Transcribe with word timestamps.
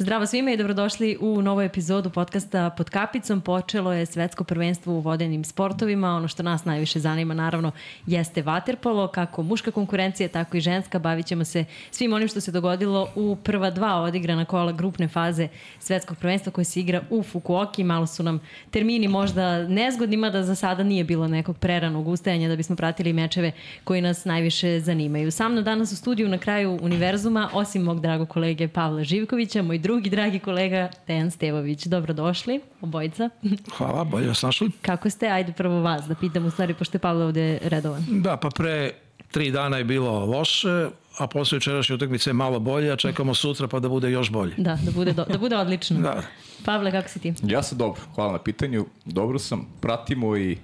Zdravo 0.00 0.26
svima 0.26 0.50
i 0.50 0.56
dobrodošli 0.56 1.16
u 1.20 1.42
novu 1.42 1.60
epizodu 1.60 2.10
podcasta 2.10 2.70
Pod 2.70 2.90
kapicom. 2.90 3.40
Počelo 3.40 3.92
je 3.92 4.06
svetsko 4.06 4.44
prvenstvo 4.44 4.94
u 4.94 5.00
vodenim 5.00 5.44
sportovima. 5.44 6.16
Ono 6.16 6.28
što 6.28 6.42
nas 6.42 6.64
najviše 6.64 7.00
zanima 7.00 7.34
naravno 7.34 7.72
jeste 8.06 8.42
vaterpolo, 8.42 9.08
kako 9.08 9.42
muška 9.42 9.70
konkurencija, 9.70 10.28
tako 10.28 10.56
i 10.56 10.60
ženska. 10.60 10.98
Bavit 10.98 11.26
ćemo 11.26 11.44
se 11.44 11.64
svim 11.90 12.12
onim 12.12 12.28
što 12.28 12.40
se 12.40 12.52
dogodilo 12.52 13.08
u 13.14 13.36
prva 13.36 13.70
dva 13.70 13.96
odigrana 14.00 14.44
kola 14.44 14.72
grupne 14.72 15.08
faze 15.08 15.48
svetskog 15.78 16.18
prvenstva 16.18 16.52
koje 16.52 16.64
se 16.64 16.80
igra 16.80 17.02
u 17.10 17.22
Fukuoki. 17.22 17.84
Malo 17.84 18.06
su 18.06 18.22
nam 18.22 18.40
termini 18.70 19.08
možda 19.08 19.68
nezgodni, 19.68 20.16
mada 20.16 20.42
za 20.42 20.54
sada 20.54 20.82
nije 20.82 21.04
bilo 21.04 21.28
nekog 21.28 21.58
preranog 21.58 22.08
ustajanja 22.08 22.48
da 22.48 22.56
bismo 22.56 22.76
pratili 22.76 23.12
mečeve 23.12 23.52
koji 23.84 24.00
nas 24.00 24.24
najviše 24.24 24.80
zanimaju. 24.80 25.30
Sa 25.30 25.48
mnom 25.48 25.64
danas 25.64 25.92
u 25.92 25.96
studiju 25.96 26.28
na 26.28 26.38
kraju 26.38 26.78
univerzuma, 26.82 27.48
osim 27.52 27.82
mog 27.82 28.00
dragog 28.00 28.28
kolege 28.28 28.68
Pavla 28.68 29.04
Živkovića, 29.04 29.62
moj 29.62 29.78
dragi 29.98 30.38
kolega 30.38 30.88
Dejan 31.06 31.30
Stevović. 31.30 31.86
Dobrodošli, 31.86 32.60
obojica. 32.80 33.30
Hvala, 33.76 34.04
bolje 34.04 34.28
vas 34.28 34.42
našli. 34.42 34.70
Kako 34.82 35.10
ste? 35.10 35.28
Ajde 35.28 35.52
prvo 35.52 35.80
vas 35.80 36.04
da 36.04 36.14
pitam 36.14 36.46
u 36.46 36.50
stvari, 36.50 36.74
pošto 36.74 36.96
je 36.96 37.00
Pavle 37.00 37.24
ovde 37.24 37.58
redovan. 37.62 38.04
Da, 38.08 38.36
pa 38.36 38.48
pre 38.48 38.92
tri 39.30 39.50
dana 39.50 39.76
je 39.76 39.84
bilo 39.84 40.24
loše, 40.26 40.88
a 41.18 41.26
posle 41.26 41.56
jučerašnje 41.56 41.94
utakmice 41.94 42.30
je 42.30 42.34
malo 42.34 42.60
bolje, 42.60 42.92
a 42.92 42.96
čekamo 42.96 43.34
sutra 43.34 43.68
pa 43.68 43.80
da 43.80 43.88
bude 43.88 44.10
još 44.10 44.30
bolje. 44.30 44.54
Da, 44.56 44.78
da 44.84 44.90
bude, 44.90 45.12
do, 45.12 45.24
da 45.24 45.38
bude 45.38 45.56
odlično. 45.56 46.00
Da. 46.00 46.22
Pavle, 46.64 46.90
kako 46.90 47.08
si 47.08 47.18
ti? 47.18 47.34
Ja 47.42 47.62
sam 47.62 47.78
dobro, 47.78 48.00
hvala 48.14 48.32
na 48.32 48.38
pitanju. 48.38 48.86
Dobro 49.04 49.38
sam, 49.38 49.66
pratimo 49.80 50.36
i 50.36 50.58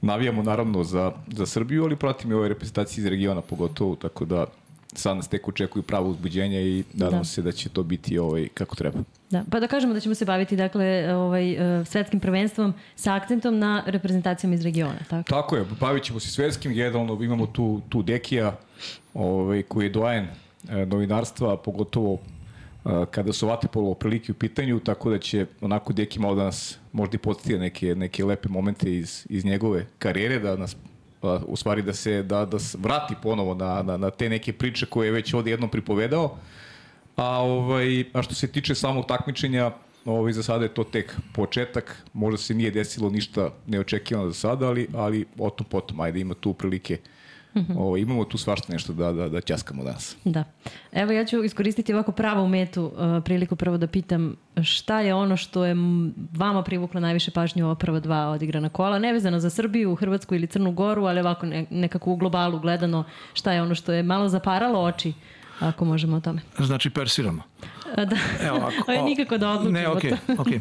navijamo 0.00 0.42
naravno 0.42 0.84
za, 0.84 1.12
za 1.26 1.46
Srbiju, 1.46 1.84
ali 1.84 1.96
pratimo 1.96 2.32
i 2.32 2.36
ove 2.36 2.48
reprezentacije 2.48 3.02
iz 3.02 3.06
regiona 3.06 3.40
pogotovo, 3.40 3.96
tako 3.96 4.24
da 4.24 4.46
sad 4.94 5.16
nas 5.16 5.28
tek 5.28 5.48
očekuju 5.48 5.82
pravo 5.82 6.08
uzbuđenje 6.08 6.62
i 6.62 6.84
nadamo 6.92 7.18
da. 7.18 7.24
se 7.24 7.42
da 7.42 7.52
će 7.52 7.68
to 7.68 7.82
biti 7.82 8.18
ovaj, 8.18 8.48
kako 8.54 8.76
treba. 8.76 8.98
Da, 9.30 9.44
pa 9.50 9.60
da 9.60 9.66
kažemo 9.66 9.94
da 9.94 10.00
ćemo 10.00 10.14
se 10.14 10.24
baviti 10.24 10.56
dakle 10.56 11.14
ovaj 11.14 11.52
uh, 11.52 11.86
svetskim 11.86 12.20
prvenstvom 12.20 12.74
sa 12.96 13.14
akcentom 13.14 13.58
na 13.58 13.82
reprezentacijama 13.86 14.54
iz 14.54 14.62
regiona, 14.62 14.98
tako? 15.10 15.30
Tako 15.30 15.56
je, 15.56 15.64
bavit 15.80 16.04
ćemo 16.04 16.20
se 16.20 16.28
svetskim, 16.28 16.74
generalno 16.74 17.22
imamo 17.22 17.46
tu 17.46 17.80
tu 17.88 18.02
Dekija, 18.02 18.56
ovaj 19.14 19.62
koji 19.62 19.84
je 19.84 19.90
doajen 19.90 20.24
e, 20.68 20.86
novinarstva, 20.86 21.56
pogotovo 21.56 22.14
e, 22.14 22.88
kada 23.10 23.32
su 23.32 23.46
vaterpolo 23.46 23.94
prilike 23.94 24.32
u 24.32 24.34
pitanju, 24.34 24.80
tako 24.80 25.10
da 25.10 25.18
će 25.18 25.46
onako 25.60 25.92
Deki 25.92 26.18
malo 26.18 26.34
da 26.34 26.44
nas 26.44 26.78
možda 26.92 27.14
i 27.14 27.18
podstije 27.18 27.58
neke, 27.58 27.94
neke 27.94 28.24
lepe 28.24 28.48
momente 28.48 28.96
iz, 28.96 29.26
iz 29.28 29.44
njegove 29.44 29.86
karijere, 29.98 30.38
da 30.38 30.56
nas 30.56 30.76
u 31.22 31.56
stvari 31.56 31.82
da 31.82 31.92
se 31.92 32.22
da, 32.22 32.44
da 32.44 32.58
vrati 32.78 33.14
ponovo 33.22 33.54
na, 33.54 33.82
na, 33.82 33.96
na 33.96 34.10
te 34.10 34.28
neke 34.28 34.52
priče 34.52 34.86
koje 34.86 35.06
je 35.06 35.12
već 35.12 35.34
ovde 35.34 35.50
jednom 35.50 35.70
pripovedao. 35.70 36.36
A, 37.16 37.38
ovaj, 37.42 38.04
a 38.12 38.22
što 38.22 38.34
se 38.34 38.46
tiče 38.46 38.74
samog 38.74 39.06
takmičenja, 39.06 39.70
ovaj, 40.04 40.32
za 40.32 40.42
sada 40.42 40.64
je 40.64 40.74
to 40.74 40.84
tek 40.84 41.16
početak, 41.32 42.02
možda 42.12 42.38
se 42.38 42.54
nije 42.54 42.70
desilo 42.70 43.10
ništa 43.10 43.50
neočekivano 43.66 44.28
za 44.28 44.34
sada, 44.34 44.68
ali, 44.68 44.88
ali 44.94 45.26
o 45.38 45.50
tom 45.50 45.66
potom, 45.66 46.00
ajde 46.00 46.20
ima 46.20 46.34
tu 46.34 46.52
prilike 46.52 46.94
uh, 46.94 47.19
Mm 47.54 47.60
-hmm. 47.60 47.78
Ovo, 47.78 47.96
imamo 47.96 48.24
tu 48.24 48.38
svašta 48.38 48.72
nešto 48.72 48.92
da, 48.92 49.12
da, 49.12 49.28
da 49.28 49.40
ćaskamo 49.40 49.84
danas. 49.84 50.16
Da. 50.24 50.44
Evo 50.92 51.12
ja 51.12 51.24
ću 51.24 51.44
iskoristiti 51.44 51.94
ovako 51.94 52.12
pravu 52.12 52.48
metu 52.48 52.84
uh, 52.84 53.24
priliku 53.24 53.56
prvo 53.56 53.76
da 53.76 53.86
pitam 53.86 54.36
šta 54.62 55.00
je 55.00 55.14
ono 55.14 55.36
što 55.36 55.64
je 55.64 55.74
vama 56.36 56.62
privuklo 56.62 57.00
najviše 57.00 57.30
pažnje 57.30 57.64
u 57.64 57.66
ova 57.66 57.74
prva 57.74 58.00
dva 58.00 58.28
odigrana 58.28 58.68
kola, 58.68 58.98
nevezano 58.98 59.40
za 59.40 59.50
Srbiju, 59.50 59.94
Hrvatsku 59.94 60.34
ili 60.34 60.46
Crnu 60.46 60.72
Goru, 60.72 61.04
ali 61.04 61.20
ovako 61.20 61.46
ne, 61.46 61.66
nekako 61.70 62.12
u 62.12 62.16
globalu 62.16 62.60
gledano 62.60 63.04
šta 63.32 63.52
je 63.52 63.62
ono 63.62 63.74
što 63.74 63.92
je 63.92 64.02
malo 64.02 64.28
zaparalo 64.28 64.80
oči 64.80 65.12
ako 65.60 65.84
možemo 65.84 66.16
o 66.16 66.20
tome. 66.20 66.40
Znači 66.58 66.90
persiramo. 66.90 67.42
A, 67.96 68.04
da. 68.04 68.16
Evo, 68.40 68.70
ako, 68.80 68.92
je 68.96 69.02
nikako 69.02 69.38
da 69.38 69.50
odlukimo 69.50 69.78
ne, 69.78 69.88
okay, 69.88 70.16
to. 70.26 70.32
okay. 70.32 70.60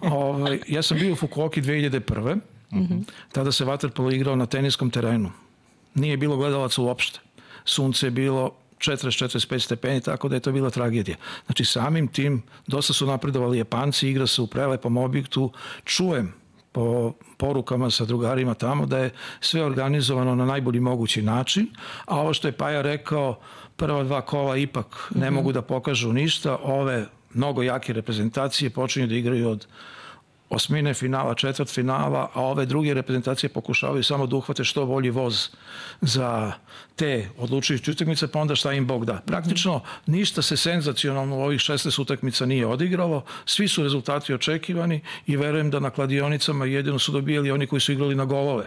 Ovo, 0.00 0.28
ovaj, 0.28 0.58
ja 0.68 0.82
sam 0.82 0.98
bio 0.98 1.12
u 1.12 1.16
Fukuoki 1.16 1.62
2001. 1.62 2.40
Mm 2.72 2.78
-hmm. 2.78 3.04
Tada 3.32 3.52
se 3.52 3.64
Waterpolo 3.64 4.14
igrao 4.14 4.36
na 4.36 4.46
teniskom 4.46 4.90
terenu 4.90 5.30
nije 5.94 6.16
bilo 6.16 6.36
gledalaca 6.36 6.82
uopšte. 6.82 7.20
Sunce 7.64 8.06
je 8.06 8.10
bilo 8.10 8.50
40-45 8.78 9.58
stepeni, 9.58 10.00
tako 10.00 10.28
da 10.28 10.36
je 10.36 10.40
to 10.40 10.52
bila 10.52 10.70
tragedija. 10.70 11.16
Znači 11.46 11.64
samim 11.64 12.08
tim 12.08 12.42
dosta 12.66 12.92
su 12.92 13.06
napredovali 13.06 13.58
Japanci, 13.58 14.08
igra 14.08 14.26
se 14.26 14.42
u 14.42 14.46
prelepom 14.46 14.96
objektu, 14.96 15.52
čujem 15.84 16.34
po 16.72 17.12
porukama 17.36 17.90
sa 17.90 18.04
drugarima 18.04 18.54
tamo 18.54 18.86
da 18.86 18.98
je 18.98 19.10
sve 19.40 19.64
organizovano 19.64 20.34
na 20.34 20.44
najbolji 20.44 20.80
mogući 20.80 21.22
način, 21.22 21.66
a 22.04 22.20
ovo 22.20 22.34
što 22.34 22.48
je 22.48 22.52
Paja 22.52 22.82
rekao, 22.82 23.38
prva 23.76 24.04
dva 24.04 24.20
kola 24.20 24.56
ipak 24.56 25.10
ne 25.14 25.20
mm 25.20 25.32
-hmm. 25.32 25.36
mogu 25.36 25.52
da 25.52 25.62
pokažu 25.62 26.12
ništa, 26.12 26.58
ove 26.62 27.06
mnogo 27.34 27.62
jake 27.62 27.92
reprezentacije 27.92 28.70
počinju 28.70 29.06
da 29.06 29.14
igraju 29.14 29.48
od 29.48 29.66
osmine 30.52 30.94
finala, 30.94 31.34
četvrt 31.34 31.70
finala, 31.70 32.30
a 32.34 32.40
ove 32.40 32.66
druge 32.66 32.94
reprezentacije 32.94 33.50
pokušavaju 33.50 34.04
samo 34.04 34.26
da 34.26 34.36
uhvate 34.36 34.64
što 34.64 34.86
bolji 34.86 35.10
voz 35.10 35.48
za 36.00 36.52
te 36.96 37.28
odlučujuće 37.38 37.90
utakmice, 37.90 38.28
pa 38.28 38.40
onda 38.40 38.54
šta 38.54 38.72
im 38.72 38.86
Bog 38.86 39.04
da. 39.04 39.20
Praktično 39.26 39.80
ništa 40.06 40.42
se 40.42 40.56
senzacionalno 40.56 41.36
u 41.36 41.42
ovih 41.42 41.60
16 41.60 42.00
utakmica 42.00 42.46
nije 42.46 42.66
odigralo, 42.66 43.24
svi 43.44 43.68
su 43.68 43.82
rezultati 43.82 44.34
očekivani 44.34 45.00
i 45.26 45.36
verujem 45.36 45.70
da 45.70 45.80
na 45.80 45.90
kladionicama 45.90 46.64
jedino 46.64 46.98
su 46.98 47.12
dobijali 47.12 47.50
oni 47.50 47.66
koji 47.66 47.80
su 47.80 47.92
igrali 47.92 48.14
na 48.14 48.24
golove 48.24 48.66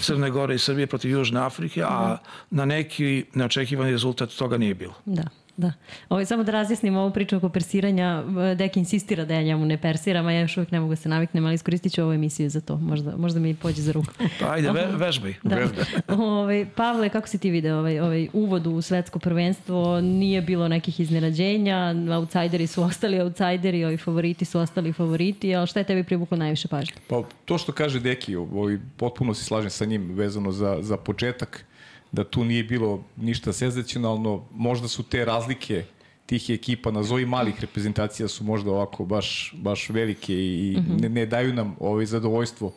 Crne 0.00 0.30
Gore 0.30 0.54
i 0.54 0.58
Srbije 0.58 0.86
protiv 0.86 1.10
Južne 1.10 1.40
Afrike, 1.40 1.82
a 1.82 2.16
na 2.50 2.64
neki 2.64 3.24
neočekivani 3.34 3.90
rezultat 3.90 4.30
toga 4.30 4.58
nije 4.58 4.74
bilo. 4.74 4.94
Da. 5.04 5.22
Da. 5.60 5.72
Ovo, 6.08 6.24
samo 6.24 6.42
da 6.42 6.52
razjasnim 6.52 6.96
ovu 6.96 7.10
priču 7.10 7.36
oko 7.36 7.48
persiranja. 7.48 8.24
Dek 8.56 8.76
insistira 8.76 9.24
da 9.24 9.34
ja 9.34 9.42
njemu 9.42 9.66
ne 9.66 9.76
persiram, 9.78 10.26
a 10.26 10.32
ja 10.32 10.40
još 10.40 10.56
uvijek 10.56 10.70
ne 10.72 10.80
mogu 10.80 10.92
da 10.92 10.96
se 10.96 11.08
naviknem, 11.08 11.44
ali 11.44 11.54
iskoristit 11.54 11.92
ću 11.92 12.02
ovu 12.02 12.12
emisiju 12.12 12.50
za 12.50 12.60
to. 12.60 12.76
Možda, 12.76 13.16
možda 13.16 13.40
mi 13.40 13.54
pođe 13.54 13.82
za 13.82 13.92
ruku. 13.92 14.12
Pa 14.40 14.50
ajde, 14.50 14.70
ve, 14.70 14.86
vežbaj. 14.92 15.34
Da. 15.42 15.56
Vežbaj. 15.56 15.84
Ove, 16.08 16.24
ovaj, 16.40 16.66
Pavle, 16.76 17.08
kako 17.08 17.28
si 17.28 17.38
ti 17.38 17.50
video 17.50 17.78
ovaj, 17.78 18.00
ovaj 18.00 18.28
uvod 18.32 18.66
u 18.66 18.82
svetsko 18.82 19.18
prvenstvo? 19.18 20.00
Nije 20.00 20.42
bilo 20.42 20.68
nekih 20.68 21.00
iznenađenja, 21.00 21.94
outsideri 22.16 22.66
su 22.66 22.82
ostali 22.82 23.20
outsideri, 23.20 23.84
ovi 23.84 23.96
favoriti 23.96 24.44
su 24.44 24.60
ostali 24.60 24.92
favoriti, 24.92 25.54
ali 25.54 25.66
šta 25.66 25.80
je 25.80 25.84
tebi 25.84 26.04
privuklo 26.04 26.36
najviše 26.36 26.68
pažnje? 26.68 26.94
Pa 27.08 27.22
to 27.44 27.58
što 27.58 27.72
kaže 27.72 28.00
Deki, 28.00 28.36
ovaj, 28.36 28.78
potpuno 28.96 29.34
se 29.34 29.44
slažem 29.44 29.70
sa 29.70 29.84
njim 29.84 30.14
vezano 30.14 30.52
za, 30.52 30.78
za 30.80 30.96
početak 30.96 31.64
da 32.12 32.24
tu 32.24 32.44
nije 32.44 32.64
bilo 32.64 33.04
ništa 33.16 33.52
senzacionalno, 33.52 34.44
možda 34.52 34.88
su 34.88 35.02
te 35.02 35.24
razlike 35.24 35.84
tih 36.26 36.50
ekipa, 36.50 36.90
nazovi 36.90 37.26
malih 37.26 37.60
reprezentacija 37.60 38.28
su 38.28 38.44
možda 38.44 38.70
ovako 38.70 39.04
baš, 39.04 39.54
baš 39.56 39.88
velike 39.90 40.34
i 40.34 40.76
mm 40.78 40.82
-hmm. 40.82 41.00
ne, 41.00 41.08
ne 41.08 41.26
daju 41.26 41.54
nam 41.54 41.76
ovaj 41.80 42.06
zadovoljstvo 42.06 42.72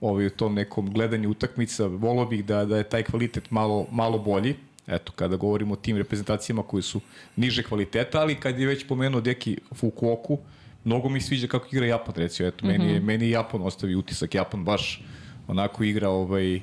ovaj, 0.00 0.26
u 0.26 0.30
tom 0.30 0.54
nekom 0.54 0.92
gledanju 0.92 1.30
utakmica. 1.30 1.86
Volio 1.86 2.24
bih 2.26 2.44
da, 2.44 2.64
da 2.64 2.76
je 2.76 2.88
taj 2.88 3.02
kvalitet 3.02 3.50
malo, 3.50 3.86
malo 3.90 4.18
bolji, 4.18 4.54
eto, 4.86 5.12
kada 5.12 5.36
govorimo 5.36 5.72
o 5.72 5.76
tim 5.76 5.96
reprezentacijama 5.96 6.62
koji 6.62 6.82
su 6.82 7.00
niže 7.36 7.62
kvaliteta, 7.62 8.20
ali 8.20 8.34
kad 8.34 8.58
je 8.58 8.66
već 8.66 8.86
pomenuo 8.86 9.20
Deki 9.20 9.58
Fukuoku, 9.74 10.38
mnogo 10.84 11.08
mi 11.08 11.20
sviđa 11.20 11.46
kako 11.46 11.66
igra 11.72 11.86
Japan, 11.86 12.14
recimo, 12.14 12.48
eto, 12.48 12.66
mm 12.66 12.68
-hmm. 12.68 12.78
meni, 12.78 12.92
je, 12.92 13.00
meni 13.00 13.24
je 13.24 13.30
Japan 13.30 13.62
ostavi 13.62 13.94
utisak, 13.94 14.34
Japan 14.34 14.64
baš 14.64 15.02
onako 15.48 15.84
igra 15.84 16.08
ovaj, 16.08 16.60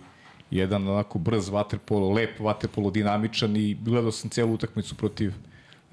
jedan 0.57 0.87
onako 0.87 1.19
brz 1.19 1.49
vaterpolo, 1.49 2.11
lep 2.11 2.39
vaterpolo, 2.39 2.91
dinamičan 2.91 3.57
i 3.57 3.77
gledao 3.81 4.11
sam 4.11 4.29
celu 4.29 4.53
utakmicu 4.53 4.95
protiv 4.95 5.33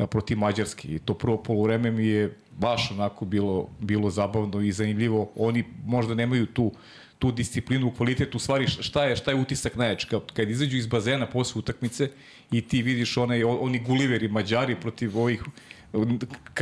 protiv 0.06 0.38
Mađarske 0.38 0.88
i 0.88 0.98
to 0.98 1.15
prvo 1.15 1.37
poluvreme 1.43 1.91
mi 1.91 2.06
je 2.06 2.37
baš 2.59 2.91
onako 2.91 3.25
bilo, 3.25 3.69
bilo 3.81 4.10
zabavno 4.10 4.60
i 4.60 4.72
zanimljivo. 4.72 5.31
Oni 5.37 5.65
možda 5.84 6.15
nemaju 6.15 6.47
tu 6.47 6.72
tu 7.21 7.32
disciplinu 7.32 7.87
u 7.87 7.91
kvalitetu, 7.91 8.37
u 8.37 8.41
stvari 8.41 8.66
šta 8.69 9.04
je, 9.04 9.16
šta 9.16 9.31
je 9.31 9.37
utisak 9.37 9.76
najjač, 9.76 10.04
kad, 10.04 10.32
kad 10.32 10.50
izađu 10.50 10.77
iz 10.77 10.87
bazena 10.87 11.27
posle 11.27 11.59
utakmice 11.59 12.09
i 12.50 12.60
ti 12.60 12.82
vidiš 12.82 13.16
onaj, 13.16 13.44
oni 13.44 13.78
guliveri 13.78 14.28
mađari 14.28 14.77
protiv 14.81 15.19
ovih 15.19 15.42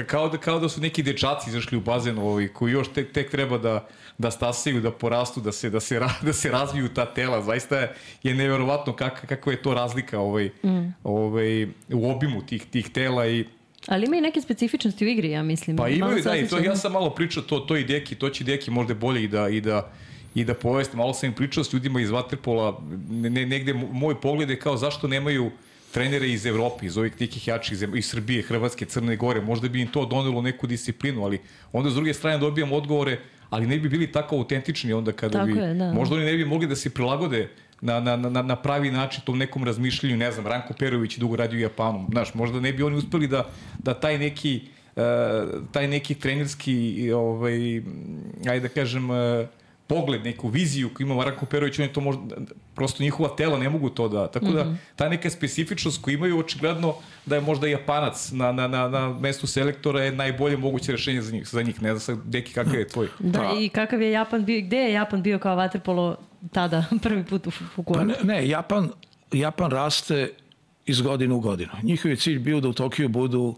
kao 0.06 0.28
da, 0.28 0.38
kao 0.38 0.58
da 0.58 0.68
su 0.68 0.80
neki 0.80 1.02
dečaci 1.02 1.50
izašli 1.50 1.78
u 1.78 1.80
bazen 1.80 2.18
ovaj, 2.18 2.48
koji 2.48 2.72
još 2.72 2.88
tek, 2.88 3.12
tek 3.12 3.30
treba 3.30 3.58
da, 3.58 3.86
da 4.18 4.30
stasaju, 4.30 4.80
da 4.80 4.90
porastu, 4.90 5.40
da 5.40 5.52
se, 5.52 5.70
da 5.70 5.80
se, 5.80 6.00
da 6.26 6.32
se 6.32 6.50
razviju 6.50 6.88
ta 6.88 7.14
tela. 7.14 7.42
Zaista 7.42 7.78
je, 7.78 7.94
je 8.22 8.34
neverovatno 8.34 8.96
kak, 8.96 9.26
kako 9.26 9.50
je 9.50 9.62
to 9.62 9.74
razlika 9.74 10.20
ovaj, 10.20 10.50
mm. 10.64 10.94
ovaj, 11.04 11.64
u 11.92 12.10
obimu 12.10 12.46
tih, 12.46 12.66
tih 12.66 12.90
tela 12.90 13.26
i 13.26 13.44
Ali 13.86 14.06
ima 14.06 14.16
i 14.16 14.20
neke 14.20 14.40
specifičnosti 14.40 15.04
u 15.04 15.08
igri, 15.08 15.30
ja 15.30 15.42
mislim. 15.42 15.76
Pa 15.76 15.88
imaju, 15.88 16.22
da, 16.22 16.36
i 16.36 16.48
to, 16.48 16.58
ja 16.58 16.76
sam 16.76 16.92
malo 16.92 17.10
pričao, 17.10 17.42
to, 17.42 17.60
to 17.60 17.76
i 17.76 17.84
Deki, 17.84 18.14
to 18.14 18.28
će 18.30 18.44
Deki 18.44 18.70
možda 18.70 18.94
bolje 18.94 19.24
i 19.24 19.28
da, 19.28 19.48
i 19.48 19.60
da, 19.60 19.90
i 20.34 20.44
da 20.44 20.54
poveste. 20.54 20.96
Malo 20.96 21.14
sam 21.14 21.28
im 21.28 21.34
pričao 21.34 21.64
s 21.64 21.72
ljudima 21.72 22.00
iz 22.00 22.10
Waterpola, 22.10 22.76
ne, 23.08 23.46
negde 23.46 23.74
moj 23.74 24.20
pogled 24.20 24.50
je 24.50 24.58
kao 24.58 24.76
zašto 24.76 25.08
nemaju 25.08 25.46
uh, 25.46 25.52
trenere 25.92 26.28
iz 26.28 26.46
Evrope, 26.46 26.86
iz 26.86 26.98
ovih 26.98 27.20
nekih 27.20 27.48
jačih 27.48 27.78
iz 27.94 28.06
Srbije, 28.06 28.42
Hrvatske, 28.42 28.84
Crne 28.84 29.16
Gore, 29.16 29.40
možda 29.40 29.68
bi 29.68 29.80
im 29.80 29.88
to 29.88 30.06
donelo 30.06 30.42
neku 30.42 30.66
disciplinu, 30.66 31.24
ali 31.24 31.40
onda 31.72 31.90
s 31.90 31.94
druge 31.94 32.14
strane 32.14 32.38
dobijam 32.38 32.72
odgovore, 32.72 33.18
ali 33.50 33.66
ne 33.66 33.78
bi 33.78 33.88
bili 33.88 34.12
tako 34.12 34.36
autentični 34.36 34.92
onda 34.92 35.12
kada 35.12 35.38
tako 35.38 35.52
bi, 35.52 35.58
je, 35.58 35.74
da. 35.74 35.92
možda 35.92 36.16
oni 36.16 36.24
ne 36.24 36.36
bi 36.36 36.44
mogli 36.44 36.66
da 36.66 36.76
se 36.76 36.90
prilagode 36.90 37.48
na, 37.80 38.00
na, 38.00 38.16
na, 38.16 38.42
na 38.42 38.56
pravi 38.56 38.90
način 38.90 39.22
tom 39.24 39.38
nekom 39.38 39.64
razmišljanju, 39.64 40.16
ne 40.16 40.32
znam, 40.32 40.46
Ranko 40.46 40.74
Perović 40.74 41.18
dugo 41.18 41.36
radio 41.36 41.58
u 41.58 41.62
Japanu, 41.62 42.06
znaš, 42.10 42.34
možda 42.34 42.60
ne 42.60 42.72
bi 42.72 42.82
oni 42.82 42.96
uspeli 42.96 43.26
da, 43.26 43.48
da 43.78 43.94
taj 43.94 44.18
neki 44.18 44.60
taj 45.72 45.88
neki 45.88 46.14
trenerski, 46.14 47.10
ovaj, 47.12 47.82
ajde 48.48 48.60
da 48.60 48.68
kažem, 48.68 49.10
uh, 49.10 49.16
pogled, 49.88 50.24
neku 50.24 50.48
viziju 50.48 50.90
koju 50.94 51.06
ima 51.06 51.14
Marko 51.14 51.46
Perović, 51.46 51.78
oni 51.78 51.92
to 51.92 52.00
možda, 52.00 52.36
prosto 52.74 53.02
njihova 53.02 53.28
tela 53.36 53.58
ne 53.58 53.68
mogu 53.68 53.90
to 53.90 54.08
da, 54.08 54.26
tako 54.28 54.46
da 54.46 54.64
mm 54.64 54.68
-hmm. 54.68 54.76
ta 54.96 55.08
neka 55.08 55.30
specifičnost 55.30 56.02
koju 56.02 56.14
imaju 56.14 56.38
očigledno 56.38 56.94
da 57.26 57.34
je 57.34 57.40
možda 57.40 57.66
Japanac 57.66 58.30
na, 58.32 58.52
na, 58.52 58.68
na, 58.68 58.88
na 58.88 59.18
mestu 59.20 59.46
selektora 59.46 60.02
je 60.02 60.12
najbolje 60.12 60.56
moguće 60.56 60.92
rešenje 60.92 61.22
za 61.22 61.32
njih, 61.32 61.48
za 61.48 61.62
njih. 61.62 61.82
ne 61.82 61.88
znam 61.88 62.00
sad, 62.00 62.30
Deki, 62.30 62.52
kakav 62.52 62.74
je 62.74 62.88
tvoj? 62.88 63.08
Da, 63.18 63.38
pa, 63.38 63.60
i 63.60 63.68
kakav 63.68 64.02
je 64.02 64.10
Japan 64.10 64.44
bio, 64.44 64.60
gde 64.60 64.76
je 64.76 64.92
Japan 64.92 65.22
bio 65.22 65.38
kao 65.38 65.56
vaterpolo 65.56 66.16
tada, 66.52 66.84
prvi 67.02 67.24
put 67.24 67.46
u 67.46 67.50
Fukuoka? 67.50 68.00
Pa 68.00 68.04
ne, 68.04 68.14
ne, 68.22 68.48
Japan, 68.48 68.90
Japan 69.32 69.70
raste 69.70 70.30
iz 70.86 71.00
godine 71.00 71.34
u 71.34 71.40
godinu. 71.40 71.70
Njihov 71.82 72.10
je 72.10 72.16
cilj 72.16 72.38
bio 72.38 72.60
da 72.60 72.68
u 72.68 72.72
Tokiju 72.72 73.08
budu 73.08 73.54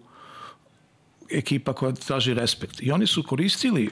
ekipa 1.31 1.73
koja 1.73 1.93
traži 1.93 2.35
respekt. 2.35 2.83
I 2.83 2.93
oni 2.93 3.07
su 3.07 3.23
koristili 3.23 3.91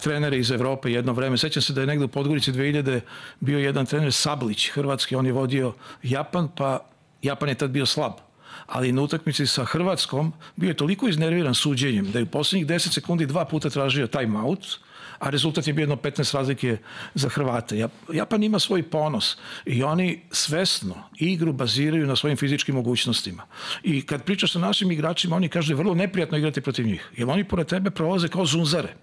trenere 0.00 0.38
iz 0.38 0.50
Evrope 0.50 0.92
jedno 0.92 1.12
vreme. 1.12 1.38
Sećam 1.38 1.62
se 1.62 1.72
da 1.72 1.80
je 1.80 1.86
negde 1.86 2.04
u 2.04 2.08
Podgorici 2.08 2.52
2000 2.52 3.00
bio 3.40 3.58
jedan 3.58 3.86
trener 3.86 4.12
Sablić, 4.12 4.70
hrvatski, 4.70 5.16
on 5.16 5.26
je 5.26 5.32
vodio 5.32 5.74
Japan, 6.02 6.48
pa 6.56 6.80
Japan 7.22 7.48
je 7.48 7.54
tad 7.54 7.70
bio 7.70 7.86
slab 7.86 8.12
ali 8.66 8.92
na 8.92 9.02
utakmici 9.02 9.46
sa 9.46 9.64
Hrvatskom 9.64 10.32
bio 10.56 10.68
je 10.68 10.76
toliko 10.76 11.08
iznerviran 11.08 11.54
suđenjem 11.54 12.10
da 12.10 12.18
je 12.18 12.22
u 12.22 12.26
poslednjih 12.26 12.66
10 12.66 12.94
sekundi 12.94 13.26
dva 13.26 13.44
puta 13.44 13.70
tražio 13.70 14.06
time 14.06 14.38
out, 14.38 14.66
a 15.18 15.30
rezultat 15.30 15.66
je 15.66 15.72
bio 15.72 15.82
jedno 15.82 15.96
15 15.96 16.34
razlike 16.34 16.76
za 17.14 17.28
Hrvate. 17.28 17.88
Japan 18.12 18.42
ima 18.42 18.58
svoj 18.58 18.82
ponos 18.82 19.36
i 19.64 19.82
oni 19.82 20.22
svesno 20.30 20.94
igru 21.18 21.52
baziraju 21.52 22.06
na 22.06 22.16
svojim 22.16 22.36
fizičkim 22.36 22.74
mogućnostima. 22.74 23.42
I 23.82 24.06
kad 24.06 24.24
pričaš 24.24 24.52
sa 24.52 24.58
našim 24.58 24.90
igračima, 24.90 25.36
oni 25.36 25.48
kažu 25.48 25.68
da 25.68 25.72
je 25.72 25.76
vrlo 25.76 25.94
neprijatno 25.94 26.38
igrati 26.38 26.60
protiv 26.60 26.86
njih, 26.86 27.10
jer 27.16 27.30
oni 27.30 27.44
pored 27.44 27.66
tebe 27.66 27.90
prolaze 27.90 28.28
kao 28.28 28.46
zunzare. 28.46 28.94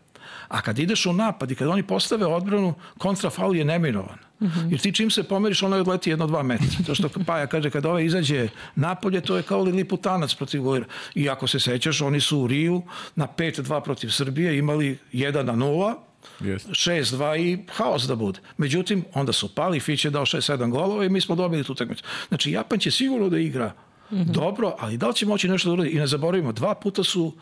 A 0.50 0.62
kad 0.62 0.80
ideš 0.80 1.06
u 1.06 1.14
napad 1.14 1.52
i 1.52 1.56
kad 1.56 1.68
oni 1.68 1.84
postave 1.84 2.26
odbranu, 2.26 2.74
kontrafaul 2.98 3.56
je 3.56 3.66
neminovan. 3.66 4.18
Mm 4.40 4.46
-hmm. 4.46 4.72
Jer 4.72 4.80
ti 4.80 4.94
čim 4.94 5.12
se 5.12 5.24
pomeriš, 5.24 5.64
ono 5.64 5.76
je 5.76 5.82
odleti 5.82 6.10
jedno, 6.10 6.28
dva 6.28 6.44
metra. 6.44 6.68
To 6.86 6.96
što 6.96 7.10
Paja 7.26 7.48
kaže, 7.48 7.70
kad 7.70 7.86
ovaj 7.86 8.06
izađe 8.06 8.48
napolje, 8.76 9.22
to 9.22 9.38
je 9.38 9.44
kao 9.44 9.64
li 9.64 9.72
liputanac 9.72 10.34
protiv 10.34 10.62
Gojera. 10.62 10.86
I 11.16 11.30
ako 11.30 11.48
se 11.48 11.60
sećaš, 11.60 12.02
oni 12.02 12.22
su 12.22 12.40
u 12.40 12.48
Riju 12.48 12.82
na 13.16 13.28
5-2 13.38 13.84
protiv 13.84 14.10
Srbije 14.10 14.58
imali 14.58 14.98
1 15.14 15.44
na 15.44 15.54
0, 15.54 15.96
Yes. 16.40 16.70
6-2 16.70 17.40
i 17.40 17.58
haos 17.72 18.04
da 18.04 18.16
bude. 18.16 18.40
Međutim, 18.58 19.06
onda 19.14 19.34
su 19.34 19.56
pali, 19.56 19.80
Fić 19.80 20.06
je 20.06 20.12
dao 20.12 20.26
6-7 20.26 20.70
golova 20.72 21.06
i 21.06 21.10
mi 21.10 21.22
smo 21.22 21.36
dobili 21.36 21.64
tu 21.64 21.72
utakmicu. 21.72 22.04
Znači, 22.28 22.52
Japan 22.52 22.80
će 22.80 22.92
sigurno 22.92 23.30
da 23.30 23.38
igra 23.38 23.74
mm 24.12 24.16
-hmm. 24.16 24.32
dobro, 24.32 24.76
ali 24.80 24.98
da 24.98 25.08
li 25.08 25.16
će 25.16 25.26
moći 25.26 25.50
nešto 25.50 25.70
da 25.70 25.74
uradi? 25.74 25.90
I 25.90 25.96
ne 25.96 26.08
zaboravimo, 26.08 26.52
dva 26.52 26.76
puta 26.76 27.04
su 27.04 27.34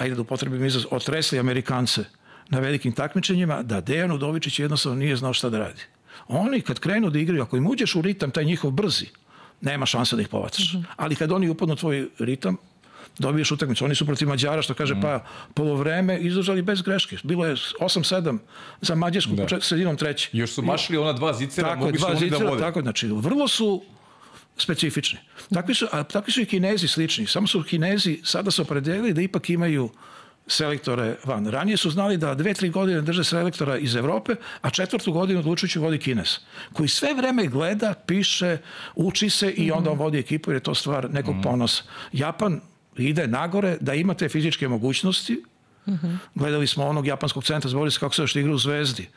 ajde 0.00 0.14
da 0.14 0.20
upotrebim 0.20 0.64
izraz, 0.64 0.84
otresli 0.90 1.38
Amerikance 1.38 2.04
na 2.48 2.58
velikim 2.58 2.92
takmičenjima, 2.92 3.62
da 3.62 3.80
Dejan 3.80 4.12
Udovičić 4.12 4.58
jednostavno 4.58 4.98
nije 4.98 5.16
znao 5.16 5.32
šta 5.32 5.50
da 5.50 5.58
radi. 5.58 5.82
Oni 6.28 6.60
kad 6.60 6.78
krenu 6.78 7.10
da 7.10 7.18
igraju, 7.18 7.42
ako 7.42 7.56
im 7.56 7.66
uđeš 7.66 7.94
u 7.94 8.02
ritam, 8.02 8.30
taj 8.30 8.44
njihov 8.44 8.70
brzi, 8.70 9.06
nema 9.60 9.86
šanse 9.86 10.16
da 10.16 10.22
ih 10.22 10.28
povacaš. 10.28 10.72
Mm 10.72 10.78
-hmm. 10.78 10.84
Ali 10.96 11.16
kad 11.16 11.32
oni 11.32 11.48
upadnu 11.48 11.76
tvoj 11.76 12.08
ritam, 12.18 12.56
dobiješ 13.18 13.50
utakmicu. 13.50 13.84
Oni 13.84 13.94
su 13.94 14.06
protiv 14.06 14.28
Mađara, 14.28 14.62
što 14.62 14.74
kaže, 14.74 14.94
mm. 14.94 15.00
pa 15.00 15.24
polovreme 15.54 16.18
izdržali 16.18 16.62
bez 16.62 16.82
greške. 16.82 17.16
Bilo 17.22 17.46
je 17.46 17.54
8-7 17.80 18.38
za 18.80 18.94
Mađarsku, 18.94 19.32
da. 19.32 19.60
sredinom 19.60 19.96
treće. 19.96 20.30
Još 20.32 20.50
su 20.50 20.62
mašli 20.62 20.96
ona 20.96 21.12
dva 21.12 21.32
zicera, 21.32 21.68
tako, 21.68 21.80
mogli 21.80 21.98
su 21.98 22.06
oni 22.06 22.14
da 22.14 22.20
zicera, 22.20 22.44
da 22.44 22.50
vode. 22.50 22.62
Tako, 22.62 22.80
znači, 22.80 23.08
vrlo 23.08 23.48
su 23.48 23.82
specifični. 24.60 25.18
Takvi 25.54 25.74
su, 25.74 25.86
a 25.92 26.02
takvi 26.02 26.32
su 26.32 26.40
i 26.40 26.46
kinezi 26.46 26.88
slični. 26.88 27.26
Samo 27.26 27.46
su 27.46 27.62
kinezi 27.62 28.20
sada 28.24 28.50
se 28.50 28.62
opredelili 28.62 29.12
da 29.12 29.20
ipak 29.20 29.50
imaju 29.50 29.90
selektore 30.46 31.16
van. 31.24 31.46
Ranije 31.46 31.76
su 31.76 31.90
znali 31.90 32.16
da 32.16 32.34
dve, 32.34 32.54
tri 32.54 32.70
godine 32.70 33.00
drže 33.00 33.24
selektora 33.24 33.78
iz 33.78 33.94
Evrope, 33.96 34.34
a 34.60 34.70
četvrtu 34.70 35.12
godinu 35.12 35.38
odlučujući 35.38 35.78
vodi 35.78 35.98
Kines, 35.98 36.40
koji 36.72 36.88
sve 36.88 37.14
vreme 37.14 37.46
gleda, 37.46 37.94
piše, 38.06 38.58
uči 38.94 39.30
se 39.30 39.50
i 39.50 39.70
onda 39.70 39.90
on 39.90 39.98
vodi 39.98 40.18
ekipu 40.18 40.50
jer 40.50 40.56
je 40.56 40.62
to 40.62 40.74
stvar 40.74 41.10
nekog 41.10 41.34
mhm. 41.34 41.42
ponosa. 41.42 41.82
Japan 42.12 42.60
ide 42.96 43.26
nagore 43.26 43.76
da 43.80 43.94
ima 43.94 44.14
te 44.14 44.28
fizičke 44.28 44.68
mogućnosti, 44.68 45.42
Mm 45.86 45.92
-hmm. 45.92 46.16
Gledali 46.34 46.66
smo 46.66 46.86
onog 46.86 47.06
japanskog 47.06 47.44
centra, 47.44 47.70
zaboravili 47.70 47.90
se 47.90 48.00
kako 48.00 48.14
se 48.14 48.22
još 48.22 48.36
igra 48.36 48.52
u 48.52 48.58
Zvezdi. 48.58 49.08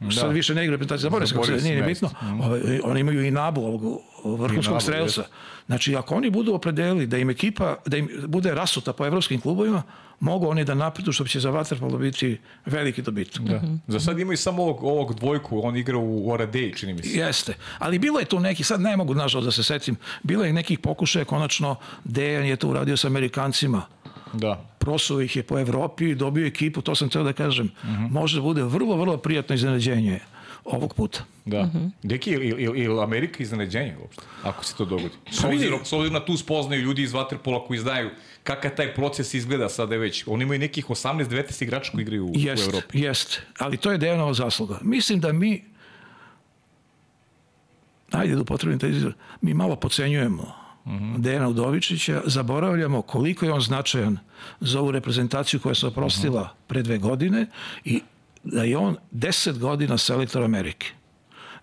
Da. 0.00 0.10
Sad 0.10 0.32
više 0.32 0.54
ne 0.54 0.64
igra 0.64 0.72
reprezentacija, 0.72 1.02
zaboravili 1.02 1.28
se 1.28 1.34
kako 1.34 1.46
se, 1.46 1.68
nije 1.68 1.82
bitno. 1.82 2.08
Mm. 2.08 2.40
Oni 2.84 3.00
imaju 3.00 3.24
i 3.24 3.30
Nabu, 3.30 3.60
ovog 3.60 4.00
vrhunskog 4.24 4.82
strelca. 4.82 5.24
Znači, 5.66 5.96
ako 5.96 6.14
oni 6.14 6.30
budu 6.30 6.54
opredelili 6.54 7.06
da 7.06 7.18
im 7.18 7.30
ekipa, 7.30 7.76
da 7.86 7.96
im 7.96 8.08
bude 8.26 8.54
rasuta 8.54 8.92
po 8.92 9.06
evropskim 9.06 9.40
klubovima, 9.40 9.82
mogu 10.20 10.48
oni 10.48 10.64
da 10.64 10.74
napredu 10.74 11.12
što 11.12 11.24
će 11.24 11.40
za 11.40 11.50
Waterpolo 11.50 11.98
biti 11.98 12.38
veliki 12.66 13.02
dobitak. 13.02 13.42
Da. 13.42 13.56
Mm 13.56 13.60
-hmm. 13.60 13.78
Za 13.86 14.00
sad 14.00 14.18
imaju 14.18 14.36
samo 14.36 14.62
ovog, 14.62 14.84
ovog 14.84 15.14
dvojku, 15.14 15.60
on 15.64 15.76
igra 15.76 15.98
u 15.98 16.30
Oradej, 16.30 16.72
čini 16.74 16.94
mi 16.94 17.02
se. 17.02 17.18
Jeste, 17.18 17.54
ali 17.78 17.98
bilo 17.98 18.18
je 18.18 18.24
tu 18.24 18.40
neki, 18.40 18.64
sad 18.64 18.80
ne 18.80 18.96
mogu 18.96 19.14
nažalost 19.14 19.44
da 19.44 19.52
se 19.52 19.62
setim, 19.62 19.96
bilo 20.22 20.44
je 20.44 20.52
nekih 20.52 20.78
pokušaja, 20.78 21.24
konačno 21.24 21.76
Dejan 22.04 22.46
je 22.46 22.56
to 22.56 22.68
uradio 22.68 22.96
sa 22.96 23.08
Amerikancima, 23.08 23.82
Da. 24.32 24.60
Prosuo 24.78 25.20
ih 25.20 25.36
je 25.36 25.42
po 25.42 25.58
Evropi, 25.58 26.14
dobio 26.14 26.46
ekipu, 26.46 26.82
to 26.82 26.94
sam 26.94 27.08
teo 27.08 27.22
da 27.22 27.32
kažem. 27.32 27.70
Uh 27.82 27.88
mhm. 27.88 28.04
-huh. 28.04 28.10
Može 28.10 28.36
da 28.36 28.42
bude 28.42 28.62
vrlo, 28.62 28.96
vrlo 28.96 29.16
prijatno 29.16 29.54
iznenađenje 29.54 30.20
ovog 30.72 30.94
puta. 30.94 31.24
Da. 31.44 31.60
Uh 31.60 31.66
mhm. 31.66 31.78
-huh. 31.78 31.90
Deki, 32.02 32.30
ili, 32.30 32.46
ili, 32.46 32.80
ili 32.80 33.02
Amerika 33.02 33.42
iznenađenje 33.42 33.96
uopšte, 34.00 34.22
ako 34.42 34.64
se 34.64 34.76
to 34.76 34.84
dogodi? 34.84 35.14
S 35.30 35.44
obzirom, 35.44 35.80
s 35.84 35.92
obzirom 35.92 36.12
na 36.12 36.24
tu 36.24 36.36
spoznaju 36.36 36.82
ljudi 36.82 37.02
iz 37.02 37.12
Waterpola 37.12 37.66
koji 37.66 37.78
znaju 37.78 38.10
kakav 38.44 38.70
taj 38.76 38.94
proces 38.94 39.34
izgleda 39.34 39.68
sada 39.68 39.96
već. 39.96 40.24
Oni 40.26 40.42
imaju 40.44 40.60
nekih 40.60 40.86
18-19 40.86 41.62
igrača 41.62 41.92
koji 41.92 42.02
igraju 42.02 42.26
u, 42.26 42.32
jest, 42.34 42.66
u 42.66 42.70
Evropi. 42.70 43.00
Jest, 43.00 43.42
ali 43.58 43.76
to 43.76 43.92
je 43.92 43.98
Dejanova 43.98 44.34
zasluga. 44.34 44.78
Mislim 44.82 45.20
da 45.20 45.32
mi 45.32 45.64
ajde 48.10 48.34
da 48.34 48.40
upotrebim 48.40 48.78
taj 48.78 48.90
izraz, 48.90 49.12
mi 49.40 49.54
malo 49.54 49.76
pocenjujemo 49.76 50.68
-hmm. 50.88 51.18
Dejana 51.18 51.48
Udovičića, 51.48 52.22
zaboravljamo 52.24 53.02
koliko 53.02 53.46
je 53.46 53.52
on 53.52 53.60
značajan 53.60 54.18
za 54.60 54.80
ovu 54.80 54.90
reprezentaciju 54.90 55.60
koja 55.60 55.74
se 55.74 55.86
oprostila 55.86 56.40
uh 56.40 56.48
-huh. 56.48 56.66
pre 56.66 56.82
dve 56.82 56.98
godine 56.98 57.46
i 57.84 58.00
da 58.52 58.62
je 58.62 58.76
on 58.76 58.96
10 59.12 59.58
godina 59.58 59.98
selektor 59.98 60.42
Amerike. 60.42 60.86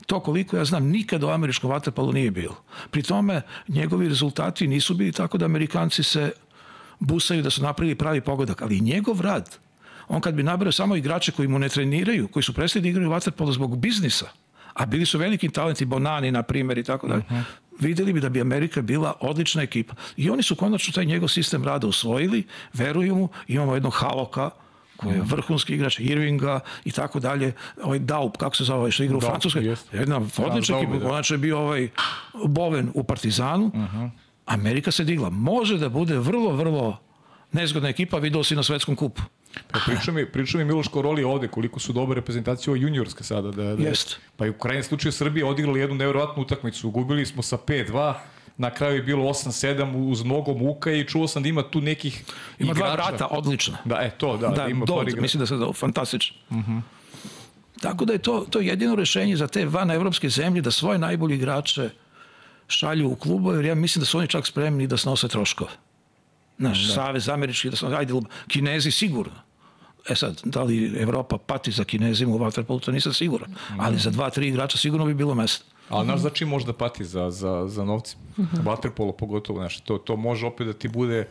To 0.06 0.20
koliko 0.20 0.58
ja 0.58 0.66
znam 0.66 0.88
nikada 0.88 1.28
u 1.28 1.30
američkom 1.30 1.70
vaterpalu 1.70 2.14
nije 2.14 2.32
bilo. 2.32 2.56
Pri 2.92 3.04
tome 3.04 3.42
njegovi 3.68 4.10
rezultati 4.10 4.68
nisu 4.68 4.94
bili 4.94 5.12
tako 5.12 5.38
da 5.38 5.46
Amerikanci 5.46 6.04
se 6.04 6.32
busaju 7.00 7.44
da 7.44 7.50
su 7.50 7.62
napravili 7.62 7.96
pravi 7.96 8.22
pogodak, 8.22 8.62
ali 8.62 8.82
njegov 8.82 9.22
rad, 9.22 9.58
on 10.08 10.22
kad 10.22 10.34
bi 10.34 10.44
nabrao 10.44 10.72
samo 10.72 10.96
igrače 10.96 11.32
koji 11.32 11.48
mu 11.48 11.60
ne 11.60 11.70
treniraju, 11.70 12.28
koji 12.28 12.44
su 12.44 12.54
prestali 12.54 12.84
da 12.84 12.90
igraju 12.90 13.10
vaterpolo 13.10 13.52
zbog 13.52 13.78
biznisa, 13.78 14.30
a 14.74 14.86
bili 14.86 15.06
su 15.06 15.18
veliki 15.18 15.50
talenti, 15.50 15.86
Bonani 15.86 16.32
na 16.32 16.44
primjer 16.44 16.78
i 16.78 16.84
tako 16.84 17.08
dalje, 17.08 17.24
-huh 17.30 17.44
videli 17.80 18.14
bi 18.14 18.20
da 18.20 18.30
bi 18.30 18.42
Amerika 18.42 18.82
bila 18.82 19.14
odlična 19.20 19.62
ekipa. 19.62 19.96
I 20.18 20.30
oni 20.30 20.44
su 20.44 20.56
konačno 20.56 20.94
taj 20.94 21.06
njegov 21.06 21.28
sistem 21.28 21.64
rada 21.64 21.88
usvojili, 21.88 22.44
veruju 22.74 23.16
mu, 23.16 23.30
imamo 23.48 23.74
jednog 23.74 23.94
Haloka, 23.94 24.50
koji 24.98 25.14
je 25.14 25.20
mhm. 25.20 25.30
vrhunski 25.30 25.74
igrač, 25.74 26.00
Irvinga 26.00 26.60
i 26.86 26.92
tako 26.92 27.20
dalje, 27.20 27.54
ovaj 27.84 28.00
Daup, 28.00 28.38
kako 28.38 28.56
se 28.56 28.64
zove, 28.64 28.80
ovaj 28.80 28.92
što 28.92 29.04
igra 29.04 29.18
u 29.18 29.22
Francuskoj, 29.22 29.76
jedna 29.94 30.22
odlična 30.38 30.78
ekipa, 30.78 30.98
da. 30.98 31.06
konačno 31.06 31.34
je 31.34 31.38
bio 31.38 31.60
ovaj 31.60 31.90
Boven 32.46 32.92
u 32.94 33.04
Partizanu, 33.04 33.66
uh 33.66 33.76
mhm. 33.76 33.98
-huh. 33.98 34.10
Amerika 34.46 34.92
se 34.92 35.04
digla. 35.04 35.30
Može 35.30 35.78
da 35.78 35.90
bude 35.90 36.18
vrlo, 36.18 36.52
vrlo 36.52 36.98
nezgodna 37.52 37.90
ekipa, 37.90 38.18
vidio 38.18 38.44
si 38.44 38.56
na 38.56 38.64
svetskom 38.64 38.96
kupu. 38.96 39.22
Pa 39.72 39.80
priča 39.86 40.12
mi, 40.12 40.26
priča 40.26 40.58
mi 40.58 40.66
Miloš 40.66 40.88
Koroli 40.88 41.24
ovde 41.24 41.48
koliko 41.48 41.80
su 41.80 41.94
dobre 41.94 42.16
reprezentacije 42.16 42.72
ovo 42.72 42.82
juniorske 42.82 43.24
sada. 43.24 43.52
Da, 43.52 43.76
da, 43.76 43.84
Jest. 43.84 44.20
Pa 44.38 44.46
i 44.46 44.50
u 44.50 44.54
krajnjem 44.54 44.84
slučaju 44.84 45.12
Srbije 45.12 45.46
odigrali 45.46 45.80
jednu 45.80 45.96
nevjerovatnu 45.96 46.44
utakmicu. 46.44 46.90
Gubili 46.90 47.26
smo 47.26 47.42
sa 47.42 47.58
5-2, 47.58 48.14
na 48.58 48.70
kraju 48.70 48.96
je 48.96 49.04
bilo 49.04 49.24
8-7 49.24 50.10
uz 50.10 50.24
mnogo 50.24 50.54
muka 50.54 50.92
i 50.92 51.08
čuo 51.08 51.28
sam 51.28 51.44
da 51.44 51.50
ima 51.50 51.64
tu 51.64 51.82
nekih 51.82 52.24
ima 52.60 52.72
igrača. 52.72 52.96
dva 52.96 53.08
vrata 53.08 53.28
odlična. 53.28 53.78
Da, 53.86 53.96
e 53.96 54.12
to, 54.18 54.38
da. 54.38 54.48
Da, 54.48 54.56
da 54.56 54.68
ima 54.68 54.86
do, 54.86 55.04
mislim 55.18 55.40
da 55.40 55.46
se 55.46 55.56
da 55.56 55.74
fantastično. 55.74 56.38
Uh 56.50 56.58
mhm. 56.58 56.72
-huh. 56.72 56.82
Tako 57.82 58.06
da 58.06 58.14
je 58.14 58.20
to, 58.20 58.46
to 58.50 58.60
jedino 58.60 58.96
rešenje 58.96 59.36
za 59.38 59.48
te 59.48 59.66
van 59.66 59.92
evropske 59.92 60.30
zemlje 60.30 60.62
da 60.62 60.72
svoje 60.72 61.00
najbolji 61.00 61.36
igrače 61.36 61.90
šalju 62.68 63.10
u 63.10 63.16
klubu, 63.16 63.54
jer 63.54 63.66
ja 63.66 63.76
mislim 63.76 64.00
da 64.00 64.06
su 64.06 64.18
oni 64.18 64.28
čak 64.28 64.48
spremni 64.48 64.88
da 64.88 64.98
snose 64.98 65.28
troškove. 65.28 65.72
Naš 66.58 66.88
da. 66.88 66.94
savez 66.94 67.30
američki, 67.30 67.70
da 67.70 67.76
snose, 67.76 67.96
ajde, 67.96 68.14
kinezi 68.48 68.92
sigurno. 68.92 69.34
E 70.10 70.16
sad, 70.16 70.42
da 70.44 70.64
li 70.64 70.94
Evropa 71.00 71.38
pati 71.38 71.72
za 71.72 71.84
kinezima 71.84 72.36
u 72.36 72.40
Waterpolu, 72.40 72.86
to 72.86 72.92
nisam 72.92 73.14
siguran. 73.14 73.56
Ali 73.80 74.00
za 74.00 74.10
dva, 74.10 74.30
tri 74.30 74.48
igrača 74.48 74.78
sigurno 74.78 75.06
bi 75.06 75.14
bilo 75.14 75.36
mesto. 75.36 75.66
Ali 75.90 76.06
znaš 76.06 76.20
za 76.20 76.30
čim 76.30 76.48
može 76.48 76.66
da 76.66 76.74
pati 76.74 77.06
za, 77.06 77.32
za, 77.32 77.68
za 77.68 77.84
novci? 77.84 78.16
Waterpolo 78.38 79.12
pogotovo, 79.12 79.60
znaš, 79.60 79.80
to, 79.80 79.98
to 79.98 80.16
može 80.16 80.46
opet 80.46 80.68
da 80.68 80.74
ti 80.74 80.88
bude 80.88 81.28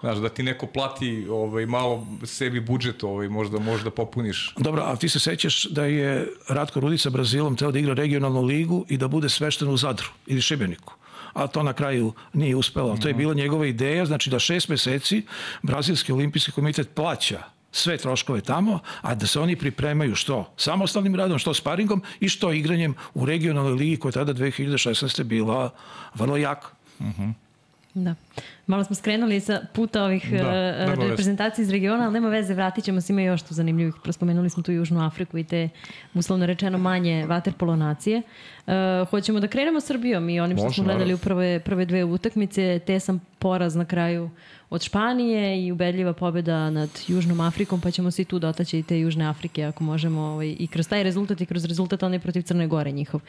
Znaš, 0.00 0.18
da 0.18 0.28
ti 0.28 0.42
neko 0.42 0.66
plati 0.66 1.26
ovaj, 1.30 1.66
malo 1.66 2.06
sebi 2.24 2.60
budžet, 2.60 3.04
ovaj, 3.04 3.28
možda, 3.28 3.58
možda 3.58 3.90
popuniš. 3.90 4.54
Dobro, 4.56 4.82
a 4.82 4.96
ti 4.96 5.08
se 5.08 5.20
sećaš 5.20 5.64
da 5.64 5.84
je 5.84 6.28
Ratko 6.48 6.80
Rudica 6.80 7.10
Brazilom 7.10 7.56
teo 7.56 7.72
da 7.72 7.78
igra 7.78 7.94
regionalnu 7.94 8.42
ligu 8.42 8.84
i 8.88 8.96
da 8.96 9.08
bude 9.08 9.28
svešten 9.28 9.68
u 9.68 9.76
Zadru 9.76 10.08
ili 10.26 10.40
Šibeniku. 10.40 10.94
a 11.32 11.46
to 11.46 11.62
na 11.62 11.72
kraju 11.72 12.12
nije 12.32 12.56
uspelo. 12.56 12.96
To 12.96 13.08
je 13.08 13.14
bila 13.14 13.34
njegova 13.34 13.66
ideja, 13.66 14.06
znači 14.06 14.30
da 14.30 14.38
šest 14.38 14.68
meseci 14.68 15.22
Brazilski 15.62 16.12
olimpijski 16.12 16.52
komitet 16.52 16.94
plaća 16.94 17.42
sve 17.76 17.96
troškove 17.96 18.40
tamo, 18.40 18.80
a 19.02 19.14
da 19.14 19.26
se 19.26 19.40
oni 19.40 19.56
pripremaju 19.56 20.14
što 20.14 20.52
samostalnim 20.56 21.14
radom, 21.14 21.38
što 21.38 21.54
sparingom 21.54 22.02
i 22.20 22.28
što 22.28 22.52
igranjem 22.52 22.94
u 23.14 23.26
regionalnoj 23.26 23.72
ligi 23.72 23.96
koja 23.96 24.10
je 24.10 24.12
tada 24.12 24.34
2016. 24.34 25.22
bila 25.22 25.70
vrlo 26.14 26.36
jaka. 26.36 26.68
Uh 26.98 27.06
-huh. 27.06 27.32
Da. 27.94 28.14
Malo 28.66 28.84
smo 28.84 28.96
skrenuli 28.96 29.40
sa 29.40 29.60
puta 29.72 30.04
ovih 30.04 30.32
da, 30.32 30.94
uh, 30.96 31.08
reprezentacija 31.08 31.62
iz 31.62 31.70
regiona, 31.70 32.04
ali 32.04 32.12
nema 32.12 32.28
veze, 32.28 32.54
vratit 32.54 32.84
ćemo 32.84 33.00
se, 33.00 33.12
ima 33.12 33.22
još 33.22 33.42
tu 33.42 33.54
zanimljivih. 33.54 33.94
Prospomenuli 34.02 34.50
smo 34.50 34.62
tu 34.62 34.72
Južnu 34.72 35.06
Afriku 35.06 35.38
i 35.38 35.44
te, 35.44 35.68
uslovno 36.14 36.46
rečeno, 36.46 36.78
manje 36.78 37.26
vaterpolo 37.26 37.76
nacije. 37.76 38.22
Uh, 38.66 38.72
hoćemo 39.10 39.40
da 39.40 39.48
krenemo 39.48 39.80
Srbijom 39.80 40.28
i 40.28 40.40
onim 40.40 40.56
što 40.56 40.64
Možemo, 40.64 40.84
smo 40.84 40.84
gledali 40.84 41.14
u 41.14 41.18
prve, 41.18 41.60
prve 41.60 41.84
dve 41.84 42.04
utakmice. 42.04 42.78
Te 42.78 43.00
sam 43.00 43.20
poraz 43.38 43.74
na 43.74 43.84
kraju 43.84 44.30
od 44.70 44.82
Španije 44.82 45.66
i 45.66 45.72
ubedljiva 45.72 46.12
pobeda 46.12 46.70
nad 46.70 46.90
Južnom 47.08 47.40
Afrikom, 47.40 47.80
pa 47.80 47.90
ćemo 47.90 48.10
se 48.10 48.22
i 48.22 48.24
tu 48.24 48.38
dotaći 48.38 48.78
i 48.78 48.82
te 48.82 49.00
Južne 49.00 49.26
Afrike 49.26 49.64
ako 49.64 49.84
možemo 49.84 50.20
ovaj, 50.20 50.56
i 50.58 50.66
kroz 50.66 50.88
taj 50.88 51.02
rezultat 51.02 51.40
i 51.40 51.46
kroz 51.46 51.64
rezultat 51.64 52.02
onaj 52.02 52.18
protiv 52.18 52.42
Crne 52.42 52.66
Gore 52.66 52.90
njihov. 52.90 53.20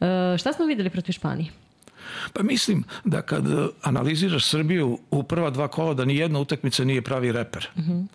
Uh, 0.00 0.06
šta 0.38 0.52
smo 0.52 0.66
videli 0.66 0.90
protiv 0.90 1.12
Španije? 1.12 1.50
Pa 2.32 2.42
mislim 2.42 2.84
da 3.04 3.22
kad 3.22 3.44
analiziraš 3.82 4.46
Srbiju 4.46 4.98
u 5.10 5.22
prva 5.22 5.50
dva 5.50 5.68
kola 5.68 5.94
da 5.94 6.04
ni 6.04 6.16
jedna 6.16 6.40
utakmica 6.40 6.84
nije 6.84 7.02
pravi 7.02 7.32
reper. 7.32 7.68
Uh 7.76 7.84
-huh. 7.84 8.06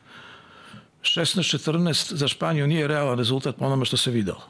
16-14 1.01 2.13
za 2.15 2.27
Španiju 2.27 2.67
nije 2.67 2.87
realan 2.87 3.17
rezultat 3.17 3.55
po 3.55 3.65
onome 3.65 3.85
što 3.85 3.97
se 3.97 4.11
videlo. 4.11 4.41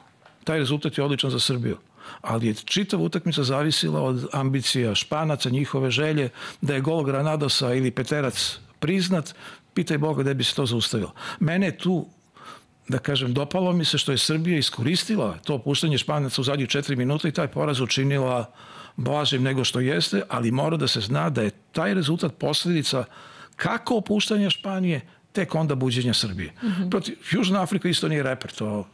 Taj 0.43 0.59
rezultat 0.59 0.97
je 0.97 1.03
odličan 1.03 1.29
za 1.29 1.39
Srbiju 1.39 1.77
ali 2.21 2.47
je 2.47 2.53
čitava 2.53 3.03
utakmica 3.03 3.43
zavisila 3.43 4.01
od 4.01 4.27
ambicija 4.33 4.95
Španaca, 4.95 5.49
njihove 5.49 5.91
želje, 5.91 6.29
da 6.61 6.73
je 6.73 6.81
gol 6.81 7.03
Granadosa 7.03 7.73
ili 7.73 7.91
Peterac 7.91 8.57
priznat, 8.79 9.35
pitaj 9.73 9.97
Boga 9.97 10.23
da 10.23 10.33
bi 10.33 10.43
se 10.43 10.55
to 10.55 10.65
zaustavilo. 10.65 11.11
Mene 11.39 11.77
tu 11.77 12.05
da 12.87 12.99
kažem, 12.99 13.33
dopalo 13.33 13.73
mi 13.73 13.85
se 13.85 13.97
što 13.97 14.11
je 14.11 14.17
Srbija 14.17 14.57
iskoristila 14.57 15.37
to 15.43 15.55
opuštanje 15.55 15.97
Španaca 15.97 16.41
u 16.41 16.43
zadnjih 16.43 16.69
četiri 16.69 16.95
minuta 16.95 17.27
i 17.27 17.31
taj 17.31 17.47
poraz 17.47 17.81
učinila 17.81 18.51
blažim 18.97 19.43
nego 19.43 19.63
što 19.63 19.79
jeste, 19.79 20.21
ali 20.29 20.51
mora 20.51 20.77
da 20.77 20.87
se 20.87 21.01
zna 21.01 21.29
da 21.29 21.41
je 21.41 21.51
taj 21.71 21.93
rezultat 21.93 22.37
posledica 22.37 23.03
kako 23.55 23.97
opuštanja 23.97 24.49
Španije, 24.49 25.01
tek 25.31 25.55
onda 25.55 25.75
buđenja 25.75 26.13
Srbije. 26.13 26.51
Mm 26.63 26.67
-hmm. 26.67 26.89
Protiv 26.89 27.15
Južna 27.31 27.61
Afrika 27.61 27.89
isto 27.89 28.07
nije 28.07 28.23
reper, 28.23 28.51
to 28.51 28.87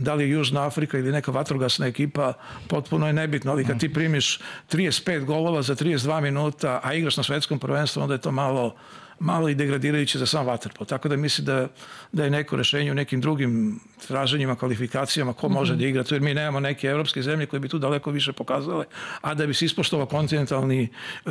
da 0.00 0.14
li 0.14 0.24
je 0.24 0.30
Južna 0.30 0.66
Afrika 0.66 0.98
ili 0.98 1.12
neka 1.12 1.30
vatrogasna 1.30 1.86
ekipa, 1.86 2.32
potpuno 2.68 3.06
je 3.06 3.12
nebitno, 3.12 3.52
ali 3.52 3.64
kad 3.64 3.80
ti 3.80 3.92
primiš 3.92 4.38
35 4.72 5.24
golova 5.24 5.62
za 5.62 5.74
32 5.74 6.20
minuta, 6.20 6.80
a 6.82 6.94
igraš 6.94 7.16
na 7.16 7.22
svetskom 7.22 7.58
prvenstvu, 7.58 8.02
onda 8.02 8.14
je 8.14 8.20
to 8.20 8.32
malo 8.32 8.76
malo 9.20 9.48
i 9.48 9.54
degradirajuće 9.54 10.18
za 10.18 10.26
sam 10.26 10.46
vaterpol. 10.46 10.86
Tako 10.86 11.08
da 11.08 11.16
mislim 11.16 11.44
da, 11.44 11.68
da 12.12 12.24
je 12.24 12.30
neko 12.30 12.56
rešenje 12.56 12.90
u 12.90 12.94
nekim 12.94 13.20
drugim 13.20 13.80
traženjima, 14.06 14.56
kvalifikacijama, 14.56 15.32
ko 15.32 15.48
može 15.48 15.72
mm 15.72 15.76
-hmm. 15.76 15.80
da 15.80 15.86
igra 15.86 16.04
tu, 16.04 16.14
jer 16.14 16.22
mi 16.22 16.34
nemamo 16.34 16.60
neke 16.60 16.86
evropske 16.86 17.22
zemlje 17.22 17.46
koje 17.46 17.60
bi 17.60 17.68
tu 17.68 17.78
daleko 17.78 18.10
više 18.10 18.32
pokazale, 18.32 18.84
a 19.20 19.34
da 19.34 19.46
bi 19.46 19.54
se 19.54 19.64
ispoštovao 19.64 20.06
kontinentalni 20.06 20.88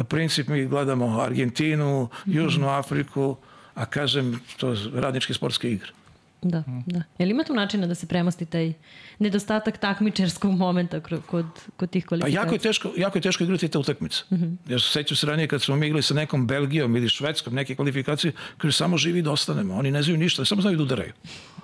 princip, 0.08 0.48
mi 0.48 0.66
gledamo 0.66 1.22
Argentinu, 1.22 2.04
mm 2.04 2.32
-hmm. 2.32 2.36
Južnu 2.36 2.70
Afriku, 2.70 3.38
a 3.74 3.86
kažem, 3.86 4.40
to 4.58 4.76
radničke 4.94 5.34
sportske 5.34 5.72
igre. 5.72 5.90
Da, 6.42 6.60
mm. 6.60 6.84
da. 6.86 7.04
Je 7.18 7.26
li 7.26 7.32
ima 7.32 7.44
tu 7.44 7.54
načina 7.54 7.88
da 7.88 7.96
se 7.96 8.08
premosti 8.08 8.46
taj 8.46 8.74
nedostatak 9.20 9.78
takmičarskog 9.78 10.52
momenta 10.52 11.00
kod, 11.00 11.46
kod 11.78 11.90
tih 11.90 12.06
kvalifikacija? 12.06 12.42
Pa 12.42 12.46
jako 12.46 12.56
je 12.56 12.60
teško, 12.60 12.92
jako 12.98 13.18
je 13.18 13.22
teško 13.22 13.44
igrati 13.44 13.68
te 13.68 13.78
utakmice. 13.78 14.24
Mm 14.30 14.36
-hmm. 14.36 14.56
Jer 14.68 14.82
sećam 14.82 15.18
se 15.18 15.28
ranije 15.28 15.48
kad 15.48 15.62
smo 15.62 15.76
mi 15.76 15.86
igrali 15.88 16.04
sa 16.04 16.14
nekom 16.14 16.48
Belgijom 16.48 16.96
ili 16.96 17.10
Švedskom, 17.10 17.54
neke 17.54 17.76
kvalifikacije, 17.76 18.34
kaže 18.58 18.78
samo 18.78 18.98
živi 18.98 19.22
da 19.22 19.32
ostanemo. 19.32 19.76
Oni 19.76 19.92
ne 19.92 20.04
znaju 20.04 20.18
ništa, 20.18 20.46
samo 20.46 20.62
znaju 20.62 20.78
da 20.78 20.84
udaraju. 20.84 21.14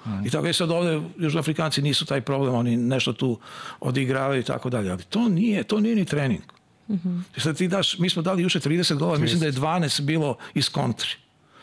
Mm. 0.05 0.25
I 0.25 0.29
tako 0.29 0.47
je 0.47 0.53
sad 0.53 0.71
ovde, 0.71 1.01
južnoafrikanci 1.17 1.81
nisu 1.81 2.05
taj 2.05 2.21
problem, 2.21 2.55
oni 2.55 2.77
nešto 2.77 3.13
tu 3.13 3.39
odigravaju 3.79 4.39
i 4.39 4.43
tako 4.43 4.69
dalje. 4.69 4.91
Ali 4.91 5.03
to 5.03 5.29
nije, 5.29 5.63
to 5.63 5.79
nije 5.79 5.95
ni 5.95 6.05
trening. 6.05 6.41
Mm 6.87 6.95
-hmm. 6.95 7.21
Sad 7.37 7.57
ti 7.57 7.67
daš, 7.67 7.99
mi 7.99 8.09
smo 8.09 8.21
dali 8.21 8.43
juče 8.43 8.59
30 8.59 8.95
gola, 8.95 9.17
mislim 9.17 9.39
da 9.39 9.45
je 9.45 9.51
12 9.51 10.01
bilo 10.01 10.37
iz 10.53 10.69
kontri. 10.69 11.09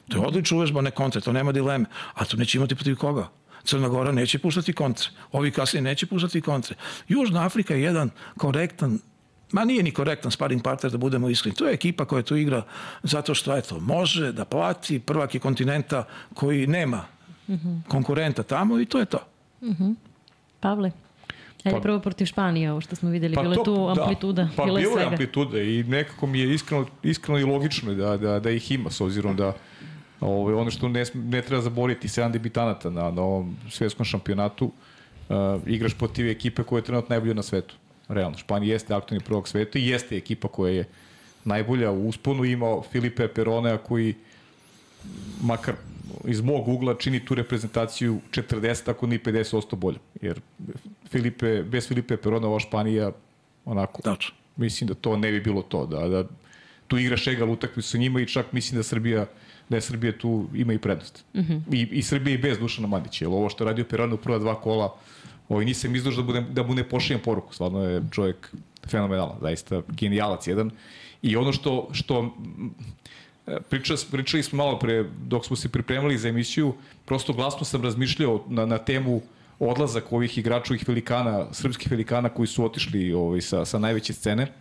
To 0.09 0.19
je 0.19 0.27
odlično 0.27 0.57
uvežbane 0.57 0.91
kontre, 0.91 1.21
to 1.21 1.33
nema 1.33 1.53
dileme. 1.53 1.85
A 2.15 2.25
to 2.25 2.37
neće 2.37 2.59
imati 2.59 2.75
protiv 2.75 2.97
koga? 2.97 3.29
Crna 3.64 3.88
Gora 3.88 4.12
neće 4.12 4.38
puštati 4.38 4.73
kontre. 4.73 5.09
Ovi 5.33 5.50
kasnije 5.50 5.83
neće 5.83 6.07
puštati 6.07 6.40
kontre. 6.40 6.76
Južna 7.09 7.45
Afrika 7.45 7.75
je 7.75 7.83
jedan 7.83 8.11
korektan 8.37 8.99
Ma 9.52 9.64
nije 9.64 9.83
ni 9.83 9.90
korektan 9.90 10.31
sparring 10.31 10.62
partner 10.62 10.92
da 10.92 10.99
budemo 10.99 11.28
iskreni. 11.28 11.57
To 11.57 11.66
je 11.66 11.75
ekipa 11.75 12.04
koja 12.04 12.23
tu 12.23 12.37
igra 12.37 12.62
zato 13.02 13.35
što 13.35 13.57
eto, 13.57 13.81
može 13.81 14.33
da 14.33 14.45
plati 14.45 14.99
prvak 14.99 15.35
je 15.35 15.40
kontinenta 15.40 16.04
koji 16.35 16.66
nema 16.66 17.04
mm 17.49 17.54
-hmm. 17.54 17.81
konkurenta 17.88 18.42
tamo 18.42 18.81
i 18.81 18.85
to 18.85 18.99
je 18.99 19.04
to. 19.04 19.19
Mm 19.62 19.71
-hmm. 19.71 19.95
Pavle? 20.61 20.90
Ajde 21.64 21.76
pa, 21.76 21.83
prvo 21.83 22.00
protiv 22.00 22.26
Španije, 22.26 22.73
ovo 22.73 22.81
što 22.81 22.97
smo 22.97 23.11
videli, 23.11 23.35
pa 23.35 23.42
bilo 23.42 23.54
je 23.54 23.64
tu 23.64 23.75
da. 23.75 24.02
amplituda. 24.02 24.42
Da, 24.42 24.50
pa 24.57 24.64
bilo 24.64 24.78
je 24.78 25.07
amplituda 25.07 25.61
i 25.61 25.83
nekako 25.83 26.26
mi 26.26 26.40
je 26.40 26.54
iskreno, 26.54 26.87
iskreno 27.02 27.38
i 27.38 27.45
logično 27.45 27.95
da, 27.95 28.16
da, 28.16 28.40
da 28.40 28.50
ih 28.50 28.73
ima, 28.73 28.90
s 28.90 29.00
obzirom 29.00 29.37
da 29.37 29.54
Ovo, 30.23 30.61
ono 30.61 30.71
što 30.71 30.88
ne, 30.88 31.05
ne 31.14 31.43
treba 31.43 31.62
zaboriti, 31.62 32.09
7 32.09 32.33
debitanata 32.33 32.91
na, 32.91 33.11
na 33.11 33.23
ovom 33.23 33.57
svetskom 33.71 34.05
šampionatu, 34.05 34.64
uh, 35.29 35.37
igraš 35.67 35.95
protiv 35.95 36.29
ekipe 36.29 36.62
koja 36.62 36.79
je 36.79 36.85
trenutno 36.85 37.14
najbolja 37.14 37.35
na 37.35 37.43
svetu. 37.43 37.75
Realno, 38.09 38.38
Španija 38.38 38.73
jeste 38.73 38.95
aktualni 38.95 39.25
prvog 39.25 39.49
sveta 39.49 39.79
i 39.79 39.87
jeste 39.87 40.17
ekipa 40.17 40.49
koja 40.49 40.73
je 40.73 40.85
najbolja 41.45 41.91
u 41.91 42.09
usponu. 42.09 42.45
Ima 42.45 42.83
Filipe 42.93 43.29
Peronea 43.29 43.79
koji 43.79 44.14
makar 45.43 45.75
iz 46.25 46.41
mog 46.41 46.69
ugla 46.69 46.95
čini 46.95 47.25
tu 47.25 47.35
reprezentaciju 47.35 48.21
40, 48.31 48.91
ako 48.91 49.07
ni 49.07 49.19
50% 49.19 49.75
bolje. 49.76 49.99
Jer 50.21 50.41
Filipe, 51.11 51.62
bez 51.62 51.88
Filipe 51.88 52.17
Perona 52.17 52.49
ova 52.49 52.61
Španija 52.61 53.12
onako, 53.64 54.02
Tačno. 54.02 54.35
mislim 54.57 54.88
da 54.88 54.95
to 54.95 55.17
ne 55.17 55.31
bi 55.31 55.41
bilo 55.41 55.62
to. 55.62 55.87
Da, 55.87 56.09
da 56.09 56.25
tu 56.88 56.99
igra 56.99 57.17
Šegal 57.17 57.50
utakmicu 57.50 57.88
sa 57.88 57.99
njima 57.99 58.21
i 58.21 58.26
čak 58.26 58.52
mislim 58.52 58.76
da 58.76 58.83
Srbija 58.83 59.26
da 59.73 59.81
je 59.81 59.88
Srbija 59.88 60.12
tu 60.19 60.47
ima 60.55 60.73
i 60.73 60.79
prednost. 60.79 61.25
Mm 61.35 61.41
-hmm. 61.41 61.61
I, 61.73 61.99
I 61.99 62.02
Srbija 62.02 62.35
i 62.35 62.38
bez 62.38 62.59
Dušana 62.59 62.88
Madića, 62.88 63.25
jer 63.25 63.33
ovo 63.33 63.49
što 63.49 63.64
je 63.64 63.69
radio 63.71 63.85
Perano 63.85 64.14
u 64.14 64.19
prva 64.19 64.38
dva 64.38 64.55
kola, 64.61 64.95
ovaj, 65.49 65.64
nisam 65.64 65.97
izduž 65.97 66.17
da, 66.17 66.23
bude, 66.23 66.41
da 66.41 66.62
mu 66.62 66.75
ne 66.75 66.85
pošlijem 66.85 67.21
poruku, 67.25 67.55
stvarno 67.55 67.85
je 67.85 68.02
čovjek 68.11 68.52
fenomenalan, 68.87 69.38
zaista 69.41 69.83
genijalac 69.88 70.47
jedan. 70.47 70.71
I 71.23 71.37
ono 71.37 71.52
što, 71.52 71.88
što 71.93 72.37
pričali, 73.71 74.00
pričali 74.11 74.43
smo 74.43 74.57
malo 74.57 74.79
pre, 74.79 75.05
dok 75.26 75.47
smo 75.47 75.57
se 75.57 75.69
pripremali 75.69 76.19
za 76.19 76.29
emisiju, 76.29 76.75
prosto 77.05 77.33
glasno 77.33 77.64
sam 77.64 77.83
razmišljao 77.83 78.45
na, 78.49 78.67
na 78.67 78.79
temu 78.79 79.21
odlazak 79.59 80.12
ovih 80.12 80.38
igrača, 80.38 80.73
ovih 80.73 80.88
velikana, 80.88 81.47
srpskih 81.52 81.91
velikana 81.91 82.29
koji 82.29 82.47
su 82.47 82.64
otišli 82.64 83.12
ovaj, 83.12 83.41
sa, 83.41 83.64
sa 83.64 83.79
najveće 83.79 84.12
scene. 84.12 84.52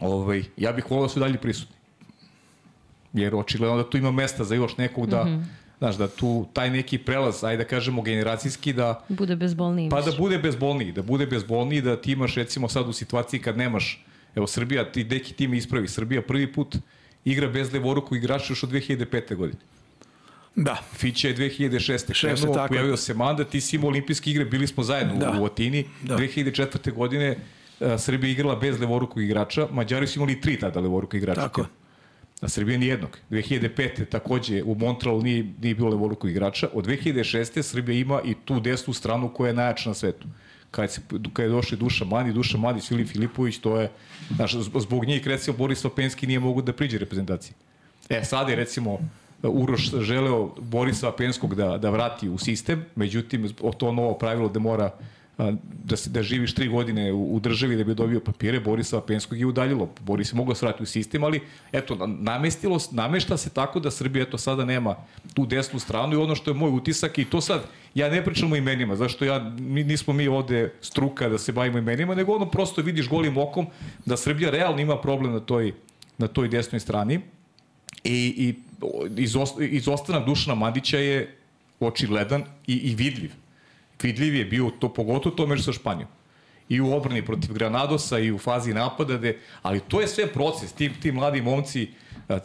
Ovaj, 0.00 0.44
ja 0.56 0.72
bih 0.72 0.90
volao 0.90 1.06
da 1.06 1.12
su 1.12 1.20
dalje 1.20 1.38
prisutni 1.38 1.81
jer 3.12 3.34
očigledno 3.34 3.76
da 3.76 3.90
tu 3.90 3.98
ima 3.98 4.10
mesta 4.10 4.44
za 4.44 4.54
još 4.54 4.76
nekog 4.76 5.06
da, 5.06 5.24
mm 5.24 5.28
-hmm. 5.28 5.44
znaš, 5.78 5.96
da 5.96 6.08
tu 6.08 6.46
taj 6.52 6.70
neki 6.70 6.98
prelaz, 6.98 7.44
ajde 7.44 7.64
da 7.64 7.68
kažemo 7.68 8.02
generacijski 8.02 8.72
da... 8.72 9.04
Bude 9.08 9.36
bezbolniji. 9.36 9.90
Pa 9.90 10.00
da 10.00 10.12
bude 10.18 10.38
bezbolniji, 10.38 10.92
da 10.92 11.02
bude 11.02 11.26
bezbolniji, 11.26 11.80
da 11.80 12.00
ti 12.00 12.12
imaš 12.12 12.34
recimo 12.34 12.68
sad 12.68 12.88
u 12.88 12.92
situaciji 12.92 13.40
kad 13.40 13.56
nemaš, 13.58 14.04
evo 14.34 14.46
Srbija, 14.46 14.92
ti 14.92 15.04
neki 15.04 15.34
tim 15.34 15.54
ispravi, 15.54 15.88
Srbija 15.88 16.22
prvi 16.22 16.52
put 16.52 16.76
igra 17.24 17.48
bez 17.48 17.72
levoruku 17.72 18.16
igrača 18.16 18.46
još 18.48 18.62
od 18.62 18.70
2005. 18.70 19.36
godine. 19.36 19.60
Da. 20.56 20.76
Fića 20.92 21.28
je 21.28 21.36
2006. 21.36 22.20
krenuo, 22.20 22.54
tako. 22.54 22.68
pojavio 22.68 22.96
se 22.96 23.14
Manda, 23.14 23.44
ti 23.44 23.60
si 23.60 23.76
imao 23.76 23.88
olimpijske 23.88 24.30
igre, 24.30 24.44
bili 24.44 24.66
smo 24.66 24.82
zajedno 24.82 25.14
da. 25.16 25.40
u 25.40 25.44
Otini. 25.44 25.84
Da. 26.02 26.16
2004. 26.16 26.92
godine 26.92 27.36
uh, 27.80 27.88
Srbija 27.98 28.30
igrala 28.30 28.56
bez 28.56 28.80
levorukog 28.80 29.22
igrača, 29.22 29.68
Mađari 29.70 30.06
su 30.06 30.18
imali 30.18 30.40
tri 30.40 30.58
tada 30.58 30.80
levoruka 30.80 31.16
igrača. 31.16 31.40
Tako. 31.40 31.66
Na 32.42 32.48
Srbiji 32.48 32.78
ni 32.78 32.86
jednog. 32.86 33.18
2005. 33.30 34.04
takođe 34.04 34.62
u 34.62 34.74
Montrealu 34.74 35.22
nije, 35.22 35.44
nije 35.60 35.74
bilo 35.74 35.90
levoruku 35.90 36.28
igrača. 36.28 36.68
Od 36.74 36.86
2006. 36.86 37.62
Srbija 37.62 37.98
ima 37.98 38.20
i 38.24 38.34
tu 38.44 38.60
desnu 38.60 38.94
stranu 38.94 39.28
koja 39.28 39.48
je 39.48 39.54
najjača 39.54 39.90
na 39.90 39.94
svetu. 39.94 40.28
Kad, 40.70 40.92
se, 40.92 41.00
kad 41.32 41.44
je 41.44 41.48
došli 41.48 41.76
Duša 41.76 42.04
Mani, 42.04 42.32
Duša 42.32 42.58
Mani, 42.58 42.80
Filip 42.80 43.08
Filipović, 43.08 43.58
to 43.58 43.80
je, 43.80 43.90
znaš, 44.36 44.54
zbog 44.80 45.04
njih 45.04 45.26
recimo 45.26 45.56
Boris 45.56 45.84
Vapenski 45.84 46.26
nije 46.26 46.40
mogu 46.40 46.62
da 46.62 46.72
priđe 46.72 46.98
reprezentaciji. 46.98 47.54
E, 48.08 48.24
sad 48.24 48.48
je 48.48 48.56
recimo 48.56 48.98
Uroš 49.42 49.90
želeo 50.00 50.54
Borisa 50.58 51.06
Vapenskog 51.06 51.54
da, 51.54 51.78
da 51.78 51.90
vrati 51.90 52.28
u 52.28 52.38
sistem, 52.38 52.84
međutim, 52.94 53.48
to 53.78 53.92
novo 53.92 54.14
pravilo 54.18 54.48
da 54.48 54.58
mora 54.58 54.90
da, 55.50 55.96
da 56.06 56.22
živiš 56.22 56.54
tri 56.54 56.68
godine 56.68 57.12
u, 57.12 57.36
u 57.36 57.40
državi 57.40 57.76
da 57.76 57.84
bi 57.84 57.94
dobio 57.94 58.20
papire, 58.20 58.60
Borisa 58.60 59.00
Penskog 59.00 59.38
je 59.38 59.46
udaljilo. 59.46 59.88
Boris 60.00 60.32
je 60.32 60.36
mogao 60.36 60.54
se 60.54 60.66
vratiti 60.66 60.82
u 60.82 60.86
sistem, 60.86 61.24
ali 61.24 61.40
eto, 61.72 62.06
namestilo, 62.06 62.78
namešta 62.90 63.36
se 63.36 63.50
tako 63.50 63.80
da 63.80 63.90
Srbija 63.90 64.22
eto 64.22 64.38
sada 64.38 64.64
nema 64.64 64.96
tu 65.34 65.46
desnu 65.46 65.78
stranu 65.78 66.12
i 66.12 66.22
ono 66.22 66.34
što 66.34 66.50
je 66.50 66.54
moj 66.54 66.70
utisak 66.70 67.18
i 67.18 67.24
to 67.24 67.40
sad, 67.40 67.62
ja 67.94 68.08
ne 68.10 68.24
pričam 68.24 68.52
o 68.52 68.56
imenima, 68.56 68.96
zašto 68.96 69.24
ja, 69.24 69.38
mi, 69.58 69.84
nismo 69.84 70.12
mi 70.12 70.28
ovde 70.28 70.72
struka 70.80 71.28
da 71.28 71.38
se 71.38 71.52
bavimo 71.52 71.78
imenima, 71.78 72.14
nego 72.14 72.34
ono 72.34 72.50
prosto 72.50 72.82
vidiš 72.82 73.08
golim 73.08 73.38
okom 73.38 73.66
da 74.06 74.16
Srbija 74.16 74.50
realno 74.50 74.80
ima 74.80 74.98
problem 74.98 75.32
na 75.32 75.40
toj, 75.40 75.72
na 76.18 76.26
toj 76.26 76.48
desnoj 76.48 76.80
strani 76.80 77.20
i, 78.04 78.34
i 78.38 78.54
izost, 79.22 79.60
izostanak 79.60 80.26
Dušana 80.26 80.54
Mandića 80.54 80.98
je 80.98 81.36
očigledan 81.80 82.44
i, 82.66 82.74
i 82.74 82.94
vidljiv 82.94 83.41
vidljiv 84.02 84.34
je 84.34 84.44
bio 84.44 84.70
to 84.70 84.88
pogotovo 84.92 85.36
to 85.36 85.46
među 85.46 85.62
sa 85.62 85.72
Španijom. 85.72 86.08
I 86.68 86.80
u 86.80 86.92
obrani 86.92 87.24
protiv 87.24 87.52
Granadosa 87.52 88.18
i 88.18 88.32
u 88.32 88.38
fazi 88.38 88.74
napada, 88.74 89.16
de, 89.16 89.38
ali 89.62 89.80
to 89.80 90.00
je 90.00 90.08
sve 90.08 90.26
proces. 90.26 90.72
Ti, 90.72 90.90
ti 91.02 91.12
mladi 91.12 91.42
momci, 91.42 91.88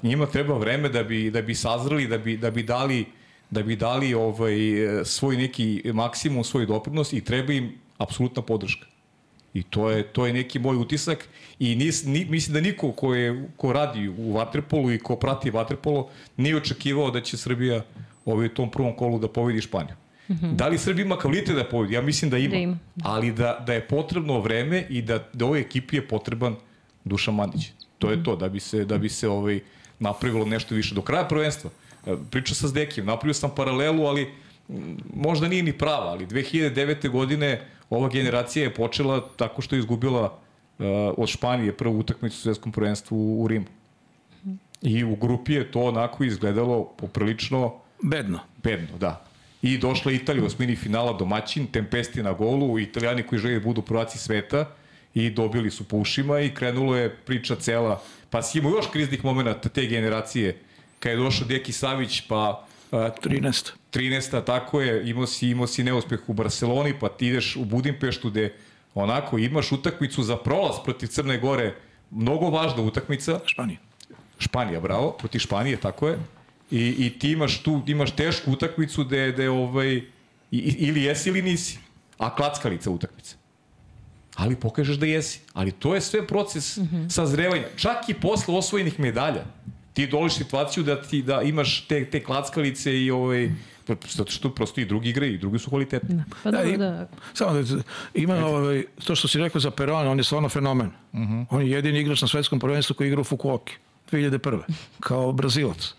njima 0.04 0.26
treba 0.26 0.58
vreme 0.58 0.90
da 0.90 1.04
bi, 1.04 1.32
da 1.32 1.42
bi 1.42 1.56
sazreli, 1.56 2.08
da 2.08 2.18
bi, 2.18 2.38
da 2.38 2.52
bi 2.52 2.64
dali 2.64 3.06
da 3.50 3.64
bi 3.64 3.76
dali 3.76 4.14
ovaj, 4.14 4.58
svoj 5.06 5.38
neki 5.38 5.82
maksimum, 5.94 6.44
svoj 6.44 6.66
doprinos 6.66 7.14
i 7.14 7.24
treba 7.24 7.54
im 7.54 7.72
apsolutna 7.98 8.42
podrška. 8.42 8.86
I 9.54 9.64
to 9.64 9.90
je, 9.90 10.04
to 10.04 10.26
je 10.26 10.34
neki 10.34 10.60
moj 10.60 10.78
utisak 10.78 11.28
i 11.60 11.76
nis, 11.76 12.04
ni, 12.06 12.26
mislim 12.26 12.54
da 12.54 12.62
niko 12.62 12.92
ko, 12.92 13.16
je, 13.16 13.50
ko 13.58 13.74
radi 13.74 14.08
u 14.08 14.34
Vatrepolu 14.34 14.92
i 14.92 15.00
ko 15.00 15.16
prati 15.16 15.52
Vatrepolo 15.52 16.10
nije 16.38 16.58
očekivao 16.58 17.12
da 17.12 17.22
će 17.22 17.38
Srbija 17.38 17.82
ovaj, 18.26 18.46
u 18.46 18.54
tom 18.54 18.72
prvom 18.72 18.96
kolu 18.96 19.20
da 19.20 19.28
pobedi 19.28 19.62
Španiju. 19.62 19.96
Mm 20.30 20.34
-hmm. 20.34 20.56
Da 20.56 20.68
li 20.68 20.78
Srbija 20.78 21.06
ima 21.06 21.18
kvalitet 21.18 21.56
da 21.56 21.64
pobedi? 21.64 21.94
Ja 21.94 22.02
mislim 22.02 22.32
da 22.32 22.38
ima. 22.38 22.50
Da 22.50 22.58
ima. 22.58 22.78
Ali 23.04 23.32
da, 23.32 23.64
da 23.68 23.74
je 23.74 23.88
potrebno 23.88 24.40
vreme 24.40 24.86
i 24.90 25.02
da, 25.02 25.28
da 25.34 25.46
ovoj 25.46 25.60
ekipi 25.60 25.96
je 25.96 26.08
potreban 26.08 26.56
Dušan 27.04 27.36
Mandić. 27.36 27.72
To 28.00 28.12
je 28.12 28.24
to, 28.24 28.36
da 28.36 28.50
bi 28.50 28.60
se, 28.60 28.86
da 28.86 28.98
bi 28.98 29.10
se 29.10 29.28
ovaj, 29.28 29.60
napravilo 30.00 30.46
nešto 30.46 30.76
više. 30.76 30.96
Do 30.96 31.02
kraja 31.02 31.28
prvenstva, 31.28 31.70
e, 32.06 32.16
pričao 32.32 32.56
sam 32.56 32.70
s 32.70 32.74
Dekijem, 32.74 33.08
napravio 33.08 33.34
sam 33.34 33.52
paralelu, 33.56 34.06
ali 34.06 34.28
možda 35.14 35.48
nije 35.48 35.64
ni 35.64 35.74
prava, 35.74 36.06
ali 36.06 36.28
2009. 36.28 37.10
godine 37.10 37.62
ova 37.90 38.10
generacija 38.10 38.64
je 38.64 38.74
počela 38.74 39.30
tako 39.36 39.62
što 39.62 39.76
je 39.76 39.80
izgubila 39.80 40.24
uh, 40.24 40.86
od 41.18 41.30
Španije 41.30 41.78
prvu 41.78 42.00
utakmicu 42.00 42.36
u 42.38 42.42
svetskom 42.42 42.72
prvenstvu 42.72 43.18
u, 43.18 43.44
u 43.44 43.48
Rimu. 43.48 43.66
I 44.82 45.04
u 45.04 45.16
grupi 45.16 45.54
je 45.54 45.72
to 45.72 45.82
onako 45.82 46.24
izgledalo 46.24 46.84
poprilično... 46.84 47.74
Bedno. 48.04 48.40
Bedno, 48.64 48.98
da. 48.98 49.27
I 49.62 49.78
došla 49.78 50.12
Italija 50.12 50.44
u 50.44 50.48
osmini 50.48 50.76
finala 50.76 51.14
domaćin, 51.14 51.68
Tempesti 51.68 52.24
na 52.24 52.34
golu, 52.34 52.80
italijani 52.80 53.24
koji 53.24 53.40
žele 53.40 53.60
da 53.60 53.66
budu 53.66 53.82
prvaci 53.82 54.18
sveta 54.18 54.66
i 55.14 55.30
dobili 55.30 55.72
su 55.72 55.84
po 55.84 55.98
ušima 55.98 56.40
i 56.40 56.54
krenulo 56.54 56.96
je 56.96 57.16
priča 57.16 57.56
cela. 57.56 58.02
Pa 58.30 58.42
si 58.42 58.58
imao 58.58 58.72
još 58.72 58.88
kriznih 58.94 59.26
momenta 59.26 59.70
te 59.70 59.86
generacije, 59.86 60.58
kad 61.00 61.12
je 61.12 61.18
došao 61.18 61.48
Deki 61.48 61.72
Savić, 61.72 62.22
pa... 62.28 62.66
Uh, 62.92 63.00
13. 63.00 63.72
13. 63.94 64.46
tako 64.46 64.82
je, 64.82 65.10
imao 65.10 65.28
si, 65.28 65.50
imao 65.50 65.68
si 65.68 65.84
neuspeh 65.84 66.30
u 66.30 66.34
Barceloni, 66.34 66.94
pa 67.00 67.10
ti 67.10 67.28
ideš 67.28 67.56
u 67.56 67.66
Budimpeštu 67.66 68.30
gde 68.30 68.54
onako 68.96 69.38
imaš 69.38 69.72
utakmicu 69.72 70.24
za 70.24 70.38
prolaz 70.38 70.76
protiv 70.86 71.08
Crne 71.08 71.38
Gore, 71.38 71.76
mnogo 72.12 72.50
važna 72.50 72.82
utakmica. 72.82 73.40
Španija. 73.46 73.78
Španija, 74.40 74.80
bravo, 74.80 75.12
protiv 75.12 75.40
Španije, 75.40 75.78
tako 75.78 76.08
je. 76.08 76.18
I, 76.72 76.96
i 77.06 77.20
ti 77.20 77.32
imaš 77.32 77.64
tu, 77.64 77.82
imaš 77.88 78.12
tešku 78.12 78.52
utakmicu 78.52 79.04
gde, 79.04 79.32
gde 79.32 79.50
ovaj, 79.50 80.02
ili 80.52 81.04
jesi 81.04 81.30
ili 81.30 81.42
nisi, 81.42 81.80
a 82.18 82.36
klackalica 82.36 82.90
utakmica. 82.90 83.36
Ali 84.36 84.56
pokažeš 84.56 84.98
da 84.98 85.06
jesi. 85.06 85.40
Ali 85.54 85.72
to 85.72 85.96
je 85.96 86.02
sve 86.02 86.28
proces 86.28 86.78
mm 86.78 86.82
-hmm. 86.82 87.10
sazrevanja. 87.10 87.66
Čak 87.76 88.10
i 88.10 88.14
posle 88.14 88.56
osvojenih 88.58 89.00
medalja. 89.00 89.46
Ti 89.94 90.08
doliš 90.08 90.34
situaciju 90.34 90.84
da 90.84 91.02
ti 91.02 91.22
da 91.22 91.42
imaš 91.42 91.86
te, 91.88 92.06
te 92.06 92.24
klackalice 92.24 93.02
i 93.04 93.12
ovaj, 93.12 93.50
zato 94.10 94.32
što 94.32 94.50
prosto 94.56 94.82
i 94.82 94.86
drugi 94.86 95.10
igre 95.10 95.28
i 95.28 95.38
drugi 95.38 95.60
su 95.60 95.70
kvalitetni. 95.70 96.16
Da, 96.16 96.24
pa 96.44 96.52
da, 96.52 96.64
da, 96.64 96.78
da. 96.78 97.08
Samo 97.34 97.62
da 97.62 97.82
ima 98.14 98.46
ovaj, 98.46 98.84
to 99.06 99.16
što 99.16 99.28
si 99.28 99.40
rekao 99.40 99.62
za 99.62 99.72
Perona, 99.72 100.12
on 100.12 100.18
je 100.18 100.24
stvarno 100.24 100.50
fenomen. 100.50 100.88
Uh 100.88 101.20
mhm. 101.20 101.34
-huh. 101.34 101.46
On 101.50 101.62
je 101.62 101.72
jedini 101.72 102.00
igrač 102.00 102.22
na 102.22 102.28
svetskom 102.28 102.60
prvenstvu 102.60 102.94
koji 102.94 103.08
igra 103.08 103.22
u 103.22 103.24
Fukuoki 103.24 103.74
2001. 104.12 104.62
kao 105.00 105.32
Brazilac. 105.32 105.94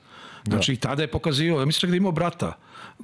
Da. 0.45 0.57
Znači, 0.57 0.75
da. 0.75 0.81
tada 0.81 1.03
je 1.03 1.11
pokazio, 1.11 1.59
ja 1.59 1.65
mislim 1.65 1.91
da 1.91 1.97
imao 1.97 2.13
brata 2.13 2.53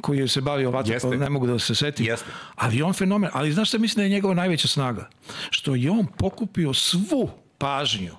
koji 0.00 0.18
je 0.18 0.28
se 0.28 0.40
bavio 0.40 0.70
vaterpolom, 0.70 1.20
ne 1.20 1.30
mogu 1.30 1.46
da 1.46 1.58
se 1.58 1.74
setim. 1.74 2.06
Jeste. 2.06 2.26
Ali 2.54 2.82
on 2.82 2.92
fenomen, 2.92 3.30
ali 3.32 3.52
znaš 3.52 3.68
šta 3.68 3.78
mislim 3.78 4.00
da 4.00 4.02
je 4.02 4.08
njegova 4.08 4.34
najveća 4.34 4.68
snaga? 4.68 5.08
Što 5.50 5.75
je 5.75 5.90
on 5.90 6.06
pokupio 6.06 6.75
svu 6.75 7.30
pažnju 7.58 8.14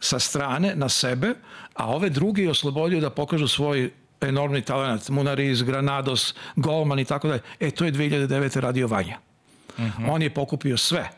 sa 0.00 0.18
strane 0.18 0.74
na 0.74 0.88
sebe, 0.88 1.34
a 1.74 1.86
ove 1.86 2.10
druge 2.10 2.42
je 2.42 2.50
oslobodio 2.50 3.00
da 3.00 3.10
pokažu 3.10 3.48
svoj 3.48 3.90
enormni 4.20 4.62
talent, 4.62 5.08
Munariz, 5.08 5.62
Granados, 5.62 6.34
Golman 6.56 6.98
i 6.98 7.04
tako 7.04 7.28
dalje. 7.28 7.40
E, 7.60 7.70
to 7.70 7.84
je 7.84 7.92
2009. 7.92 8.60
radio 8.60 8.86
Vanja. 8.86 9.18
Uh 9.78 9.84
mhm. 9.84 10.02
-huh. 10.02 10.10
On 10.12 10.22
je 10.22 10.34
pokupio 10.34 10.76
sve 10.76 11.10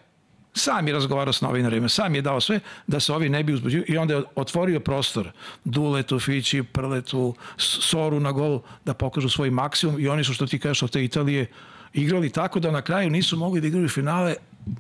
Sam 0.55 0.87
je 0.87 0.95
razgovarao 0.95 1.33
s 1.33 1.41
novinarima, 1.41 1.89
sam 1.89 2.15
je 2.15 2.23
dao 2.23 2.41
sve 2.41 2.61
da 2.87 3.01
se 3.01 3.13
ovi 3.13 3.29
ne 3.29 3.43
bi 3.43 3.53
uzbuđili 3.53 3.85
i 3.89 3.99
onda 3.99 4.15
je 4.15 4.23
otvorio 4.35 4.81
prostor 4.81 5.31
Duletu, 5.65 6.19
Fići, 6.19 6.63
Prletu, 6.63 7.35
Soru 7.57 8.21
na 8.21 8.33
golu 8.33 8.63
da 8.85 8.95
pokažu 8.95 9.29
svoj 9.29 9.51
maksimum 9.51 10.01
i 10.01 10.09
oni 10.09 10.25
su 10.25 10.35
što 10.35 10.47
ti 10.47 10.59
kažeš 10.59 10.83
od 10.83 10.91
te 10.91 11.05
Italije 11.05 11.47
igrali 11.93 12.31
tako 12.31 12.61
da 12.61 12.71
na 12.71 12.83
kraju 12.83 13.11
nisu 13.11 13.37
mogli 13.37 13.61
da 13.61 13.67
igraju 13.67 13.89
finale 13.89 14.35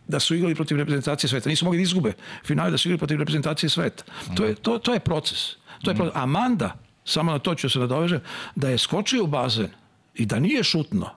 da 0.08 0.20
su 0.20 0.34
igrali 0.34 0.54
protiv 0.54 0.76
reprezentacije 0.76 1.28
sveta. 1.28 1.48
Nisu 1.48 1.64
mogli 1.64 1.78
da 1.78 1.82
izgube 1.82 2.12
finale 2.44 2.70
da 2.70 2.78
su 2.78 2.88
igrali 2.88 2.98
protiv 2.98 3.18
reprezentacije 3.18 3.70
sveta. 3.70 4.04
To 4.36 4.44
je, 4.44 4.54
to, 4.54 4.78
to 4.78 4.94
je 4.94 5.00
proces. 5.00 5.38
To 5.82 5.90
je 5.90 5.94
proces. 5.94 6.16
Amanda, 6.16 6.76
samo 7.04 7.32
na 7.32 7.38
to 7.38 7.54
ću 7.54 7.70
se 7.70 7.78
nadoveže, 7.78 8.20
da 8.54 8.68
je 8.68 8.78
skočio 8.78 9.24
u 9.24 9.26
bazen 9.26 9.68
i 10.14 10.26
da 10.26 10.38
nije 10.38 10.64
šutno, 10.64 11.10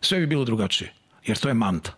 sve 0.00 0.20
bi 0.20 0.26
bilo 0.26 0.44
drugačije. 0.44 0.92
Jer 1.26 1.38
to 1.38 1.48
je 1.48 1.54
manta. 1.54 1.92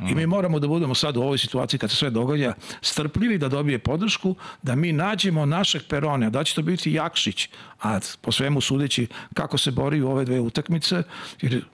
I 0.00 0.14
mi 0.14 0.26
moramo 0.26 0.58
da 0.58 0.68
budemo 0.68 0.94
sad 0.94 1.16
u 1.16 1.22
ovoj 1.22 1.38
situaciji 1.38 1.78
kad 1.78 1.90
se 1.90 1.96
sve 1.96 2.10
događa 2.10 2.54
strpljivi 2.80 3.38
da 3.38 3.48
dobije 3.48 3.78
podršku, 3.78 4.34
da 4.62 4.74
mi 4.74 4.92
nađemo 4.92 5.46
našeg 5.46 5.82
perona, 5.88 6.30
da 6.30 6.44
će 6.44 6.54
to 6.54 6.62
biti 6.62 6.92
Jakšić, 6.92 7.48
a 7.82 7.98
po 8.20 8.32
svemu 8.32 8.60
sudeći 8.60 9.06
kako 9.34 9.58
se 9.58 9.70
bori 9.70 10.02
u 10.02 10.10
ove 10.10 10.24
dve 10.24 10.40
utakmice, 10.40 11.02
jer 11.40 11.64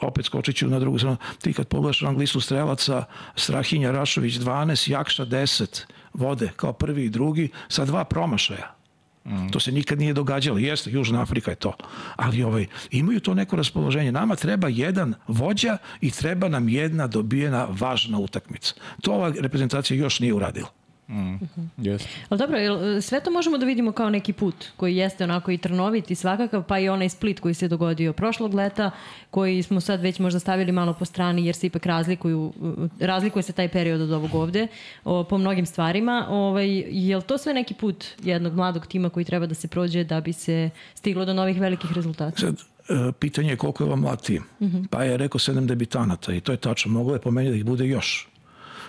opet 0.00 0.26
skočit 0.26 0.56
ću 0.56 0.68
na 0.68 0.78
drugu 0.78 0.98
stranu, 0.98 1.16
ti 1.42 1.52
kad 1.52 1.68
pogledaš 1.68 2.00
rang 2.00 2.18
listu 2.18 2.40
strelaca, 2.40 3.04
Strahinja 3.36 3.90
Rašović 3.90 4.34
12, 4.34 4.90
Jakša 4.90 5.26
10, 5.26 5.82
vode 6.14 6.50
kao 6.56 6.72
prvi 6.72 7.04
i 7.04 7.10
drugi, 7.10 7.48
sa 7.68 7.84
dva 7.84 8.04
promašaja. 8.04 8.79
Mm. 9.24 9.48
To 9.50 9.60
se 9.60 9.72
nikad 9.72 9.98
nije 9.98 10.12
događalo. 10.12 10.58
Jeste, 10.58 10.90
Južna 10.90 11.22
Afrika 11.22 11.50
je 11.50 11.54
to. 11.54 11.72
Ali 12.16 12.42
ovaj, 12.42 12.66
imaju 12.90 13.20
to 13.20 13.34
neko 13.34 13.56
raspoloženje. 13.56 14.12
Nama 14.12 14.36
treba 14.36 14.68
jedan 14.68 15.14
vođa 15.28 15.78
i 16.00 16.10
treba 16.10 16.48
nam 16.48 16.68
jedna 16.68 17.06
dobijena 17.06 17.68
važna 17.70 18.18
utakmica. 18.18 18.74
To 19.02 19.12
ova 19.12 19.32
reprezentacija 19.40 19.96
još 19.96 20.20
nije 20.20 20.34
uradila. 20.34 20.79
Mm. 21.10 21.38
Yes. 21.78 22.06
Ali 22.28 22.38
dobro, 22.38 22.58
sve 23.00 23.20
to 23.20 23.30
možemo 23.30 23.58
da 23.58 23.66
vidimo 23.66 23.92
kao 23.92 24.10
neki 24.10 24.32
put 24.32 24.54
koji 24.76 24.96
jeste 24.96 25.24
onako 25.24 25.50
i 25.50 25.58
trnovit 25.58 26.10
i 26.10 26.14
svakakav, 26.14 26.62
pa 26.62 26.78
i 26.78 26.88
onaj 26.88 27.08
split 27.08 27.40
koji 27.40 27.54
se 27.54 27.68
dogodio 27.68 28.12
prošlog 28.12 28.54
leta, 28.54 28.90
koji 29.30 29.62
smo 29.62 29.80
sad 29.80 30.00
već 30.00 30.18
možda 30.18 30.40
stavili 30.40 30.72
malo 30.72 30.94
po 30.94 31.04
strani 31.04 31.46
jer 31.46 31.54
se 31.54 31.66
ipak 31.66 31.86
razlikuju, 31.86 32.52
razlikuje 33.00 33.42
se 33.42 33.52
taj 33.52 33.68
period 33.68 34.00
od 34.00 34.12
ovog 34.12 34.34
ovde 34.34 34.66
o, 35.04 35.24
po 35.24 35.38
mnogim 35.38 35.66
stvarima. 35.66 36.26
Ovaj, 36.28 36.68
je 36.88 37.16
li 37.16 37.22
to 37.22 37.38
sve 37.38 37.54
neki 37.54 37.74
put 37.74 38.04
jednog 38.22 38.54
mladog 38.54 38.86
tima 38.86 39.10
koji 39.10 39.24
treba 39.24 39.46
da 39.46 39.54
se 39.54 39.68
prođe 39.68 40.04
da 40.04 40.20
bi 40.20 40.32
se 40.32 40.70
stiglo 40.94 41.24
do 41.24 41.34
novih 41.34 41.60
velikih 41.60 41.92
rezultata? 41.92 42.40
Sad, 42.40 42.54
e, 42.54 43.12
pitanje 43.12 43.50
je 43.50 43.56
koliko 43.56 43.84
je 43.84 43.90
vam 43.90 44.00
mlad 44.00 44.22
tim. 44.22 44.42
Mm 44.60 44.66
-hmm. 44.66 44.86
Pa 44.90 45.04
je 45.04 45.16
rekao 45.16 45.38
sedam 45.38 45.66
debitanata 45.66 46.34
i 46.34 46.40
to 46.40 46.52
je 46.52 46.58
tačno. 46.58 46.92
Moglo 46.92 47.14
je 47.14 47.20
po 47.20 47.30
meni 47.30 47.50
da 47.50 47.56
ih 47.56 47.64
bude 47.64 47.86
još. 47.86 48.29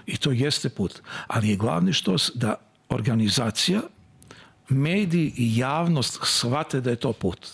I 0.05 0.17
to 0.17 0.31
jeste 0.31 0.69
put. 0.69 1.01
Ali 1.27 1.49
je 1.49 1.55
glavni 1.55 1.93
što 1.93 2.15
da 2.33 2.55
organizacija, 2.89 3.81
mediji 4.69 5.33
i 5.37 5.57
javnost 5.57 6.19
shvate 6.23 6.81
da 6.81 6.89
je 6.89 6.95
to 6.95 7.13
put. 7.13 7.47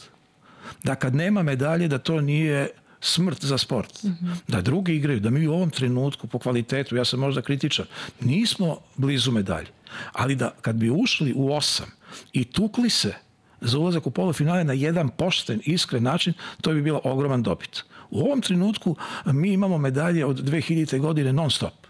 Da 0.84 0.96
kad 0.96 1.16
nema 1.16 1.44
medalje, 1.44 1.88
da 1.88 1.98
to 1.98 2.22
nije 2.22 2.70
smrt 3.02 3.46
za 3.46 3.58
sport. 3.58 4.04
Mm 4.04 4.08
-hmm. 4.08 4.36
Da 4.48 4.62
drugi 4.62 4.96
igraju, 4.96 5.20
da 5.20 5.30
mi 5.30 5.48
u 5.48 5.54
ovom 5.54 5.70
trenutku 5.70 6.28
po 6.28 6.40
kvalitetu, 6.40 6.96
ja 6.96 7.06
sam 7.06 7.20
možda 7.20 7.42
kritičan, 7.42 7.86
nismo 8.20 8.78
blizu 8.96 9.32
medalje. 9.32 9.68
Ali 10.12 10.36
da 10.36 10.54
kad 10.62 10.76
bi 10.76 10.90
ušli 10.90 11.34
u 11.36 11.54
osam 11.54 11.88
i 12.34 12.44
tukli 12.44 12.90
se 12.90 13.14
za 13.62 13.80
ulazak 13.80 14.08
u 14.08 14.12
polufinale 14.12 14.64
na 14.64 14.74
jedan 14.74 15.10
pošten, 15.10 15.62
iskren 15.66 16.04
način, 16.04 16.34
to 16.62 16.74
bi 16.74 16.82
bilo 16.82 17.02
ogroman 17.04 17.44
dobit. 17.44 17.84
U 18.10 18.20
ovom 18.20 18.42
trenutku 18.42 18.96
mi 19.26 19.54
imamo 19.54 19.78
medalje 19.78 20.26
od 20.26 20.44
2000. 20.44 21.00
godine 21.00 21.34
non 21.34 21.52
stop 21.52 21.87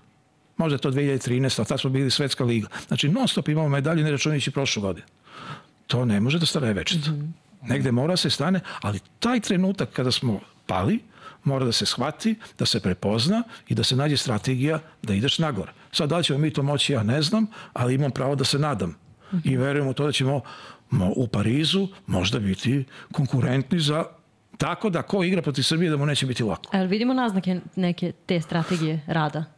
možda 0.57 0.75
je 0.75 0.79
to 0.79 0.91
2013, 0.91 1.61
a 1.61 1.65
tad 1.65 1.79
smo 1.79 1.89
bili 1.89 2.11
svetska 2.11 2.43
liga. 2.43 2.67
Znači, 2.87 3.09
non 3.09 3.27
stop 3.27 3.47
imamo 3.47 3.69
medalje, 3.69 4.03
ne 4.03 4.11
računajući 4.11 4.51
prošlu 4.51 4.81
godinu. 4.81 5.07
To 5.87 6.05
ne 6.05 6.19
može 6.19 6.39
da 6.39 6.45
stane 6.45 6.73
večito. 6.73 7.11
Mm 7.11 7.13
-hmm. 7.13 7.69
Negde 7.69 7.91
mora 7.91 8.17
se 8.17 8.29
stane, 8.29 8.59
ali 8.81 8.99
taj 9.19 9.39
trenutak 9.39 9.89
kada 9.89 10.11
smo 10.11 10.39
pali, 10.65 10.99
mora 11.43 11.65
da 11.65 11.71
se 11.71 11.85
shvati, 11.85 12.35
da 12.59 12.65
se 12.65 12.79
prepozna 12.79 13.43
i 13.67 13.75
da 13.75 13.83
se 13.83 13.95
nađe 13.95 14.17
strategija 14.17 14.79
da 15.03 15.13
ideš 15.13 15.39
nagore. 15.39 15.71
Sad, 15.91 16.09
da 16.09 16.17
li 16.17 16.23
ćemo 16.23 16.39
mi 16.39 16.53
to 16.53 16.63
moći, 16.63 16.93
ja 16.93 17.03
ne 17.03 17.21
znam, 17.21 17.47
ali 17.73 17.95
imam 17.95 18.11
pravo 18.11 18.35
da 18.35 18.43
se 18.43 18.59
nadam. 18.59 18.95
I 19.43 19.57
verujem 19.57 19.87
u 19.87 19.93
to 19.93 20.05
da 20.05 20.11
ćemo 20.11 20.41
u 21.15 21.27
Parizu 21.27 21.87
možda 22.07 22.39
biti 22.39 22.83
konkurentni 23.11 23.79
za 23.79 24.05
tako 24.57 24.89
da 24.89 25.01
ko 25.01 25.23
igra 25.23 25.41
protiv 25.41 25.63
Srbije 25.63 25.89
da 25.91 25.97
mu 25.97 26.05
neće 26.05 26.25
biti 26.25 26.43
lako. 26.43 26.69
Ali 26.73 26.87
vidimo 26.87 27.13
naznake 27.13 27.59
neke 27.75 28.11
te 28.25 28.41
strategije 28.41 29.01
rada? 29.07 29.56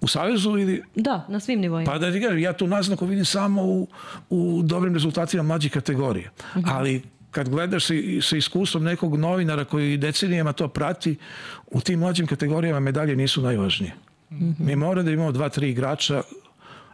U 0.00 0.08
Savezu 0.08 0.58
ili... 0.58 0.82
Da, 0.94 1.26
na 1.28 1.40
svim 1.40 1.60
nivoima. 1.60 1.92
Pa 1.92 1.98
da 1.98 2.12
ti 2.12 2.20
kažem, 2.20 2.38
ja 2.38 2.52
tu 2.52 2.66
naznaku 2.66 3.06
vidim 3.06 3.24
samo 3.24 3.62
u, 3.62 3.88
u 4.30 4.62
dobrim 4.62 4.94
rezultatima 4.94 5.42
mlađih 5.42 5.72
kategorija. 5.72 6.30
Uh 6.54 6.62
-huh. 6.62 6.70
Ali 6.74 7.02
kad 7.30 7.48
gledaš 7.48 7.86
sa, 7.86 7.94
sa 8.22 8.36
iskustvom 8.36 8.84
nekog 8.84 9.16
novinara 9.16 9.64
koji 9.64 9.96
decenijama 9.96 10.52
to 10.52 10.68
prati, 10.68 11.16
u 11.66 11.80
tim 11.80 11.98
mlađim 11.98 12.26
kategorijama 12.26 12.80
medalje 12.80 13.16
nisu 13.16 13.42
najvažnije. 13.42 13.92
Mm 14.30 14.36
-hmm. 14.36 14.54
Mi 14.58 14.76
mora 14.76 15.02
da 15.02 15.10
imamo 15.10 15.32
dva, 15.32 15.48
tri 15.48 15.70
igrača, 15.70 16.22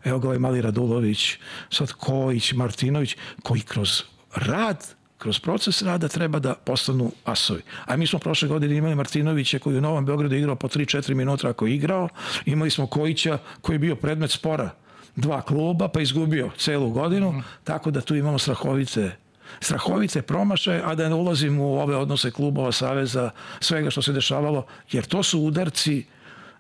evo 0.05 0.19
ga 0.19 0.29
ovaj 0.29 0.39
mali 0.39 0.61
Radulović, 0.61 1.39
sad 1.71 1.93
Kojić, 1.93 2.53
Martinović, 2.53 3.17
koji 3.43 3.61
kroz 3.61 4.03
rad 4.35 4.95
kroz 5.19 5.39
proces 5.39 5.83
rada 5.83 6.09
treba 6.09 6.39
da 6.39 6.55
postanu 6.55 7.13
asovi. 7.25 7.63
A 7.85 7.97
mi 7.97 8.07
smo 8.07 8.19
prošle 8.19 8.49
godine 8.49 8.77
imali 8.77 8.95
Martinovića 8.95 9.59
koji 9.59 9.79
u 9.79 9.81
Novom 9.81 10.07
Beogradu 10.07 10.35
igrao 10.35 10.57
po 10.57 10.69
3-4 10.69 11.15
minuta 11.15 11.49
ako 11.49 11.67
je 11.67 11.75
igrao. 11.75 12.09
Imali 12.45 12.71
smo 12.71 12.87
Kojića 12.87 13.39
koji 13.61 13.75
je 13.75 13.79
bio 13.79 13.97
predmet 13.97 14.31
spora 14.31 14.71
dva 15.17 15.43
kluba 15.43 15.89
pa 15.89 16.01
izgubio 16.01 16.51
celu 16.59 16.91
godinu. 16.91 17.33
Mm. 17.33 17.43
Tako 17.65 17.91
da 17.91 18.01
tu 18.01 18.17
imamo 18.17 18.39
strahovite 18.39 19.17
strahovite 19.61 20.23
promašaje, 20.23 20.83
a 20.85 20.95
da 20.95 21.09
ne 21.09 21.15
ulazim 21.15 21.61
u 21.61 21.81
ove 21.81 21.97
odnose 21.97 22.31
klubova, 22.31 22.73
saveza, 22.73 23.31
svega 23.61 23.91
što 23.91 24.03
se 24.03 24.13
dešavalo, 24.13 24.67
jer 24.93 25.05
to 25.05 25.23
su 25.23 25.41
udarci 25.41 26.05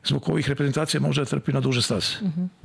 zbog 0.04 0.22
kojih 0.22 0.48
reprezentacija 0.48 1.00
može 1.00 1.20
da 1.20 1.24
trpi 1.24 1.52
na 1.52 1.60
duže 1.60 1.82
staze. 1.82 2.16
Mm 2.22 2.26
-hmm. 2.26 2.63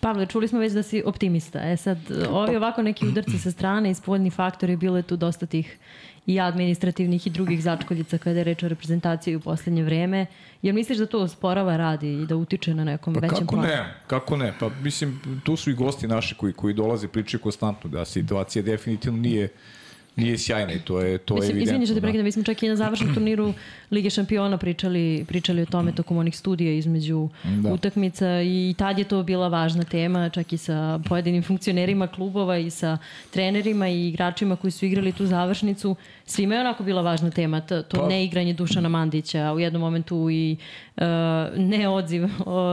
Pavle, 0.00 0.26
čuli 0.26 0.48
smo 0.48 0.58
već 0.58 0.72
da 0.72 0.82
si 0.82 1.02
optimista. 1.06 1.70
E 1.70 1.76
sad, 1.76 1.98
ovi 2.30 2.56
ovako 2.56 2.82
neki 2.82 3.08
udarci 3.08 3.38
sa 3.38 3.50
strane 3.50 3.90
i 3.90 3.94
spoljni 3.94 4.30
faktori, 4.30 4.76
bilo 4.76 4.96
je 4.96 5.02
tu 5.02 5.16
dosta 5.16 5.46
tih 5.46 5.78
i 6.26 6.40
administrativnih 6.40 7.26
i 7.26 7.30
drugih 7.30 7.62
začkoljica 7.62 8.18
kada 8.18 8.38
je 8.38 8.44
reč 8.44 8.62
o 8.62 8.68
reprezentaciji 8.68 9.36
u 9.36 9.40
poslednje 9.40 9.82
vreme. 9.82 10.26
Jer 10.62 10.74
misliš 10.74 10.98
da 10.98 11.06
to 11.06 11.28
sporava 11.28 11.76
radi 11.76 12.12
i 12.22 12.26
da 12.26 12.36
utiče 12.36 12.74
na 12.74 12.84
nekom 12.84 13.14
pa 13.14 13.20
većem 13.20 13.46
planu? 13.46 13.62
Kako 13.62 13.76
ne, 13.76 13.94
kako 14.06 14.36
ne? 14.36 14.52
Pa 14.60 14.68
mislim, 14.82 15.20
tu 15.44 15.56
su 15.56 15.70
i 15.70 15.74
gosti 15.74 16.08
naši 16.08 16.34
koji, 16.34 16.52
koji 16.52 16.74
dolaze, 16.74 17.08
pričaju 17.08 17.40
konstantno 17.40 17.90
da 17.90 18.04
situacija 18.04 18.62
definitivno 18.62 19.18
nije 19.18 19.48
nije 20.18 20.38
sjajna 20.38 20.72
i 20.72 20.78
to 20.78 21.00
je 21.00 21.18
to 21.18 21.34
Mislim, 21.34 21.48
je 21.48 21.50
evidentno. 21.50 21.72
Izvini 21.72 21.86
što 21.86 21.94
te 21.94 22.00
prekidam, 22.00 22.24
mi 22.24 22.32
smo 22.32 22.42
čak 22.42 22.62
i 22.62 22.68
na 22.68 22.76
završnom 22.76 23.14
turniru 23.14 23.54
Lige 23.90 24.10
šampiona 24.10 24.58
pričali, 24.58 25.24
pričali 25.28 25.62
o 25.62 25.66
tome 25.66 25.92
tokom 25.92 26.16
onih 26.16 26.36
studija 26.36 26.72
između 26.72 27.28
da. 27.44 27.72
utakmica 27.72 28.42
i 28.42 28.74
tad 28.78 28.98
je 28.98 29.04
to 29.04 29.22
bila 29.22 29.48
važna 29.48 29.84
tema, 29.84 30.28
čak 30.28 30.52
i 30.52 30.56
sa 30.56 31.00
pojedinim 31.08 31.42
funkcionerima 31.42 32.06
klubova 32.06 32.58
i 32.58 32.70
sa 32.70 32.98
trenerima 33.30 33.88
i 33.88 34.08
igračima 34.08 34.56
koji 34.56 34.70
su 34.70 34.86
igrali 34.86 35.12
tu 35.12 35.26
završnicu. 35.26 35.96
Svima 36.24 36.54
je 36.54 36.60
onako 36.60 36.84
bila 36.84 37.02
važna 37.02 37.30
tema, 37.30 37.60
to, 37.60 37.82
to 37.82 38.00
pa. 38.00 38.08
neigranje 38.08 38.52
Dušana 38.52 38.88
Mandića, 38.88 39.52
u 39.52 39.60
jednom 39.60 39.82
momentu 39.82 40.30
i 40.30 40.56
uh, 40.96 41.02
neodziv 41.56 42.28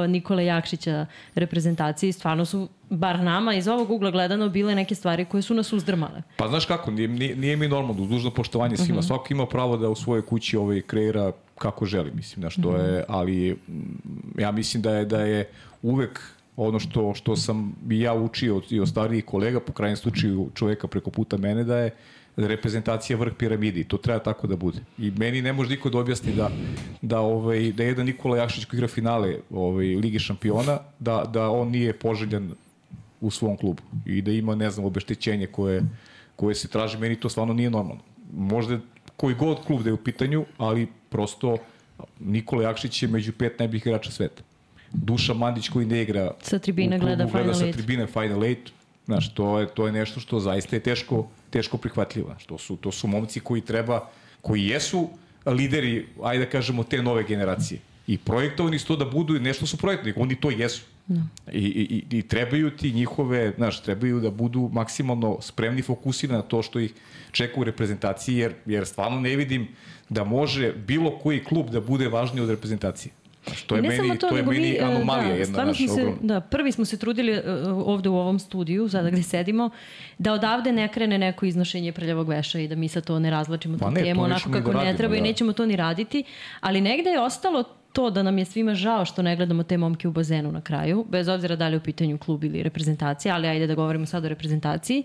Nikole 0.07 0.45
Jakšića 0.45 1.05
reprezentaciji. 1.35 2.11
Stvarno 2.11 2.45
su 2.45 2.69
bar 2.89 3.19
nama 3.19 3.55
iz 3.55 3.67
ovog 3.67 3.91
ugla 3.91 4.11
gledano 4.11 4.49
bile 4.49 4.75
neke 4.75 4.95
stvari 4.95 5.25
koje 5.25 5.41
su 5.41 5.53
nas 5.53 5.73
uzdrmale. 5.73 6.21
Pa 6.37 6.47
znaš 6.47 6.65
kako, 6.65 6.91
nije, 6.91 7.07
nije, 7.07 7.35
nije 7.35 7.55
mi 7.55 7.67
normalno, 7.67 8.05
dužno 8.05 8.31
poštovanje 8.31 8.77
svima. 8.77 8.99
Uh 8.99 9.03
-huh. 9.03 9.07
Svako 9.07 9.27
ima 9.29 9.45
pravo 9.45 9.77
da 9.77 9.89
u 9.89 9.95
svojoj 9.95 10.21
kući 10.21 10.57
ovaj, 10.57 10.81
kreira 10.81 11.31
kako 11.57 11.85
želi, 11.85 12.11
mislim, 12.15 12.41
znaš, 12.41 12.55
to 12.55 12.75
je, 12.77 13.03
ali 13.07 13.57
ja 14.37 14.51
mislim 14.51 14.83
da 14.83 14.95
je, 14.95 15.05
da 15.05 15.21
je 15.21 15.49
uvek 15.81 16.19
ono 16.57 16.79
što, 16.79 17.13
što 17.13 17.35
sam 17.35 17.75
i 17.89 17.99
ja 17.99 18.13
učio 18.13 18.61
i 18.69 18.79
od 18.79 18.89
starijih 18.89 19.25
kolega, 19.25 19.59
po 19.59 19.73
krajnjem 19.73 19.97
slučaju 19.97 20.49
čoveka 20.53 20.87
preko 20.87 21.09
puta 21.09 21.37
mene, 21.37 21.63
da 21.63 21.77
je 21.77 21.91
reprezentacija 22.37 23.17
vrh 23.17 23.33
piramidi. 23.37 23.83
To 23.83 23.97
treba 23.97 24.19
tako 24.19 24.47
da 24.47 24.55
bude. 24.55 24.79
I 24.97 25.11
meni 25.17 25.41
ne 25.41 25.53
može 25.53 25.69
niko 25.69 25.89
da 25.89 25.99
objasni 25.99 26.33
da, 26.33 26.49
da, 27.01 27.19
ovaj, 27.19 27.71
da 27.71 27.83
jedan 27.83 28.05
Nikola 28.05 28.37
Jakšić 28.37 28.65
koji 28.65 28.77
igra 28.77 28.87
finale 28.87 29.37
ovaj, 29.49 29.85
Lige 29.85 30.19
šampiona, 30.19 30.79
da, 30.99 31.23
da 31.33 31.49
on 31.49 31.67
nije 31.67 31.93
poželjan 31.93 32.51
u 33.21 33.31
svom 33.31 33.57
klubu 33.57 33.83
i 34.05 34.21
da 34.21 34.31
ima, 34.31 34.55
ne 34.55 34.69
znam, 34.71 34.85
obeštećenje 34.85 35.47
koje, 35.47 35.83
koje 36.35 36.55
se 36.55 36.67
traži. 36.67 36.97
Meni 36.97 37.15
to 37.15 37.29
stvarno 37.29 37.53
nije 37.53 37.69
normalno. 37.69 38.01
Možda 38.33 38.79
koji 39.15 39.35
god 39.35 39.65
klub 39.65 39.83
da 39.83 39.89
je 39.89 39.93
u 39.93 40.03
pitanju, 40.03 40.45
ali 40.57 40.87
prosto 41.09 41.57
Nikola 42.19 42.63
Jakšić 42.63 43.03
je 43.03 43.07
među 43.07 43.33
pet 43.33 43.59
najboljih 43.59 43.85
igrača 43.85 44.11
sveta. 44.11 44.43
Duša 44.91 45.33
Mandić 45.33 45.69
koji 45.69 45.85
ne 45.85 46.01
igra 46.01 46.31
sa 46.41 46.59
tribine 46.59 46.99
klubu, 46.99 47.15
gleda, 47.15 47.25
gleda 47.31 47.53
sa 47.53 47.71
tribine 47.71 48.07
Final 48.07 48.43
Eight. 48.43 48.71
Znaš, 49.05 49.33
to 49.33 49.59
je, 49.59 49.67
to 49.67 49.85
je 49.85 49.91
nešto 49.91 50.19
što 50.19 50.39
zaista 50.39 50.75
je 50.75 50.79
teško, 50.79 51.27
teško 51.49 51.77
prihvatljivo. 51.77 52.27
Znaš, 52.27 52.45
to, 52.45 52.57
su, 52.57 52.75
to 52.75 52.91
su 52.91 53.07
momci 53.07 53.39
koji 53.39 53.61
treba, 53.61 54.09
koji 54.41 54.65
jesu 54.65 55.09
lideri, 55.45 56.07
ajde 56.23 56.45
da 56.45 56.51
kažemo, 56.51 56.83
te 56.83 57.01
nove 57.01 57.23
generacije. 57.23 57.79
I 58.07 58.17
projektovani 58.17 58.79
su 58.79 58.87
to 58.87 58.95
da 58.95 59.05
budu, 59.05 59.39
nešto 59.39 59.65
su 59.65 59.77
projektovani, 59.77 60.13
oni 60.17 60.35
to 60.35 60.49
jesu. 60.49 60.85
No. 61.07 61.27
Da. 61.45 61.51
I, 61.51 62.03
i, 62.09 62.17
I 62.17 62.21
trebaju 62.21 62.77
ti 62.77 62.91
njihove, 62.91 63.53
znaš, 63.57 63.81
trebaju 63.83 64.19
da 64.19 64.31
budu 64.31 64.69
maksimalno 64.73 65.37
spremni, 65.41 65.81
fokusirani 65.81 66.37
na 66.37 66.41
to 66.41 66.61
što 66.61 66.79
ih 66.79 66.93
čeka 67.31 67.59
u 67.59 67.63
reprezentaciji, 67.63 68.35
jer, 68.37 68.53
jer 68.65 68.85
stvarno 68.85 69.19
ne 69.19 69.35
vidim 69.35 69.67
da 70.09 70.23
može 70.23 70.73
bilo 70.73 71.19
koji 71.19 71.43
klub 71.43 71.69
da 71.69 71.81
bude 71.81 72.07
važniji 72.07 72.43
od 72.43 72.49
reprezentacije. 72.49 73.11
Što 73.53 73.75
je 73.75 73.81
ne 73.81 73.89
meni, 73.89 74.19
to, 74.19 74.29
to 74.29 74.37
je 74.37 74.43
meni 74.43 74.59
mi, 74.59 74.79
anomalija 74.79 75.33
da, 75.33 75.39
jedna 75.39 75.65
naša 75.65 75.87
se, 75.87 76.13
Da, 76.21 76.39
prvi 76.41 76.71
smo 76.71 76.85
se 76.85 76.97
trudili 76.97 77.31
uh, 77.31 77.43
ovde 77.87 78.09
u 78.09 78.15
ovom 78.15 78.39
studiju, 78.39 78.89
sada 78.89 79.09
gde 79.09 79.23
sedimo, 79.23 79.69
da 80.17 80.33
odavde 80.33 80.71
ne 80.71 80.91
krene 80.91 81.17
neko 81.17 81.45
iznošenje 81.45 81.91
prljavog 81.91 82.29
veša 82.29 82.59
i 82.59 82.67
da 82.67 82.75
mi 82.75 82.87
sad 82.87 83.05
to 83.05 83.19
ne 83.19 83.29
razlačimo 83.29 83.77
pa 83.77 83.85
tu 83.85 83.91
ne, 83.91 84.01
temu 84.01 84.23
onako 84.23 84.51
kako 84.51 84.71
da 84.71 84.73
radimo, 84.73 84.91
ne 84.91 84.97
treba 84.97 85.11
da. 85.11 85.17
i 85.17 85.21
nećemo 85.21 85.53
to 85.53 85.65
ni 85.65 85.75
raditi, 85.75 86.23
ali 86.61 86.81
negde 86.81 87.09
je 87.09 87.19
ostalo 87.21 87.63
to 87.95 88.09
da 88.09 88.23
nam 88.23 88.37
je 88.37 88.45
svima 88.45 88.75
žao 88.75 89.05
što 89.05 89.21
ne 89.21 89.35
gledamo 89.35 89.63
te 89.63 89.77
momke 89.77 90.07
u 90.07 90.11
bazenu 90.11 90.51
na 90.51 90.61
kraju, 90.61 91.05
bez 91.09 91.27
obzira 91.27 91.55
da 91.55 91.67
li 91.67 91.73
je 91.73 91.77
u 91.77 91.83
pitanju 91.83 92.17
klub 92.17 92.43
ili 92.43 92.63
reprezentacija, 92.63 93.35
ali 93.35 93.47
ajde 93.47 93.67
da 93.67 93.75
govorimo 93.75 94.05
sad 94.05 94.25
o 94.25 94.29
reprezentaciji. 94.29 95.03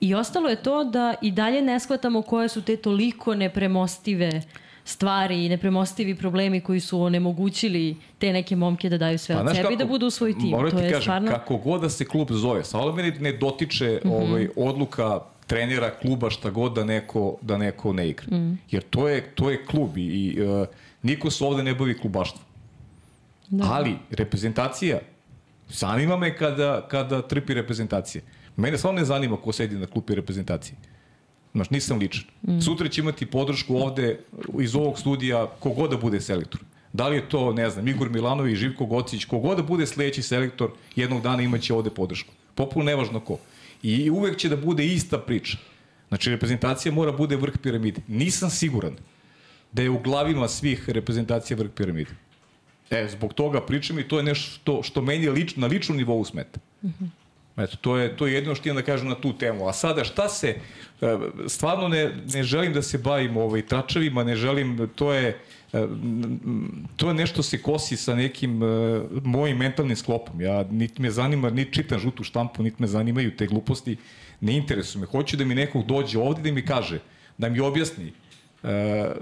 I 0.00 0.14
ostalo 0.14 0.48
je 0.48 0.56
to 0.56 0.84
da 0.84 1.14
i 1.22 1.30
dalje 1.30 1.62
ne 1.62 1.80
shvatamo 1.80 2.22
koje 2.22 2.48
su 2.48 2.62
te 2.62 2.76
toliko 2.76 3.34
nepremostive 3.34 4.42
stvari 4.84 5.44
i 5.44 5.48
nepremostivi 5.48 6.14
problemi 6.14 6.60
koji 6.60 6.80
su 6.80 7.00
onemogućili 7.00 7.96
te 8.18 8.32
neke 8.32 8.56
momke 8.56 8.88
da 8.88 8.98
daju 8.98 9.18
sve 9.18 9.34
pa, 9.34 9.40
od 9.40 9.48
sebe 9.48 9.62
kako, 9.62 9.72
i 9.72 9.76
da 9.76 9.84
budu 9.84 10.06
u 10.06 10.10
svoj 10.10 10.32
tim. 10.32 10.50
Moram 10.50 10.70
ti 10.70 10.76
kažem, 10.76 11.00
stvarno... 11.00 11.30
kako 11.30 11.56
god 11.56 11.80
da 11.80 11.90
se 11.90 12.04
klub 12.04 12.28
zove, 12.30 12.64
samo 12.64 12.92
meni 12.92 13.10
ne 13.10 13.32
dotiče 13.32 14.00
mm 14.04 14.08
-hmm. 14.08 14.28
ovaj, 14.28 14.48
odluka 14.56 15.20
trenera 15.46 15.90
kluba 15.90 16.30
šta 16.30 16.50
god 16.50 16.72
da 16.72 16.84
neko, 16.84 17.36
da 17.40 17.58
neko 17.58 17.92
ne 17.92 18.08
igra. 18.08 18.36
Mm. 18.36 18.58
Jer 18.70 18.82
to 18.82 19.08
je, 19.08 19.22
to 19.34 19.50
je 19.50 19.64
klub 19.66 19.98
i, 19.98 20.02
i 20.02 20.42
uh, 20.42 20.66
niko 21.04 21.30
se 21.30 21.44
ovde 21.44 21.62
ne 21.62 21.74
bavi 21.74 21.98
klubaštvom. 21.98 22.44
Da. 23.48 23.64
Ali 23.72 23.96
reprezentacija, 24.10 25.00
zanima 25.68 26.16
me 26.16 26.36
kada, 26.36 26.88
kada 26.88 27.22
trpi 27.22 27.54
reprezentacija. 27.54 28.22
Mene 28.56 28.78
stvarno 28.78 29.00
ne 29.00 29.04
zanima 29.04 29.36
ko 29.36 29.52
sedi 29.52 29.78
na 29.78 29.86
klupi 29.86 30.14
reprezentacije. 30.14 30.76
Znaš, 31.54 31.70
nisam 31.70 31.98
ličan. 31.98 32.24
Mm. 32.42 32.60
Sutra 32.60 32.88
će 32.88 33.00
imati 33.00 33.26
podršku 33.26 33.76
ovde 33.76 34.20
iz 34.60 34.74
ovog 34.74 34.98
studija 34.98 35.46
kogod 35.60 35.90
da 35.90 35.96
bude 35.96 36.20
selektor. 36.20 36.60
Da 36.92 37.08
li 37.08 37.16
je 37.16 37.28
to, 37.28 37.52
ne 37.52 37.70
znam, 37.70 37.88
Igor 37.88 38.10
Milanović, 38.10 38.58
Živko 38.58 38.86
Gocić, 38.86 39.24
kogod 39.24 39.56
da 39.56 39.62
bude 39.62 39.86
sledeći 39.86 40.22
selektor, 40.22 40.70
jednog 40.96 41.22
dana 41.22 41.42
imaće 41.42 41.74
ovde 41.74 41.90
podršku. 41.90 42.32
Popuno 42.54 42.84
nevažno 42.84 43.20
ko. 43.20 43.38
I 43.82 44.10
uvek 44.10 44.36
će 44.36 44.48
da 44.48 44.56
bude 44.56 44.86
ista 44.86 45.18
priča. 45.18 45.58
Znači, 46.08 46.30
reprezentacija 46.30 46.92
mora 46.92 47.12
bude 47.12 47.36
vrh 47.36 47.58
piramide. 47.62 48.00
Nisam 48.08 48.50
siguran 48.50 48.96
da 49.74 49.82
je 49.82 49.90
u 49.90 49.98
glavima 49.98 50.48
svih 50.48 50.88
reprezentacija 50.88 51.56
vrh 51.56 51.70
piramide. 51.76 52.10
E, 52.90 53.08
zbog 53.10 53.34
toga 53.34 53.60
pričam 53.60 53.98
i 53.98 54.08
to 54.08 54.16
je 54.18 54.22
nešto 54.22 54.50
što, 54.50 54.82
što 54.82 55.02
meni 55.02 55.28
lič, 55.28 55.56
na 55.56 55.66
ličnom 55.66 55.98
nivou 55.98 56.24
smeta. 56.24 56.60
Mm 56.82 56.88
-hmm. 56.88 57.08
Eto, 57.56 57.76
to 57.76 57.96
je, 57.96 58.16
to 58.16 58.26
je 58.26 58.34
jedno 58.34 58.54
što 58.54 58.68
imam 58.68 58.82
da 58.82 58.86
kažem 58.86 59.08
na 59.08 59.14
tu 59.14 59.32
temu. 59.32 59.68
A 59.68 59.72
sada 59.72 60.04
šta 60.04 60.28
se, 60.28 60.48
e, 61.00 61.18
stvarno 61.46 61.88
ne, 61.88 62.12
ne 62.34 62.42
želim 62.42 62.72
da 62.72 62.82
se 62.82 62.98
bavim 62.98 63.36
ovaj, 63.36 63.66
tračevima, 63.66 64.24
ne 64.24 64.36
želim, 64.36 64.90
to 64.94 65.12
je, 65.12 65.38
e, 65.72 65.86
to 66.96 67.08
je 67.08 67.14
nešto 67.14 67.42
se 67.42 67.62
kosi 67.62 67.96
sa 67.96 68.14
nekim 68.14 68.62
uh, 68.62 68.68
mojim 69.24 69.56
mentalnim 69.56 69.96
sklopom. 69.96 70.40
Ja 70.40 70.64
niti 70.70 71.02
me 71.02 71.10
zanima, 71.10 71.50
niti 71.50 71.72
čitam 71.72 71.98
žutu 71.98 72.24
štampu, 72.24 72.62
niti 72.62 72.82
me 72.82 72.86
zanimaju 72.86 73.36
te 73.36 73.46
gluposti, 73.46 73.96
ne 74.40 74.56
interesuju 74.56 75.00
me. 75.00 75.06
Hoću 75.06 75.36
da 75.36 75.44
mi 75.44 75.54
nekog 75.54 75.86
dođe 75.86 76.18
ovde 76.18 76.42
da 76.42 76.54
mi 76.54 76.66
kaže, 76.66 76.98
da 77.38 77.48
mi 77.48 77.60
objasni 77.60 78.12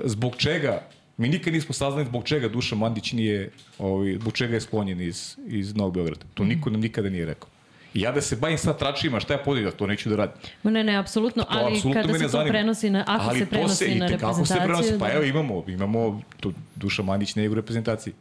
zbog 0.05 0.37
čega 0.37 0.83
Mi 1.17 1.29
nikad 1.29 1.53
nismo 1.53 1.75
saznali 1.75 2.07
zbog 2.07 2.25
čega 2.25 2.49
Duša 2.49 2.75
Mandić 2.77 3.13
nije, 3.13 3.51
ovaj, 3.79 4.15
zbog 4.15 4.33
čega 4.33 4.55
je 4.55 4.61
sklonjen 4.61 5.01
iz, 5.01 5.37
iz 5.47 5.75
Novog 5.75 5.95
Beograda. 5.95 6.25
To 6.35 6.45
niko 6.45 6.71
nam 6.71 6.81
nikada 6.81 7.11
nije 7.11 7.27
rekao. 7.27 7.49
I 7.95 8.01
ja 8.01 8.13
da 8.13 8.21
se 8.21 8.37
bavim 8.37 8.59
sad 8.59 8.79
tračima, 8.79 9.21
šta 9.21 9.35
ja 9.35 9.39
podigam, 9.39 9.73
to 9.73 9.87
neću 9.87 10.09
da 10.09 10.17
radim. 10.17 10.37
Ma 10.63 10.71
ne, 10.71 10.85
ne, 10.85 10.97
apsolutno, 10.97 11.45
ali 11.49 11.77
apsolutno 11.77 12.03
kada 12.03 12.19
se 12.19 12.23
to 12.23 12.29
zanima. 12.29 12.51
prenosi 12.51 12.91
na, 12.91 13.05
ako 13.07 13.25
Ali 13.29 13.39
se 13.39 13.45
to 13.45 13.51
prenosi 13.51 13.85
i 13.85 13.95
na 13.95 14.09
te- 14.09 14.19
kako 14.19 14.35
se 14.35 14.55
prenosi? 14.55 14.61
reprezentaciju, 14.61 14.99
Pa 14.99 15.07
da. 15.07 15.13
evo 15.15 15.25
imamo, 15.25 15.65
imamo 15.69 16.23
tu, 16.41 16.53
Duša 16.77 17.03
Mandić 17.03 17.35
ne 17.35 17.45
igra 17.45 17.53
u 17.53 17.61
reprezentaciji. 17.61 18.15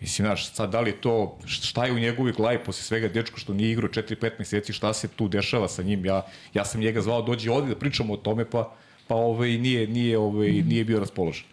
Mislim, 0.00 0.26
znaš, 0.26 0.52
sad 0.52 0.70
da 0.70 0.80
li 0.80 0.92
to, 0.92 1.38
šta 1.46 1.84
je 1.86 1.92
u 1.92 1.98
njegovoj 1.98 2.32
glavi 2.32 2.58
posle 2.58 2.82
svega 2.82 3.08
dečko 3.08 3.38
što 3.38 3.54
nije 3.54 3.72
igrao 3.72 3.88
4-5 3.88 4.30
meseci, 4.38 4.72
šta 4.72 4.92
se 4.92 5.08
tu 5.08 5.28
dešava 5.28 5.68
sa 5.68 5.82
njim, 5.82 6.04
ja, 6.04 6.26
ja 6.54 6.64
sam 6.64 6.80
njega 6.80 7.00
zvao, 7.00 7.22
dođi 7.22 7.48
ovde 7.48 7.68
da 7.68 7.78
pričamo 7.78 8.14
o 8.14 8.16
tome, 8.16 8.44
pa, 8.44 8.74
pa 9.12 9.16
ovaj, 9.16 9.58
nije, 9.58 9.86
nije, 9.86 10.18
ovaj, 10.18 10.50
nije 10.50 10.84
bio 10.84 11.00
raspoložen. 11.00 11.44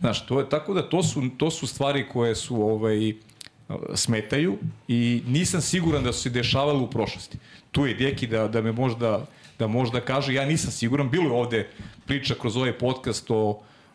Znaš, 0.00 0.26
to 0.26 0.40
je, 0.40 0.48
tako 0.48 0.74
da 0.74 0.82
to 0.88 1.02
su, 1.02 1.22
to 1.36 1.50
su 1.50 1.66
stvari 1.66 2.04
koje 2.12 2.34
su 2.34 2.62
ovaj, 2.62 3.14
smetaju 3.94 4.58
i 4.88 5.22
nisam 5.26 5.60
siguran 5.60 6.04
da 6.04 6.12
su 6.12 6.22
se 6.22 6.30
dešavale 6.30 6.78
u 6.78 6.90
prošlosti. 6.90 7.38
Tu 7.72 7.86
je 7.86 7.94
Djeki 7.94 8.26
da, 8.26 8.48
da 8.48 8.60
me 8.60 8.72
možda, 8.72 9.24
da 9.58 9.66
možda 9.66 10.00
kaže, 10.00 10.34
ja 10.34 10.44
nisam 10.44 10.70
siguran, 10.70 11.10
bilo 11.10 11.24
je 11.24 11.40
ovde 11.40 11.68
priča 12.06 12.34
kroz 12.40 12.56
ovaj 12.56 12.72
podcast 12.78 13.30
o, 13.30 13.40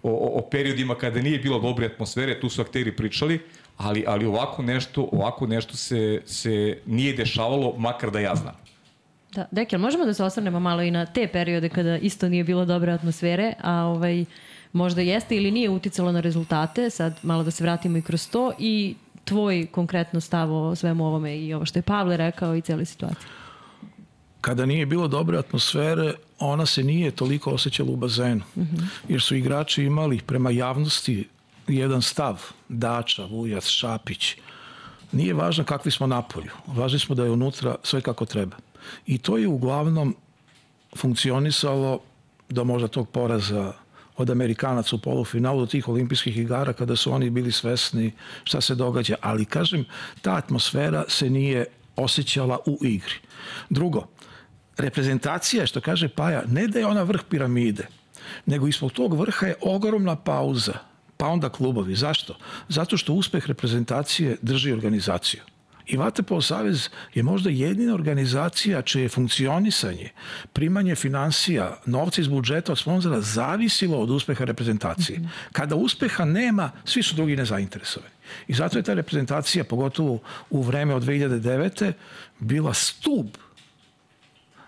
o, 0.03 0.39
o 0.39 0.41
periodima 0.51 0.95
kada 0.95 1.21
nije 1.21 1.39
bilo 1.39 1.59
dobre 1.59 1.85
atmosfere, 1.85 2.39
tu 2.39 2.49
su 2.49 2.61
akteri 2.61 2.95
pričali, 2.95 3.39
ali, 3.77 4.03
ali 4.07 4.25
ovako 4.25 4.63
nešto, 4.63 5.09
ovako 5.11 5.47
nešto 5.47 5.77
se, 5.77 6.21
se 6.25 6.79
nije 6.85 7.13
dešavalo, 7.13 7.75
makar 7.77 8.11
da 8.11 8.19
ja 8.19 8.35
znam. 8.35 8.57
Da, 9.31 9.45
Dekel, 9.51 9.79
možemo 9.79 10.05
da 10.05 10.13
se 10.13 10.23
osvrnemo 10.23 10.59
malo 10.59 10.81
i 10.81 10.91
na 10.91 11.05
te 11.05 11.27
periode 11.27 11.69
kada 11.69 11.97
isto 11.97 12.29
nije 12.29 12.43
bilo 12.43 12.65
dobre 12.65 12.91
atmosfere, 12.91 13.53
a 13.61 13.73
ovaj, 13.73 14.25
možda 14.73 15.01
jeste 15.01 15.35
ili 15.35 15.51
nije 15.51 15.69
uticalo 15.69 16.11
na 16.11 16.19
rezultate, 16.19 16.89
sad 16.89 17.19
malo 17.23 17.43
da 17.43 17.51
se 17.51 17.63
vratimo 17.63 17.97
i 17.97 18.01
kroz 18.01 18.29
to 18.29 18.51
i 18.59 18.95
tvoj 19.25 19.67
konkretno 19.71 20.21
stav 20.21 20.53
o 20.53 20.75
svemu 20.75 21.05
ovome 21.05 21.37
i 21.39 21.53
ovo 21.53 21.65
što 21.65 21.79
je 21.79 21.83
Pavle 21.83 22.17
rekao 22.17 22.55
i 22.55 22.61
cijeli 22.61 22.85
situaciji. 22.85 23.29
kada 24.41 24.65
nije 24.65 24.85
bilo 24.85 25.07
dobre 25.07 25.37
atmosfere, 25.37 26.13
ona 26.39 26.65
se 26.65 26.83
nije 26.83 27.11
toliko 27.11 27.51
osjećala 27.51 27.91
u 27.91 27.95
bazenu. 27.95 28.41
Jer 29.07 29.21
su 29.21 29.35
igrači 29.35 29.83
imali 29.83 30.21
prema 30.25 30.49
javnosti 30.51 31.27
jedan 31.67 32.01
stav, 32.01 32.41
Dača, 32.69 33.25
Vujac, 33.25 33.67
Šapić. 33.67 34.35
Nije 35.11 35.33
važno 35.33 35.63
kakvi 35.63 35.91
smo 35.91 36.07
napolju. 36.07 36.51
Važni 36.67 36.99
smo 36.99 37.15
da 37.15 37.23
je 37.23 37.31
unutra 37.31 37.75
sve 37.83 38.01
kako 38.01 38.25
treba. 38.25 38.55
I 39.05 39.17
to 39.17 39.37
je 39.37 39.47
uglavnom 39.47 40.15
funkcionisalo 40.97 41.99
do 42.49 42.63
možda 42.63 42.87
tog 42.87 43.09
poraza 43.09 43.73
od 44.17 44.29
Amerikanaca 44.29 44.95
u 44.95 44.99
polufinalu 44.99 45.65
tih 45.65 45.89
olimpijskih 45.89 46.37
igara 46.37 46.73
kada 46.73 46.95
su 46.95 47.11
oni 47.13 47.29
bili 47.29 47.51
svesni 47.51 48.11
šta 48.43 48.61
se 48.61 48.75
događa. 48.75 49.15
Ali, 49.21 49.45
kažem, 49.45 49.85
ta 50.21 50.35
atmosfera 50.35 51.03
se 51.07 51.29
nije 51.29 51.65
osjećala 51.95 52.57
u 52.65 52.77
igri. 52.81 53.15
Drugo, 53.69 54.07
reprezentacija, 54.77 55.65
što 55.65 55.81
kaže 55.81 56.07
Paja, 56.07 56.43
ne 56.47 56.67
da 56.67 56.79
je 56.79 56.85
ona 56.85 57.03
vrh 57.03 57.21
piramide, 57.29 57.87
nego 58.45 58.67
ispod 58.67 58.91
tog 58.91 59.13
vrha 59.19 59.45
je 59.45 59.55
ogromna 59.61 60.15
pauza, 60.15 60.73
pa 61.17 61.27
onda 61.27 61.49
klubovi. 61.49 61.95
Zašto? 61.95 62.37
Zato 62.69 62.97
što 62.97 63.13
uspeh 63.13 63.47
reprezentacije 63.47 64.37
drži 64.41 64.71
organizaciju. 64.71 65.41
I 65.85 65.97
Vatepol 65.97 66.41
Savez 66.41 66.89
je 67.13 67.23
možda 67.23 67.49
jedina 67.49 67.93
organizacija 67.93 68.81
čije 68.81 69.03
je 69.03 69.09
funkcionisanje, 69.09 70.09
primanje 70.53 70.95
financija, 70.95 71.77
novca 71.85 72.21
iz 72.21 72.27
budžeta 72.27 72.71
od 72.71 72.79
sponzora 72.79 73.21
zavisilo 73.21 73.99
od 73.99 74.09
uspeha 74.09 74.45
reprezentacije. 74.45 75.19
Kada 75.51 75.75
uspeha 75.75 76.25
nema, 76.25 76.71
svi 76.85 77.03
su 77.03 77.15
drugi 77.15 77.35
nezainteresovani. 77.35 78.13
I 78.47 78.53
zato 78.53 78.77
je 78.77 78.83
ta 78.83 78.93
reprezentacija, 78.93 79.63
pogotovo 79.63 80.19
u 80.49 80.61
vreme 80.61 80.95
od 80.95 81.03
2009. 81.03 81.93
bila 82.39 82.73
stub 82.73 83.27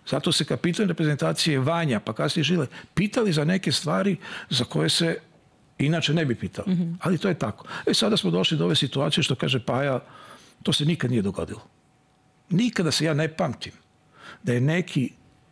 Zato 0.07 0.31
se 0.31 0.45
kapitan 0.45 0.87
reprezentacije 0.87 1.59
Vanja, 1.59 1.99
pa 1.99 2.13
kasnije 2.13 2.43
Žile, 2.43 2.67
pitali 2.93 3.33
za 3.33 3.45
neke 3.45 3.71
stvari 3.71 4.17
za 4.49 4.63
koje 4.63 4.89
se 4.89 5.17
inače 5.77 6.13
ne 6.13 6.25
bi 6.25 6.35
pitali. 6.35 6.73
Mm 6.73 6.77
-hmm. 6.77 6.95
Ali 7.01 7.17
to 7.17 7.27
je 7.27 7.39
tako. 7.39 7.65
E 7.85 7.93
sada 7.93 8.17
smo 8.17 8.31
došli 8.31 8.57
do 8.57 8.65
ove 8.65 8.75
situacije 8.75 9.23
što 9.23 9.35
kaže 9.35 9.59
Paja, 9.59 9.99
to 10.63 10.73
se 10.73 10.85
nikad 10.85 11.11
nije 11.11 11.21
dogodilo. 11.21 11.61
Nikada 12.49 12.91
se 12.91 13.05
ja 13.05 13.13
ne 13.13 13.27
pamtim 13.35 13.71
da 14.43 14.53
je 14.53 14.61
neki 14.61 15.11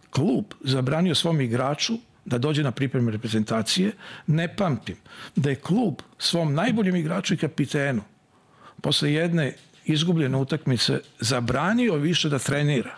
klub 0.10 0.46
zabranio 0.62 1.16
svom 1.16 1.42
igraču 1.42 1.94
da 2.26 2.38
dođe 2.38 2.64
na 2.64 2.72
pripreme 2.72 3.12
reprezentacije. 3.12 3.92
Ne 4.28 4.56
pamtim 4.56 4.96
da 5.36 5.50
je 5.50 5.56
klub 5.56 5.96
svom 6.18 6.54
najboljem 6.54 6.96
igraču 6.96 7.34
i 7.34 7.38
kapitenu 7.38 8.02
posle 8.82 9.14
jedne 9.14 9.54
izgubljene 9.86 10.38
utakmice 10.38 11.00
zabranio 11.20 11.96
više 11.96 12.30
da 12.30 12.40
trenira 12.40 12.96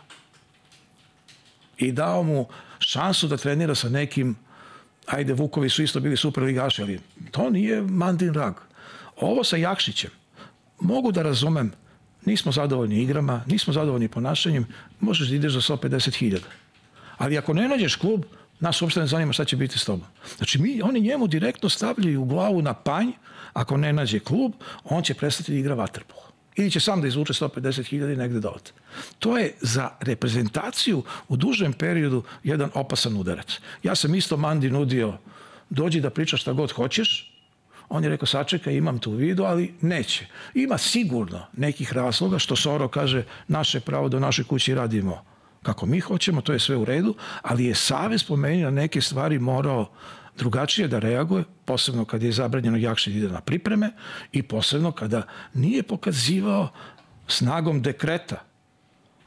i 1.78 1.92
dao 1.92 2.24
mu 2.24 2.48
šansu 2.80 3.28
da 3.28 3.38
trenira 3.38 3.76
sa 3.76 3.90
nekim 3.90 4.36
ajde 5.08 5.34
Vukovi 5.34 5.70
su 5.70 5.84
isto 5.84 6.00
bili 6.00 6.18
super 6.18 6.44
ligaši, 6.44 6.82
ali 6.82 7.00
to 7.32 7.50
nije 7.50 7.82
Mandin 7.82 8.34
Rag. 8.34 8.54
Ovo 9.16 9.44
sa 9.44 9.58
Jakšićem 9.58 10.12
mogu 10.80 11.12
da 11.12 11.22
razumem 11.22 11.72
nismo 12.26 12.52
zadovoljni 12.52 13.02
igrama, 13.02 13.44
nismo 13.48 13.74
zadovoljni 13.74 14.08
ponašanjem, 14.08 14.68
možeš 15.00 15.30
da 15.30 15.36
ideš 15.36 15.54
za 15.54 15.62
150.000. 15.62 16.40
Ali 17.18 17.38
ako 17.38 17.54
ne 17.54 17.68
nađeš 17.68 17.96
klub, 17.96 18.26
nas 18.60 18.82
uopšte 18.82 19.00
ne 19.00 19.08
zanima 19.08 19.34
šta 19.34 19.46
će 19.46 19.56
biti 19.56 19.80
s 19.80 19.86
tobom. 19.86 20.08
Znači, 20.38 20.62
mi, 20.62 20.82
oni 20.82 21.02
njemu 21.02 21.28
direktno 21.28 21.70
stavljaju 21.70 22.22
u 22.22 22.26
glavu 22.26 22.62
na 22.62 22.74
panj, 22.74 23.12
ako 23.54 23.78
ne 23.78 23.94
nađe 23.94 24.20
klub, 24.20 24.54
on 24.84 25.04
će 25.04 25.14
prestati 25.14 25.52
da 25.52 25.58
igra 25.58 25.76
vaterpolo. 25.76 26.24
Ili 26.56 26.72
će 26.72 26.80
sam 26.80 27.02
da 27.02 27.08
izvuče 27.08 27.34
150.000 27.34 28.14
i 28.14 28.18
negde 28.18 28.40
da 28.40 28.50
ode. 28.50 28.72
To 29.20 29.38
je 29.38 29.54
za 29.62 29.90
reprezentaciju 30.00 31.04
u 31.28 31.38
dužem 31.38 31.74
periodu 31.74 32.24
jedan 32.44 32.70
opasan 32.74 33.18
udarac. 33.18 33.60
Ja 33.84 33.96
sam 33.96 34.16
isto 34.16 34.38
Mandi 34.38 34.70
nudio, 34.70 35.18
dođi 35.70 36.02
da 36.02 36.10
pričaš 36.10 36.42
šta 36.42 36.54
god 36.54 36.72
hoćeš, 36.72 37.33
On 37.94 38.04
je 38.04 38.10
rekao, 38.10 38.26
sačekaj, 38.26 38.74
imam 38.74 39.00
tu 39.00 39.12
vidu, 39.12 39.44
ali 39.44 39.74
neće. 39.82 40.26
Ima 40.54 40.78
sigurno 40.78 41.46
nekih 41.54 41.94
razloga 41.94 42.40
što 42.40 42.56
Soro 42.56 42.88
kaže, 42.88 43.24
naše 43.48 43.80
pravo 43.80 44.10
da 44.10 44.18
u 44.18 44.20
našoj 44.20 44.46
kući 44.46 44.76
radimo 44.76 45.22
kako 45.64 45.86
mi 45.86 46.00
hoćemo, 46.00 46.42
to 46.42 46.54
je 46.54 46.60
sve 46.60 46.76
u 46.76 46.86
redu, 46.86 47.16
ali 47.42 47.66
je 47.66 47.76
Savez 47.76 48.24
pomenio 48.24 48.72
na 48.72 48.82
neke 48.82 49.02
stvari 49.02 49.40
morao 49.40 49.92
drugačije 50.38 50.88
da 50.88 51.00
reaguje, 51.00 51.44
posebno 51.66 52.06
kad 52.06 52.24
je 52.24 52.32
zabranjeno 52.32 52.78
jakše 52.78 53.12
da 53.12 53.18
ide 53.18 53.28
na 53.28 53.42
pripreme 53.42 53.92
i 54.32 54.44
posebno 54.44 54.92
kada 54.92 55.24
nije 55.54 55.84
pokazivao 55.84 56.70
snagom 57.28 57.82
dekreta 57.82 58.42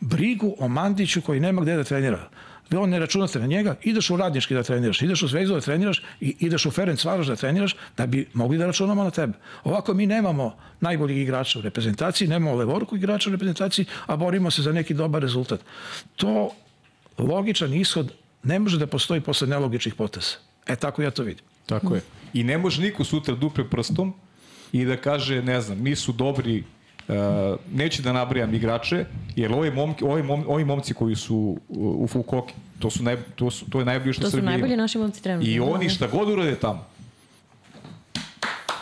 brigu 0.00 0.56
o 0.58 0.68
Mandiću 0.68 1.22
koji 1.22 1.40
nema 1.40 1.62
gde 1.62 1.76
da 1.76 1.84
trenira. 1.84 2.28
On 2.74 2.90
ne 2.90 2.98
računate 2.98 3.38
na 3.38 3.46
njega, 3.46 3.74
ideš 3.82 4.10
u 4.10 4.16
radnički 4.16 4.54
da 4.54 4.62
treniraš, 4.62 5.02
ideš 5.02 5.22
u 5.22 5.28
Zvezdu 5.28 5.54
da 5.54 5.60
treniraš 5.60 6.02
i 6.20 6.36
ideš 6.40 6.66
u 6.66 6.70
Ferenc 6.70 7.04
Varoš 7.04 7.26
da 7.26 7.36
treniraš 7.36 7.76
da 7.96 8.06
bi 8.06 8.28
mogli 8.32 8.58
da 8.58 8.66
računamo 8.66 9.04
na 9.04 9.10
tebe. 9.10 9.32
Ovako 9.64 9.94
mi 9.94 10.06
nemamo 10.06 10.56
najboljih 10.80 11.22
igrača 11.22 11.58
u 11.58 11.62
reprezentaciji, 11.62 12.28
nemamo 12.28 12.56
levorku 12.56 12.96
igrača 12.96 13.30
u 13.30 13.32
reprezentaciji, 13.32 13.86
a 14.06 14.16
borimo 14.16 14.50
se 14.50 14.62
za 14.62 14.72
neki 14.72 14.94
dobar 14.94 15.22
rezultat. 15.22 15.60
To 16.16 16.50
logičan 17.18 17.74
ishod 17.74 18.12
ne 18.42 18.58
može 18.58 18.78
da 18.78 18.86
postoji 18.86 19.20
posle 19.20 19.48
nelogičnih 19.48 19.94
poteza. 19.94 20.36
E 20.66 20.76
tako 20.76 21.02
ja 21.02 21.10
to 21.10 21.22
vidim. 21.22 21.44
Tako 21.66 21.94
je. 21.94 22.02
I 22.34 22.42
ne 22.44 22.58
može 22.58 22.82
niko 22.82 23.04
sutra 23.04 23.34
dupre 23.34 23.64
prstom 23.70 24.14
i 24.72 24.84
da 24.84 24.96
kaže, 24.96 25.42
ne 25.42 25.60
znam, 25.60 25.78
nisu 25.78 26.12
dobri 26.12 26.64
neću 27.72 28.02
da 28.02 28.12
nabrajam 28.12 28.54
igrače, 28.54 29.04
jer 29.36 29.52
ovi, 29.52 29.70
momki, 29.70 30.04
ovi, 30.04 30.22
mom, 30.22 30.44
ovi 30.48 30.64
momci 30.64 30.94
koji 30.94 31.16
su 31.16 31.56
u, 31.68 32.06
Fukoki, 32.06 32.54
to, 32.78 32.90
su 32.90 33.02
naj, 33.02 33.16
to, 33.34 33.50
su, 33.50 33.70
to 33.70 33.78
je 33.78 33.84
najbolje 33.84 34.12
što 34.12 34.22
To 34.22 34.26
su 34.26 34.30
Srbija 34.30 34.42
ima. 34.42 34.50
najbolji 34.50 34.76
naši 34.76 34.98
momci 34.98 35.22
trenutno. 35.22 35.50
I 35.50 35.58
Da, 35.58 35.64
oni 35.64 35.84
da. 35.84 35.90
šta 35.90 36.06
god 36.06 36.28
urade 36.28 36.54
tamo, 36.56 36.86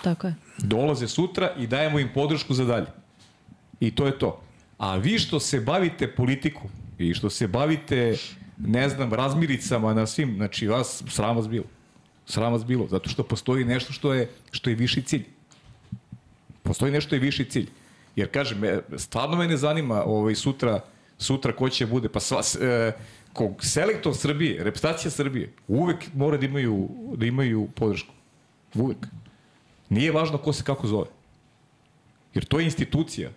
Tako 0.03 0.27
je. 0.27 0.35
dolaze 0.59 1.09
sutra 1.09 1.53
i 1.55 1.67
dajemo 1.67 1.99
im 1.99 2.09
podršku 2.15 2.55
za 2.55 2.65
dalje. 2.65 2.87
I 3.81 3.91
to 3.91 4.07
je 4.07 4.19
to. 4.19 4.41
A 4.79 4.97
vi 4.97 5.19
što 5.19 5.41
se 5.41 5.61
bavite 5.61 6.09
politikom 6.09 6.69
i 6.99 7.15
što 7.15 7.31
se 7.31 7.47
bavite, 7.49 8.17
ne 8.59 8.89
znam, 8.89 9.13
razmiricama 9.13 9.95
na 9.95 10.07
svim, 10.07 10.35
znači 10.37 10.69
vas, 10.69 11.03
sram 11.09 11.37
vas 11.37 11.49
bilo. 11.49 11.65
Sram 12.27 12.53
vas 12.53 12.65
bilo, 12.65 12.87
zato 12.89 13.09
što 13.09 13.23
postoji 13.23 13.65
nešto 13.65 13.93
što 13.93 14.15
je, 14.15 14.29
što 14.51 14.71
je 14.71 14.77
viši 14.77 15.03
cilj. 15.03 15.25
Postoji 16.63 16.93
nešto 16.93 17.07
što 17.07 17.15
je 17.15 17.21
viši 17.21 17.45
cilj. 17.45 17.69
Jer 18.17 18.31
kažem, 18.31 18.59
me- 18.59 18.99
stvarno 18.99 19.37
me 19.37 19.49
ne 19.49 19.57
zanima 19.57 20.03
ovaj, 20.07 20.35
sutra, 20.35 20.81
sutra 21.19 21.53
ko 21.53 21.69
će 21.69 21.87
bude, 21.87 22.09
pa 22.09 22.21
sva, 22.21 22.41
e, 22.61 22.93
ko, 23.33 23.55
selektor 23.61 24.17
Srbije, 24.17 24.65
reprezentacija 24.65 25.11
Srbije, 25.11 25.53
uvek 25.69 26.07
mora 26.15 26.37
da 26.37 26.47
imaju, 26.47 26.89
da 27.17 27.27
imaju 27.27 27.69
podršku. 27.75 28.15
Uvek. 28.75 29.07
Nije 29.89 30.13
važno 30.13 30.39
ko 30.39 30.53
se 30.53 30.65
kako 30.65 30.87
zove. 30.87 31.07
Jer 32.35 32.45
to 32.45 32.59
je 32.59 32.65
institucija. 32.65 33.31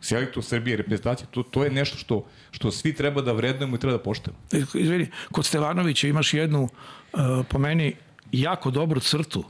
Selektor 0.00 0.44
Srbije, 0.44 0.76
reprezentacija, 0.76 1.26
to, 1.30 1.42
to 1.42 1.64
je 1.64 1.70
nešto 1.70 1.98
što, 1.98 2.24
što 2.50 2.70
svi 2.70 2.94
treba 2.94 3.22
da 3.22 3.32
vrednujemo 3.32 3.76
i 3.76 3.80
treba 3.80 3.96
da 3.96 4.02
poštujemo. 4.02 4.38
Izvini, 4.74 5.06
kod 5.32 5.46
Stevanovića 5.46 6.08
imaš 6.08 6.34
jednu, 6.34 6.62
uh, 6.62 7.46
po 7.48 7.58
meni, 7.58 7.94
jako 8.32 8.70
dobru 8.70 9.00
crtu 9.00 9.44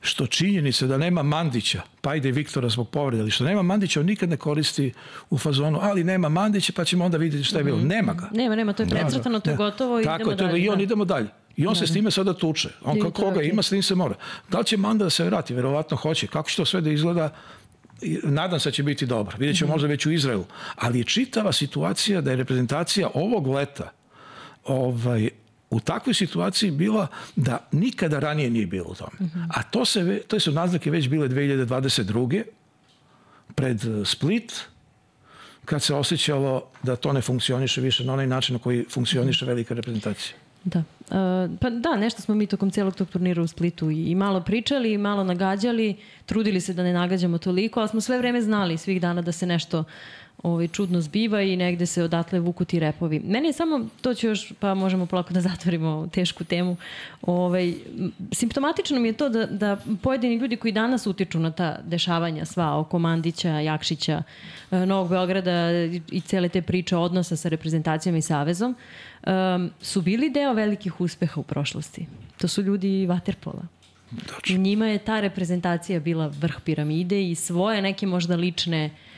što 0.00 0.26
činjenice 0.26 0.86
da 0.86 0.98
nema 0.98 1.22
Mandića, 1.22 1.82
pa 2.00 2.14
ide 2.14 2.30
Viktora 2.30 2.68
zbog 2.68 2.88
povrede, 2.90 3.22
ali 3.22 3.30
što 3.30 3.44
nema 3.44 3.62
Mandića, 3.62 4.00
on 4.00 4.06
nikad 4.06 4.28
ne 4.28 4.36
koristi 4.36 4.92
u 5.30 5.38
fazonu, 5.38 5.78
ali 5.82 6.04
nema 6.04 6.28
Mandića, 6.28 6.72
pa 6.76 6.84
ćemo 6.84 7.04
onda 7.04 7.18
vidjeti 7.18 7.44
šta 7.44 7.58
je 7.58 7.64
bilo. 7.64 7.78
Nema 7.78 8.14
ga. 8.14 8.28
Nema, 8.32 8.56
nema, 8.56 8.72
to 8.72 8.82
je 8.82 8.88
precrtano, 8.88 9.40
to 9.40 9.50
je 9.50 9.56
gotovo 9.56 10.00
i 10.00 10.04
Tako, 10.04 10.32
idemo 10.32 10.48
dalje. 10.48 10.62
I 10.62 10.68
on 10.68 10.76
da. 10.76 10.82
idemo 10.82 11.04
dalje. 11.04 11.28
I 11.56 11.66
on 11.66 11.76
se 11.76 11.86
s 11.86 11.92
time 11.92 12.10
sada 12.10 12.32
tuče. 12.32 12.68
On 12.84 12.96
je 12.96 13.10
koga 13.10 13.42
ima, 13.42 13.62
s 13.62 13.68
tim 13.68 13.82
se 13.82 13.94
mora. 13.94 14.14
Da 14.50 14.58
li 14.58 14.64
će 14.64 14.76
Manda 14.76 15.04
da 15.04 15.10
se 15.10 15.24
vrati? 15.24 15.54
Verovatno 15.54 15.96
hoće. 15.96 16.26
Kako 16.26 16.50
će 16.50 16.56
to 16.56 16.64
sve 16.64 16.80
da 16.80 16.90
izgleda? 16.90 17.30
Nadam 18.22 18.60
se 18.60 18.68
da 18.68 18.72
će 18.72 18.82
biti 18.82 19.06
dobro. 19.06 19.36
Vidjet 19.38 19.58
ćemo 19.58 19.72
možda 19.72 19.88
već 19.88 20.06
u 20.06 20.12
Izraelu. 20.12 20.44
Ali 20.74 20.98
je 20.98 21.04
čitava 21.04 21.52
situacija 21.52 22.20
da 22.20 22.30
je 22.30 22.36
reprezentacija 22.36 23.08
ovog 23.14 23.46
leta 23.46 23.90
ovaj, 24.64 25.30
u 25.70 25.80
takvoj 25.80 26.14
situaciji 26.14 26.70
bila 26.70 27.06
da 27.36 27.58
nikada 27.72 28.18
ranije 28.18 28.50
nije 28.50 28.66
bilo 28.66 28.86
u 28.88 28.94
tome. 28.94 29.30
A 29.48 29.62
to, 29.62 29.84
se, 29.84 30.20
to 30.28 30.40
su 30.40 30.52
naznake 30.52 30.90
već 30.90 31.08
bile 31.08 31.28
2022. 31.28 32.42
pred 33.54 33.84
eh, 33.84 34.04
Split, 34.04 34.52
kad 35.64 35.82
se 35.82 35.94
osjećalo 35.94 36.62
da 36.82 36.96
to 36.96 37.12
ne 37.12 37.20
funkcioniše 37.20 37.80
više 37.80 38.04
na 38.04 38.12
onaj 38.12 38.26
način 38.26 38.52
na 38.52 38.58
koji 38.58 38.84
funkcioniše 38.90 39.46
velika 39.46 39.74
reprezentacija. 39.74 40.36
Da. 40.64 40.78
Uh, 40.78 41.58
pa 41.60 41.70
da, 41.70 41.96
nešto 41.96 42.22
smo 42.22 42.34
mi 42.34 42.46
tokom 42.46 42.70
cijelog 42.70 42.96
tog 42.96 43.08
turnira 43.08 43.42
u 43.42 43.46
Splitu 43.46 43.90
i, 43.90 44.04
i 44.04 44.14
malo 44.14 44.40
pričali, 44.40 44.92
i 44.92 44.98
malo 44.98 45.24
nagađali, 45.24 45.96
trudili 46.26 46.60
se 46.60 46.74
da 46.74 46.82
ne 46.82 46.92
nagađamo 46.92 47.38
toliko, 47.38 47.80
ali 47.80 47.88
smo 47.88 48.00
sve 48.00 48.18
vreme 48.18 48.42
znali 48.42 48.78
svih 48.78 49.00
dana 49.00 49.22
da 49.22 49.32
se 49.32 49.46
nešto 49.46 49.84
ovaj, 50.42 50.68
čudno 50.68 51.00
zbiva 51.00 51.42
i 51.42 51.56
negde 51.56 51.86
se 51.86 52.02
odatle 52.02 52.40
vuku 52.40 52.64
ti 52.64 52.78
repovi. 52.78 53.20
Meni 53.20 53.48
je 53.48 53.52
samo, 53.52 53.86
to 54.00 54.14
ću 54.14 54.26
još, 54.26 54.52
pa 54.60 54.74
možemo 54.74 55.06
polako 55.06 55.34
da 55.34 55.40
zatvorimo 55.40 56.08
tešku 56.12 56.44
temu, 56.44 56.76
ovaj, 57.22 57.74
simptomatično 58.32 59.00
mi 59.00 59.08
je 59.08 59.12
to 59.12 59.28
da, 59.28 59.46
da 59.46 59.76
pojedini 60.02 60.36
ljudi 60.36 60.56
koji 60.56 60.72
danas 60.72 61.06
utiču 61.06 61.38
na 61.38 61.50
ta 61.50 61.78
dešavanja 61.84 62.44
sva 62.44 62.78
oko 62.78 62.98
Mandića, 62.98 63.48
Jakšića, 63.48 64.22
e, 64.70 64.86
Novog 64.86 65.08
Beograda 65.08 65.70
i, 66.12 66.20
cele 66.20 66.48
te 66.48 66.62
priče 66.62 66.96
odnosa 66.96 67.36
sa 67.36 67.48
reprezentacijama 67.48 68.18
i 68.18 68.22
savezom, 68.22 68.74
um, 69.26 69.70
su 69.80 70.02
bili 70.02 70.30
deo 70.30 70.52
velikih 70.52 71.00
uspeha 71.00 71.40
u 71.40 71.42
prošlosti. 71.42 72.06
To 72.38 72.48
su 72.48 72.62
ljudi 72.62 73.06
Waterpola. 73.06 73.62
I 74.48 74.58
njima 74.58 74.86
je 74.86 74.98
ta 74.98 75.20
reprezentacija 75.20 76.00
bila 76.00 76.26
vrh 76.26 76.60
piramide 76.64 77.30
i 77.30 77.34
svoje 77.34 77.82
neke 77.82 78.06
možda 78.06 78.36
lične 78.36 78.86
uh, 78.86 79.15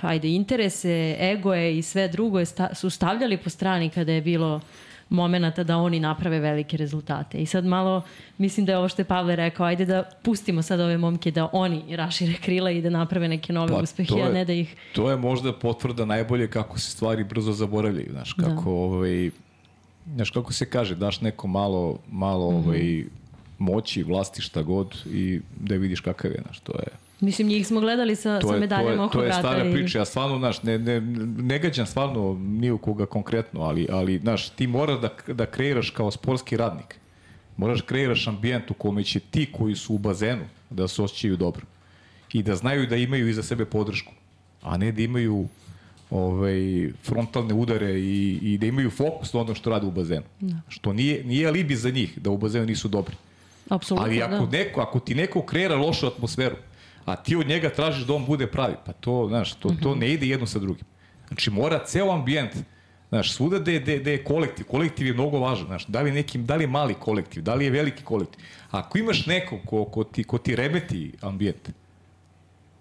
ajde, 0.00 0.28
interese, 0.28 1.16
egoje 1.20 1.78
i 1.78 1.82
sve 1.82 2.08
drugo 2.08 2.38
je 2.38 2.46
sta, 2.46 2.74
su 2.74 2.90
stavljali 2.90 3.36
po 3.36 3.50
strani 3.50 3.90
kada 3.90 4.12
je 4.12 4.20
bilo 4.20 4.60
momenata 5.08 5.64
da 5.64 5.76
oni 5.76 6.00
naprave 6.00 6.38
velike 6.38 6.76
rezultate. 6.76 7.38
I 7.38 7.46
sad 7.46 7.64
malo, 7.64 8.02
mislim 8.38 8.66
da 8.66 8.72
je 8.72 8.78
ovo 8.78 8.88
što 8.88 9.02
je 9.02 9.06
Pavle 9.06 9.36
rekao, 9.36 9.66
ajde 9.66 9.84
da 9.84 10.02
pustimo 10.22 10.62
sad 10.62 10.80
ove 10.80 10.98
momke 10.98 11.30
da 11.30 11.48
oni 11.52 11.96
rašire 11.96 12.34
krila 12.34 12.70
i 12.70 12.82
da 12.82 12.90
naprave 12.90 13.28
neke 13.28 13.52
nove 13.52 13.72
Pa, 13.72 13.80
uspehe, 13.80 14.22
a 14.22 14.32
ne 14.32 14.44
da 14.44 14.52
ih... 14.52 14.74
To 14.92 15.10
je 15.10 15.16
možda 15.16 15.52
potvrda 15.52 16.04
najbolje 16.04 16.50
kako 16.50 16.78
se 16.78 16.90
stvari 16.90 17.24
brzo 17.24 17.52
zaboravljaju, 17.52 18.08
znaš, 18.10 18.32
kako 18.32 18.64
Da. 18.64 18.70
ovaj 18.70 19.30
znaš 20.14 20.30
kako 20.30 20.52
se 20.52 20.70
kaže, 20.70 20.94
daš 20.94 21.20
neko 21.20 21.46
malo 21.46 21.98
malo 22.10 22.50
Mhm. 22.50 22.68
ovaj 22.68 23.04
moći, 23.58 24.02
vlasti 24.02 24.42
šta 24.42 24.62
god 24.62 24.96
i 25.12 25.40
da 25.60 25.74
vidiš 25.74 26.00
kakav 26.00 26.30
je, 26.30 26.40
znaš, 26.42 26.60
to 26.60 26.72
je 26.72 26.88
Mislim, 27.20 27.48
njih 27.48 27.66
smo 27.66 27.80
gledali 27.80 28.16
sa, 28.16 28.38
to 28.38 28.48
sa 28.48 28.54
je, 28.54 28.60
medaljama 28.60 29.04
oko 29.04 29.12
to 29.12 29.20
je 29.20 29.26
vrata. 29.26 29.40
stara 29.40 29.64
i- 29.64 29.72
priča, 29.72 29.98
ja 29.98 30.04
stvarno, 30.04 30.38
znaš, 30.38 30.62
ne, 30.62 30.78
ne, 30.78 31.00
ne 31.38 31.58
gađam 31.58 31.86
stvarno 31.86 32.34
ni 32.34 32.70
u 32.70 32.78
koga 32.78 33.06
konkretno, 33.06 33.60
ali, 33.60 33.86
ali 33.90 34.18
znaš, 34.18 34.48
ti 34.48 34.66
moraš 34.66 35.00
da, 35.00 35.34
da 35.34 35.46
kreiraš 35.46 35.90
kao 35.90 36.10
sportski 36.10 36.56
radnik. 36.56 36.94
Moraš 37.56 37.78
da 37.78 37.86
kreiraš 37.86 38.26
ambijent 38.26 38.70
u 38.70 38.74
kome 38.74 39.04
će 39.04 39.20
ti 39.20 39.48
koji 39.52 39.74
su 39.74 39.94
u 39.94 39.98
bazenu 39.98 40.44
da 40.70 40.88
se 40.88 41.02
osjećaju 41.02 41.36
dobro. 41.36 41.62
I 42.32 42.42
da 42.42 42.56
znaju 42.56 42.86
da 42.86 42.96
imaju 42.96 43.28
iza 43.28 43.42
sebe 43.42 43.64
podršku. 43.64 44.12
A 44.62 44.76
ne 44.76 44.92
da 44.92 45.02
imaju 45.02 45.46
ovaj, 46.10 46.56
frontalne 47.02 47.54
udare 47.54 47.90
i, 47.92 48.38
i 48.42 48.58
da 48.58 48.66
imaju 48.66 48.90
fokus 48.90 49.32
na 49.32 49.40
ono 49.40 49.54
što 49.54 49.70
rade 49.70 49.86
u 49.86 49.90
bazenu. 49.90 50.22
Što 50.68 50.92
nije, 50.92 51.24
nije 51.24 51.48
alibi 51.48 51.76
za 51.76 51.90
njih 51.90 52.18
da 52.18 52.30
u 52.30 52.38
bazenu 52.38 52.66
nisu 52.66 52.88
dobri. 52.88 53.14
Apsolutno, 53.68 54.06
Ali 54.06 54.22
ako, 54.22 54.46
da. 54.46 54.58
neko, 54.58 54.80
ako 54.80 55.00
ti 55.00 55.14
neko 55.14 55.42
kreira 55.42 55.76
lošu 55.76 56.06
atmosferu, 56.06 56.56
a 57.06 57.16
ti 57.16 57.36
od 57.36 57.48
njega 57.48 57.70
tražiš 57.70 58.04
da 58.04 58.14
on 58.14 58.26
bude 58.26 58.46
pravi, 58.46 58.74
pa 58.86 58.92
to, 58.92 59.26
znaš, 59.28 59.54
to, 59.54 59.70
to 59.82 59.94
ne 59.94 60.12
ide 60.12 60.26
jedno 60.26 60.46
sa 60.46 60.58
drugim. 60.58 60.84
Znači, 61.28 61.50
mora 61.50 61.84
ceo 61.86 62.10
ambijent, 62.12 62.56
znaš, 63.08 63.32
svuda 63.32 63.58
da 63.58 63.70
je, 63.70 63.80
da 63.80 64.10
je, 64.10 64.24
kolektiv, 64.24 64.66
kolektiv 64.66 65.06
je 65.06 65.14
mnogo 65.14 65.38
važan, 65.38 65.66
znaš, 65.66 65.86
da 65.86 66.02
li, 66.02 66.12
neki, 66.12 66.38
da 66.38 66.56
li 66.56 66.64
je 66.64 66.68
mali 66.68 66.94
kolektiv, 66.94 67.42
da 67.42 67.54
li 67.54 67.64
je 67.64 67.70
veliki 67.70 68.02
kolektiv. 68.02 68.44
Ako 68.70 68.98
imaš 68.98 69.26
nekog 69.26 69.60
ko, 69.66 69.84
ko, 69.84 70.04
ti, 70.04 70.24
ko 70.24 70.38
ti 70.38 70.56
remeti 70.56 71.12
ambijent, 71.20 71.70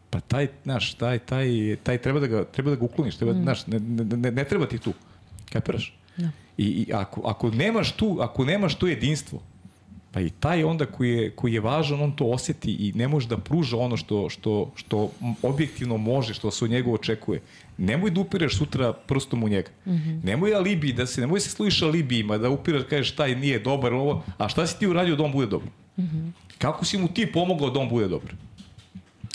pa 0.09 0.19
taj, 0.19 0.47
znaš, 0.63 0.93
taj, 0.93 1.19
taj, 1.19 1.75
taj 1.83 1.97
treba 1.97 2.19
da 2.19 2.27
ga, 2.27 2.43
treba 2.43 2.69
da 2.69 2.75
ga 2.75 2.85
ukloniš, 2.85 3.17
treba, 3.17 3.33
znaš, 3.33 3.67
ne, 3.67 3.79
ne, 3.79 4.17
ne, 4.17 4.31
ne 4.31 4.43
treba 4.43 4.65
ti 4.65 4.79
tu. 4.79 4.93
Kapiraš? 5.51 5.93
Da. 6.17 6.29
I, 6.57 6.65
i 6.65 6.93
ako, 6.93 7.21
ako, 7.25 7.51
nemaš 7.51 7.91
tu, 7.91 8.17
ako 8.21 8.45
nemaš 8.45 8.75
to 8.75 8.87
jedinstvo, 8.87 9.41
pa 10.15 10.21
i 10.21 10.29
taj 10.29 10.63
onda 10.63 10.85
koji 10.85 11.09
je, 11.11 11.31
koji 11.31 11.53
je 11.53 11.59
važan, 11.59 12.01
on 12.01 12.11
to 12.11 12.25
oseti 12.25 12.71
i 12.71 12.91
ne 12.95 13.07
može 13.07 13.27
da 13.27 13.37
pruža 13.37 13.77
ono 13.77 13.97
što, 13.97 14.29
što, 14.29 14.71
što 14.75 15.09
objektivno 15.43 15.97
može, 15.97 16.33
što 16.33 16.51
se 16.51 16.65
od 16.65 16.71
njega 16.71 16.91
očekuje. 16.91 17.41
Nemoj 17.77 18.11
da 18.11 18.21
upireš 18.21 18.57
sutra 18.57 18.93
prstom 18.95 19.43
u 19.43 19.49
njega. 19.49 19.69
Mm 19.85 19.91
-hmm. 19.91 20.23
Nemoj 20.23 20.55
alibi, 20.55 20.93
da 20.93 21.05
se, 21.05 21.21
nemoj 21.21 21.39
se 21.39 21.49
služiš 21.49 21.81
alibijima, 21.81 22.37
da 22.37 22.49
upiraš, 22.49 22.83
kažeš 22.83 23.11
taj 23.11 23.35
nije 23.35 23.59
dobar, 23.59 23.93
ovo, 23.93 24.23
a 24.37 24.49
šta 24.49 24.67
si 24.67 24.79
ti 24.79 24.87
uradio 24.87 25.15
da 25.15 25.23
on 25.23 25.31
bude 25.31 25.47
dobar? 25.47 25.67
Mm 25.97 26.03
-hmm. 26.03 26.31
Kako 26.57 26.85
si 26.85 26.97
mu 26.97 27.07
ti 27.07 27.25
pomogao 27.27 27.69
da 27.69 27.79
on 27.79 27.89
bude 27.89 28.07
dobar? 28.07 28.31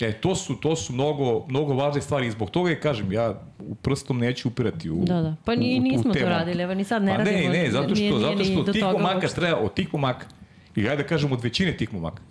E, 0.01 0.11
to 0.13 0.35
su, 0.35 0.55
to 0.55 0.75
su 0.75 0.93
mnogo, 0.93 1.45
mnogo 1.47 1.73
važne 1.75 2.01
stvari 2.01 2.27
i 2.27 2.31
zbog 2.31 2.49
toga 2.49 2.69
je, 2.69 2.79
kažem, 2.79 3.11
ja 3.11 3.27
u 3.59 3.75
prstom 3.75 4.17
neću 4.19 4.47
upirati 4.47 4.89
u 4.89 5.03
Da, 5.05 5.21
da. 5.21 5.35
Pa 5.45 5.55
ni, 5.55 5.75
u- 5.75 5.77
u 5.77 5.81
nismo 5.81 6.13
te 6.13 6.19
to 6.19 6.29
radili, 6.29 6.63
evo 6.63 6.73
ni 6.73 6.83
sad 6.83 7.03
ne 7.03 7.11
pa 7.11 7.17
radimo. 7.17 7.37
ne, 7.39 7.49
ne, 7.53 7.71
zato 7.71 7.83
što, 7.85 7.93
Nije- 7.95 8.11
nije 8.11 8.21
zato 8.21 8.43
što 8.43 8.63
do 8.63 8.73
tih 8.73 8.81
toga 8.81 8.97
momaka 8.97 9.15
uopšte. 9.17 9.35
treba, 9.35 9.57
od 9.57 9.73
tih 9.73 9.93
momaka, 9.93 10.25
i 10.75 10.81
ajde 10.81 10.95
da 10.97 11.07
kažem 11.07 11.31
od 11.31 11.41
većine 11.41 11.73
tih 11.73 11.93
momaka, 11.93 12.21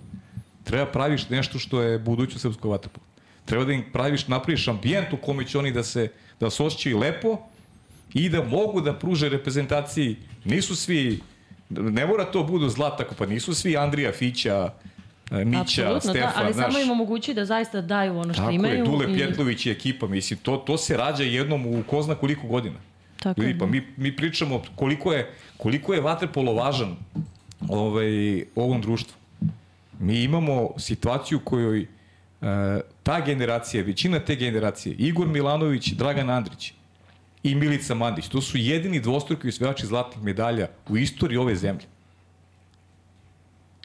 treba 0.65 0.87
praviš 0.87 1.29
nešto 1.29 1.59
što 1.59 1.83
je 1.83 1.99
budućnost 1.99 2.43
srpskog 2.43 2.71
vaterpola. 2.71 3.07
Treba 3.45 3.65
da 3.65 3.73
im 3.73 3.85
praviš, 3.93 4.29
napraviš 4.29 4.69
ambijent 4.69 5.13
u 5.13 5.17
kome 5.17 5.45
će 5.45 5.59
oni 5.59 5.73
da 5.73 5.83
se, 5.83 6.09
da 6.41 6.51
se 6.51 6.63
osjećaju 6.63 6.99
lepo 6.99 7.39
i 8.15 8.29
da 8.29 8.45
mogu 8.45 8.81
da 8.81 8.95
pruže 8.95 9.29
reprezentaciji. 9.29 10.17
Nisu 10.45 10.77
svi, 10.77 11.21
ne 11.71 12.07
mora 12.07 12.25
to 12.25 12.43
budu 12.45 12.69
zlatako, 12.69 13.15
pa 13.15 13.27
nisu 13.27 13.55
svi 13.55 13.77
Andrija, 13.77 14.13
Fića, 14.13 14.73
e, 15.31 15.45
Mića, 15.45 15.61
Apsolutno, 15.61 16.01
Stefan, 16.03 16.21
da, 16.27 16.33
ali 16.37 16.53
znaš. 16.53 16.67
samo 16.67 16.79
im 16.79 16.91
omogući 16.91 17.35
da 17.35 17.45
zaista 17.45 17.81
daju 17.81 18.19
ono 18.19 18.33
što 18.35 18.43
Tako 18.43 18.53
imaju. 18.53 18.75
je, 18.75 18.85
Dule 18.85 19.07
i- 19.07 19.15
Pjetlović 19.15 19.67
i 19.67 19.71
ekipa, 19.71 20.07
mislim, 20.07 20.39
to, 20.39 20.57
to 20.57 20.77
se 20.79 20.97
rađa 20.97 21.23
jednom 21.25 21.67
u 21.69 21.83
ko 21.85 22.03
zna 22.03 22.15
koliko 22.15 22.47
godina. 22.47 22.77
Tako 23.19 23.41
Ljudi, 23.43 23.59
pa 23.59 23.65
da. 23.65 23.71
mi, 23.71 23.87
mi 23.97 24.17
pričamo 24.17 24.63
koliko 24.77 25.13
je, 25.13 25.31
koliko 25.57 25.95
je 25.95 26.01
vaterpolo 26.01 26.53
važan 26.55 26.97
ovaj, 27.69 28.45
ovom 28.57 28.81
društvu. 28.81 29.17
Mi 29.99 30.23
imamo 30.23 30.71
situaciju 30.79 31.39
u 31.39 31.45
kojoj 31.45 31.81
e, 31.81 31.87
ta 33.03 33.21
generacija, 33.27 33.85
većina 33.85 34.19
te 34.19 34.37
generacije, 34.37 34.95
Igor 34.99 35.29
Milanović, 35.29 35.93
Dragan 35.93 36.31
Andrić 36.31 36.73
i 37.43 37.55
Milica 37.55 37.95
Mandić, 37.95 38.29
to 38.29 38.41
su 38.41 38.59
jedini 38.59 39.01
dvostruki 39.01 39.49
osvajači 39.49 39.87
zlatnih 39.87 40.25
medalja 40.25 40.69
u 40.89 40.97
istoriji 40.97 41.39
ove 41.39 41.57
zemlje. 41.57 41.85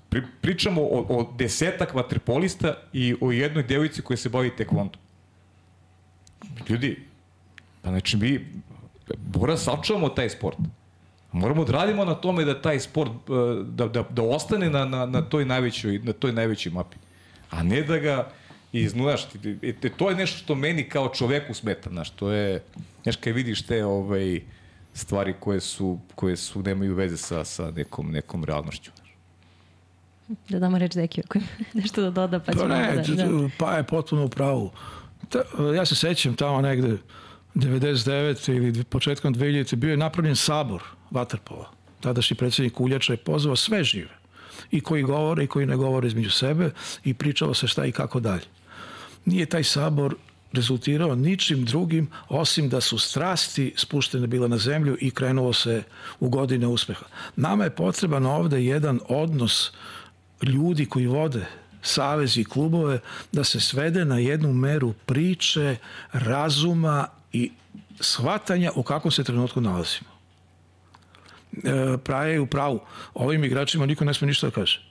Pri, 0.10 0.22
pričamo 0.42 0.82
o, 0.82 1.06
o 1.10 1.34
desetak 1.38 1.94
vaterpolista 1.94 2.74
i 2.94 3.16
o 3.22 3.32
jednoj 3.32 3.64
devojci 3.64 4.02
koja 4.02 4.18
se 4.18 4.30
bavi 4.30 4.56
tekvondom. 4.56 5.02
Ljudi, 6.70 7.00
pa 7.82 7.90
znači 7.90 8.18
mi 8.18 8.46
mora 9.36 9.54
da 9.54 9.58
sačuvamo 9.58 10.10
taj 10.10 10.30
sport. 10.30 10.58
Moramo 11.36 11.66
da 11.66 11.72
radimo 11.72 12.06
na 12.06 12.16
tome 12.16 12.46
da 12.46 12.62
taj 12.62 12.80
sport 12.80 13.12
e, 13.12 13.64
da, 13.64 13.88
da, 13.88 14.04
da 14.10 14.24
ostane 14.24 14.70
na, 14.70 14.86
na, 14.86 15.06
na, 15.06 15.22
toj 15.22 15.46
najvećoj, 15.46 16.00
na 16.00 16.14
toj 16.14 16.32
najvećoj 16.32 16.72
mapi. 16.72 16.98
A 17.50 17.64
ne 17.64 17.82
da 17.84 17.98
ga 17.98 18.30
iznujaš. 18.72 19.26
E, 19.62 19.74
te- 19.74 19.90
to 19.90 20.10
je 20.10 20.16
nešto 20.16 20.38
što 20.38 20.56
meni 20.56 20.90
kao 20.90 21.10
čoveku 21.10 21.54
smeta. 21.54 21.90
Znaš, 21.90 22.10
to 22.10 22.32
je, 22.32 22.64
znaš, 23.04 23.16
kad 23.16 23.34
vidiš 23.34 23.62
te 23.62 23.86
ovaj, 23.86 24.42
stvari 24.94 25.34
koje 25.40 25.60
su, 25.60 26.00
koje 26.16 26.38
su 26.38 26.62
nemaju 26.62 26.96
veze 26.96 27.18
sa, 27.18 27.44
sa 27.44 27.72
nekom, 27.72 28.12
nekom 28.12 28.44
realnošću. 28.44 28.92
Da 30.50 30.60
damo 30.60 30.78
reč 30.78 30.96
Dekiju 30.96 31.24
ako 31.28 31.38
ima 31.38 31.48
nešto 31.82 32.02
da 32.02 32.10
doda, 32.10 32.40
pa 32.40 32.46
Pa 32.46 32.52
ćemo 32.52 32.68
ne, 32.68 33.04
da... 33.08 33.26
da. 33.26 33.50
pa 33.58 33.78
je 33.78 33.84
potpuno 33.84 34.26
u 34.26 34.30
pravu. 34.30 34.72
Ta, 35.30 35.44
ja 35.76 35.86
se 35.86 35.96
sećam 35.96 36.36
tamo 36.36 36.62
negde 36.62 36.98
99. 37.56 38.56
ili 38.56 38.84
početkom 38.84 39.36
2000. 39.36 39.76
bio 39.76 39.92
je 39.92 39.98
napravljen 39.98 40.36
sabor 40.36 40.84
Vaterpola. 41.16 41.72
Tadašnji 42.00 42.38
predsjednik 42.38 42.80
Uljača 42.80 43.14
je 43.14 43.18
pozvao 43.18 43.56
sve 43.56 43.84
žive. 43.84 44.14
I 44.72 44.82
koji 44.82 45.04
govore 45.04 45.44
i 45.44 45.48
koji 45.48 45.66
ne 45.66 45.76
govore 45.76 46.08
između 46.08 46.32
sebe 46.32 46.72
i 47.04 47.14
pričalo 47.14 47.54
se 47.54 47.68
šta 47.68 47.86
i 47.86 47.92
kako 47.92 48.20
dalje. 48.20 48.46
Nije 49.26 49.46
taj 49.46 49.64
sabor 49.64 50.16
rezultirao 50.54 51.16
ničim 51.16 51.66
drugim 51.66 52.08
osim 52.30 52.70
da 52.70 52.82
su 52.82 52.98
strasti 52.98 53.74
spuštene 53.78 54.28
bile 54.28 54.50
na 54.50 54.58
zemlju 54.58 54.98
i 55.02 55.12
krenulo 55.12 55.54
se 55.54 55.84
u 56.20 56.30
godine 56.30 56.68
uspeha. 56.68 57.06
Nama 57.36 57.64
je 57.64 57.76
potreban 57.76 58.26
ovde 58.26 58.64
jedan 58.66 59.00
odnos 59.10 59.72
ljudi 60.44 60.86
koji 60.86 61.08
vode 61.08 61.46
savezi 61.82 62.42
i 62.42 62.46
klubove 62.46 63.00
da 63.32 63.44
se 63.44 63.60
svede 63.60 64.06
na 64.06 64.18
jednu 64.18 64.54
meru 64.54 64.94
priče, 65.06 65.78
razuma 66.12 67.08
i 67.34 67.52
shvatanja 68.00 68.72
u 68.76 68.84
kakvom 68.84 69.12
se 69.12 69.24
trenutku 69.24 69.62
nalazimo. 69.62 70.15
E, 71.64 71.98
praje 72.04 72.34
je 72.34 72.40
u 72.40 72.48
pravu. 72.48 72.80
Ovim 73.14 73.44
igračima 73.44 73.86
niko 73.86 74.06
ne 74.06 74.14
sme 74.14 74.28
ništa 74.28 74.48
da 74.48 74.52
kaže. 74.52 74.82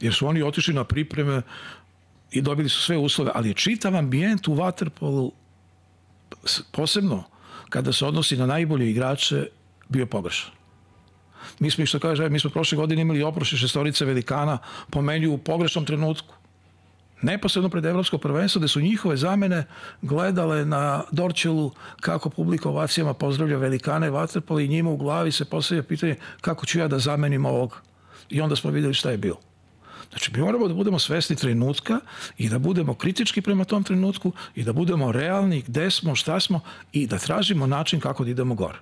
Jer 0.00 0.14
su 0.14 0.26
oni 0.26 0.42
otišli 0.42 0.74
na 0.74 0.84
pripreme 0.84 1.42
i 2.30 2.42
dobili 2.42 2.68
su 2.68 2.82
sve 2.82 2.96
uslove, 2.96 3.30
ali 3.34 3.48
je 3.48 3.54
čitav 3.54 3.96
ambijent 3.96 4.48
u 4.48 4.54
Waterpolu 4.54 5.30
posebno 6.72 7.24
kada 7.68 7.92
se 7.92 8.06
odnosi 8.06 8.36
na 8.36 8.46
najbolje 8.46 8.90
igrače 8.90 9.46
bio 9.88 10.06
pogrešan. 10.06 10.50
Mi 11.58 11.70
smo, 11.70 11.86
što 11.86 11.98
kaže, 11.98 12.28
mi 12.28 12.40
smo 12.40 12.50
prošle 12.50 12.76
godine 12.76 13.02
imali 13.02 13.22
oprošće 13.22 13.56
šestorice 13.56 14.04
velikana 14.04 14.58
po 14.90 15.02
meni 15.02 15.26
u 15.26 15.38
pogrešnom 15.38 15.84
trenutku. 15.84 16.34
Neposredno 17.22 17.68
pred 17.68 17.84
Evropsko 17.84 18.18
prvenstvo, 18.18 18.58
gde 18.58 18.68
su 18.68 18.80
njihove 18.80 19.16
zamene 19.16 19.64
gledale 20.02 20.64
na 20.64 21.02
Dorčelu 21.12 21.72
kako 22.00 22.30
publika 22.30 22.68
ovacijama 22.68 23.14
pozdravlja 23.14 23.56
velikane 23.56 24.10
Vatrpola 24.10 24.60
i 24.60 24.68
njima 24.68 24.90
u 24.90 24.96
glavi 24.96 25.32
se 25.32 25.44
postavlja 25.44 25.82
pitanje 25.82 26.16
kako 26.40 26.66
ću 26.66 26.78
ja 26.78 26.88
da 26.88 26.98
zamenim 26.98 27.46
ovog. 27.46 27.82
I 28.30 28.40
onda 28.40 28.56
smo 28.56 28.70
videli 28.70 28.94
šta 28.94 29.10
je 29.10 29.16
bilo. 29.16 29.40
Znači, 30.10 30.32
mi 30.34 30.40
moramo 30.40 30.68
da 30.68 30.74
budemo 30.74 30.98
svesni 30.98 31.36
trenutka 31.36 32.00
i 32.38 32.48
da 32.48 32.58
budemo 32.58 32.94
kritički 32.94 33.42
prema 33.42 33.64
tom 33.64 33.84
trenutku 33.84 34.32
i 34.54 34.64
da 34.64 34.72
budemo 34.72 35.12
realni 35.12 35.62
gde 35.66 35.90
smo, 35.90 36.14
šta 36.14 36.40
smo 36.40 36.60
i 36.92 37.06
da 37.06 37.18
tražimo 37.18 37.66
način 37.66 38.00
kako 38.00 38.24
da 38.24 38.30
idemo 38.30 38.54
gore. 38.54 38.78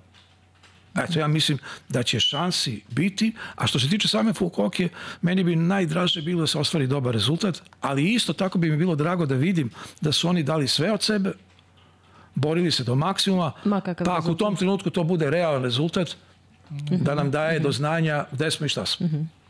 Eto, 0.99 1.19
ja 1.19 1.29
mislim 1.29 1.59
da 1.89 2.03
će 2.03 2.21
šansi 2.21 2.83
biti, 2.91 3.33
a 3.55 3.67
što 3.67 3.79
se 3.81 3.89
tiče 3.89 4.09
same 4.09 4.33
Fulkokije, 4.33 4.89
meni 5.23 5.45
bi 5.45 5.57
najdraže 5.57 6.23
bilo 6.23 6.41
da 6.41 6.47
se 6.47 6.59
ostvari 6.59 6.87
dobar 6.87 7.15
rezultat, 7.15 7.63
ali 7.81 8.13
isto 8.13 8.33
tako 8.33 8.59
bi 8.59 8.71
mi 8.71 8.77
bilo 8.77 8.95
drago 8.97 9.27
da 9.27 9.35
vidim 9.35 9.71
da 10.01 10.13
su 10.13 10.29
oni 10.29 10.43
dali 10.43 10.69
sve 10.69 10.93
od 10.93 11.03
sebe, 11.03 11.33
borili 12.35 12.71
se 12.71 12.85
do 12.85 12.95
maksimuma, 12.95 13.53
Ma, 13.65 13.81
pa 13.81 14.17
ako 14.17 14.31
u 14.31 14.35
tom 14.35 14.57
trenutku 14.57 14.91
to 14.91 15.05
bude 15.05 15.31
realan 15.31 15.63
rezultat, 15.63 16.17
da 16.91 17.15
nam 17.15 17.31
daje 17.31 17.61
do 17.61 17.73
znanja 17.73 18.25
gde 18.33 18.51
smo 18.51 18.67
i 18.67 18.69
šta 18.69 18.87
smo. 18.87 19.09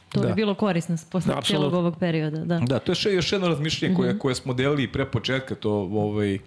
To 0.08 0.20
Da. 0.20 0.28
bi 0.28 0.34
bilo 0.34 0.54
korisno 0.54 0.96
posle 1.10 1.34
Da, 1.34 1.40
cijelog 1.42 1.64
apsolutno. 1.64 1.78
ovog 1.78 1.98
perioda. 1.98 2.38
Da. 2.38 2.58
Da, 2.60 2.78
to 2.78 2.92
je 2.92 2.96
še, 2.96 3.12
još 3.12 3.32
jedno 3.32 3.48
razmišljanje 3.48 3.94
koje, 3.94 4.18
koje 4.18 4.34
smo 4.34 4.54
delili 4.54 4.88
pre 4.88 5.04
početka, 5.06 5.54
to 5.54 5.70
ovaj, 5.72 6.38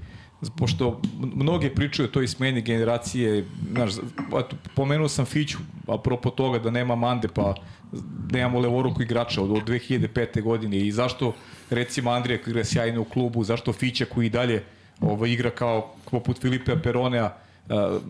pošto 0.58 1.02
mnoge 1.20 1.70
pričaju 1.76 2.08
o 2.08 2.12
toj 2.12 2.28
smeni 2.28 2.62
generacije, 2.62 3.46
znaš, 3.72 3.94
eto, 4.28 4.56
pomenuo 4.76 5.10
sam 5.10 5.26
Fiću, 5.26 5.58
apropo 5.88 6.30
toga 6.30 6.60
da 6.60 6.72
nema 6.72 6.96
Mande, 6.96 7.28
pa 7.28 7.56
nemamo 8.32 8.60
levoruku 8.60 9.02
igrača 9.02 9.42
od, 9.42 9.52
od 9.52 9.64
2005. 9.64 10.42
godine 10.42 10.80
i 10.80 10.92
zašto 10.92 11.34
recimo 11.70 12.12
Andrija 12.12 12.40
igra 12.48 12.64
sjajno 12.64 13.02
u 13.02 13.06
klubu, 13.06 13.44
zašto 13.44 13.74
Fića 13.74 14.06
koji 14.06 14.26
i 14.26 14.30
dalje 14.30 14.64
ovaj, 15.02 15.30
igra 15.30 15.50
kao 15.50 15.94
poput 16.12 16.42
Filipe 16.42 16.82
Peronea, 16.84 17.32
Uh, 17.70 18.02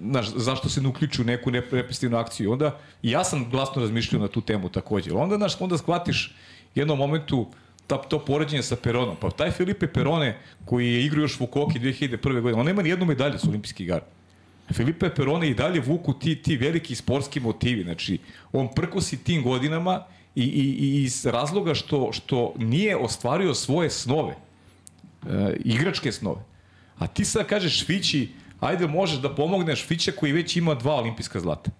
znaš, 0.00 0.32
zašto 0.36 0.68
se 0.68 0.82
ne 0.82 0.88
uključuju 0.88 1.24
u 1.24 1.26
neku 1.26 1.50
nep- 1.50 1.72
represivnu 1.72 2.16
akciju. 2.16 2.52
Onda, 2.52 2.78
ja 3.02 3.24
sam 3.24 3.50
glasno 3.50 3.82
razmišljao 3.82 4.22
na 4.22 4.28
tu 4.28 4.40
temu 4.40 4.68
takođe. 4.68 5.12
Onda, 5.12 5.36
znaš, 5.36 5.60
onda 5.60 5.78
shvatiš 5.78 6.34
jednom 6.74 6.98
momentu 6.98 7.46
ta, 7.88 7.96
to 7.96 8.18
poređenje 8.24 8.62
sa 8.62 8.76
Peronom. 8.76 9.16
Pa 9.20 9.30
taj 9.30 9.50
Filipe 9.50 9.86
Perone, 9.86 10.36
koji 10.64 10.92
je 10.94 11.04
igrao 11.04 11.22
još 11.22 11.40
Vukoki 11.40 11.78
2001. 11.78 12.40
godine, 12.40 12.60
on 12.60 12.66
nema 12.66 12.82
ni 12.82 12.88
jednu 12.88 13.06
medalju 13.06 13.38
sa 13.38 13.48
olimpijskih 13.48 13.86
igara. 13.86 14.04
Filipe 14.72 15.08
Perone 15.14 15.48
i 15.48 15.54
dalje 15.54 15.80
vuku 15.80 16.12
ti, 16.12 16.36
ti 16.42 16.56
veliki 16.56 16.94
sportski 16.94 17.40
motivi. 17.40 17.82
Znači, 17.82 18.18
on 18.52 18.68
prkosi 18.74 19.24
tim 19.24 19.42
godinama 19.42 20.04
i, 20.34 20.42
i, 20.42 20.64
i 20.86 21.02
iz 21.02 21.26
razloga 21.26 21.74
što, 21.74 22.12
što 22.12 22.54
nije 22.58 22.96
ostvario 22.96 23.54
svoje 23.54 23.90
snove, 23.90 24.34
e, 25.26 25.56
igračke 25.64 26.12
snove. 26.12 26.44
A 26.98 27.06
ti 27.06 27.24
sad 27.24 27.46
kažeš 27.46 27.86
Fići, 27.86 28.28
ajde 28.60 28.86
možeš 28.86 29.18
da 29.18 29.34
pomogneš 29.34 29.86
Fića 29.86 30.12
koji 30.12 30.32
već 30.32 30.56
ima 30.56 30.74
dva 30.74 30.94
olimpijska 30.94 31.40
zlata. 31.40 31.70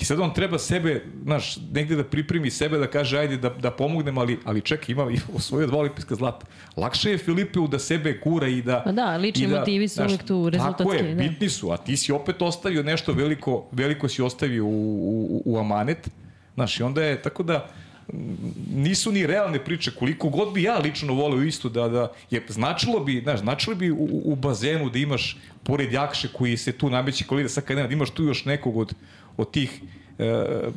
I 0.00 0.04
sad 0.04 0.20
on 0.20 0.34
treba 0.34 0.58
sebe, 0.58 1.04
znaš, 1.22 1.56
negde 1.72 1.96
da 1.96 2.04
pripremi 2.04 2.50
sebe 2.50 2.78
da 2.78 2.86
kaže 2.86 3.18
ajde 3.18 3.36
da, 3.36 3.48
da 3.48 3.70
pomognem, 3.70 4.18
ali, 4.18 4.38
ali 4.44 4.60
čekaj, 4.60 4.92
ima 4.92 5.10
i 5.10 5.18
osvojio 5.36 5.66
dva 5.66 5.78
olimpijska 5.78 6.14
zlata. 6.14 6.46
Lakše 6.76 7.10
je 7.10 7.18
Filipeu 7.18 7.68
da 7.68 7.78
sebe 7.78 8.20
gura 8.24 8.48
i 8.48 8.62
da... 8.62 8.82
Pa 8.84 8.92
da, 8.92 9.16
lični 9.16 9.46
da, 9.46 9.58
motivi 9.58 9.88
su 9.88 9.94
znaš, 9.94 10.10
uvek 10.10 10.24
tu, 10.24 10.26
Tako 10.26 10.44
je, 10.44 10.50
rezultatski, 10.50 11.14
da. 11.14 11.22
bitni 11.22 11.48
su, 11.48 11.70
a 11.70 11.76
ti 11.76 11.96
si 11.96 12.12
opet 12.12 12.42
ostavio 12.42 12.82
nešto 12.82 13.12
veliko, 13.12 13.66
veliko 13.72 14.08
si 14.08 14.22
ostavio 14.22 14.64
u, 14.64 14.68
u, 14.68 15.42
u 15.44 15.58
amanet. 15.58 16.10
Znaš, 16.54 16.80
i 16.80 16.82
onda 16.82 17.02
je, 17.02 17.22
tako 17.22 17.42
da, 17.42 17.70
m, 18.12 18.36
nisu 18.74 19.12
ni 19.12 19.26
realne 19.26 19.64
priče, 19.64 19.90
koliko 19.90 20.28
god 20.28 20.52
bi 20.52 20.62
ja 20.62 20.78
lično 20.78 21.14
voleo 21.14 21.42
isto 21.42 21.68
da, 21.68 21.88
da 21.88 22.12
je, 22.30 22.46
značilo 22.48 23.00
bi, 23.00 23.20
znaš, 23.22 23.40
značilo 23.40 23.76
bi 23.76 23.90
u, 23.90 24.20
u 24.24 24.36
bazenu 24.36 24.90
da 24.90 24.98
imaš 24.98 25.36
pored 25.62 25.92
Jakše 25.92 26.28
koji 26.28 26.56
se 26.56 26.72
tu 26.72 26.90
nameće 26.90 27.24
kolida, 27.24 27.48
sad 27.48 27.64
kad 27.64 27.76
nema, 27.76 27.88
da 27.88 27.94
imaš 27.94 28.10
tu 28.10 28.24
još 28.24 28.44
nekog 28.44 28.76
od, 28.76 28.94
od 29.36 29.50
tih 29.50 29.80
e, 30.18 30.24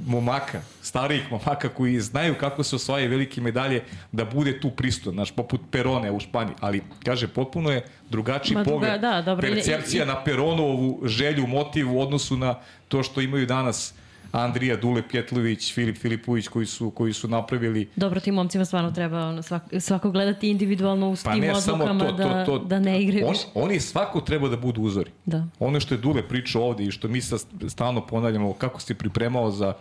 momaka, 0.07 0.61
starijih 0.81 1.31
momaka 1.31 1.69
koji 1.69 1.99
znaju 1.99 2.35
kako 2.35 2.63
se 2.63 2.75
osvaja 2.75 3.07
velike 3.07 3.41
medalje, 3.41 3.81
da 4.11 4.25
bude 4.25 4.59
tu 4.59 4.69
pristo, 4.71 5.11
znaš, 5.11 5.31
poput 5.31 5.61
Perone 5.71 6.11
u 6.11 6.19
Španiji, 6.19 6.55
ali, 6.59 6.81
kaže, 7.03 7.27
potpuno 7.27 7.71
je 7.71 7.81
drugačiji 8.09 8.55
Ma, 8.55 8.63
druga- 8.63 8.75
pogled, 8.77 9.01
da, 9.01 9.21
dobro, 9.21 9.47
i- 9.47 9.51
percepcija 9.51 10.03
i- 10.03 10.07
na 10.07 10.23
Peronovu 10.23 11.01
želju, 11.05 11.47
motiv 11.47 11.91
u 11.91 12.01
odnosu 12.01 12.37
na 12.37 12.55
to 12.87 13.03
što 13.03 13.21
imaju 13.21 13.45
danas 13.45 13.93
Andrija 14.31 14.75
Dule 14.75 15.07
Pjetlović, 15.07 15.73
Filip 15.73 15.97
Filipović 15.97 16.47
koji 16.47 16.65
su, 16.65 16.91
koji 16.91 17.13
su 17.13 17.27
napravili 17.27 17.89
Dobro, 17.95 18.19
tim 18.19 18.35
momcima 18.35 18.65
stvarno 18.65 18.91
treba 18.91 19.27
ono, 19.27 19.41
svako, 19.41 19.79
svako 19.79 20.11
gledati 20.11 20.49
individualno 20.49 21.09
u 21.09 21.15
pa 21.23 21.33
tim 21.33 21.43
odlukama 21.49 22.07
to, 22.07 22.11
da, 22.11 22.45
to, 22.45 22.59
to, 22.59 22.65
da 22.65 22.79
ne 22.79 23.01
igraju 23.01 23.25
on, 23.25 23.31
više. 23.31 23.45
oni 23.53 23.79
svako 23.79 24.21
treba 24.21 24.49
da 24.49 24.57
budu 24.57 24.81
uzori. 24.81 25.11
Da. 25.25 25.45
Ono 25.59 25.79
što 25.79 25.95
je 25.95 25.97
Dule 25.97 26.27
pričao 26.27 26.63
ovde 26.63 26.83
i 26.83 26.91
što 26.91 27.07
mi 27.07 27.21
sad 27.21 27.39
stalno 27.67 28.05
ponavljamo 28.05 28.53
kako 28.53 28.81
se 28.81 28.95
pripremao 28.95 29.51
za, 29.51 29.73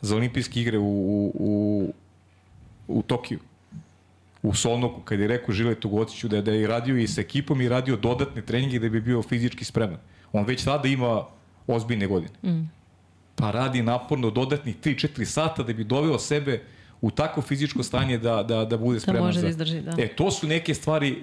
za 0.00 0.16
olimpijske 0.16 0.60
igre 0.60 0.78
u, 0.78 0.84
u, 0.84 1.32
u, 1.34 1.92
u 2.88 3.02
Tokiju 3.02 3.38
u 4.46 4.54
Solnoku, 4.54 5.00
kada 5.00 5.22
je 5.22 5.28
rekao 5.28 5.54
Žiletu 5.54 5.88
Gociću 5.88 6.28
da 6.28 6.36
je, 6.36 6.42
da 6.42 6.52
je 6.52 6.66
radio 6.66 6.96
i 6.96 7.06
sa 7.06 7.20
ekipom 7.20 7.60
i 7.60 7.68
radio 7.68 7.96
dodatne 7.96 8.42
treninge 8.42 8.78
da 8.78 8.88
bi 8.88 9.00
bio 9.00 9.22
fizički 9.22 9.64
spreman. 9.64 9.98
On 10.32 10.44
već 10.44 10.64
tada 10.64 10.88
ima 10.88 11.24
ozbiljne 11.66 12.06
godine. 12.06 12.32
Mm. 12.42 12.70
Pa 13.36 13.50
radi 13.50 13.82
naporno 13.82 14.30
dodatnih 14.30 14.76
3-4 14.84 15.24
sata 15.24 15.62
da 15.62 15.72
bi 15.72 15.84
doveo 15.84 16.18
sebe 16.18 16.62
u 17.00 17.10
tako 17.10 17.42
fizičko 17.42 17.82
stanje 17.82 18.18
da, 18.18 18.42
da, 18.42 18.64
da 18.64 18.76
bude 18.76 19.00
spreman. 19.00 19.22
može 19.22 19.40
za... 19.40 19.42
da 19.42 19.50
izdrži, 19.50 19.80
da. 19.80 19.94
E, 19.98 20.08
to 20.08 20.30
su 20.30 20.46
neke 20.46 20.74
stvari 20.74 21.08
e, 21.10 21.14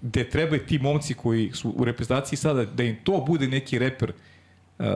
gde 0.00 0.24
treba 0.30 0.58
ti 0.58 0.78
momci 0.78 1.14
koji 1.14 1.50
su 1.54 1.70
u 1.76 1.84
reprezentaciji 1.84 2.36
sada, 2.36 2.64
da 2.64 2.82
im 2.82 2.96
to 3.04 3.24
bude 3.26 3.48
neki 3.48 3.78
reper 3.78 4.12
e, 4.78 4.94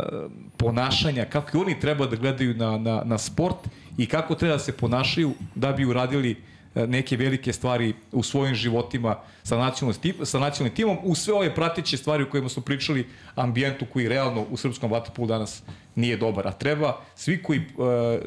ponašanja, 0.57 1.25
kako 1.25 1.57
i 1.57 1.61
oni 1.61 1.81
treba 1.81 2.07
da 2.07 2.17
gledaju 2.17 2.55
na, 2.55 2.79
na, 2.79 3.03
na 3.05 3.19
sport 3.19 3.69
i 3.99 4.07
kako 4.07 4.35
treba 4.35 4.55
da 4.55 4.59
se 4.59 4.73
ponašaju 4.73 5.33
da 5.55 5.73
bi 5.73 5.85
uradili 5.85 6.31
e, 6.31 6.52
neke 6.75 7.17
velike 7.17 7.53
stvari 7.53 7.95
u 8.13 8.23
svojim 8.23 8.55
životima 8.55 9.17
sa 9.43 9.57
nacionalnim, 9.57 10.01
tim, 10.01 10.15
sa 10.23 10.39
nacionalnim 10.39 10.77
timom, 10.77 10.99
u 11.03 11.15
sve 11.15 11.35
ove 11.35 11.55
prateće 11.55 11.97
stvari 11.97 12.23
o 12.23 12.31
kojima 12.31 12.49
smo 12.49 12.63
pričali, 12.63 13.07
ambijentu 13.35 13.87
koji 13.93 14.09
realno 14.09 14.47
u 14.51 14.57
srpskom 14.57 14.91
vaterpolu 14.91 15.29
danas 15.29 15.63
nije 15.95 16.17
dobar. 16.17 16.47
A 16.49 16.53
treba, 16.53 17.01
svi 17.15 17.43
koji 17.43 17.59
e, 17.59 17.63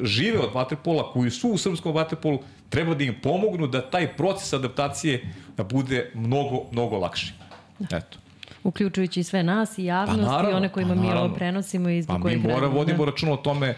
žive 0.02 0.38
od 0.38 0.54
vaterpola, 0.54 1.12
koji 1.12 1.30
su 1.30 1.48
u 1.48 1.58
srpskom 1.58 1.94
vaterpolu, 1.94 2.38
treba 2.68 2.94
da 2.94 3.04
im 3.04 3.14
pomognu 3.22 3.66
da 3.66 3.90
taj 3.90 4.16
proces 4.16 4.52
adaptacije 4.52 5.32
da 5.56 5.64
bude 5.64 6.10
mnogo, 6.14 6.64
mnogo 6.72 6.98
lakši. 6.98 7.32
Eto. 7.80 8.18
Uključujući 8.64 9.22
sve 9.22 9.42
nas 9.42 9.78
i 9.78 9.84
javnost 9.84 10.20
Pa 10.20 10.26
naravno, 10.26 10.50
i 10.50 10.54
one 10.54 10.68
kojima 10.68 10.94
pa 10.94 11.00
mi 11.00 11.12
ovo 11.12 11.34
prenosimo 11.34 11.88
i 11.88 12.02
zbog 12.02 12.14
Pa 12.14 12.18
mi 12.18 12.22
kojih 12.22 12.42
mora 12.42 12.54
radimo. 12.54 12.78
vodimo 12.78 13.04
da. 13.04 13.10
računa 13.10 13.32
o 13.32 13.36
tome 13.36 13.74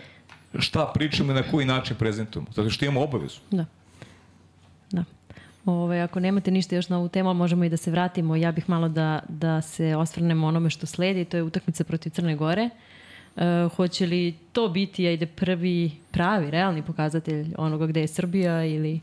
šta 0.58 0.90
pričamo 0.94 1.32
i 1.32 1.34
na 1.34 1.42
koji 1.42 1.66
način 1.66 1.96
prezentujemo. 1.96 2.46
Zato 2.54 2.70
što 2.70 2.84
imamo 2.84 3.02
obavezu. 3.02 3.38
Da. 3.50 3.56
Da. 3.56 3.64
Ove, 5.68 6.00
ako 6.00 6.20
nemate 6.20 6.50
ništa 6.50 6.76
još 6.76 6.88
na 6.88 6.98
ovu 6.98 7.08
temu, 7.08 7.34
možemo 7.34 7.64
i 7.64 7.68
da 7.68 7.76
se 7.76 7.90
vratimo. 7.90 8.36
Ja 8.36 8.52
bih 8.52 8.68
malo 8.68 8.88
da, 8.88 9.20
da 9.28 9.62
se 9.62 9.96
osvrnemo 9.96 10.46
onome 10.46 10.70
što 10.70 10.86
sledi, 10.86 11.24
to 11.24 11.36
je 11.36 11.42
utakmica 11.42 11.84
protiv 11.84 12.10
Crne 12.10 12.36
Gore. 12.36 12.70
E, 13.36 13.68
hoće 13.76 14.06
li 14.06 14.34
to 14.52 14.68
biti 14.68 15.08
ajde, 15.08 15.26
prvi 15.26 15.90
pravi, 16.10 16.50
realni 16.50 16.82
pokazatelj 16.82 17.54
onoga 17.58 17.86
gde 17.86 18.00
je 18.00 18.08
Srbija 18.08 18.64
ili 18.64 19.00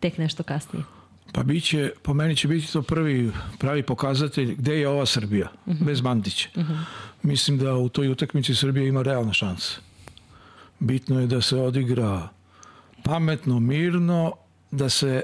tek 0.00 0.18
nešto 0.18 0.42
kasnije? 0.42 0.84
Pa 1.32 1.42
biće, 1.42 1.92
po 2.02 2.14
meni 2.14 2.36
će 2.36 2.48
biti 2.48 2.72
to 2.72 2.82
prvi 2.82 3.32
pravi 3.58 3.82
pokazatelj 3.82 4.54
gde 4.54 4.80
je 4.80 4.88
ova 4.88 5.06
Srbija, 5.06 5.48
bez 5.66 6.00
Mandića. 6.00 6.48
Mislim 7.22 7.58
da 7.58 7.74
u 7.74 7.88
toj 7.88 8.08
utakmici 8.08 8.54
Srbija 8.54 8.86
ima 8.86 9.02
realne 9.02 9.34
šanse. 9.34 9.80
Bitno 10.78 11.20
je 11.20 11.26
da 11.26 11.40
se 11.40 11.56
odigra 11.56 12.28
pametno, 13.02 13.60
mirno, 13.60 14.32
da 14.70 14.88
se 14.88 15.22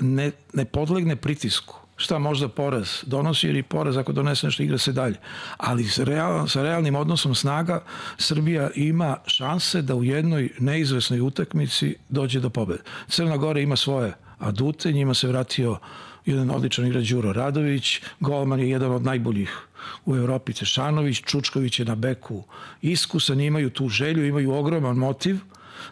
ne, 0.00 0.30
ne 0.54 0.64
podlegne 0.64 1.16
pritisku. 1.16 1.86
šta 1.96 2.18
možda 2.18 2.48
porez 2.48 3.04
donosi, 3.06 3.46
jer 3.46 3.56
i 3.56 3.62
porez 3.62 3.96
ako 3.96 4.12
donese 4.12 4.46
nešto 4.46 4.62
igra 4.62 4.78
se 4.78 4.92
dalje. 4.92 5.16
Ali 5.56 5.84
sa, 5.84 6.04
real, 6.04 6.48
sa 6.48 6.62
realnim 6.62 6.94
odnosom 6.94 7.34
snaga 7.34 7.82
Srbija 8.18 8.70
ima 8.74 9.16
šanse 9.26 9.82
da 9.82 9.94
u 9.94 10.04
jednoj 10.04 10.50
neizvesnoj 10.58 11.20
utakmici 11.20 11.96
dođe 12.08 12.40
do 12.40 12.50
pobede. 12.50 12.82
Crna 13.08 13.36
Gora 13.36 13.60
ima 13.60 13.76
svoje 13.76 14.12
adute, 14.38 14.92
njima 14.92 15.14
se 15.14 15.28
vratio 15.28 15.78
jedan 16.26 16.50
odličan 16.50 16.86
igrač 16.86 17.08
Đuro 17.08 17.32
Radović, 17.32 18.00
golman 18.20 18.60
je 18.60 18.70
jedan 18.70 18.92
od 18.92 19.02
najboljih 19.02 19.58
u 20.06 20.16
Evropi 20.16 20.52
Cešanović, 20.52 21.22
Čučković 21.24 21.78
je 21.78 21.84
na 21.84 21.94
beku 21.94 22.44
iskusan, 22.82 23.40
imaju 23.40 23.70
tu 23.70 23.88
želju, 23.88 24.26
imaju 24.26 24.52
ogroman 24.52 24.96
motiv. 24.96 25.36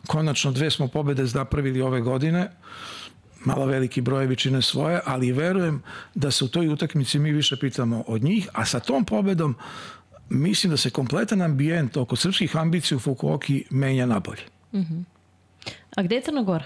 Konačno 0.06 0.52
dve 0.52 0.70
smo 0.70 0.88
pobede 0.88 1.24
napravili 1.34 1.82
ove 1.82 2.00
godine, 2.00 2.50
malo 3.44 3.66
veliki 3.66 4.00
brojevi 4.00 4.36
čine 4.36 4.62
svoje, 4.62 5.00
ali 5.04 5.32
verujem 5.32 5.82
da 6.14 6.30
se 6.30 6.44
u 6.44 6.48
toj 6.48 6.68
utakmici 6.68 7.18
mi 7.18 7.32
više 7.32 7.56
pitamo 7.56 8.04
od 8.06 8.22
njih, 8.22 8.48
a 8.52 8.64
sa 8.64 8.80
tom 8.80 9.04
pobedom 9.04 9.56
mislim 10.28 10.70
da 10.70 10.76
se 10.76 10.90
kompletan 10.90 11.42
ambijent 11.42 11.96
oko 11.96 12.16
srpskih 12.16 12.56
ambicija 12.56 12.96
u 12.96 13.00
Fukuoki 13.00 13.64
menja 13.70 14.06
nabolje. 14.06 14.42
Mm 14.72 14.78
-hmm. 14.78 15.04
A 15.96 16.02
gde 16.02 16.14
je 16.14 16.22
Crna 16.22 16.42
Gora? 16.42 16.64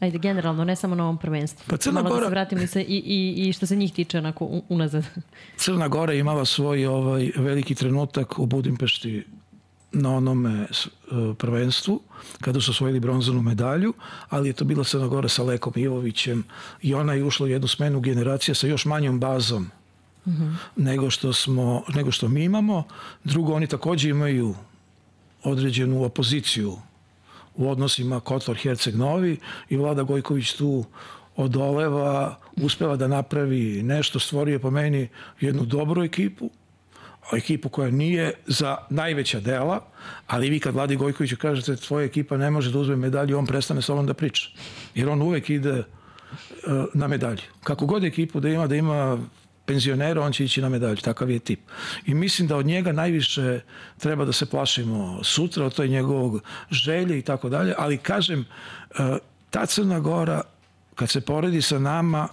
Ajde, 0.00 0.18
generalno, 0.18 0.64
ne 0.64 0.76
samo 0.76 0.94
na 0.94 1.04
ovom 1.04 1.18
prvenstvu. 1.18 1.64
Pa 1.68 1.76
Crna 1.76 2.02
Malo 2.02 2.14
Gora... 2.14 2.20
da 2.20 2.26
se 2.26 2.30
vratim 2.30 2.62
i, 2.62 2.66
se, 2.66 2.82
i, 2.82 3.02
i, 3.06 3.48
i 3.48 3.52
što 3.52 3.66
se 3.66 3.76
njih 3.76 3.92
tiče 3.92 4.18
onako 4.18 4.60
unazad. 4.68 5.04
Crna 5.56 5.88
Gora 5.88 6.12
imala 6.12 6.44
svoj 6.44 6.86
ovaj 6.86 7.32
veliki 7.36 7.74
trenutak 7.74 8.38
u 8.38 8.46
Budimpešti 8.46 9.24
na 9.92 10.16
onome 10.16 10.60
e, 10.60 10.66
prvenstvu, 11.38 12.00
kada 12.40 12.60
su 12.60 12.70
osvojili 12.70 13.00
bronzanu 13.00 13.42
medalju, 13.42 13.94
ali 14.28 14.48
je 14.48 14.52
to 14.52 14.64
bila 14.64 14.84
Crna 14.84 15.06
Gora 15.06 15.28
sa 15.28 15.42
Lekom 15.42 15.72
Ivovićem 15.76 16.44
i 16.82 16.94
ona 16.94 17.12
je 17.12 17.24
ušla 17.24 17.46
u 17.46 17.48
jednu 17.48 17.68
smenu 17.68 18.00
generacija 18.00 18.54
sa 18.54 18.66
još 18.66 18.84
manjom 18.84 19.20
bazom 19.20 19.62
mm 20.26 20.30
-hmm. 20.30 20.54
nego, 20.76 21.10
što 21.10 21.32
smo, 21.32 21.82
nego 21.94 22.10
što 22.10 22.28
mi 22.28 22.44
imamo. 22.44 22.84
Drugo, 23.24 23.54
oni 23.54 23.66
takođe 23.66 24.08
imaju 24.08 24.54
određenu 25.42 26.04
opoziciju 26.04 26.76
u 27.54 27.70
odnosima 27.70 28.20
Kotor-Herceg-Novi 28.20 29.36
i 29.68 29.76
Vlada 29.76 30.02
Gojković 30.02 30.52
tu 30.52 30.84
odoleva, 31.36 32.38
uspeva 32.56 32.96
da 32.96 33.08
napravi 33.08 33.82
nešto, 33.82 34.18
stvorio 34.18 34.58
po 34.58 34.70
meni 34.70 35.08
jednu 35.40 35.64
dobru 35.64 36.04
ekipu, 36.04 36.50
ekipu 37.32 37.68
koja 37.68 37.90
nije 37.90 38.32
za 38.46 38.76
najveća 38.90 39.40
dela, 39.40 39.80
ali 40.26 40.50
vi 40.50 40.60
kad 40.60 40.74
Vladi 40.74 40.96
Gojkoviću 40.96 41.36
kažete 41.36 41.76
tvoja 41.76 42.04
ekipa 42.04 42.36
ne 42.36 42.50
može 42.50 42.72
da 42.72 42.78
uzme 42.78 42.96
medalju, 42.96 43.38
on 43.38 43.46
prestane 43.46 43.82
sa 43.82 43.92
ovom 43.92 44.06
da 44.06 44.14
priča. 44.14 44.48
Jer 44.94 45.08
on 45.08 45.22
uvek 45.22 45.50
ide 45.50 45.78
uh, 45.78 45.84
na 46.94 47.08
medalju. 47.08 47.42
Kako 47.62 47.86
god 47.86 48.04
ekipu 48.04 48.40
da 48.40 48.48
ima, 48.48 48.66
da 48.66 48.76
ima 48.76 49.18
penzionera, 49.66 50.22
on 50.22 50.32
će 50.32 50.44
ići 50.44 50.62
na 50.62 50.68
medalju. 50.68 50.96
Takav 50.96 51.30
je 51.30 51.38
tip. 51.38 51.60
I 52.06 52.14
mislim 52.14 52.48
da 52.48 52.56
od 52.56 52.66
njega 52.66 52.92
najviše 52.92 53.60
treba 53.98 54.24
da 54.24 54.32
se 54.32 54.46
plašimo 54.46 55.24
sutra, 55.24 55.66
od 55.66 55.74
toj 55.74 55.88
njegovog 55.88 56.42
želje 56.70 57.18
i 57.18 57.22
tako 57.22 57.48
dalje. 57.48 57.74
Ali 57.78 57.98
kažem, 57.98 58.40
uh, 58.98 59.16
ta 59.50 59.66
Crna 59.66 60.00
Gora, 60.00 60.40
kad 60.94 61.10
se 61.10 61.20
poredi 61.20 61.62
sa 61.62 61.78
nama, 61.78 62.28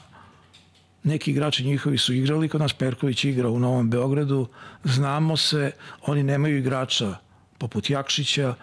neki 1.04 1.32
igrači 1.32 1.64
njihovi 1.64 1.97
su 1.97 2.14
igrali 2.14 2.49
kod 2.49 2.62
nas, 2.62 2.74
Perković 2.74 3.24
igra 3.26 3.49
u 3.49 3.60
Novom 3.60 3.89
Beogradu, 3.89 4.47
znamo 4.84 5.38
se, 5.38 5.72
oni 6.01 6.24
nemaju 6.24 6.58
igrača 6.58 7.16
poput 7.58 7.89
Jakšića, 7.89 8.56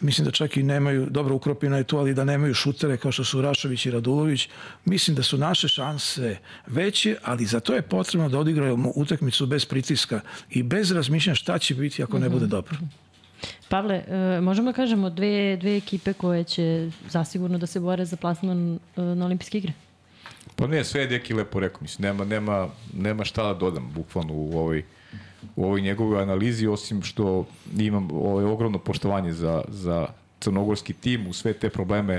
mislim 0.00 0.24
da 0.24 0.30
čak 0.30 0.56
i 0.56 0.62
nemaju, 0.62 1.06
dobro 1.10 1.34
Ukropina 1.34 1.76
je 1.76 1.84
tu, 1.84 1.98
ali 1.98 2.14
da 2.14 2.24
nemaju 2.24 2.54
šutere 2.54 2.96
kao 2.96 3.12
što 3.12 3.24
su 3.24 3.42
Rašović 3.42 3.86
i 3.86 3.90
Radulović, 3.90 4.48
mislim 4.84 5.16
da 5.16 5.22
su 5.22 5.38
naše 5.38 5.68
šanse 5.68 6.36
veće, 6.66 7.16
ali 7.22 7.46
za 7.46 7.60
to 7.60 7.74
je 7.74 7.82
potrebno 7.82 8.28
da 8.28 8.38
odigraju 8.38 8.92
utakmicu 8.96 9.46
bez 9.46 9.64
pritiska 9.64 10.20
i 10.50 10.62
bez 10.62 10.90
razmišljanja 10.90 11.34
šta 11.34 11.58
će 11.58 11.74
biti 11.74 12.02
ako 12.02 12.18
ne 12.18 12.28
bude 12.28 12.46
dobro. 12.46 12.76
Pavle, 13.68 14.04
e, 14.08 14.40
možemo 14.40 14.70
da 14.70 14.76
kažemo 14.76 15.10
dve, 15.10 15.56
dve 15.56 15.76
ekipe 15.76 16.12
koje 16.12 16.44
će 16.44 16.90
zasigurno 17.10 17.58
da 17.58 17.66
se 17.66 17.80
bore 17.80 18.04
za 18.04 18.16
plasman 18.16 18.74
e, 18.74 19.00
na 19.00 19.24
olimpijske 19.24 19.58
igre? 19.58 19.72
Pa 20.56 20.66
ne, 20.66 20.84
sve 20.84 21.00
je 21.00 21.06
Deki 21.06 21.34
lepo 21.34 21.60
rekao, 21.60 21.78
mislim, 21.82 22.02
nema, 22.02 22.24
nema, 22.24 22.68
nema 22.94 23.24
šta 23.24 23.42
da 23.42 23.54
dodam, 23.54 23.90
bukvalno 23.94 24.34
u 24.34 24.58
ovoj, 24.58 24.84
u 25.56 25.64
ovoj 25.64 25.80
njegovoj 25.80 26.22
analizi, 26.22 26.66
osim 26.66 27.02
što 27.02 27.46
imam 27.78 28.08
ovaj, 28.12 28.44
ogromno 28.44 28.78
poštovanje 28.78 29.32
za, 29.32 29.62
za 29.68 30.06
crnogorski 30.40 30.92
tim, 30.92 31.26
u 31.26 31.32
sve 31.32 31.52
te 31.52 31.68
probleme 31.68 32.16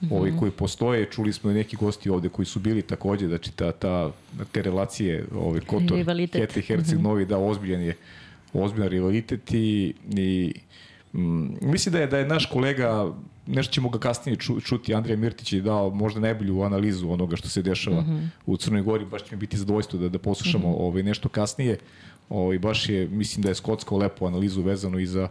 mm 0.00 0.06
-hmm. 0.06 0.18
ovi 0.18 0.32
koji 0.38 0.50
postoje, 0.50 1.10
čuli 1.10 1.32
smo 1.32 1.50
i 1.50 1.54
neki 1.54 1.76
gosti 1.76 2.10
ovde 2.10 2.28
koji 2.28 2.46
su 2.46 2.60
bili 2.60 2.82
takođe, 2.82 3.26
znači 3.26 3.52
ta, 3.52 3.72
ta, 3.72 4.12
te 4.52 4.62
relacije, 4.62 5.24
ovaj, 5.34 5.60
Kotor, 5.60 6.04
Kete, 6.32 6.60
Herceg, 6.60 6.94
mm 6.94 7.00
-hmm. 7.00 7.02
Novi, 7.02 7.24
da, 7.24 7.38
ozbiljan 7.38 7.80
je, 7.80 7.96
ozbiljan 8.52 8.88
rivalitet 8.88 9.52
i, 9.54 9.94
i 10.16 10.54
mm, 11.12 11.48
mislim 11.60 11.92
da 11.92 12.00
je, 12.00 12.06
da 12.06 12.18
je 12.18 12.26
naš 12.26 12.46
kolega 12.46 13.12
nešto 13.48 13.72
ćemo 13.72 13.88
ga 13.88 13.98
kasnije 13.98 14.36
ču, 14.36 14.60
čuti. 14.60 14.94
Andrija 14.94 15.16
Mirtić 15.16 15.52
je 15.52 15.60
dao 15.60 15.90
možda 15.90 16.20
najbolju 16.20 16.62
analizu 16.62 17.10
onoga 17.10 17.36
što 17.36 17.48
se 17.48 17.62
dešava 17.62 18.00
mm 18.00 18.06
-hmm. 18.06 18.28
u 18.46 18.56
Crnoj 18.56 18.82
Gori. 18.82 19.04
Baš 19.04 19.24
će 19.24 19.36
mi 19.36 19.40
biti 19.40 19.56
zadovoljstvo 19.56 19.98
da, 19.98 20.08
da 20.08 20.18
poslušamo 20.18 20.68
mm 20.68 20.72
-hmm. 20.72 20.80
ovaj, 20.80 21.02
nešto 21.02 21.28
kasnije. 21.28 21.78
Ovaj, 22.28 22.58
baš 22.58 22.88
je, 22.88 23.08
mislim 23.08 23.42
da 23.42 23.48
je 23.48 23.54
Skotsko 23.54 23.96
lepo 23.96 24.26
analizu 24.26 24.62
vezano 24.62 24.98
i 24.98 25.06
za, 25.06 25.28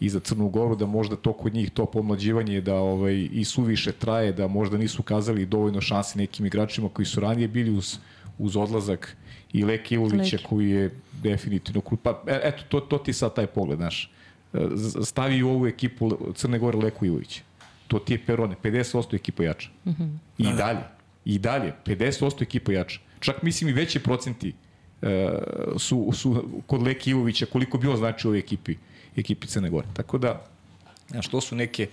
i 0.00 0.08
za 0.08 0.20
Crnu 0.20 0.48
Goru, 0.48 0.76
da 0.76 0.86
možda 0.86 1.16
to 1.16 1.32
kod 1.32 1.54
njih, 1.54 1.70
to 1.70 1.86
pomlađivanje 1.86 2.60
da 2.60 2.74
ovaj, 2.74 3.28
i 3.32 3.44
suviše 3.44 3.92
traje, 3.92 4.32
da 4.32 4.48
možda 4.48 4.78
nisu 4.78 5.02
kazali 5.02 5.46
dovoljno 5.46 5.80
šanse 5.80 6.18
nekim 6.18 6.46
igračima 6.46 6.88
koji 6.88 7.06
su 7.06 7.20
ranije 7.20 7.48
bili 7.48 7.70
uz, 7.70 7.98
uz 8.38 8.56
odlazak 8.56 9.16
i 9.52 9.64
Leke 9.64 9.94
Ivovića 9.94 10.38
koji 10.48 10.70
je 10.70 10.90
definitivno 11.22 11.82
pa 12.02 12.22
e, 12.26 12.40
eto 12.42 12.62
to 12.68 12.80
to 12.80 12.98
ti 12.98 13.12
sad 13.12 13.34
taj 13.34 13.46
pogled 13.46 13.80
naš 13.80 14.12
stavi 15.04 15.42
u 15.42 15.48
ovu 15.48 15.66
ekipu 15.66 16.32
Crne 16.34 16.58
Gore 16.58 16.78
Leku 16.78 17.06
Ivovića 17.06 17.40
to 17.88 17.98
ti 17.98 18.14
je 18.14 18.24
Perone, 18.26 18.56
50% 18.62 19.14
ekipa 19.14 19.42
jača. 19.42 19.68
Mm 19.84 19.90
-hmm. 19.90 20.16
I 20.38 20.44
da, 20.44 20.50
da. 20.50 20.56
dalje, 20.56 20.80
i 21.24 21.38
dalje, 21.38 21.72
50% 21.86 22.42
ekipa 22.42 22.72
jača. 22.72 23.00
Čak 23.20 23.42
mislim 23.42 23.70
i 23.70 23.72
veći 23.72 23.98
procenti 23.98 24.52
uh, 25.02 25.08
su, 25.78 26.10
su 26.12 26.62
kod 26.66 26.82
Leki 26.82 27.10
Ivovića, 27.10 27.46
koliko 27.46 27.78
bi 27.78 27.88
on 27.88 27.96
znači 27.96 28.26
u 28.26 28.30
ovoj 28.30 28.38
ekipi, 28.38 28.76
ekipi 29.16 29.46
Crne 29.46 29.70
Gore. 29.70 29.86
Tako 29.92 30.18
da, 30.18 30.44
znaš, 31.08 31.28
to 31.28 31.40
su 31.40 31.56
neke, 31.56 31.88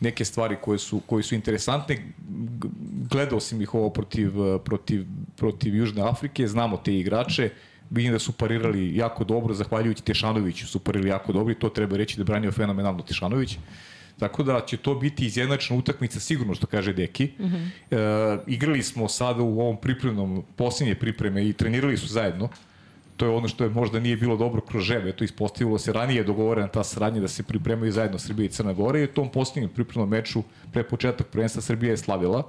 neke 0.00 0.24
stvari 0.24 0.56
koje 0.62 0.78
su, 0.78 1.00
koje 1.06 1.22
su 1.22 1.34
interesantne. 1.34 1.96
Gledao 3.10 3.40
sam 3.40 3.62
ih 3.62 3.74
ovo 3.74 3.90
protiv, 3.90 4.32
protiv, 4.64 5.06
protiv 5.36 5.76
Južne 5.76 6.02
Afrike, 6.02 6.48
znamo 6.48 6.76
te 6.76 6.94
igrače, 6.98 7.50
vidim 7.90 8.12
da 8.12 8.18
su 8.18 8.32
parirali 8.32 8.96
jako 8.96 9.24
dobro, 9.24 9.54
zahvaljujući 9.54 10.04
Tešanoviću 10.04 10.66
su 10.66 10.78
parirali 10.78 11.10
jako 11.10 11.32
dobro 11.32 11.52
i 11.52 11.58
to 11.58 11.68
treba 11.68 11.96
reći 11.96 12.18
da 12.18 12.24
branio 12.24 12.52
fenomenalno 12.52 13.02
Tešanović. 13.02 13.56
Uh, 13.56 13.62
Tako 14.20 14.42
da 14.42 14.60
će 14.66 14.76
to 14.76 14.94
biti 14.94 15.26
izjednačna 15.26 15.76
utakmica 15.76 16.20
sigurno 16.20 16.54
što 16.54 16.66
kaže 16.66 16.92
Deki. 16.92 17.24
Mm 17.38 17.44
-hmm. 17.44 17.68
e, 17.90 18.44
igrali 18.46 18.82
smo 18.82 19.08
sada 19.08 19.42
u 19.42 19.60
ovom 19.60 19.76
pripremnom, 19.76 20.42
posljednje 20.56 20.94
pripreme 20.94 21.48
i 21.48 21.52
trenirali 21.52 21.96
su 21.96 22.06
zajedno. 22.06 22.48
To 23.16 23.26
je 23.26 23.32
ono 23.32 23.48
što 23.48 23.64
je 23.64 23.70
možda 23.70 24.00
nije 24.00 24.16
bilo 24.16 24.36
dobro 24.36 24.60
kroz 24.60 24.84
žebe. 24.84 25.12
To 25.12 25.24
ispostavilo 25.24 25.78
se 25.78 25.92
ranije 25.92 26.24
dogovorena 26.24 26.68
ta 26.68 26.84
saradnja 26.84 27.20
da 27.20 27.28
se 27.28 27.42
pripremaju 27.42 27.92
zajedno 27.92 28.18
Srbija 28.18 28.46
i 28.46 28.48
Crna 28.48 28.72
Gora 28.72 28.98
i 28.98 29.04
u 29.04 29.12
tom 29.12 29.28
posljednjem 29.28 29.70
pripremnom 29.70 30.08
meču 30.08 30.42
pre 30.72 30.82
početak 30.82 31.26
prvenstva 31.26 31.62
Srbija 31.62 31.90
je 31.90 31.96
slavila 31.96 32.42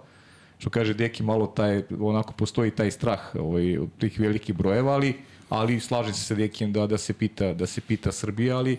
što 0.62 0.70
kaže 0.70 0.94
Deki 0.94 1.24
malo 1.24 1.48
taj 1.48 1.84
onako 2.00 2.34
postoji 2.34 2.72
taj 2.72 2.92
strah 2.92 3.36
ovaj 3.36 3.78
od 3.78 3.90
tih 4.00 4.20
velikih 4.20 4.56
brojeva 4.56 4.94
ali 4.94 5.16
ali 5.50 5.80
slažem 5.80 6.14
se 6.14 6.22
sa 6.22 6.36
Dekijem 6.36 6.74
da 6.74 6.88
da 6.88 6.98
se 6.98 7.14
pita 7.14 7.54
da 7.54 7.66
se 7.66 7.82
pita 7.82 8.12
Srbija 8.12 8.58
ali 8.58 8.78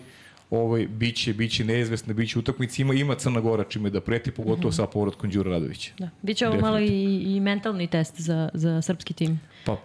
ovaj, 0.49 0.87
biće, 0.87 1.33
biće 1.33 1.63
neizvesna, 1.65 2.13
biće 2.13 2.39
utakmica, 2.39 2.81
ima, 2.81 2.93
ima 2.93 3.15
Crna 3.15 3.41
Gora 3.41 3.63
čime 3.63 3.89
da 3.89 4.01
preti, 4.01 4.31
pogotovo 4.31 4.67
mm 4.67 4.71
-hmm. 4.71 4.75
sa 4.75 4.87
povratkom 4.87 5.29
Đura 5.29 5.51
Radovića. 5.51 5.91
Da. 5.99 6.09
Biće 6.21 6.47
ovo 6.47 6.59
malo 6.59 6.79
i, 6.79 7.23
i 7.35 7.39
mentalni 7.39 7.87
test 7.87 8.21
za, 8.21 8.49
za 8.53 8.81
srpski 8.81 9.13
tim. 9.13 9.39
Pa, 9.65 9.77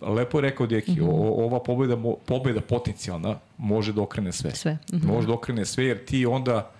lepo 0.00 0.38
je 0.38 0.42
rekao 0.42 0.66
Deki, 0.66 0.92
mm 0.92 0.94
-hmm. 0.94 1.10
o, 1.10 1.44
ova 1.44 1.62
pobeda, 1.62 1.96
pobeda 2.26 2.60
potencijalna 2.60 3.38
može 3.58 3.92
da 3.92 4.02
okrene 4.02 4.32
sve. 4.32 4.50
Sve. 4.50 4.72
Mm 4.72 4.96
-hmm. 4.96 5.06
Može 5.06 5.26
da 5.26 5.32
okrene 5.32 5.64
sve, 5.64 5.84
jer 5.84 6.04
ti 6.04 6.26
onda 6.26 6.70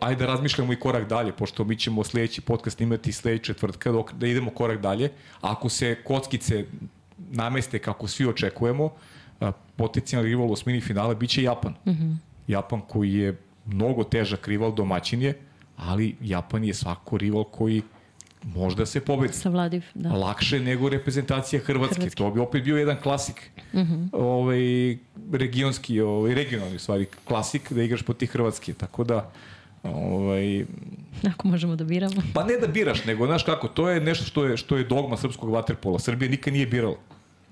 ajde 0.00 0.26
da 0.26 0.26
razmišljamo 0.26 0.72
i 0.72 0.76
korak 0.76 1.08
dalje, 1.08 1.32
pošto 1.32 1.64
mi 1.64 1.76
ćemo 1.76 2.04
sledeći 2.04 2.40
podcast 2.40 2.80
imati 2.80 3.12
sledeće 3.12 3.44
četvrtka, 3.44 3.92
dok, 3.92 4.12
da 4.12 4.26
idemo 4.26 4.50
korak 4.50 4.80
dalje. 4.80 5.10
Ako 5.40 5.68
se 5.68 5.96
kockice 6.04 6.64
nameste 7.18 7.78
kako 7.78 8.08
svi 8.08 8.26
očekujemo, 8.26 8.90
potencijalni 9.76 10.28
rival 10.28 10.48
u 10.48 10.52
osmini 10.52 10.80
finale 10.80 11.14
biće 11.14 11.42
Japan. 11.42 11.74
Mm 11.86 11.90
-hmm. 11.90 12.16
Japan 12.46 12.80
koji 12.88 13.14
je 13.14 13.38
mnogo 13.66 14.04
težak 14.04 14.48
rival 14.48 14.74
domaćin 14.74 15.22
je, 15.22 15.38
ali 15.76 16.16
Japan 16.20 16.64
je 16.64 16.74
svako 16.74 17.18
rival 17.18 17.44
koji 17.44 17.82
možda 18.44 18.86
se 18.86 19.00
pobedi. 19.00 19.32
Savladiv, 19.32 19.82
da. 19.94 20.12
Lakše 20.12 20.60
nego 20.60 20.88
reprezentacija 20.88 21.60
Hrvatske. 21.60 21.94
Hrvatske. 21.94 22.16
To 22.16 22.30
bi 22.30 22.40
opet 22.40 22.64
bio 22.64 22.76
jedan 22.76 22.96
klasik. 23.02 23.50
Mm 23.72 23.78
-hmm. 23.78 24.08
ovaj, 24.12 24.96
regionski, 25.32 26.00
ovaj, 26.00 26.34
regionalni 26.34 26.78
stvari, 26.78 27.06
klasik 27.24 27.72
da 27.72 27.82
igraš 27.82 28.02
protiv 28.02 28.26
Hrvatske. 28.26 28.72
Tako 28.72 29.04
da, 29.04 29.30
ovaj, 29.82 30.64
Ako 31.32 31.48
možemo 31.48 31.76
da 31.76 31.84
biramo. 31.84 32.22
Pa 32.34 32.44
ne 32.44 32.56
da 32.56 32.66
biraš, 32.66 33.04
nego 33.04 33.26
znaš 33.26 33.42
kako, 33.42 33.68
to 33.68 33.88
je 33.88 34.00
nešto 34.00 34.24
što 34.24 34.44
je, 34.44 34.56
što 34.56 34.76
je 34.76 34.84
dogma 34.84 35.16
srpskog 35.16 35.50
vaterpola. 35.50 35.98
Srbija 35.98 36.30
nikad 36.30 36.52
nije 36.52 36.66
birala. 36.66 36.96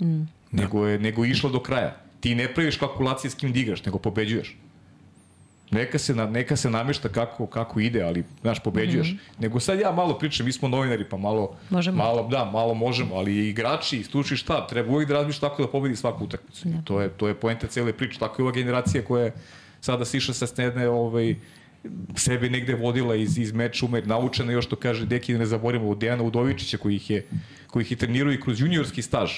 Mm. 0.00 0.22
Nego, 0.50 0.86
je, 0.86 0.98
nego 0.98 1.24
je 1.24 1.30
išlo 1.30 1.50
do 1.50 1.60
kraja. 1.60 1.96
Ti 2.20 2.34
ne 2.34 2.54
praviš 2.54 2.76
kalkulacije 2.76 3.30
s 3.30 3.34
kim 3.34 3.52
digaš, 3.52 3.84
nego 3.84 3.98
pobeđuješ. 3.98 4.56
Neka 5.72 5.98
se, 5.98 6.14
na, 6.14 6.26
neka 6.26 6.56
se 6.56 6.70
namešta 6.70 7.08
kako, 7.08 7.46
kako 7.46 7.80
ide, 7.80 8.02
ali, 8.02 8.24
znaš, 8.40 8.62
pobeđuješ. 8.62 9.12
Mm 9.12 9.14
-hmm. 9.14 9.40
Nego 9.42 9.60
sad 9.60 9.80
ja 9.80 9.92
malo 9.92 10.18
pričam, 10.18 10.46
mi 10.46 10.52
smo 10.52 10.68
novinari, 10.68 11.04
pa 11.04 11.16
malo, 11.16 11.56
možemo. 11.70 11.96
malo, 11.96 12.28
da, 12.28 12.44
malo 12.44 12.74
možemo, 12.74 13.14
ali 13.14 13.32
i 13.32 13.48
igrači, 13.48 13.98
i 13.98 14.04
stručni 14.04 14.36
štab, 14.36 14.68
treba 14.68 14.92
uvijek 14.92 15.08
da 15.08 15.14
razmišljaš 15.14 15.40
tako 15.40 15.62
da 15.62 15.68
pobedi 15.68 15.96
svaku 15.96 16.24
utakmicu. 16.24 16.68
Ja. 16.68 16.82
To 16.84 17.00
je, 17.00 17.08
to 17.08 17.28
je 17.28 17.34
poenta 17.34 17.66
cele 17.66 17.92
priče. 17.92 18.18
Tako 18.18 18.42
je 18.42 18.44
ova 18.44 18.52
generacija 18.52 19.04
koja 19.04 19.24
je 19.24 19.32
sada 19.80 20.04
siša 20.04 20.32
sa 20.32 20.46
stene, 20.46 20.88
ovaj, 20.88 21.36
sebe 22.16 22.50
negde 22.50 22.74
vodila 22.74 23.14
iz, 23.14 23.38
iz 23.38 23.52
meča 23.52 23.86
umer, 23.86 24.06
naučena 24.06 24.52
još 24.52 24.66
to 24.66 24.76
kaže 24.76 25.06
Deki, 25.06 25.34
ne 25.34 25.46
zaborimo, 25.46 25.90
od 25.90 25.98
Dejana 25.98 26.22
Udovičića 26.22 26.78
koji 26.78 26.96
ih 26.96 27.10
je, 27.10 27.26
koji 27.66 27.82
ih 27.82 27.90
je 27.90 27.96
trenirao 27.96 28.32
i 28.32 28.40
kroz 28.40 28.60
juniorski 28.60 29.02
staž. 29.02 29.32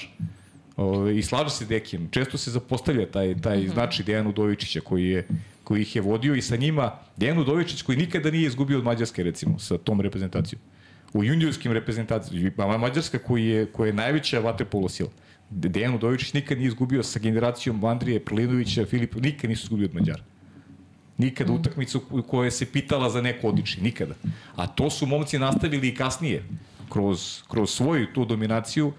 O, 0.77 1.09
I 1.09 1.23
slaže 1.23 1.49
se 1.49 1.65
Dekijem. 1.65 2.09
Često 2.11 2.37
se 2.37 2.51
zapostavlja 2.51 3.05
taj, 3.05 3.35
taj 3.41 3.57
mm 3.57 3.61
-hmm. 3.61 3.73
znači 3.73 4.03
Dejan 4.03 4.27
Udovičića 4.27 4.81
koji 4.81 5.05
je 5.09 5.27
koji 5.65 5.81
ih 5.81 5.95
je 5.95 6.01
vodio 6.01 6.35
i 6.35 6.41
sa 6.41 6.55
njima 6.55 6.91
Dejan 7.17 7.39
Udovičić 7.39 7.81
koji 7.81 7.97
nikada 7.97 8.31
nije 8.31 8.47
izgubio 8.47 8.77
od 8.77 8.83
Mađarske 8.83 9.23
recimo 9.23 9.59
sa 9.59 9.77
tom 9.77 10.01
reprezentacijom. 10.01 10.61
U 11.13 11.23
juniorskim 11.23 11.71
reprezentacijama 11.71 12.77
Mađarska 12.77 13.19
koji 13.19 13.45
je, 13.45 13.65
koja 13.65 13.87
je 13.87 13.93
najveća 13.93 14.39
vaterpolo 14.39 14.89
sila. 14.89 15.09
Dejan 15.49 15.95
Udovičić 15.95 16.33
nikad 16.33 16.57
nije 16.57 16.67
izgubio 16.67 17.03
sa 17.03 17.19
generacijom 17.19 17.85
Andrije 17.85 18.19
Prlinovića, 18.25 18.85
Filipa, 18.85 19.19
nikad 19.19 19.49
nisu 19.49 19.65
izgubio 19.65 19.87
od 19.87 19.95
Mađara. 19.95 20.23
Nikada 21.17 21.53
mm. 21.53 21.55
utakmicu 21.55 22.01
koja 22.27 22.51
se 22.51 22.65
pitala 22.65 23.09
za 23.09 23.21
neko 23.21 23.47
odličje, 23.47 23.83
nikada. 23.83 24.15
A 24.55 24.67
to 24.67 24.89
su 24.89 25.05
momci 25.05 25.39
nastavili 25.39 25.87
i 25.87 25.95
kasnije, 25.95 26.43
kroz, 26.89 27.41
kroz 27.47 27.69
svoju 27.69 28.07
tu 28.13 28.25
dominaciju, 28.25 28.93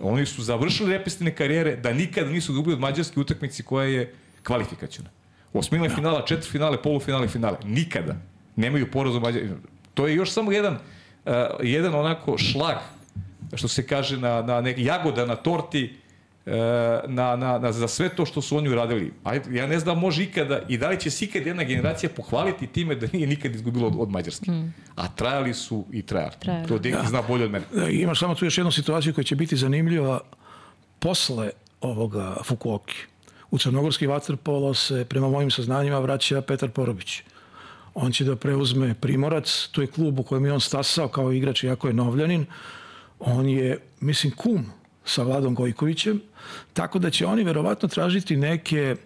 oni 0.00 0.26
su 0.26 0.42
završili 0.42 0.92
reprezentativne 0.92 1.34
karijere 1.34 1.76
da 1.76 1.92
nikada 1.92 2.30
nisu 2.30 2.52
izgubili 2.52 2.74
od 2.74 2.80
mađarske 2.80 3.20
utakmice 3.20 3.62
koja 3.62 3.86
je 3.86 4.14
kvalifikacijona. 4.42 5.10
Osmina 5.54 5.88
da. 5.88 5.94
finala, 5.94 6.24
četiri 6.26 6.50
finale, 6.50 6.82
polufinale, 6.82 7.28
finale. 7.28 7.56
Nikada. 7.64 8.16
Nemaju 8.56 8.90
poraz 8.90 9.14
u 9.14 9.20
Mađarskoj. 9.20 9.56
To 9.94 10.06
je 10.06 10.14
još 10.14 10.30
samo 10.30 10.52
jedan, 10.52 10.74
uh, 11.24 11.32
jedan 11.62 11.94
onako 11.94 12.38
šlag, 12.38 12.76
što 13.54 13.68
se 13.68 13.86
kaže 13.86 14.18
na, 14.18 14.42
na 14.42 14.60
nek, 14.60 14.78
jagoda 14.78 15.26
na 15.26 15.36
torti, 15.36 15.96
uh, 16.46 16.52
na, 17.06 17.36
na, 17.36 17.58
na, 17.58 17.72
za 17.72 17.88
sve 17.88 18.08
to 18.08 18.26
što 18.26 18.42
su 18.42 18.56
oni 18.56 18.68
uradili. 18.68 19.12
Ajde, 19.24 19.56
ja 19.56 19.66
ne 19.66 19.78
znam 19.78 19.98
može 19.98 20.22
ikada 20.22 20.60
i 20.68 20.78
da 20.78 20.88
li 20.88 21.00
će 21.00 21.10
se 21.10 21.24
ikad 21.24 21.46
jedna 21.46 21.62
generacija 21.62 22.10
pohvaliti 22.16 22.66
time 22.66 22.94
da 22.94 23.06
nije 23.12 23.26
nikad 23.26 23.54
izgubila 23.54 23.86
od, 23.86 23.94
od 23.98 24.10
Mađarske. 24.10 24.50
Mm. 24.50 24.74
A 24.96 25.08
trajali 25.08 25.54
su 25.54 25.84
i 25.92 26.02
trajali. 26.02 26.34
trajali. 26.38 26.68
To 26.68 26.78
Deki 26.78 26.96
da. 26.96 27.08
zna 27.08 27.22
bolje 27.22 27.44
od 27.44 27.50
mene. 27.50 27.64
Da, 27.74 27.88
imaš 27.88 28.20
samo 28.20 28.34
tu 28.34 28.44
još 28.44 28.58
jednu 28.58 28.72
situaciju 28.72 29.14
koja 29.14 29.24
će 29.24 29.36
biti 29.36 29.56
zanimljiva 29.56 30.20
posle 30.98 31.50
ovoga 31.80 32.36
Fukuoki 32.44 33.13
u 33.50 33.58
crnogorski 33.58 34.06
vaterpolo 34.06 34.74
se, 34.74 35.04
prema 35.04 35.28
mojim 35.28 35.50
saznanjima, 35.50 35.98
vraća 35.98 36.42
Petar 36.42 36.70
Porobić. 36.70 37.22
On 37.94 38.12
će 38.12 38.24
da 38.24 38.36
preuzme 38.36 38.94
Primorac, 38.94 39.68
to 39.72 39.80
je 39.80 39.86
klub 39.86 40.18
u 40.18 40.22
kojem 40.22 40.44
je 40.44 40.52
on 40.52 40.60
stasao 40.60 41.08
kao 41.08 41.32
igrač, 41.32 41.62
iako 41.62 41.88
je 41.88 41.94
novljanin. 41.94 42.46
On 43.18 43.48
je, 43.48 43.78
mislim, 44.00 44.32
kum 44.36 44.66
sa 45.04 45.22
Vladom 45.22 45.54
Gojkovićem, 45.54 46.20
tako 46.72 46.98
da 46.98 47.10
će 47.10 47.26
oni 47.26 47.44
verovatno 47.44 47.88
tražiti 47.88 48.36
neke 48.36 48.96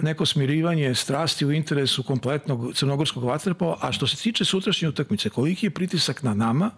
neko 0.00 0.26
smirivanje 0.26 0.94
strasti 0.94 1.46
u 1.46 1.52
interesu 1.52 2.02
kompletnog 2.02 2.74
crnogorskog 2.74 3.24
vaterpola, 3.24 3.78
a 3.80 3.92
što 3.92 4.06
se 4.06 4.16
tiče 4.16 4.44
sutrašnje 4.44 4.88
utakmice, 4.88 5.28
koliki 5.28 5.66
je 5.66 5.70
pritisak 5.70 6.22
na 6.22 6.34
nama, 6.34 6.70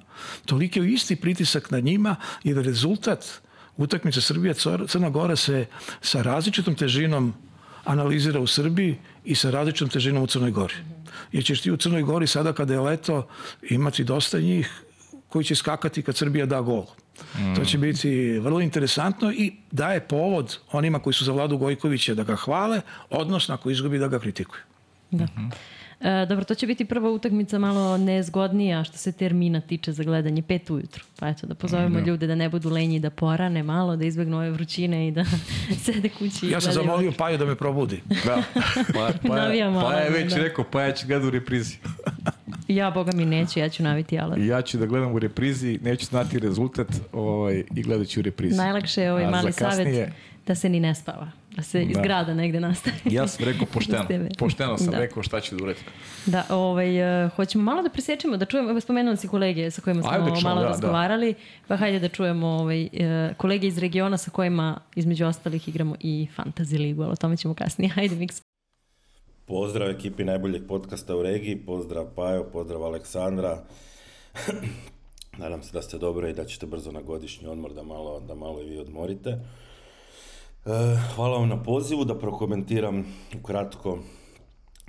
toliki 0.46 0.78
je 0.78 0.92
isti 0.92 1.16
pritisak 1.16 1.70
na 1.70 1.80
njima, 1.80 2.16
jer 2.44 2.56
rezultat 2.56 3.40
utakmica 3.78 4.20
Srbija 4.20 4.54
Crna 4.86 5.10
Gora 5.10 5.36
se 5.36 5.66
sa 6.00 6.22
različitom 6.22 6.74
težinom 6.74 7.34
analizira 7.84 8.40
u 8.40 8.46
Srbiji 8.46 8.98
i 9.24 9.34
sa 9.34 9.50
različitom 9.50 9.88
težinom 9.88 10.22
u 10.22 10.26
Crnoj 10.26 10.50
Gori. 10.50 10.74
Jer 11.32 11.44
ćeš 11.44 11.62
ti 11.62 11.70
u 11.70 11.76
Crnoj 11.76 12.02
Gori 12.02 12.26
sada 12.26 12.52
kada 12.52 12.74
je 12.74 12.80
leto 12.80 13.28
imati 13.70 14.04
dosta 14.04 14.40
njih 14.40 14.82
koji 15.28 15.44
će 15.44 15.54
skakati 15.54 16.02
kad 16.02 16.16
Srbija 16.16 16.46
da 16.46 16.60
gol. 16.60 16.84
Mm. 17.34 17.54
To 17.56 17.64
će 17.64 17.78
biti 17.78 18.38
vrlo 18.38 18.60
interesantno 18.60 19.32
i 19.32 19.52
daje 19.70 20.00
povod 20.00 20.58
onima 20.72 20.98
koji 20.98 21.14
su 21.14 21.24
za 21.24 21.32
Vladu 21.32 21.58
Gojkovića 21.58 22.14
da 22.14 22.24
ga 22.24 22.36
hvale, 22.36 22.80
odnosno 23.10 23.54
ako 23.54 23.70
izgubi 23.70 23.98
da 23.98 24.08
ga 24.08 24.18
kritikuju. 24.18 24.60
Da. 25.10 25.24
Mm 25.24 25.28
-hmm. 25.36 25.50
E, 26.00 26.26
dobro, 26.26 26.44
to 26.44 26.54
će 26.54 26.66
biti 26.66 26.84
prva 26.84 27.10
utakmica 27.10 27.58
malo 27.58 27.96
nezgodnija 27.96 28.84
što 28.84 28.98
se 28.98 29.12
termina 29.12 29.60
tiče 29.60 29.92
za 29.92 30.02
gledanje, 30.02 30.42
pet 30.42 30.70
ujutru. 30.70 31.04
Pa 31.18 31.28
eto, 31.28 31.46
da 31.46 31.54
pozovemo 31.54 32.00
da. 32.00 32.06
ljude 32.06 32.26
da 32.26 32.34
ne 32.34 32.48
budu 32.48 32.70
lenji, 32.70 33.00
da 33.00 33.10
porane 33.10 33.62
malo, 33.62 33.96
da 33.96 34.04
izbegnu 34.04 34.36
ove 34.36 34.50
vrućine 34.50 35.08
i 35.08 35.10
da 35.10 35.24
sede 35.84 36.08
kući 36.08 36.50
Ja 36.50 36.60
sam 36.60 36.72
zamolio 36.72 37.12
Paju 37.18 37.38
da 37.38 37.44
me 37.44 37.54
probudi. 37.54 38.02
Da. 38.24 38.42
Pa, 38.54 38.72
pa, 38.92 39.12
pa, 39.28 39.82
pa 39.82 39.92
je 39.92 40.10
već 40.10 40.32
da. 40.32 40.42
rekao, 40.42 40.64
Paja 40.64 40.92
će 40.92 41.06
gleda 41.06 41.26
u 41.26 41.30
reprizi. 41.30 41.76
Ja, 42.68 42.90
boga 42.90 43.12
mi 43.14 43.24
neću, 43.24 43.58
ja 43.58 43.68
ću 43.68 43.82
naviti 43.82 44.18
alat. 44.18 44.38
Ja 44.38 44.62
ću 44.62 44.78
da 44.78 44.86
gledam 44.86 45.12
u 45.12 45.18
reprizi, 45.18 45.78
neću 45.82 46.06
znati 46.06 46.38
rezultat 46.38 46.88
ovaj, 47.12 47.64
i 47.74 47.82
gledat 47.82 48.08
ću 48.08 48.20
u 48.20 48.22
reprizi. 48.22 48.56
Najlakše 48.56 49.02
je 49.02 49.12
ovaj 49.12 49.24
A 49.24 49.30
mali 49.30 49.52
savjet 49.52 50.12
da 50.46 50.54
se 50.54 50.68
ni 50.68 50.80
ne 50.80 50.94
spava 50.94 51.30
da 51.58 51.62
se 51.62 51.82
iz 51.82 51.96
da. 51.96 52.02
grada 52.02 52.34
negde 52.34 52.60
nastavi. 52.60 52.96
Ja 53.04 53.28
sam 53.28 53.44
rekao 53.44 53.66
pošteno. 53.74 54.04
pošteno 54.38 54.78
sam 54.78 54.90
da. 54.90 54.98
rekao 54.98 55.22
šta 55.22 55.40
ću 55.40 55.56
da 55.56 55.64
uradim. 55.64 55.82
Da, 56.26 56.44
ovaj, 56.50 57.24
uh, 57.24 57.32
hoćemo 57.32 57.64
malo 57.64 57.82
da 57.82 57.88
presečemo, 57.88 58.36
da 58.36 58.44
čujemo, 58.44 58.80
spomenuli 58.80 59.16
si 59.16 59.28
kolege 59.28 59.70
sa 59.70 59.82
kojima 59.82 60.02
smo 60.02 60.10
Ajde, 60.10 60.30
čujem, 60.30 60.42
malo 60.42 60.60
da, 60.60 60.66
da. 60.66 60.68
razgovarali, 60.68 61.32
da. 61.32 61.38
pa 61.68 61.76
hajde 61.76 61.98
da 61.98 62.08
čujemo 62.08 62.46
ovaj, 62.46 62.82
uh, 62.82 63.36
kolege 63.36 63.66
iz 63.66 63.78
regiona 63.78 64.16
sa 64.16 64.30
kojima 64.30 64.80
između 64.94 65.26
ostalih 65.26 65.68
igramo 65.68 65.96
i 66.00 66.28
Fantasy 66.36 66.78
ligu, 66.78 67.02
ali 67.02 67.12
o 67.12 67.16
tome 67.16 67.36
ćemo 67.36 67.54
kasnije. 67.54 67.88
Hajde, 67.96 68.16
Miks. 68.16 68.42
Pozdrav 69.46 69.90
ekipi 69.90 70.24
najboljeg 70.24 70.66
podcasta 70.68 71.16
u 71.16 71.22
regiji, 71.22 71.56
pozdrav 71.56 72.06
Pajo, 72.16 72.44
pozdrav 72.52 72.84
Aleksandra. 72.84 73.64
Nadam 75.38 75.62
se 75.62 75.72
da 75.72 75.82
ste 75.82 75.98
dobro 75.98 76.28
i 76.28 76.32
da 76.32 76.44
ćete 76.44 76.66
brzo 76.66 76.92
na 76.92 77.02
godišnji 77.02 77.48
odmor 77.48 77.72
da 77.72 77.82
malo, 77.82 78.20
da 78.20 78.34
malo 78.34 78.62
i 78.62 78.68
vi 78.68 78.78
odmorite. 78.78 79.30
E, 79.30 79.67
hvala 81.16 81.38
vam 81.38 81.48
na 81.48 81.62
pozivu 81.62 82.04
da 82.04 82.18
prokomentiram 82.18 83.04
ukratko 83.40 83.98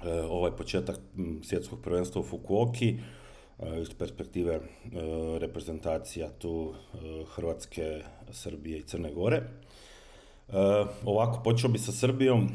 e, 0.04 0.22
ovaj 0.22 0.52
početak 0.52 1.00
svjetskog 1.44 1.80
prvenstva 1.82 2.22
u 2.22 2.24
Fukuoki 2.24 2.90
e, 2.90 3.82
iz 3.82 3.94
perspektive 3.94 4.60
reprezentacija 5.40 6.30
tu 6.30 6.74
Hrvatske, 7.36 8.02
Srbije 8.32 8.80
i 8.80 8.84
Crne 8.84 9.14
Gore. 9.14 9.42
Ovako, 11.06 11.44
počeo 11.44 11.70
bi 11.70 11.80
sa 11.80 11.92
Srbijom, 11.92 12.50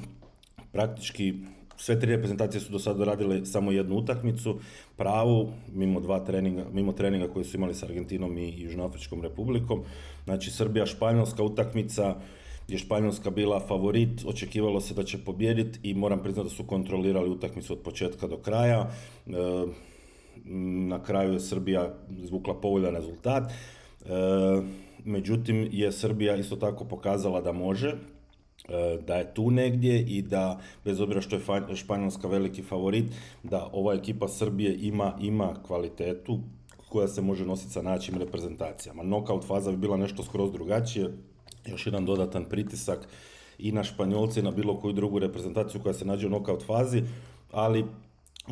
praktički 0.72 1.34
sve 1.76 2.00
tri 2.00 2.10
reprezentacije 2.10 2.60
su 2.60 2.72
do 2.72 2.78
sada 2.78 3.04
radile 3.04 3.46
samo 3.46 3.72
jednu 3.72 3.96
utakmicu, 3.96 4.58
pravu, 4.96 5.52
mimo 5.72 6.00
dva 6.00 6.20
treninga, 6.24 6.64
mimo 6.72 6.92
treninga 6.92 7.28
koji 7.32 7.44
su 7.44 7.56
imali 7.56 7.74
sa 7.74 7.86
Argentinom 7.86 8.38
i 8.38 8.62
Južnoafričkom 8.62 9.22
republikom. 9.22 9.84
Znači, 10.24 10.50
Srbija-Španjolska 10.50 11.42
utakmica, 11.42 12.14
je 12.68 12.78
Španjolska 12.78 13.30
bila 13.30 13.60
favorit, 13.60 14.24
očekivalo 14.26 14.80
se 14.80 14.94
da 14.94 15.04
će 15.04 15.18
pobjediti 15.18 15.78
i 15.82 15.94
moram 15.94 16.22
priznati 16.22 16.48
da 16.48 16.54
su 16.54 16.64
kontrolirali 16.64 17.30
utakmicu 17.30 17.72
od 17.72 17.78
početka 17.78 18.26
do 18.26 18.36
kraja. 18.36 18.90
E, 19.26 19.30
na 20.88 21.02
kraju 21.02 21.32
je 21.32 21.40
Srbija 21.40 21.94
zvukla 22.22 22.60
povoljan 22.60 22.94
rezultat. 22.94 23.50
E, 23.50 23.54
međutim, 25.04 25.68
je 25.72 25.92
Srbija 25.92 26.36
isto 26.36 26.56
tako 26.56 26.84
pokazala 26.84 27.40
da 27.40 27.52
može, 27.52 27.88
e, 27.88 28.98
da 29.06 29.16
je 29.16 29.34
tu 29.34 29.50
negdje 29.50 30.00
i 30.00 30.22
da, 30.22 30.60
bez 30.84 31.00
obzira 31.00 31.20
što 31.20 31.36
je 31.36 31.76
Španjolska 31.76 32.28
veliki 32.28 32.62
favorit, 32.62 33.04
da 33.42 33.68
ova 33.72 33.94
ekipa 33.94 34.28
Srbije 34.28 34.76
ima, 34.80 35.12
ima 35.20 35.54
kvalitetu 35.66 36.40
koja 36.88 37.08
se 37.08 37.22
može 37.22 37.46
nositi 37.46 37.72
sa 37.72 37.82
načim 37.82 38.18
reprezentacijama. 38.18 39.02
Knockout 39.02 39.44
faza 39.44 39.70
bi 39.70 39.76
bila 39.76 39.96
nešto 39.96 40.22
skroz 40.22 40.52
drugačije, 40.52 41.10
još 41.66 41.86
jedan 41.86 42.04
dodatan 42.04 42.44
pritisak 42.44 43.08
i 43.58 43.72
na 43.72 43.84
Španjolce 43.84 44.40
i 44.40 44.42
na 44.42 44.50
bilo 44.50 44.80
koju 44.80 44.92
drugu 44.92 45.18
reprezentaciju 45.18 45.80
koja 45.82 45.94
se 45.94 46.04
nađe 46.04 46.26
u 46.26 46.30
nokaut 46.30 46.66
fazi, 46.66 47.02
ali 47.52 47.84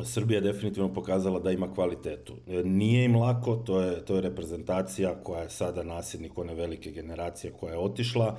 Srbija 0.03 0.37
je 0.37 0.41
definitivno 0.41 0.93
pokazala 0.93 1.39
da 1.39 1.51
ima 1.51 1.73
kvalitetu. 1.73 2.33
E, 2.47 2.63
nije 2.63 3.05
im 3.05 3.15
lako, 3.15 3.55
to 3.55 3.81
je, 3.81 4.05
to 4.05 4.15
je 4.15 4.21
reprezentacija 4.21 5.15
koja 5.23 5.41
je 5.41 5.49
sada 5.49 5.83
nasljednik 5.83 6.37
one 6.37 6.53
velike 6.53 6.91
generacije 6.91 7.53
koja 7.59 7.73
je 7.73 7.79
otišla, 7.79 8.37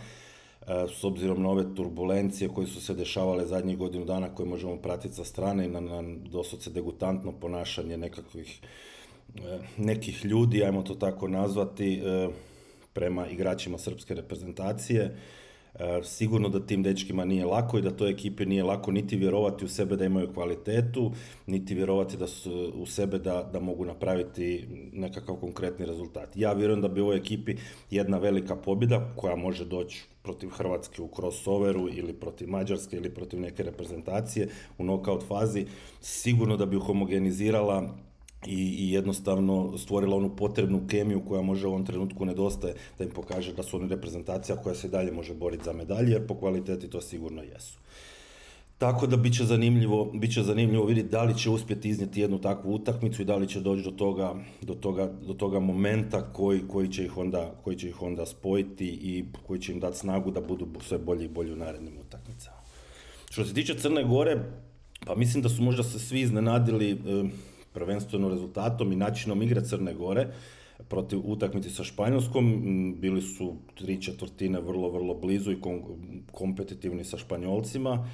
e, 0.67 0.87
s 1.01 1.05
obzirom 1.05 1.43
na 1.43 1.49
ove 1.51 1.75
turbulencije 1.75 2.49
koje 2.49 2.67
su 2.67 2.81
se 2.81 2.95
dešavale 2.95 3.47
zadnjih 3.47 3.79
godinu 3.79 4.05
dana 4.05 4.35
koje 4.35 4.49
možemo 4.49 4.77
pratiti 4.77 5.15
sa 5.15 5.25
strane 5.25 5.65
i 5.65 5.69
na, 5.69 5.81
na 5.81 6.03
doslovce 6.33 6.71
degutantno 6.71 7.33
ponašanje 7.33 7.97
nekakvih 7.97 8.61
e, 9.37 9.59
nekih 9.77 10.25
ljudi, 10.25 10.65
ajmo 10.65 10.83
to 10.83 10.95
tako 10.95 11.29
nazvati, 11.29 12.03
prema 12.95 13.29
igračima 13.29 13.79
srpske 13.79 14.15
reprezentacije. 14.15 15.17
E, 15.75 16.01
sigurno 16.03 16.49
da 16.49 16.67
tim 16.67 16.83
dečkima 16.83 17.25
nije 17.25 17.45
lako 17.45 17.79
i 17.79 17.83
da 17.83 17.91
toj 17.91 18.11
ekipi 18.11 18.47
nije 18.47 18.63
lako 18.63 18.93
niti 18.93 19.17
vjerovati 19.17 19.65
u 19.65 19.69
sebe 19.69 19.97
da 19.97 20.05
imaju 20.05 20.33
kvalitetu, 20.35 21.13
niti 21.47 21.75
vjerovati 21.75 22.17
da 22.17 22.27
su 22.27 22.73
u 22.75 22.87
sebe 22.87 23.19
da, 23.19 23.43
da 23.53 23.61
mogu 23.61 23.85
napraviti 23.85 24.67
nekakav 24.93 25.37
konkretni 25.37 25.87
rezultat. 25.87 26.37
Ja 26.37 26.53
vjerujem 26.53 26.81
da 26.81 26.89
bi 26.89 27.01
ovoj 27.01 27.17
ekipi 27.17 27.57
jedna 27.91 28.19
velika 28.19 28.57
pobjeda 28.57 29.13
koja 29.17 29.37
može 29.37 29.65
doći 29.65 30.05
protiv 30.23 30.49
Hrvatske 30.49 31.03
u 31.03 31.09
crossoveru 31.17 31.89
ili 31.89 32.13
protiv 32.13 32.49
Mađarske 32.49 32.97
ili 32.97 33.15
protiv 33.15 33.41
neke 33.41 33.63
reprezentacije 33.63 34.49
u 34.79 34.83
knockout 34.83 35.25
fazi, 35.29 35.67
sigurno 36.01 36.57
da 36.57 36.67
bi 36.67 36.77
homogenizirala 36.77 37.95
i, 38.47 38.77
i 38.79 38.93
jednostavno 38.93 39.79
stvorila 39.79 40.17
onu 40.17 40.37
potrebnu 40.37 40.87
kemiju 40.89 41.23
koja 41.29 41.43
može 41.43 41.67
u 41.67 41.71
ovom 41.71 41.87
trenutku 41.87 42.25
nedostaje 42.25 42.75
da 42.99 43.05
im 43.05 43.11
pokaže 43.11 43.53
da 43.53 43.63
su 43.63 43.77
oni 43.77 43.89
reprezentacija 43.89 44.57
koja 44.57 44.75
se 44.75 44.89
dalje 44.89 45.13
može 45.13 45.35
boriti 45.35 45.65
za 45.65 45.73
medalje 45.73 46.13
jer 46.13 46.27
po 46.27 46.35
kvaliteti 46.35 46.91
to 46.91 47.01
sigurno 47.01 47.43
jesu. 47.43 47.79
Tako 48.79 49.07
da 49.07 49.17
biće 49.17 49.45
zanimljivo, 49.45 50.11
biće 50.15 50.43
zanimljivo 50.43 50.85
vidjeti 50.85 51.09
da 51.09 51.23
li 51.23 51.39
će 51.39 51.51
uspjeti 51.51 51.89
iznijeti 51.89 52.21
jednu 52.21 52.41
takvu 52.41 52.75
utakmicu 52.75 53.23
i 53.23 53.25
da 53.25 53.37
li 53.37 53.49
će 53.49 53.61
doći 53.61 53.83
do 53.83 53.91
toga, 53.91 54.35
do 54.63 54.75
toga, 54.75 55.13
do 55.27 55.35
toga 55.35 55.61
momenta 55.61 56.33
koji, 56.33 56.61
koji, 56.69 56.89
će 56.89 57.05
ih 57.05 57.17
onda, 57.19 57.55
koji 57.65 57.77
će 57.77 57.89
ih 57.89 58.03
onda 58.03 58.27
spojiti 58.27 58.87
i 58.87 59.25
koji 59.47 59.61
će 59.61 59.73
im 59.73 59.81
dati 59.81 59.99
snagu 59.99 60.31
da 60.31 60.41
budu 60.41 60.67
sve 60.81 60.99
bolji 60.99 61.25
i 61.25 61.29
bolji 61.29 61.53
u 61.53 61.57
narednim 61.57 61.95
utakmicama. 62.01 62.57
Što 63.31 63.45
se 63.45 63.55
tiče 63.55 63.75
Crne 63.75 64.05
Gore, 64.05 64.45
pa 65.07 65.15
mislim 65.15 65.43
da 65.43 65.49
su 65.49 65.63
možda 65.63 65.83
se 65.83 65.99
svi 65.99 66.21
iznenadili 66.21 66.91
eh, 66.91 66.97
prvenstveno 67.75 68.29
rezultatom 68.29 68.93
i 68.93 68.97
načinom 68.97 69.43
igre 69.43 69.65
Crne 69.65 69.95
Gore 69.95 70.29
protiv 70.89 71.21
utakmice 71.25 71.71
sa 71.71 71.85
Španjolskom. 71.85 72.95
Bili 73.01 73.23
su 73.23 73.57
tri 73.75 74.03
četvrtine 74.03 74.61
vrlo, 74.61 74.91
vrlo 74.91 75.15
blizu 75.15 75.53
i 75.53 75.61
kompetitivni 76.33 77.05
sa 77.05 77.19
Španjolcima. 77.19 78.09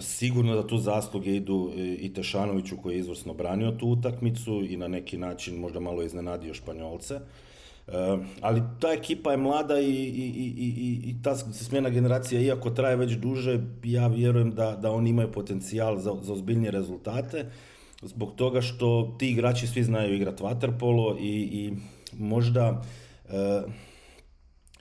Sigurno 0.00 0.54
da 0.54 0.66
tu 0.66 0.78
zasluge 0.78 1.36
idu 1.36 1.72
i 1.76 2.12
Tešanoviću 2.12 2.76
koji 2.82 2.94
je 2.94 2.98
izvrsno 2.98 3.34
branio 3.34 3.70
tu 3.70 3.88
utakmicu 3.88 4.64
i 4.68 4.76
na 4.76 4.88
neki 4.88 5.18
način 5.18 5.58
možda 5.60 5.80
malo 5.80 6.02
iznenadio 6.02 6.54
Španjolce. 6.54 7.14
E, 7.14 7.20
ali 8.40 8.62
ta 8.80 8.92
ekipa 8.92 9.30
je 9.30 9.36
mlada 9.36 9.80
i, 9.80 9.90
i, 9.90 10.54
i, 10.56 11.00
i 11.04 11.22
ta 11.22 11.36
smjena 11.36 11.90
generacija, 11.90 12.40
iako 12.40 12.70
traje 12.70 12.96
već 12.96 13.12
duže, 13.12 13.60
ja 13.84 14.06
vjerujem 14.06 14.50
da, 14.50 14.76
da 14.76 14.90
oni 14.90 15.10
imaju 15.10 15.32
potencijal 15.32 15.98
za, 15.98 16.16
za 16.22 16.32
ozbiljnije 16.32 16.70
rezultate 16.70 17.50
zbog 18.04 18.34
toga 18.34 18.60
što 18.60 19.16
ti 19.18 19.30
igrači 19.30 19.66
svi 19.66 19.84
znaju 19.84 20.14
igrati 20.14 20.42
waterpolo 20.42 21.16
i, 21.20 21.42
i 21.42 21.72
možda 22.18 22.82
e, 23.28 23.62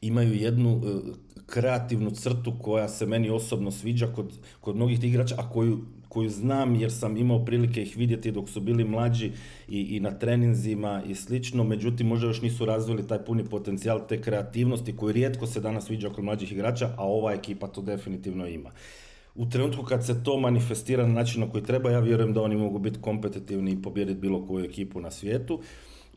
imaju 0.02 0.34
jednu 0.34 0.82
e, 0.86 1.14
kreativnu 1.46 2.12
crtu 2.12 2.54
koja 2.62 2.88
se 2.88 3.06
meni 3.06 3.30
osobno 3.30 3.72
sviđa 3.72 4.08
kod, 4.08 4.34
kod 4.62 4.76
mnogih 4.76 5.00
tih 5.00 5.10
igrača, 5.10 5.36
a 5.38 5.50
koju, 5.50 5.80
koju 6.10 6.30
znam 6.30 6.76
jer 6.76 6.92
sam 6.92 7.18
imao 7.18 7.46
prilike 7.46 7.82
ih 7.82 7.98
vidjeti 7.98 8.32
dok 8.32 8.50
su 8.50 8.62
bili 8.62 8.84
mlađi 8.84 9.32
i, 9.68 9.82
i 9.96 10.00
na 10.00 10.12
treninzima 10.12 11.04
i 11.08 11.16
slično, 11.16 11.64
međutim 11.64 12.08
možda 12.08 12.28
još 12.28 12.42
nisu 12.42 12.66
razvili 12.66 13.08
taj 13.08 13.26
puni 13.26 13.46
potencijal 13.46 14.08
te 14.08 14.22
kreativnosti 14.22 14.96
koju 14.96 15.14
rijetko 15.14 15.48
se 15.48 15.62
danas 15.62 15.90
viđa 15.90 16.10
kod 16.10 16.24
mlađih 16.24 16.52
igrača, 16.52 16.90
a 16.98 17.08
ova 17.08 17.34
ekipa 17.34 17.68
to 17.68 17.82
definitivno 17.82 18.48
ima 18.48 18.72
u 19.36 19.50
trenutku 19.50 19.84
kad 19.84 20.06
se 20.06 20.24
to 20.24 20.38
manifestira 20.38 21.08
na 21.08 21.14
način 21.14 21.42
na 21.42 21.50
koji 21.50 21.64
treba, 21.64 21.92
ja 21.92 22.00
vjerujem 22.00 22.34
da 22.34 22.42
oni 22.42 22.56
mogu 22.56 22.80
biti 22.80 23.02
kompetitivni 23.02 23.72
i 23.72 23.82
pobijediti 23.82 24.20
bilo 24.20 24.48
koju 24.48 24.66
ekipu 24.66 25.02
na 25.02 25.12
svijetu. 25.12 25.60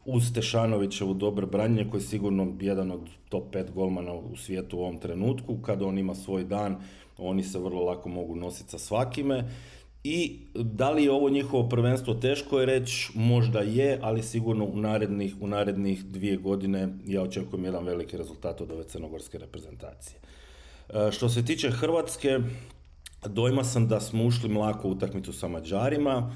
Uz 0.05 0.33
Tešanovićevu 0.33 1.15
dobro 1.15 1.47
branjenje 1.47 1.91
koji 1.91 2.01
je 2.01 2.07
sigurno 2.07 2.57
jedan 2.61 2.91
od 2.91 3.01
top 3.29 3.55
5 3.55 3.71
golmana 3.71 4.13
u 4.13 4.37
svijetu 4.37 4.79
u 4.79 4.81
ovom 4.81 4.99
trenutku. 4.99 5.59
Kada 5.63 5.87
on 5.87 5.99
ima 5.99 6.15
svoj 6.15 6.45
dan, 6.45 6.77
oni 7.19 7.43
se 7.43 7.59
vrlo 7.59 7.85
lako 7.85 8.09
mogu 8.09 8.37
nositi 8.37 8.71
sa 8.71 8.79
svakime. 8.79 9.45
I 10.05 10.39
da 10.55 10.91
li 10.91 11.05
je 11.05 11.13
ovo 11.13 11.31
njihovo 11.31 11.69
prvenstvo 11.69 12.15
teško 12.15 12.61
je 12.61 12.67
reći, 12.67 13.11
možda 13.15 13.61
je, 13.61 13.99
ali 14.03 14.23
sigurno 14.23 14.65
u 14.65 14.77
narednih, 14.77 15.35
u 15.41 15.47
narednih 15.47 16.05
dvije 16.05 16.37
godine 16.37 16.89
ja 17.07 17.23
očekujem 17.23 17.65
jedan 17.65 17.85
veliki 17.85 18.17
rezultat 18.17 18.61
od 18.61 18.73
ove 18.73 18.85
crnogorske 18.85 19.39
reprezentacije. 19.39 20.19
E, 20.89 21.13
što 21.13 21.29
se 21.29 21.45
tiče 21.45 21.71
Hrvatske, 21.71 22.39
dojma 23.25 23.65
sam 23.65 23.89
da 23.89 24.01
smo 24.01 24.25
ušli 24.25 24.49
mlako 24.49 24.89
u 24.89 24.91
utakmicu 24.91 25.33
sa 25.33 25.49
Mađarima, 25.49 26.35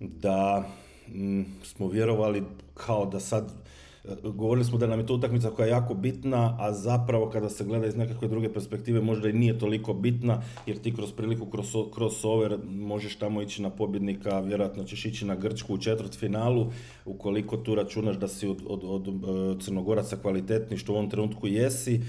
da 0.00 0.64
mm, 1.08 1.42
smo 1.62 1.88
vjerovali 1.88 2.42
kao 2.74 3.06
da 3.06 3.20
sad 3.20 3.52
govorili 4.24 4.64
smo 4.64 4.78
da 4.78 4.86
nam 4.86 5.00
je 5.00 5.06
to 5.06 5.14
utakmica 5.14 5.50
koja 5.50 5.66
je 5.66 5.70
jako 5.70 5.94
bitna, 5.94 6.56
a 6.60 6.72
zapravo 6.72 7.30
kada 7.30 7.48
se 7.48 7.64
gleda 7.64 7.86
iz 7.86 7.96
nekakve 7.96 8.28
druge 8.28 8.52
perspektive 8.52 9.00
možda 9.00 9.28
i 9.28 9.32
nije 9.32 9.58
toliko 9.58 9.94
bitna, 9.94 10.42
jer 10.66 10.78
ti 10.78 10.94
kroz 10.94 11.12
priliku 11.12 11.46
crossover 11.94 12.58
možeš 12.68 13.16
tamo 13.16 13.42
ići 13.42 13.62
na 13.62 13.70
pobjednika, 13.70 14.40
vjerojatno 14.40 14.84
ćeš 14.84 15.04
ići 15.04 15.24
na 15.24 15.34
Grčku 15.34 15.74
u 15.74 15.78
četvrt 15.78 16.18
finalu, 16.18 16.72
ukoliko 17.04 17.56
tu 17.56 17.74
računaš 17.74 18.16
da 18.16 18.28
si 18.28 18.48
od, 18.48 18.62
od, 18.66 19.08
od 19.24 19.64
Crnogoraca 19.64 20.16
kvalitetni, 20.16 20.76
što 20.76 20.92
u 20.92 20.96
ovom 20.96 21.10
trenutku 21.10 21.46
jesi, 21.46 22.00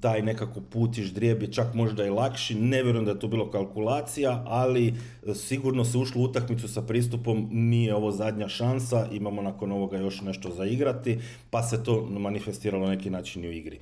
taj 0.00 0.22
nekako 0.22 0.60
put 0.60 0.98
i 0.98 1.02
ždrijeb 1.02 1.42
je 1.42 1.52
čak 1.52 1.74
možda 1.74 2.04
i 2.04 2.10
lakši, 2.10 2.54
ne 2.54 2.82
vjerujem 2.82 3.04
da 3.04 3.10
je 3.10 3.18
to 3.18 3.28
bilo 3.28 3.50
kalkulacija, 3.50 4.42
ali 4.46 4.94
e, 5.26 5.34
sigurno 5.34 5.84
se 5.84 5.98
ušlo 5.98 6.22
u 6.22 6.24
utakmicu 6.24 6.68
sa 6.68 6.82
pristupom, 6.82 7.48
nije 7.52 7.94
ovo 7.94 8.10
zadnja 8.12 8.48
šansa, 8.48 9.08
imamo 9.12 9.42
nakon 9.42 9.72
ovoga 9.72 9.98
još 9.98 10.20
nešto 10.20 10.50
za 10.50 10.64
igrati, 10.64 11.18
pa 11.50 11.62
se 11.62 11.84
to 11.84 12.06
manifestiralo 12.10 12.84
na 12.84 12.94
neki 12.94 13.10
način 13.10 13.44
i 13.44 13.48
u 13.48 13.52
igri. 13.52 13.78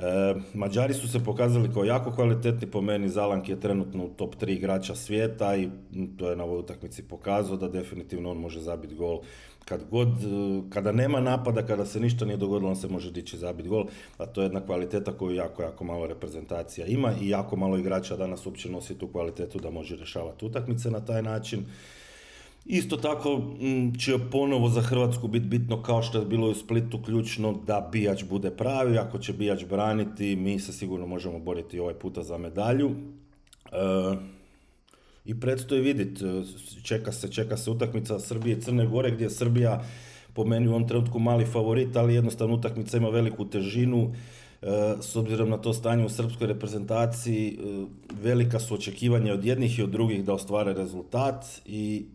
E, 0.00 0.34
Mađari 0.54 0.94
su 0.94 1.08
se 1.08 1.24
pokazali 1.24 1.72
kao 1.74 1.84
jako 1.84 2.12
kvalitetni, 2.12 2.70
po 2.70 2.80
meni 2.80 3.08
Zalank 3.08 3.48
je 3.48 3.60
trenutno 3.60 4.04
u 4.04 4.08
top 4.08 4.36
3 4.36 4.50
igrača 4.50 4.94
svijeta 4.94 5.56
i 5.56 5.68
to 6.16 6.30
je 6.30 6.36
na 6.36 6.44
ovoj 6.44 6.58
utakmici 6.58 7.02
pokazao 7.02 7.56
da 7.56 7.68
definitivno 7.68 8.30
on 8.30 8.38
može 8.38 8.60
zabiti 8.60 8.94
gol 8.94 9.20
kad 9.64 9.84
god, 9.90 10.08
e, 10.08 10.62
kada 10.70 10.92
nema 10.92 11.20
napada, 11.20 11.66
kada 11.66 11.86
se 11.86 12.00
ništa 12.00 12.24
nije 12.24 12.36
dogodilo, 12.36 12.70
on 12.70 12.76
se 12.76 12.88
može 12.88 13.10
dići 13.10 13.38
zabiti 13.38 13.68
gol, 13.68 13.86
a 14.18 14.26
to 14.26 14.40
je 14.40 14.44
jedna 14.44 14.60
kvaliteta 14.60 15.12
koju 15.12 15.36
jako, 15.36 15.62
jako 15.62 15.84
malo 15.84 16.06
reprezentacija 16.06 16.86
ima 16.86 17.12
i 17.20 17.28
jako 17.28 17.56
malo 17.56 17.78
igrača 17.78 18.16
danas 18.16 18.46
uopće 18.46 18.70
nosi 18.70 18.98
tu 18.98 19.08
kvalitetu 19.08 19.58
da 19.58 19.70
može 19.70 19.96
rješavati 19.96 20.44
utakmice 20.44 20.90
na 20.90 21.00
taj 21.00 21.22
način. 21.22 21.64
Isto 22.66 22.96
tako 22.96 23.42
će 23.98 24.18
ponovo 24.32 24.68
za 24.68 24.80
Hrvatsku 24.80 25.28
biti 25.28 25.46
bitno 25.46 25.82
kao 25.82 26.02
što 26.02 26.18
je 26.18 26.26
bilo 26.26 26.48
u 26.48 26.54
Splitu 26.54 27.02
ključno 27.02 27.52
da 27.66 27.88
Bijač 27.92 28.24
bude 28.24 28.50
pravi, 28.50 28.98
ako 28.98 29.18
će 29.18 29.32
Bijač 29.32 29.64
braniti 29.64 30.36
mi 30.36 30.58
se 30.60 30.72
sigurno 30.72 31.06
možemo 31.06 31.38
boriti 31.38 31.80
ovaj 31.80 31.94
puta 31.94 32.22
za 32.22 32.38
medalju. 32.38 32.90
E, 32.90 34.39
i 35.24 35.40
predstoji 35.40 35.80
vidjeti, 35.80 36.24
e, 36.24 36.42
čeka 36.82 37.12
se, 37.12 37.32
čeka 37.32 37.56
se 37.56 37.70
utakmica 37.70 38.18
Srbije 38.18 38.56
i 38.56 38.60
Crne 38.60 38.86
Gore 38.86 39.10
gdje 39.10 39.24
je 39.24 39.30
Srbija 39.30 39.82
po 40.34 40.44
meni 40.44 40.68
u 40.68 40.70
ovom 40.70 40.88
trenutku 40.88 41.18
mali 41.18 41.44
favorit, 41.44 41.96
ali 41.96 42.14
jednostavno 42.14 42.54
utakmica 42.54 42.96
ima 42.96 43.08
veliku 43.08 43.44
težinu. 43.50 44.12
E, 44.62 44.94
s 45.00 45.16
obzirom 45.16 45.50
na 45.50 45.56
to 45.56 45.72
stanje 45.72 46.04
u 46.04 46.08
srpskoj 46.08 46.46
reprezentaciji, 46.46 47.48
e, 47.48 47.86
velika 48.22 48.60
su 48.60 48.74
očekivanja 48.74 49.32
od 49.32 49.44
jednih 49.44 49.78
i 49.78 49.82
od 49.82 49.90
drugih 49.90 50.24
da 50.24 50.34
ostvare 50.34 50.74
rezultat 50.74 51.44
i 51.66 52.06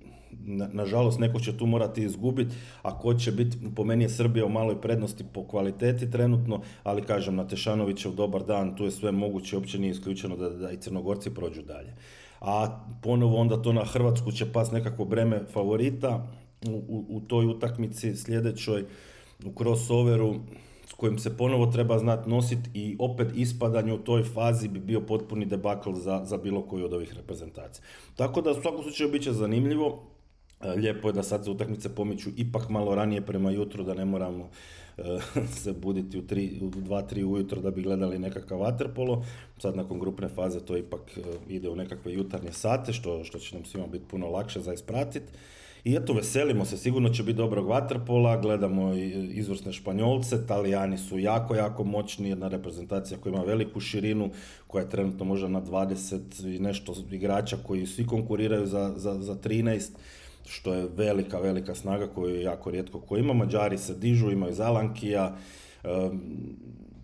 nažalost 0.74 1.20
neko 1.20 1.40
će 1.40 1.58
tu 1.58 1.66
morati 1.66 2.04
izgubiti, 2.04 2.56
a 2.82 3.00
ko 3.00 3.14
će 3.14 3.32
biti, 3.32 3.58
po 3.76 3.84
meni 3.84 4.04
je 4.04 4.10
Srbija 4.10 4.46
u 4.46 4.50
maloj 4.50 4.82
prednosti 4.82 5.24
po 5.34 5.48
kvaliteti 5.48 6.12
trenutno, 6.12 6.62
ali 6.84 7.02
kažem 7.02 7.36
na 7.36 7.48
Tešanovićev 7.48 8.12
dobar 8.12 8.44
dan, 8.44 8.76
tu 8.76 8.84
je 8.84 8.92
sve 8.92 9.12
moguće, 9.12 9.56
uopće 9.56 9.80
nije 9.80 9.92
isključeno 9.92 10.38
da, 10.38 10.50
da 10.50 10.72
i 10.72 10.78
Crnogorci 10.78 11.30
prođu 11.30 11.62
dalje 11.62 11.94
a 12.46 12.86
ponovo 13.02 13.38
onda 13.38 13.62
to 13.62 13.74
na 13.74 13.86
Hrvatsku 13.86 14.32
će 14.32 14.52
pas 14.52 14.72
nekako 14.72 15.06
breme 15.06 15.42
favorita 15.54 16.28
u, 16.68 17.06
u, 17.10 17.22
toj 17.22 17.46
utakmici 17.46 18.16
sljedećoj 18.16 18.86
u 19.46 19.54
crossoveru 19.58 20.36
s 20.88 20.94
kojim 20.94 21.20
se 21.20 21.38
ponovo 21.38 21.66
treba 21.66 21.98
znati 22.00 22.30
nositi 22.30 22.70
i 22.74 22.96
opet 23.00 23.28
ispadanje 23.36 23.94
u 23.94 23.98
toj 23.98 24.24
fazi 24.24 24.68
bi 24.68 24.80
bio 24.80 25.02
potpuni 25.02 25.46
debakl 25.46 25.94
za, 25.94 26.22
za 26.26 26.38
bilo 26.38 26.62
koju 26.62 26.86
od 26.86 26.94
ovih 26.94 27.14
reprezentacija. 27.14 27.86
Tako 28.16 28.42
da 28.42 28.52
u 28.52 28.62
svakom 28.62 28.84
slučaju 28.84 29.12
bit 29.12 29.24
će 29.24 29.34
zanimljivo. 29.34 30.04
E, 30.62 30.70
lijepo 30.72 31.08
je 31.08 31.14
da 31.14 31.24
sad 31.24 31.44
se 31.44 31.52
utakmice 31.52 31.96
pomiču 31.96 32.30
ipak 32.38 32.70
malo 32.70 32.96
ranije 32.96 33.22
prema 33.22 33.52
jutru, 33.52 33.84
da 33.84 33.94
ne 33.94 34.06
moramo 34.06 34.50
se 35.64 35.74
buditi 35.74 36.18
u, 36.18 36.28
tri, 36.28 36.60
u 36.62 36.70
2-3 36.70 37.24
ujutro 37.24 37.62
da 37.62 37.72
bi 37.72 37.82
gledali 37.82 38.20
nekakav 38.20 38.60
vaterpolo. 38.60 39.26
Sad 39.58 39.76
nakon 39.76 40.00
grupne 40.00 40.28
faze 40.28 40.60
to 40.60 40.78
ipak 40.78 41.18
e, 41.18 41.22
ide 41.50 41.70
u 41.70 41.76
nekakve 41.76 42.14
jutarnje 42.14 42.52
sate, 42.52 42.94
što, 42.94 43.24
što 43.24 43.40
će 43.40 43.56
nam 43.56 43.66
svima 43.66 43.88
biti 43.88 44.06
puno 44.08 44.28
lakše 44.28 44.62
za 44.62 44.74
ispratiti. 44.74 45.32
I 45.86 45.96
eto, 45.96 46.14
veselimo 46.14 46.66
se, 46.66 46.78
sigurno 46.78 47.10
će 47.10 47.24
biti 47.24 47.38
dobrog 47.38 47.68
vaterpola, 47.68 48.38
gledamo 48.38 48.94
izvrsne 49.34 49.74
Španjolce, 49.74 50.48
Talijani 50.48 50.98
su 50.98 51.20
jako, 51.20 51.56
jako 51.56 51.84
moćni, 51.84 52.30
jedna 52.30 52.48
reprezentacija 52.48 53.18
koja 53.18 53.34
ima 53.34 53.44
veliku 53.44 53.80
širinu, 53.80 54.30
koja 54.68 54.84
je 54.84 54.90
trenutno 54.90 55.26
možda 55.26 55.48
na 55.48 55.62
20 55.62 56.56
i 56.56 56.60
nešto 56.60 56.96
igrača 57.12 57.58
koji 57.64 57.86
svi 57.86 58.08
konkuriraju 58.08 58.68
za, 58.68 58.94
za, 58.96 59.22
za 59.22 59.36
13 59.36 59.90
što 60.48 60.74
je 60.74 60.88
velika, 60.96 61.40
velika 61.40 61.76
snaga 61.76 62.08
koju 62.08 62.42
jako 62.42 62.72
rijetko 62.72 63.00
ko 63.00 63.18
ima. 63.18 63.34
Mađari 63.34 63.78
se 63.78 63.94
dižu, 63.94 64.32
imaju 64.32 64.54
Zalankija, 64.54 65.38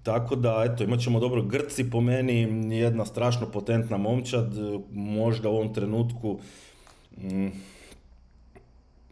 tako 0.04 0.36
da, 0.36 0.66
eto, 0.66 0.84
imat 0.84 1.00
ćemo 1.00 1.20
dobro 1.20 1.42
Grci 1.44 1.90
po 1.90 2.02
meni, 2.02 2.76
jedna 2.78 3.06
strašno 3.06 3.48
potentna 3.52 3.98
momčad, 3.98 4.54
možda 4.92 5.50
u 5.50 5.56
ovom 5.56 5.74
trenutku 5.74 6.40
mm, 7.18 7.48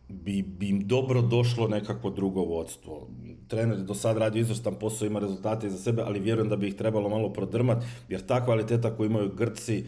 bi, 0.09 0.41
bi 0.41 0.69
im 0.69 0.88
dobro 0.88 1.21
došlo 1.21 1.67
nekako 1.67 2.09
drugo 2.09 2.41
vodstvo. 2.41 3.07
Trener 3.47 3.77
je 3.77 3.84
do 3.84 3.93
sad 3.93 4.17
radio 4.17 4.39
izvrstan 4.39 4.75
posao, 4.80 5.05
ima 5.05 5.19
rezultate 5.19 5.67
iza 5.67 5.77
sebe, 5.77 6.01
ali 6.05 6.19
vjerujem 6.19 6.49
da 6.49 6.55
bi 6.55 6.67
ih 6.67 6.75
trebalo 6.75 7.09
malo 7.09 7.34
prodrmati, 7.34 7.86
jer 8.09 8.25
ta 8.25 8.45
kvaliteta 8.45 8.95
koju 8.95 9.09
imaju 9.09 9.32
Grci, 9.36 9.77
e, 9.77 9.84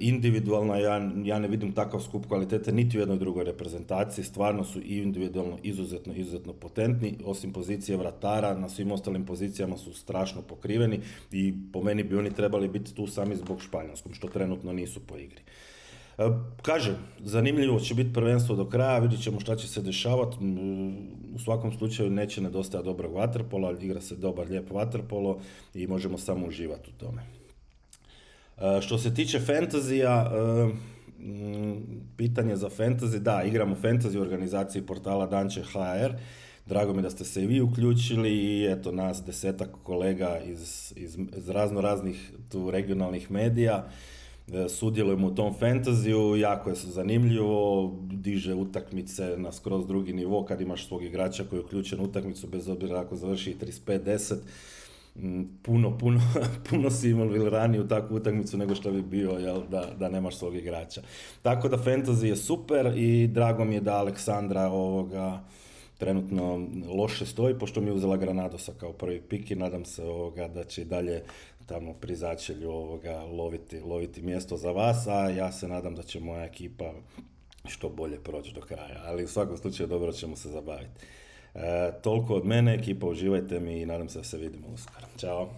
individualna, 0.00 0.76
ja, 0.76 1.10
ja 1.24 1.38
ne 1.38 1.48
vidim 1.48 1.72
takav 1.72 2.00
skup 2.00 2.26
kvalitete 2.26 2.72
niti 2.72 2.98
u 2.98 3.00
jednoj 3.00 3.18
drugoj 3.18 3.44
reprezentaciji, 3.44 4.24
stvarno 4.24 4.64
su 4.64 4.80
i 4.80 4.98
individualno 5.02 5.58
izuzetno, 5.62 6.14
izuzetno 6.14 6.52
potentni, 6.52 7.18
osim 7.24 7.52
pozicije 7.52 7.96
vratara, 7.96 8.54
na 8.54 8.68
svim 8.68 8.92
ostalim 8.92 9.26
pozicijama 9.26 9.76
su 9.76 9.92
strašno 9.92 10.42
pokriveni 10.42 11.00
i 11.32 11.54
po 11.72 11.82
meni 11.82 12.02
bi 12.02 12.16
oni 12.16 12.34
trebali 12.34 12.68
biti 12.68 12.94
tu 12.94 13.06
sami 13.06 13.36
zbog 13.36 13.62
Španjolskom, 13.62 14.14
što 14.14 14.28
trenutno 14.28 14.72
nisu 14.72 15.00
po 15.06 15.16
igri. 15.16 15.40
E, 16.18 16.22
kažem, 16.62 16.96
zanimljivo 17.18 17.80
će 17.80 17.94
biti 17.94 18.12
prvenstvo 18.12 18.56
do 18.56 18.68
kraja, 18.68 18.98
vidjet 18.98 19.22
ćemo 19.22 19.40
šta 19.40 19.56
će 19.56 19.68
se 19.68 19.82
dešavati. 19.82 20.36
U 21.34 21.38
svakom 21.38 21.72
slučaju 21.72 22.10
neće 22.10 22.40
nedostajati 22.40 22.88
dobrog 22.88 23.14
vaterpola, 23.14 23.74
igra 23.80 24.00
se 24.00 24.16
dobar, 24.16 24.48
lijep 24.48 24.70
vaterpolo 24.70 25.38
i 25.74 25.86
možemo 25.86 26.18
samo 26.18 26.46
uživati 26.46 26.90
u 26.90 27.00
tome. 27.04 27.39
E, 28.60 28.80
što 28.80 28.98
se 28.98 29.14
tiče 29.14 29.40
fantazija, 29.40 30.32
e, 30.32 30.70
pitanje 32.16 32.56
za 32.56 32.68
fantasy, 32.68 33.18
da, 33.18 33.42
igramo 33.42 33.76
fantasy 33.82 34.18
u 34.18 34.22
organizaciji 34.22 34.82
portala 34.82 35.26
Danče 35.26 35.62
HR, 35.62 36.16
Drago 36.70 36.94
mi 36.94 37.02
da 37.02 37.10
ste 37.10 37.24
se 37.24 37.42
i 37.42 37.46
vi 37.46 37.60
uključili 37.60 38.30
i 38.30 38.66
eto 38.70 38.92
nas 38.92 39.22
desetak 39.26 39.68
kolega 39.82 40.38
iz, 40.38 40.92
iz, 40.96 41.18
iz 41.36 41.48
razno 41.48 41.80
raznih 41.80 42.32
tu 42.48 42.70
regionalnih 42.70 43.30
medija. 43.30 43.88
E, 44.52 44.68
sudjelujemo 44.68 45.26
u 45.26 45.34
tom 45.34 45.54
fantaziju, 45.54 46.36
jako 46.36 46.70
je 46.70 46.76
zanimljivo, 46.76 47.92
diže 48.02 48.54
utakmice 48.54 49.34
na 49.36 49.52
skroz 49.52 49.86
drugi 49.86 50.12
nivo 50.12 50.44
kad 50.44 50.60
imaš 50.60 50.88
svog 50.88 51.04
igrača 51.04 51.44
koji 51.44 51.58
je 51.58 51.64
uključen 51.64 52.00
u 52.00 52.04
utakmicu, 52.04 52.46
bez 52.46 52.68
obzira 52.68 53.00
ako 53.00 53.16
završi 53.16 53.56
35-10, 53.60 54.34
mm, 54.34 54.38
puno, 55.62 55.98
puno, 55.98 56.20
puno 56.70 56.90
si 56.90 57.10
involviraniji 57.10 57.80
u 57.80 57.88
takvu 57.88 58.16
utakmicu 58.16 58.58
nego 58.58 58.74
što 58.74 58.90
bi 58.90 59.02
bio 59.02 59.30
jel, 59.30 59.62
da, 59.70 59.86
da 59.98 60.08
nemaš 60.08 60.36
svog 60.36 60.56
igrača. 60.56 61.02
Tako 61.42 61.68
da 61.68 61.76
fantasy 61.76 62.24
je 62.24 62.36
super 62.36 62.92
i 62.96 63.26
drago 63.26 63.64
mi 63.64 63.74
je 63.74 63.80
da 63.80 63.96
Aleksandra 63.96 64.68
ovoga, 64.68 65.40
trenutno 65.98 66.66
loše 66.96 67.26
stoji, 67.26 67.58
pošto 67.58 67.80
mi 67.80 67.86
je 67.86 67.92
uzela 67.92 68.16
Granadosa 68.16 68.72
kao 68.80 68.92
prvi 68.92 69.20
pik 69.20 69.50
i 69.50 69.56
nadam 69.56 69.84
se 69.84 70.04
ovoga 70.04 70.48
da 70.48 70.64
će 70.64 70.84
dalje 70.84 71.22
tamo 71.66 71.92
pri 71.94 72.16
začelju 72.16 72.70
ovoga 72.70 73.22
loviti, 73.22 73.80
loviti 73.80 74.22
mjesto 74.22 74.56
za 74.56 74.70
vas, 74.70 75.06
a 75.06 75.28
ja 75.28 75.52
se 75.52 75.68
nadam 75.68 75.94
da 75.94 76.02
će 76.02 76.20
moja 76.20 76.44
ekipa 76.44 76.92
što 77.64 77.88
bolje 77.88 78.18
proći 78.18 78.52
do 78.54 78.60
kraja, 78.60 79.02
ali 79.04 79.24
u 79.24 79.28
svakom 79.28 79.56
slučaju 79.56 79.88
dobro 79.88 80.12
ćemo 80.12 80.36
se 80.36 80.48
zabaviti. 80.48 81.00
E, 81.54 81.92
toliko 82.02 82.34
od 82.34 82.46
mene, 82.46 82.74
ekipa 82.74 83.06
uživajte 83.06 83.60
mi 83.60 83.80
i 83.80 83.86
nadam 83.86 84.08
se 84.08 84.18
da 84.18 84.24
se 84.24 84.38
vidimo 84.38 84.66
uskoro. 84.74 85.06
Ćao! 85.18 85.48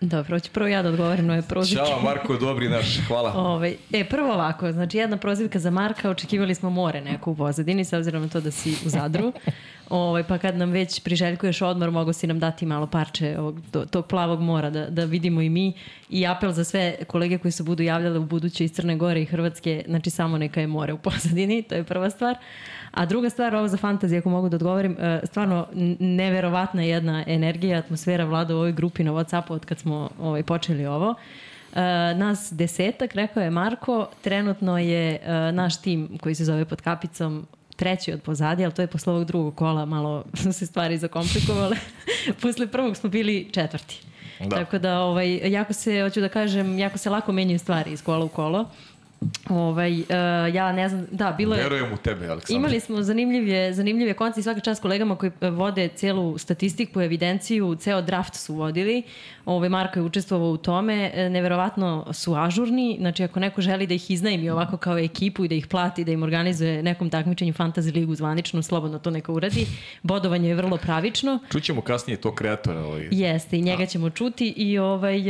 Dobro, 0.00 0.36
hoću 0.36 0.50
prvo 0.52 0.68
ja 0.68 0.82
da 0.82 0.88
odgovorim 0.88 1.26
na 1.26 1.32
ove 1.32 1.42
prozivke. 1.42 1.86
Ćao 1.86 2.00
Marko, 2.00 2.36
dobri 2.36 2.68
naš, 2.68 3.00
hvala. 3.08 3.32
Ove, 3.36 3.48
ovaj, 3.48 3.76
e, 3.92 4.04
prvo 4.04 4.32
ovako, 4.32 4.72
znači 4.72 4.98
jedna 4.98 5.16
prozivka 5.16 5.58
za 5.58 5.70
Marka, 5.70 6.10
očekivali 6.10 6.54
smo 6.54 6.70
more 6.70 7.00
neku 7.00 7.30
u 7.32 7.36
pozadini, 7.36 7.84
s 7.84 7.92
obzirom 7.92 8.22
na 8.22 8.28
to 8.28 8.40
da 8.40 8.50
si 8.50 8.70
u 8.86 8.88
Zadru. 8.88 9.32
Ovaj, 9.90 10.24
pa 10.24 10.38
kad 10.38 10.56
nam 10.56 10.70
već 10.70 11.00
priželjkuješ 11.00 11.62
odmor, 11.62 11.90
mogu 11.90 12.12
si 12.12 12.26
nam 12.26 12.38
dati 12.38 12.66
malo 12.66 12.86
parče 12.86 13.38
ovog, 13.38 13.60
tog 13.90 14.06
plavog 14.06 14.40
mora 14.40 14.70
da, 14.70 14.90
da 14.90 15.04
vidimo 15.04 15.42
i 15.42 15.48
mi. 15.48 15.72
I 16.10 16.26
apel 16.26 16.52
za 16.52 16.64
sve 16.64 16.96
kolege 17.06 17.38
koji 17.38 17.52
se 17.52 17.62
budu 17.62 17.82
javljale 17.82 18.18
u 18.18 18.24
buduće 18.24 18.64
iz 18.64 18.72
Crne 18.72 18.96
Gore 18.96 19.22
i 19.22 19.24
Hrvatske, 19.24 19.84
znači 19.86 20.10
samo 20.10 20.38
neka 20.38 20.60
je 20.60 20.66
more 20.66 20.92
u 20.92 20.98
pozadini, 20.98 21.62
to 21.62 21.74
je 21.74 21.84
prva 21.84 22.10
stvar. 22.10 22.36
A 22.90 23.06
druga 23.06 23.30
stvar, 23.30 23.54
ovo 23.54 23.68
za 23.68 23.76
fantaziju, 23.76 24.18
ako 24.18 24.30
mogu 24.30 24.48
da 24.48 24.56
odgovorim, 24.56 24.96
e, 24.98 25.20
stvarno 25.24 25.66
neverovatna 25.98 26.82
jedna 26.82 27.24
energija, 27.26 27.78
atmosfera 27.78 28.24
vlada 28.24 28.54
u 28.54 28.58
ovoj 28.58 28.72
grupi 28.72 29.04
na 29.04 29.12
Whatsappu 29.12 29.52
od 29.52 29.64
kad 29.64 29.78
smo 29.78 30.10
ovaj, 30.20 30.42
počeli 30.42 30.86
ovo. 30.86 31.14
Uh, 31.70 31.76
nas 32.18 32.52
desetak, 32.52 33.14
rekao 33.14 33.42
je 33.42 33.50
Marko, 33.50 34.08
trenutno 34.20 34.78
je 34.78 35.20
uh, 35.22 35.54
naš 35.54 35.82
tim 35.82 36.18
koji 36.20 36.34
se 36.34 36.44
zove 36.44 36.64
pod 36.64 36.80
kapicom 36.80 37.46
treći 37.76 38.12
od 38.12 38.22
pozadi, 38.22 38.64
ali 38.64 38.74
to 38.74 38.82
je 38.82 38.86
posle 38.86 39.12
ovog 39.12 39.24
drugog 39.24 39.54
kola 39.54 39.84
malo 39.84 40.24
su 40.34 40.52
se 40.58 40.66
stvari 40.66 40.98
zakomplikovale. 40.98 41.76
posle 42.42 42.66
prvog 42.66 42.96
smo 42.96 43.10
bili 43.10 43.48
četvrti. 43.52 44.00
Da. 44.40 44.56
Tako 44.56 44.78
da, 44.78 45.00
ovaj, 45.00 45.52
jako 45.52 45.72
se, 45.72 46.02
hoću 46.02 46.20
da 46.20 46.28
kažem, 46.28 46.78
jako 46.78 46.98
se 46.98 47.10
lako 47.10 47.32
menjaju 47.32 47.58
stvari 47.58 47.92
iz 47.92 48.02
kola 48.02 48.24
u 48.24 48.28
kolo. 48.28 48.70
Ovaj, 49.48 50.00
uh, 50.00 50.06
ja 50.54 50.72
ne 50.72 50.88
znam, 50.88 51.06
da, 51.10 51.34
bilo 51.38 51.54
je... 51.54 51.62
Verujem 51.62 51.92
u 51.92 51.96
tebe, 51.96 52.28
Aleksandar. 52.28 52.56
Imali 52.56 52.80
smo 52.80 53.02
zanimljive, 53.02 53.72
zanimljive 53.72 54.14
konci 54.14 54.42
svaka 54.42 54.60
čast 54.60 54.82
kolegama 54.82 55.16
koji 55.16 55.32
e, 55.40 55.50
vode 55.50 55.88
celu 55.88 56.38
statistiku, 56.38 57.00
evidenciju, 57.00 57.74
ceo 57.74 58.02
draft 58.02 58.34
su 58.34 58.54
vodili. 58.54 59.02
Ovaj, 59.44 59.68
Marko 59.68 59.98
je 59.98 60.02
učestvovao 60.02 60.50
u 60.50 60.56
tome. 60.56 61.10
E, 61.14 61.30
neverovatno 61.30 62.06
su 62.12 62.34
ažurni. 62.34 62.96
Znači, 63.00 63.24
ako 63.24 63.40
neko 63.40 63.60
želi 63.60 63.86
da 63.86 63.94
ih 63.94 64.10
iznajmi 64.10 64.50
ovako 64.50 64.76
kao 64.76 64.98
ekipu 64.98 65.44
i 65.44 65.48
da 65.48 65.54
ih 65.54 65.66
plati, 65.66 66.04
da 66.04 66.12
im 66.12 66.22
organizuje 66.22 66.82
nekom 66.82 67.10
takmičenju 67.10 67.52
Fantasy 67.52 67.94
ligu 67.94 68.14
zvanično, 68.14 68.62
slobodno 68.62 68.98
to 68.98 69.10
neka 69.10 69.32
uradi. 69.32 69.66
Bodovanje 70.02 70.48
je 70.48 70.54
vrlo 70.54 70.76
pravično. 70.76 71.38
Čućemo 71.52 71.80
kasnije 71.80 72.16
to 72.16 72.34
kreatora. 72.34 72.80
Ovaj. 72.80 73.08
Jeste, 73.10 73.58
i 73.58 73.62
njega 73.62 73.82
A. 73.82 73.86
ćemo 73.86 74.10
čuti. 74.10 74.54
I 74.56 74.78
ovaj, 74.78 75.20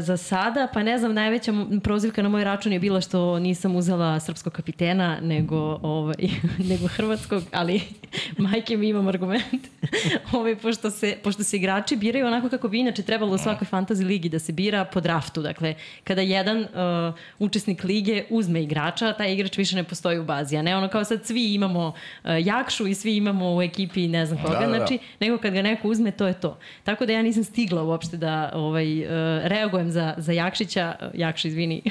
za 0.00 0.16
sada, 0.16 0.68
pa 0.74 0.82
ne 0.82 0.98
znam, 0.98 1.14
najveća 1.14 1.52
prozivka 1.82 2.22
na 2.22 2.28
moj 2.28 2.44
račun 2.44 2.72
je 2.72 2.78
bila 2.78 3.00
što 3.00 3.39
nisam 3.40 3.76
uzela 3.76 4.20
srpskog 4.20 4.52
kapitena, 4.52 5.20
nego, 5.20 5.78
ovaj, 5.82 6.28
nego 6.70 6.86
hrvatskog, 6.86 7.42
ali 7.52 7.80
majke 8.38 8.76
mi 8.76 8.88
imam 8.88 9.08
argument. 9.08 9.68
ovaj, 10.32 10.56
pošto, 10.56 10.90
se, 10.90 11.16
pošto 11.22 11.44
se 11.44 11.56
igrači 11.56 11.96
biraju 11.96 12.26
onako 12.26 12.48
kako 12.48 12.68
bi 12.68 12.80
inače 12.80 13.02
trebalo 13.02 13.34
u 13.34 13.38
svakoj 13.38 13.66
fantasy 13.70 14.06
ligi 14.06 14.28
da 14.28 14.38
se 14.38 14.52
bira 14.52 14.84
po 14.84 15.00
draftu. 15.00 15.42
Dakle, 15.42 15.74
kada 16.04 16.20
jedan 16.20 16.58
uh, 16.58 17.14
učesnik 17.38 17.84
lige 17.84 18.24
uzme 18.30 18.62
igrača, 18.62 19.12
taj 19.12 19.32
igrač 19.32 19.58
više 19.58 19.76
ne 19.76 19.84
postoji 19.84 20.18
u 20.18 20.24
bazi. 20.24 20.56
A 20.56 20.62
ne 20.62 20.76
ono 20.76 20.88
kao 20.88 21.04
sad 21.04 21.26
svi 21.26 21.54
imamo 21.54 21.88
uh, 21.88 22.30
Jakšu 22.44 22.86
i 22.86 22.94
svi 22.94 23.16
imamo 23.16 23.56
u 23.56 23.62
ekipi 23.62 24.08
ne 24.08 24.26
znam 24.26 24.42
koga. 24.42 24.58
Da, 24.58 24.66
da, 24.66 24.66
da. 24.66 24.76
Znači, 24.76 24.98
nego 25.20 25.38
kad 25.38 25.52
ga 25.52 25.62
neko 25.62 25.88
uzme, 25.88 26.10
to 26.10 26.26
je 26.26 26.34
to. 26.34 26.58
Tako 26.84 27.06
da 27.06 27.12
ja 27.12 27.22
nisam 27.22 27.44
stigla 27.44 27.82
uopšte 27.82 28.16
da 28.16 28.50
ovaj, 28.54 29.02
uh, 29.02 29.08
reagujem 29.44 29.90
za, 29.90 30.14
za 30.18 30.32
Jakšića. 30.32 30.94
Jakša, 31.14 31.48
izvini, 31.48 31.82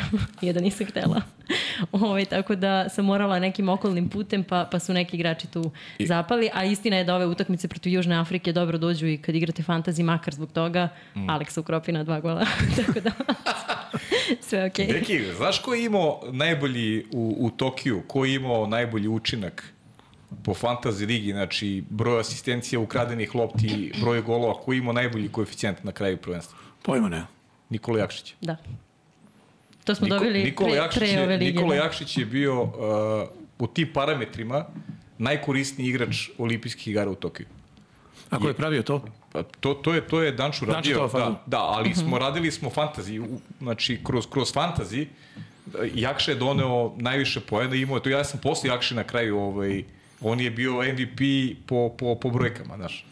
je 0.42 0.54
da 0.54 0.62
nisam 0.62 0.88
htela. 0.88 1.39
ovaj, 1.92 2.26
tako 2.26 2.56
da 2.56 2.90
sam 2.90 3.06
morala 3.06 3.40
nekim 3.40 3.70
okolnim 3.70 4.10
putem, 4.10 4.44
pa, 4.44 4.68
pa 4.72 4.80
su 4.80 4.94
neki 4.94 5.18
igrači 5.18 5.48
tu 5.48 5.72
I... 5.98 6.08
zapali, 6.08 6.50
a 6.54 6.64
istina 6.64 6.98
je 6.98 7.04
da 7.04 7.16
ove 7.16 7.26
utakmice 7.26 7.68
protiv 7.68 7.94
Južne 7.94 8.16
Afrike 8.16 8.54
dobro 8.54 8.78
dođu 8.78 9.08
i 9.08 9.18
kad 9.18 9.36
igrate 9.36 9.64
fantasy, 9.64 10.04
makar 10.04 10.34
zbog 10.34 10.52
toga, 10.52 10.90
mm. 11.16 11.30
Aleksa 11.30 11.62
ukropi 11.62 11.92
na 11.92 12.04
dva 12.04 12.20
gola, 12.20 12.46
tako 12.86 13.00
da 13.00 13.12
sve 14.48 14.66
okej. 14.66 14.88
Okay. 14.88 14.94
Deki, 14.94 15.34
znaš 15.38 15.60
ko 15.60 15.74
je 15.74 15.86
imao 15.86 16.22
najbolji 16.32 17.06
u, 17.12 17.36
u 17.40 17.50
Tokiju, 17.50 18.02
ko 18.08 18.26
je 18.26 18.36
imao 18.36 18.68
najbolji 18.68 19.08
učinak 19.08 19.74
po 20.44 20.54
fantasy 20.54 21.08
ligi, 21.08 21.32
znači 21.32 21.84
broj 21.90 22.20
asistencija, 22.20 22.80
ukradenih 22.80 23.36
lopti, 23.36 23.92
broj 24.02 24.22
golova, 24.22 24.54
ko 24.54 24.74
je 24.74 24.78
imao 24.78 24.94
najbolji 24.94 25.30
koeficijent 25.30 25.84
na 25.84 25.92
kraju 25.92 26.18
prvenstva? 26.18 26.58
Pojma 26.82 27.10
ne. 27.10 27.24
Nikola 27.70 28.00
Jakšić. 28.00 28.34
Da. 28.42 28.56
To 29.90 29.96
smo 29.96 30.06
Niko, 30.06 30.18
dobili 30.18 30.44
Nikola 30.44 30.70
pre, 30.70 30.78
Jakšić 30.78 31.00
pre 31.00 31.24
ove 31.24 31.38
lige. 31.38 31.52
Nikola. 31.52 31.76
Jakšić 31.76 32.18
je 32.18 32.26
bio 32.26 32.62
uh, 32.62 32.70
u 33.60 33.68
tim 33.68 33.90
parametrima 33.94 34.66
najkorisniji 35.18 35.90
igrač 35.90 36.30
olimpijskih 36.38 36.88
igara 36.88 37.12
u 37.12 37.16
Tokiju. 37.16 37.48
Ako 38.30 38.48
je, 38.48 38.50
je 38.50 38.54
pravio 38.54 38.84
to? 38.84 39.02
Pa 39.32 39.44
to, 39.44 39.74
to 39.74 39.94
je 39.94 40.02
to 40.08 40.22
je 40.22 40.32
Danču 40.32 40.66
radio, 40.66 41.00
Danču 41.00 41.12
to, 41.12 41.20
da, 41.20 41.44
da, 41.46 41.58
ali 41.58 41.94
smo 41.94 42.04
uh 42.04 42.08
mhm. 42.08 42.16
-huh. 42.16 42.20
radili 42.20 42.52
smo 42.52 42.70
fantasy, 42.70 43.38
znači 43.60 44.00
kroz 44.04 44.28
kroz 44.30 44.54
fantasy 44.54 45.06
Jakša 45.94 46.32
je 46.32 46.38
doneo 46.38 46.94
najviše 46.98 47.40
poena, 47.40 47.76
imao 47.76 47.98
je 47.98 48.04
to 48.04 48.10
ja 48.10 48.24
sam 48.24 48.40
posle 48.40 48.70
Jakše 48.70 48.96
na 48.96 49.04
kraju 49.04 49.40
ovaj 49.40 49.84
on 50.22 50.40
je 50.40 50.52
bio 50.52 50.74
MVP 50.74 51.22
po 51.66 51.90
po 51.98 52.16
po 52.16 52.30
brojkama, 52.30 52.76
znaš. 52.78 53.06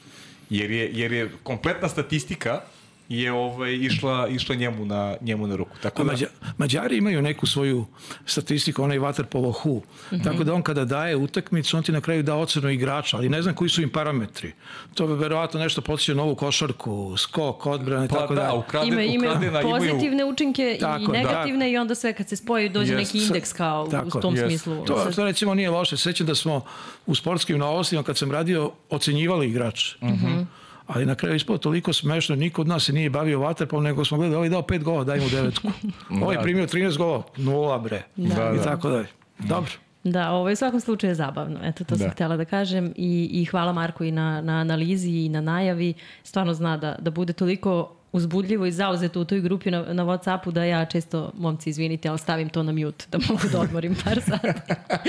Jer 0.49 0.71
je 0.71 0.89
jer 0.93 1.11
je 1.11 1.32
kompletna 1.43 1.89
statistika 1.89 2.61
je 3.10 3.32
ovaj 3.32 3.76
išla 3.76 4.28
išla 4.28 4.55
njemu 4.55 4.86
na 4.86 5.16
njemu 5.22 5.47
na 5.47 5.55
ruku. 5.55 5.78
Tako 5.82 6.03
da 6.03 6.12
Mađa, 6.12 6.28
Mađari 6.58 6.97
imaju 6.97 7.22
neku 7.22 7.47
svoju 7.47 7.86
statistiku, 8.26 8.84
onaj 8.84 8.99
waterpolo 8.99 9.53
who. 9.53 9.76
Mm 9.76 10.16
-hmm. 10.16 10.24
Tako 10.24 10.43
da 10.43 10.53
on 10.53 10.62
kada 10.62 10.86
daje 10.86 11.16
utakmicu, 11.16 11.78
on 11.78 11.84
ti 11.84 11.91
na 11.91 12.01
kraju 12.01 12.24
da 12.24 12.36
ocenu 12.36 12.70
igrača, 12.70 13.18
ali 13.18 13.30
ne 13.30 13.41
znam 13.41 13.55
koji 13.55 13.70
su 13.70 13.82
im 13.82 13.89
parametri. 13.89 14.53
To 14.93 15.08
bi 15.08 15.14
verovatno 15.14 15.60
nešto 15.60 15.82
podsjeća 15.82 16.14
novu 16.14 16.36
košarku, 16.36 17.18
skok, 17.18 17.66
odbrane 17.66 18.05
i 18.05 18.10
pa, 18.10 18.16
tako 18.16 18.36
da. 18.36 18.41
da. 18.41 18.53
Ukrade, 18.53 18.88
ima, 18.88 19.01
ima 19.01 19.62
pozitivne 19.62 20.08
imaju... 20.08 20.30
učinke 20.30 20.78
tako, 20.80 21.03
i 21.03 21.18
negativne 21.18 21.66
da. 21.66 21.72
i 21.72 21.78
onda 21.78 21.95
sve 21.95 22.14
kad 22.14 22.30
se 22.30 22.36
spoji 22.36 22.70
dođe 22.70 22.93
yes. 22.93 22.97
neki 22.97 23.18
indeks 23.18 23.53
kao 23.53 23.88
tako, 23.88 24.18
u 24.18 24.22
tom 24.22 24.36
yes. 24.36 24.45
smislu. 24.45 24.86
To, 24.86 25.12
to 25.16 25.26
recimo 25.26 25.53
nije 25.53 25.70
loše. 25.70 25.97
Sećam 25.97 26.28
da 26.28 26.36
smo 26.36 26.62
u 27.05 27.16
sportskim 27.16 27.58
novostima 27.58 28.03
kad 28.03 28.18
sam 28.18 28.32
radio 28.32 28.72
ocenjivali 28.89 29.47
igrače. 29.47 29.97
Mm 30.01 30.08
-hmm 30.08 30.45
Ali 30.88 31.06
na 31.06 31.16
kraju 31.16 31.36
ispalo 31.36 31.58
toliko 31.58 31.94
smešno, 31.94 32.36
niko 32.36 32.62
od 32.62 32.68
nas 32.68 32.84
se 32.84 32.94
nije 32.94 33.10
bavio 33.10 33.40
vaterpolom, 33.40 33.84
nego 33.84 34.06
smo 34.06 34.18
gledali, 34.18 34.36
ovaj 34.36 34.50
dao 34.50 34.62
pet 34.62 34.84
gola, 34.84 35.04
daj 35.04 35.20
mu 35.20 35.30
devetku. 35.30 35.72
ovaj 36.24 36.38
primio 36.42 36.68
13 36.68 36.98
gola, 36.98 37.24
nula 37.38 37.78
bre. 37.78 38.04
Da. 38.16 38.52
I 38.54 38.58
Da, 38.58 38.64
tako 38.64 38.90
dalje. 38.90 39.08
Dobro. 39.40 39.72
Da, 40.04 40.32
ovo 40.32 40.50
je 40.50 40.54
u 40.54 40.56
svakom 40.56 40.80
slučaju 40.80 41.16
zabavno. 41.16 41.60
Eto, 41.64 41.84
to 41.84 41.98
sam 41.98 42.08
Da. 42.08 42.12
htjela 42.12 42.38
da 42.38 42.46
kažem 42.46 42.94
i, 42.96 43.30
i 43.32 43.46
hvala 43.46 43.74
Marku 43.74 44.04
i 44.04 44.12
na, 44.12 44.42
na 44.42 44.54
analizi 44.54 45.10
i 45.10 45.30
na 45.30 45.42
najavi. 45.42 45.94
Stvarno 46.24 46.54
zna 46.54 46.78
da, 46.78 46.96
da 47.00 47.12
bude 47.12 47.34
toliko 47.34 47.94
uzbudljivo 48.12 48.66
i 48.66 48.72
zauzeto 48.72 49.22
u 49.22 49.26
toj 49.26 49.42
grupi 49.42 49.72
na, 49.72 49.94
na 49.94 50.06
Whatsappu 50.06 50.52
da 50.52 50.64
ja 50.64 50.86
često, 50.86 51.32
momci, 51.38 51.70
izvinite, 51.70 52.10
ali 52.10 52.20
stavim 52.20 52.50
to 52.50 52.64
na 52.64 52.72
mute 52.72 53.06
da 53.12 53.18
mogu 53.30 53.48
da 53.52 53.60
odmorim 53.60 53.96
par 54.04 54.22
sati. 54.22 54.48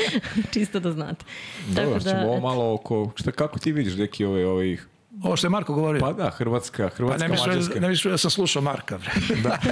Čisto 0.52 0.80
da 0.80 0.92
znate. 0.92 1.24
Dobro, 1.68 2.00
ćemo 2.00 2.26
ovo 2.26 2.40
malo 2.40 2.74
oko... 2.74 3.10
Šta, 3.16 3.32
kako 3.32 3.58
ti 3.58 3.72
vidiš 3.72 3.96
neki 3.96 4.24
ove, 4.24 4.46
ove, 4.46 4.76
Ovo 5.22 5.36
što 5.36 5.46
je 5.46 5.50
Marko 5.50 5.74
govorio. 5.74 6.00
pa 6.00 6.12
da, 6.12 6.30
Hrvatska, 6.30 6.88
Pa 6.88 6.94
Hrvatska, 6.94 7.28
ne 7.28 7.32
mislim, 7.32 7.50
Mađarska. 7.50 7.80
ne 7.80 7.88
mislim 7.88 8.12
da 8.12 8.18
sam 8.18 8.30
slušao 8.30 8.62
Marka. 8.62 8.98
Bre. 8.98 9.12
Da. 9.42 9.58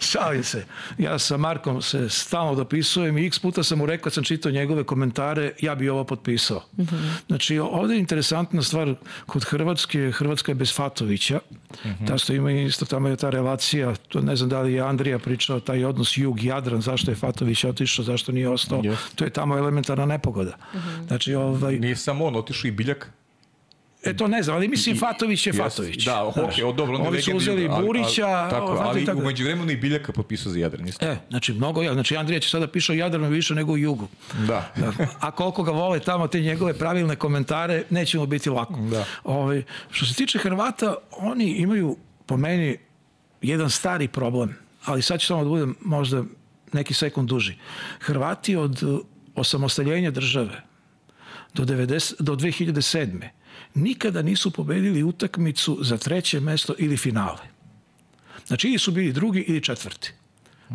Šalim 0.00 0.44
se. 0.44 0.64
Ja 0.98 1.18
sa 1.18 1.36
Markom 1.36 1.82
se 1.82 2.08
stalno 2.08 2.54
dopisujem 2.54 3.18
i 3.18 3.26
x 3.26 3.38
puta 3.38 3.62
sam 3.62 3.78
mu 3.78 3.86
rekao 3.86 4.04
kad 4.04 4.12
sam 4.12 4.24
čitao 4.24 4.52
njegove 4.52 4.84
komentare, 4.84 5.52
ja 5.60 5.74
bi 5.74 5.88
ovo 5.88 6.04
potpisao. 6.04 6.62
Znači, 7.26 7.58
ovdje 7.58 7.94
je 7.94 8.00
interesantna 8.00 8.62
stvar 8.62 8.94
kod 9.26 9.44
Hrvatske, 9.44 10.12
Hrvatska 10.14 10.50
je 10.52 10.54
bez 10.56 10.74
Fatovića. 10.74 11.40
Ta 12.06 12.18
što 12.18 12.32
ima 12.32 12.52
isto 12.52 12.84
tamo 12.84 13.08
je 13.08 13.16
ta 13.16 13.30
relacija, 13.30 13.94
to 14.08 14.20
ne 14.20 14.36
znam 14.36 14.48
da 14.48 14.60
li 14.60 14.72
je 14.72 14.80
Andrija 14.80 15.18
pričao, 15.18 15.60
taj 15.60 15.84
odnos 15.84 16.16
jug-jadran, 16.16 16.80
zašto 16.80 17.10
je 17.10 17.14
Fatović 17.14 17.64
otišao, 17.64 18.04
zašto 18.04 18.32
nije 18.32 18.48
ostao. 18.48 18.80
Jest. 18.84 19.14
To 19.14 19.24
je 19.24 19.30
tamo 19.30 19.58
elementarna 19.58 20.06
nepogoda. 20.06 20.56
Znači, 21.06 21.34
ovaj, 21.34 21.78
Nije 21.78 21.96
samo 21.96 22.24
on, 22.24 22.36
otišao 22.36 22.68
i 22.68 22.72
Biljak. 22.72 23.10
E 24.04 24.16
to 24.16 24.28
ne 24.28 24.42
znam, 24.42 24.56
ali 24.56 24.68
mislim 24.68 24.98
Fatović 24.98 25.46
je. 25.46 25.52
Fatović. 25.52 26.04
Da, 26.04 26.24
okej, 26.24 26.64
o, 26.64 26.72
dobro, 26.72 26.96
on 26.96 27.02
je 27.02 27.08
Ovi 27.08 27.22
su 27.22 27.36
uzeli 27.36 27.68
ali- 27.70 27.86
Burića, 27.86 28.26
ali, 28.26 28.50
tako, 28.50 28.72
o, 28.72 28.76
ali 28.78 29.04
tako. 29.04 29.18
umeđu 29.18 29.44
vremenu 29.44 29.70
i 29.70 29.76
Biljaka 29.76 30.12
potpisao 30.12 30.52
za 30.52 30.58
Jadran. 30.58 30.88
Isto. 30.88 31.06
E, 31.06 31.16
znači 31.30 31.52
mnogo 31.52 31.82
ja, 31.82 31.92
znači 31.92 32.16
Andrija 32.16 32.40
će 32.40 32.48
sada 32.48 32.66
piše 32.66 32.92
o 32.92 32.94
Jadranu 32.94 33.28
više 33.28 33.54
nego 33.54 33.72
u 33.72 33.78
Jugu. 33.78 34.08
Da. 34.46 34.72
Da. 34.76 34.92
A 35.20 35.30
koliko 35.30 35.62
ga 35.62 35.70
vole 35.72 36.00
tamo 36.00 36.28
te 36.28 36.40
njegove 36.40 36.78
pravilne 36.78 37.16
komentare, 37.16 37.84
neće 37.90 38.18
mu 38.18 38.26
biti 38.26 38.50
lako. 38.50 38.80
Da. 38.90 39.04
Ovaj, 39.24 39.62
što 39.90 40.06
se 40.06 40.14
tiče 40.14 40.38
Hrvata, 40.38 40.94
oni 41.10 41.50
imaju 41.50 41.96
po 42.26 42.36
meni 42.36 42.78
jedan 43.42 43.70
stari 43.70 44.08
problem, 44.08 44.56
ali 44.84 45.02
sad 45.02 45.20
ću 45.20 45.26
samo 45.26 45.44
da 45.44 45.48
budem 45.48 45.74
možda 45.80 46.22
neki 46.72 46.94
sekund 46.94 47.28
duži. 47.28 47.54
Hrvati 48.00 48.56
od 48.56 48.82
uh, 48.82 49.00
osamostaljenja 49.34 50.10
države 50.10 50.62
do, 51.54 51.64
90, 51.64 52.14
do 52.22 52.34
2007. 52.36 53.28
nikada 53.74 54.22
nisu 54.22 54.50
pobedili 54.50 55.02
utakmicu 55.02 55.78
za 55.80 55.98
treće 55.98 56.40
mesto 56.40 56.74
ili 56.78 56.96
finale. 56.96 57.52
Znači 58.46 58.68
ili 58.68 58.78
su 58.78 58.92
bili 58.92 59.12
drugi 59.12 59.40
ili 59.40 59.62
četvrti. 59.62 60.12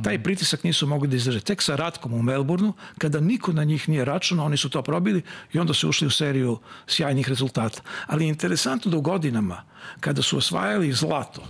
Taj 0.03 0.23
pritisak 0.23 0.63
nisu 0.63 0.87
mogli 0.87 1.07
da 1.07 1.15
izdrže. 1.15 1.39
Tek 1.39 1.61
sa 1.61 1.75
Ratkom 1.75 2.13
u 2.13 2.21
Melbourneu, 2.21 2.73
kada 2.97 3.19
niko 3.19 3.53
na 3.53 3.63
njih 3.63 3.89
nije 3.89 4.05
računao, 4.05 4.45
oni 4.45 4.57
su 4.57 4.69
to 4.69 4.81
probili 4.81 5.21
i 5.53 5.59
onda 5.59 5.73
su 5.73 5.89
ušli 5.89 6.07
u 6.07 6.11
seriju 6.11 6.59
sjajnih 6.87 7.29
rezultata. 7.29 7.81
Ali 8.07 8.23
je 8.23 8.29
interesantno 8.29 8.91
da 8.91 8.97
u 8.97 9.01
godinama, 9.01 9.63
kada 9.99 10.21
su 10.21 10.37
osvajali 10.37 10.93
zlato, 10.93 11.47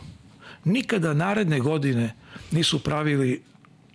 nikada 0.64 1.14
naredne 1.14 1.60
godine 1.60 2.16
nisu 2.52 2.80
pravili 2.80 3.44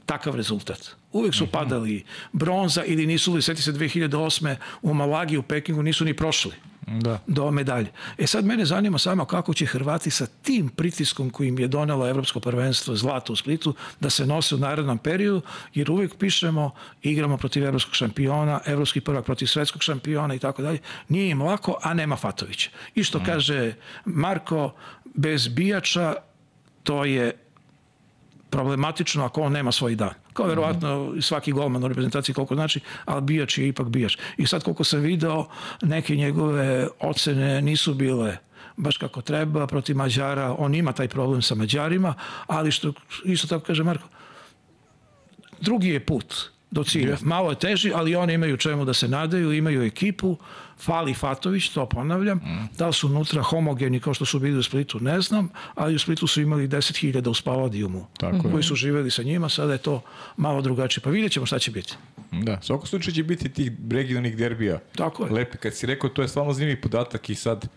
takav 0.07 0.36
rezultat. 0.36 0.88
Uvijek 1.12 1.34
su 1.34 1.46
padali 1.46 2.05
bronza 2.32 2.84
ili 2.84 3.07
nisu 3.07 3.34
li, 3.34 3.42
seti 3.42 3.62
se 3.62 3.72
2008. 3.72 4.57
u 4.82 4.94
Malagi 4.94 5.36
u 5.36 5.42
Pekingu, 5.42 5.82
nisu 5.82 6.05
ni 6.05 6.16
prošli 6.16 6.53
Da. 6.87 7.18
do 7.26 7.51
medalje. 7.51 7.91
E 8.18 8.26
sad 8.26 8.45
mene 8.45 8.64
zanima 8.64 8.99
samo 8.99 9.24
kako 9.24 9.55
će 9.55 9.66
Hrvati 9.66 10.11
sa 10.11 10.26
tim 10.26 10.68
pritiskom 10.68 11.30
koji 11.30 11.49
im 11.49 11.59
je 11.59 11.68
donelo 11.68 12.09
Evropsko 12.09 12.41
prvenstvo 12.41 12.97
zlato 12.97 13.33
u 13.33 13.37
Splitu 13.37 13.74
da 14.01 14.11
se 14.11 14.26
nose 14.26 14.55
u 14.55 14.59
narednom 14.59 14.99
periodu, 14.99 15.43
jer 15.74 15.91
uvijek 15.91 16.14
pišemo 16.18 16.70
igramo 17.03 17.37
protiv 17.37 17.64
evropskog 17.64 17.95
šampiona, 17.95 18.61
evropski 18.66 19.01
prvak 19.01 19.24
protiv 19.24 19.47
svetskog 19.47 19.83
šampiona 19.83 20.35
i 20.35 20.39
tako 20.39 20.62
dalje. 20.62 20.78
Nije 21.09 21.30
im 21.30 21.43
lako, 21.43 21.78
a 21.83 21.95
nema 21.95 22.16
Fatovića. 22.16 22.70
I 22.95 23.05
što 23.05 23.24
kaže 23.24 23.74
Marko, 24.05 24.74
bez 25.14 25.49
bijača 25.49 26.14
to 26.83 27.05
je 27.05 27.37
problematično 28.51 29.24
ako 29.24 29.43
on 29.43 29.53
nema 29.53 29.72
svoj 29.72 29.95
dan. 29.95 30.21
Kao 30.33 30.47
verovatno 30.47 31.14
svaki 31.20 31.53
golman 31.53 31.85
u 31.85 31.89
reprezentaciji 31.89 32.35
koliko 32.35 32.55
znači, 32.55 32.80
ali 33.05 33.22
bijač 33.22 33.59
je 33.59 33.68
ipak 33.68 33.89
bijač. 33.89 34.16
I 34.37 34.47
sad 34.47 34.64
koliko 34.64 34.85
sam 34.85 35.01
video, 35.01 35.47
neke 35.83 36.16
njegove 36.16 36.89
ocene 37.01 37.62
nisu 37.62 37.95
bile 37.95 38.37
baš 38.76 38.97
kako 38.97 39.22
treba 39.22 39.66
protiv 39.66 39.97
Mađara. 39.97 40.55
On 40.59 40.74
ima 40.74 40.93
taj 40.93 41.09
problem 41.09 41.43
sa 41.43 41.55
Mađarima, 41.55 42.14
ali 42.47 42.70
što 42.70 42.93
isto 43.24 43.47
tako 43.47 43.64
kaže 43.64 43.85
Marko, 43.85 44.09
drugi 45.61 45.89
je 45.89 46.07
put 46.07 46.35
do 46.72 46.84
cilja. 46.84 47.16
Malo 47.22 47.50
je 47.50 47.58
teži, 47.58 47.92
ali 47.94 48.16
oni 48.16 48.34
imaju 48.34 48.56
čemu 48.56 48.84
da 48.84 48.94
se 48.94 49.08
nadaju, 49.08 49.52
imaju 49.52 49.82
ekipu, 49.82 50.36
fali 50.78 51.14
Fatović, 51.14 51.68
to 51.68 51.86
ponavljam. 51.86 52.40
Da 52.78 52.86
li 52.86 52.92
su 52.92 53.06
unutra 53.06 53.42
homogeni 53.42 54.00
kao 54.00 54.14
što 54.14 54.24
su 54.24 54.38
bili 54.38 54.58
u 54.58 54.62
Splitu, 54.62 55.00
ne 55.00 55.20
znam, 55.20 55.48
ali 55.74 55.94
u 55.94 55.98
Splitu 55.98 56.26
su 56.26 56.40
imali 56.40 56.68
10.000 56.68 57.28
u 57.28 57.34
Spaladijumu 57.34 58.06
Tako 58.18 58.36
je. 58.36 58.52
koji 58.52 58.62
su 58.62 58.74
živeli 58.74 59.10
sa 59.10 59.22
njima, 59.22 59.48
sada 59.48 59.72
je 59.72 59.78
to 59.78 60.02
malo 60.36 60.62
drugačije. 60.62 61.02
Pa 61.04 61.10
vidjet 61.10 61.32
ćemo 61.32 61.46
šta 61.46 61.58
će 61.58 61.70
biti. 61.70 61.94
Da, 62.30 62.58
u 62.62 62.64
svakom 62.64 62.86
slučaju 62.86 63.14
će 63.14 63.22
biti 63.22 63.48
tih 63.48 63.72
regionalnih 63.90 64.36
derbija. 64.36 64.78
Tako 64.96 65.24
je. 65.24 65.32
Lepe, 65.32 65.58
kad 65.58 65.74
si 65.74 65.86
rekao, 65.86 66.10
to 66.10 66.22
je 66.22 66.28
stvarno 66.28 66.52
zanimljiv 66.52 66.80
podatak 66.80 67.30
i 67.30 67.34
sad, 67.34 67.68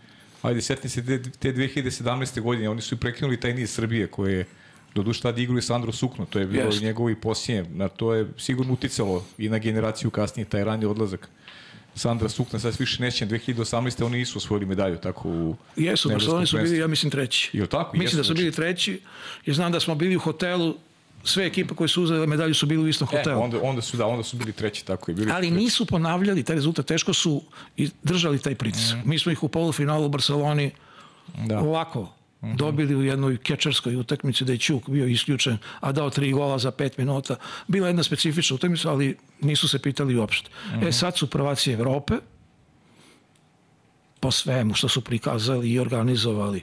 ajde, 0.42 0.60
sjetim 0.60 0.90
se 0.90 1.06
te, 1.06 1.30
te 1.30 1.52
2017. 1.52 2.40
godine, 2.40 2.68
oni 2.68 2.80
su 2.80 2.96
prekinuli 2.96 3.40
taj 3.40 3.54
niz 3.54 3.70
Srbije 3.70 4.06
koje 4.06 4.38
je 4.38 4.46
Doduše 4.96 5.20
tada 5.22 5.40
igrao 5.40 5.58
i 5.58 5.62
Sandro 5.62 5.92
Sukno, 5.92 6.24
to 6.26 6.38
je 6.38 6.46
bilo 6.46 6.64
Jest. 6.64 6.78
yes. 6.78 6.82
njegovo 6.82 7.10
i 7.10 7.16
posljednje. 7.16 7.64
Na 7.70 7.88
to 7.88 8.14
je 8.14 8.26
sigurno 8.38 8.72
uticalo 8.72 9.24
i 9.38 9.48
na 9.48 9.58
generaciju 9.58 10.10
kasnije, 10.10 10.44
taj 10.46 10.64
rani 10.64 10.84
odlazak 10.86 11.28
Sandra 11.94 12.28
Sukna, 12.28 12.58
sad 12.58 12.76
više 12.78 13.02
nećem, 13.02 13.28
2018. 13.28 14.04
oni 14.04 14.18
nisu 14.18 14.38
osvojili 14.38 14.66
medalju, 14.66 14.96
tako 14.98 15.28
u 15.28 15.56
Jesu, 15.76 16.08
da 16.08 16.20
su 16.20 16.34
oni 16.34 16.46
su 16.46 16.56
bili, 16.58 16.78
ja 16.78 16.86
mislim, 16.86 17.10
treći. 17.10 17.50
Jel 17.52 17.66
tako? 17.66 17.90
Mislim 17.92 18.04
Jesu, 18.04 18.16
da 18.16 18.22
su 18.22 18.26
znači. 18.26 18.38
bili 18.38 18.52
treći, 18.52 19.00
jer 19.46 19.56
znam 19.56 19.72
da 19.72 19.80
smo 19.80 19.94
bili 19.94 20.16
u 20.16 20.20
hotelu, 20.20 20.74
sve 21.24 21.46
ekipe 21.46 21.74
koje 21.74 21.88
su 21.88 22.02
uzele 22.02 22.26
medalju 22.26 22.54
su 22.54 22.66
bili 22.66 22.84
u 22.84 22.88
istom 22.88 23.08
E, 23.12 23.16
hotelu. 23.16 23.42
onda, 23.42 23.58
onda 23.62 23.82
su, 23.82 23.96
da, 23.96 24.06
onda 24.06 24.22
su 24.22 24.36
bili 24.36 24.52
treći, 24.52 24.86
tako 24.86 25.10
je. 25.10 25.14
Bili 25.14 25.30
ali 25.32 25.46
treći. 25.46 25.56
nisu 25.56 25.86
ponavljali 25.86 26.42
taj 26.42 26.56
rezultat, 26.56 26.86
teško 26.86 27.12
su 27.12 27.42
i 27.76 27.90
držali 28.02 28.38
taj 28.38 28.54
pritisak. 28.54 29.04
Mi 29.04 29.18
smo 29.18 29.32
ih 29.32 29.42
u 29.42 29.48
polufinalu 29.48 30.06
u 30.06 30.08
Barceloni 30.08 30.70
Da. 31.46 31.58
ovako 31.60 32.12
dobili 32.54 32.96
u 32.96 33.02
jednoj 33.02 33.36
kečarskoj 33.36 33.96
utakmici 33.96 34.44
da 34.44 34.52
je 34.52 34.58
Ćuk 34.58 34.88
bio 34.88 35.06
isključen, 35.06 35.58
a 35.80 35.92
dao 35.92 36.10
tri 36.10 36.32
gola 36.32 36.58
za 36.58 36.70
pet 36.70 36.98
minuta. 36.98 37.36
Bila 37.68 37.86
je 37.86 37.90
jedna 37.90 38.02
specifična 38.02 38.54
utakmica, 38.54 38.90
ali 38.90 39.16
nisu 39.40 39.68
se 39.68 39.78
pitali 39.78 40.16
uopšte. 40.16 40.50
E 40.82 40.92
sad 40.92 41.16
su 41.16 41.30
prvaci 41.30 41.72
Evrope 41.72 42.14
po 44.20 44.30
svemu 44.30 44.74
što 44.74 44.88
su 44.88 45.00
prikazali 45.00 45.72
i 45.72 45.78
organizovali 45.78 46.62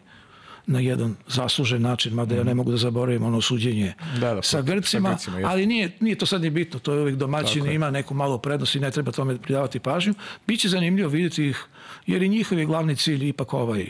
na 0.66 0.80
jedan 0.80 1.16
zaslužen 1.28 1.82
način, 1.82 2.14
mada 2.14 2.36
ja 2.36 2.44
ne 2.44 2.54
mogu 2.54 2.72
da 2.72 2.78
zaboravim 2.78 3.24
ono 3.24 3.42
suđenje 3.42 3.94
Da, 4.20 4.34
da, 4.34 4.42
sa 4.42 4.50
sa 4.50 4.62
Grcima, 4.62 5.10
Grcima, 5.10 5.38
jeste. 5.38 5.52
ali 5.52 5.66
nije, 5.66 5.98
nije 6.00 6.16
to 6.16 6.26
sad 6.26 6.42
ni 6.42 6.50
bitno, 6.50 6.80
to 6.80 6.94
je 6.94 7.02
uvijek 7.02 7.18
domaćin, 7.18 7.72
ima 7.72 7.92
neku 7.92 8.14
malu 8.14 8.40
prednost 8.40 8.76
i 8.76 8.80
ne 8.80 8.92
treba 8.92 9.12
tome 9.12 9.38
pridavati 9.38 9.80
pažnju. 9.80 10.14
Biće 10.48 10.70
zanimljivo 10.70 11.10
vidjeti 11.10 11.48
ih, 11.48 11.66
jer 12.08 12.24
i 12.24 12.30
njihov 12.30 12.60
je 12.60 12.66
glavni 12.66 12.96
cilj 12.96 13.28
ipak 13.28 13.54
ovaj 13.54 13.88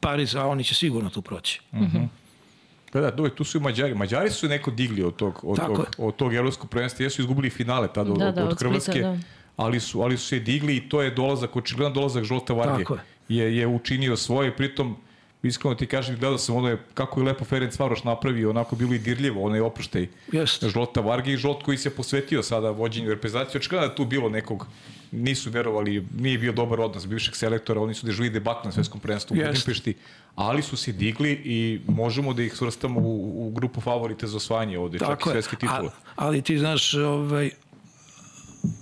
Pariz, 0.00 0.36
a 0.36 0.46
oni 0.46 0.64
će 0.64 0.74
sigurno 0.74 1.10
tu 1.10 1.22
proći. 1.22 1.60
Da, 2.92 3.00
da, 3.00 3.10
dole, 3.10 3.30
tu 3.30 3.44
su 3.44 3.58
i 3.58 3.60
Mađari. 3.60 3.94
Mađari 3.94 4.30
su 4.30 4.48
neko 4.48 4.70
digli 4.70 5.02
od 5.02 5.16
tog, 5.16 5.40
od 5.42 5.56
Tako 5.56 5.76
tog, 5.76 5.86
je. 5.98 6.04
od 6.06 6.16
tog 6.16 6.34
evropskog 6.34 6.70
prvenstva. 6.70 7.04
Jesu 7.04 7.22
izgubili 7.22 7.50
finale 7.50 7.88
tada 7.92 8.12
od, 8.12 8.18
Da, 8.18 8.28
od, 8.28 8.34
da, 8.34 8.44
od 8.44 8.50
od 8.50 8.58
Splita, 8.58 8.98
da. 9.00 9.18
ali, 9.56 9.80
su, 9.80 10.02
ali 10.02 10.16
su 10.16 10.26
se 10.26 10.38
digli 10.38 10.76
i 10.76 10.88
to 10.88 11.02
je 11.02 11.10
dolazak, 11.10 11.56
očigledan 11.56 11.92
dolazak 11.92 12.24
Žolta 12.24 12.52
Varge. 12.52 12.84
Tako 12.84 12.94
je. 12.94 13.00
Je, 13.28 13.56
je 13.56 13.66
učinio 13.66 14.16
svoje, 14.16 14.56
pritom 14.56 14.96
iskreno 15.42 15.74
ti 15.74 15.86
kažem, 15.86 16.16
gledao 16.16 16.38
sam 16.38 16.56
ono 16.56 16.68
je, 16.68 16.78
kako 16.94 17.20
je 17.20 17.26
lepo 17.26 17.44
Ferenc 17.44 17.78
Varoš 17.78 18.04
napravio, 18.04 18.50
onako 18.50 18.76
bilo 18.76 18.94
i 18.94 18.98
dirljivo, 18.98 19.42
onaj 19.42 19.60
oproštaj 19.60 20.08
Jeste. 20.32 20.68
Žolta 20.68 21.00
Varge 21.00 21.32
i 21.32 21.36
Žolt 21.36 21.62
koji 21.62 21.78
se 21.78 21.90
posvetio 21.90 22.42
sada 22.42 22.70
vođenju 22.70 23.10
reprezentacije. 23.10 23.58
Očigledno 23.58 23.88
da 23.88 23.94
tu 23.94 24.04
bilo 24.04 24.28
nekog 24.28 24.66
nisu 25.12 25.50
verovali, 25.50 26.06
nije 26.18 26.38
bio 26.38 26.52
dobar 26.52 26.80
odnos 26.80 27.06
bivšeg 27.06 27.36
selektora, 27.36 27.80
oni 27.80 27.94
su 27.94 28.06
dežili 28.06 28.30
debat 28.30 28.64
na 28.64 28.72
svetskom 28.72 29.00
prvenstvu 29.00 29.34
u. 29.34 29.46
Budimpešti, 29.46 29.94
ali 30.34 30.62
su 30.62 30.76
se 30.76 30.92
digli 30.92 31.30
i 31.44 31.80
možemo 31.86 32.34
da 32.34 32.42
ih 32.42 32.54
svrstamo 32.54 33.00
u, 33.00 33.46
u 33.46 33.50
grupu 33.50 33.80
favorite 33.80 34.26
za 34.26 34.36
osvajanje 34.36 34.78
ovde, 34.78 34.98
čak 34.98 35.08
i 35.08 35.10
Tako 35.10 35.30
svetske 35.30 35.56
titule. 35.56 35.78
Ali, 35.78 35.90
ali 36.16 36.42
ti 36.42 36.58
znaš, 36.58 36.94
ovaj, 36.94 37.50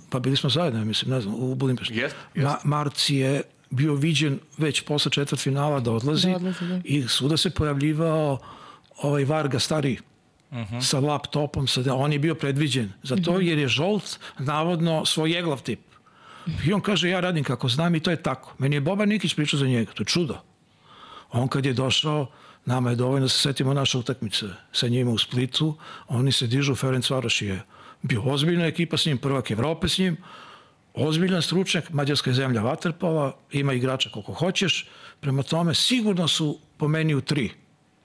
pa 0.09 0.19
bili 0.19 0.37
smo 0.37 0.49
zajedno, 0.49 0.85
mislim, 0.85 1.11
ne 1.11 1.21
znam, 1.21 1.35
u 1.37 1.55
Budimpešti. 1.55 1.95
Jest, 1.95 2.15
jest. 2.35 2.45
Ma, 2.45 2.57
Marci 2.63 3.15
je 3.15 3.41
bio 3.69 3.93
viđen 3.95 4.39
već 4.57 4.81
posle 4.81 5.11
četvrt 5.11 5.41
finala 5.41 5.79
da 5.79 5.91
odlazi, 5.91 6.29
Da 6.29 6.35
odlazi, 6.35 6.67
da. 6.67 6.81
i 6.83 7.03
svuda 7.03 7.37
se 7.37 7.49
pojavljivao 7.49 8.39
ovaj 8.97 9.25
Varga 9.25 9.59
stariji 9.59 9.97
Mhm. 10.51 10.79
sa 10.79 10.99
laptopom, 10.99 11.67
sa, 11.67 11.81
on 11.91 12.13
je 12.13 12.19
bio 12.19 12.35
predviđen 12.35 12.91
za 13.03 13.15
to 13.15 13.33
Mhm. 13.33 13.41
jer 13.41 13.57
je 13.57 13.67
Žolt 13.67 14.19
navodno 14.39 15.05
svoj 15.05 15.39
eglav 15.39 15.61
tip. 15.61 15.79
I 16.65 16.73
on 16.73 16.81
kaže, 16.81 17.09
ja 17.09 17.19
radim 17.19 17.43
kako 17.43 17.69
znam 17.69 17.95
i 17.95 17.99
to 17.99 18.11
je 18.11 18.23
tako. 18.23 18.53
Meni 18.57 18.75
je 18.75 18.81
Boban 18.81 19.09
Nikić 19.09 19.33
pričao 19.33 19.59
za 19.59 19.67
njega, 19.67 19.91
to 19.91 20.01
je 20.01 20.07
čudo. 20.07 20.37
On 21.31 21.47
kad 21.47 21.65
je 21.65 21.73
došao, 21.73 22.27
nama 22.65 22.89
je 22.89 22.95
dovoljno 22.95 23.25
da 23.25 23.29
se 23.29 23.39
setimo 23.39 23.73
naše 23.73 23.97
utakmice 23.97 24.45
sa 24.71 24.87
njima 24.87 25.11
u 25.11 25.17
Splitu, 25.17 25.77
oni 26.07 26.31
se 26.31 26.47
dižu, 26.47 26.75
Ferenc 26.75 27.09
Varoš 27.09 27.41
je 27.41 27.61
bio 28.01 28.21
ozbiljna 28.23 28.65
ekipa 28.65 28.97
s 28.97 29.05
njim, 29.05 29.17
prvak 29.17 29.51
Evrope 29.51 29.87
s 29.87 29.97
njim, 29.97 30.17
ozbiljan 31.07 31.41
stručnjak, 31.41 31.89
Mađarska 31.89 32.29
je 32.29 32.33
zemlja 32.33 32.61
Waterpola, 32.61 33.31
ima 33.51 33.73
igrača 33.73 34.09
koliko 34.09 34.33
hoćeš, 34.33 34.87
prema 35.19 35.43
tome 35.43 35.73
sigurno 35.73 36.27
su 36.27 36.59
po 36.77 36.87
meni 36.87 37.15
u 37.15 37.21
tri. 37.21 37.45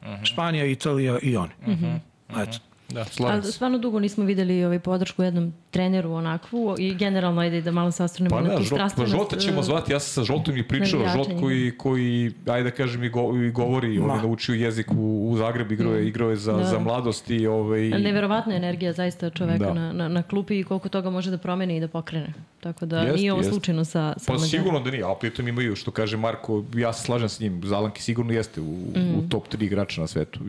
Uh 0.01 0.07
-huh. 0.07 0.25
Španija, 0.25 0.65
Italija 0.65 1.19
i 1.23 1.37
oni. 1.37 1.53
Uh 1.67 1.75
-huh. 1.75 1.99
Eto. 2.43 2.59
Da, 2.89 3.05
slažem 3.05 3.35
Ali 3.35 3.53
stvarno 3.53 3.79
dugo 3.79 4.01
nismo 4.01 4.25
videli 4.25 4.65
ovaj 4.65 4.79
podršku 4.79 5.23
jednom 5.23 5.53
treneru 5.71 6.13
onakvu 6.13 6.75
i 6.79 6.95
generalno 6.95 7.41
ajde 7.41 7.61
da 7.61 7.71
malo 7.71 7.91
se 7.91 8.05
ostranemo 8.05 8.37
Pa 8.37 8.43
na 8.43 8.49
da, 8.49 8.57
tu 8.57 8.63
žol, 8.63 8.71
pa 8.71 8.77
strastvenost. 8.79 9.13
Žolta 9.13 9.37
ćemo 9.37 9.63
zvati, 9.63 9.93
ja 9.93 10.01
sam 10.01 10.13
sa 10.15 10.33
Žoltom 10.33 10.57
i 10.57 10.69
pričao, 10.69 11.01
Žolt 11.09 11.29
koji, 11.41 11.73
koji, 11.73 12.33
ajde 12.47 12.65
da 12.65 12.77
kažem, 12.77 13.05
i, 13.05 13.09
go, 13.09 13.21
i 13.39 13.51
govori, 13.51 13.99
on 13.99 14.11
je 14.11 14.17
naučio 14.19 14.55
jezik 14.55 14.91
u, 14.91 15.31
u 15.31 15.37
Zagreb, 15.37 15.73
igrao 15.73 15.95
je, 15.95 16.09
igrao 16.09 16.31
je 16.31 16.37
za, 16.37 16.53
Da. 16.53 16.65
za 16.65 16.79
mladost 16.79 17.31
i 17.31 17.47
ovaj, 17.47 17.81
Neverovatna 17.89 18.55
energija 18.55 18.93
zaista 18.93 19.31
čoveka 19.31 19.65
Da. 19.65 19.75
na, 19.75 19.93
na, 19.93 20.09
na 20.09 20.23
klupi 20.23 20.61
i 20.61 20.65
koliko 20.65 20.89
toga 20.89 21.11
može 21.11 21.31
da 21.31 21.39
promeni 21.39 21.77
i 21.77 21.81
da 21.81 21.89
pokrene. 21.89 22.33
Tako 22.61 22.87
da 22.87 22.99
Jeste, 22.99 23.17
nije 23.17 23.33
ovo 23.33 23.41
jeste. 23.41 23.53
slučajno 23.53 23.85
sa, 23.85 24.15
sa 24.17 24.33
Pa 24.33 24.39
sigurno 24.39 24.81
da 24.81 24.91
nije, 24.91 25.05
a 25.05 25.15
pritom 25.15 25.49
imaju, 25.49 25.77
što 25.77 25.91
kaže 25.91 26.17
Marko, 26.17 26.65
ja 26.75 26.93
se 26.93 27.05
slažem 27.05 27.29
s 27.29 27.41
njim, 27.41 27.61
Zalanki 27.65 28.03
sigurno 28.03 28.33
jeste 28.33 28.61
u, 28.61 28.65
Mm. 28.97 29.19
u 29.19 29.29
top 29.29 29.49
3 29.49 29.65
igrača 29.65 30.01
na 30.01 30.07
svetu. 30.07 30.41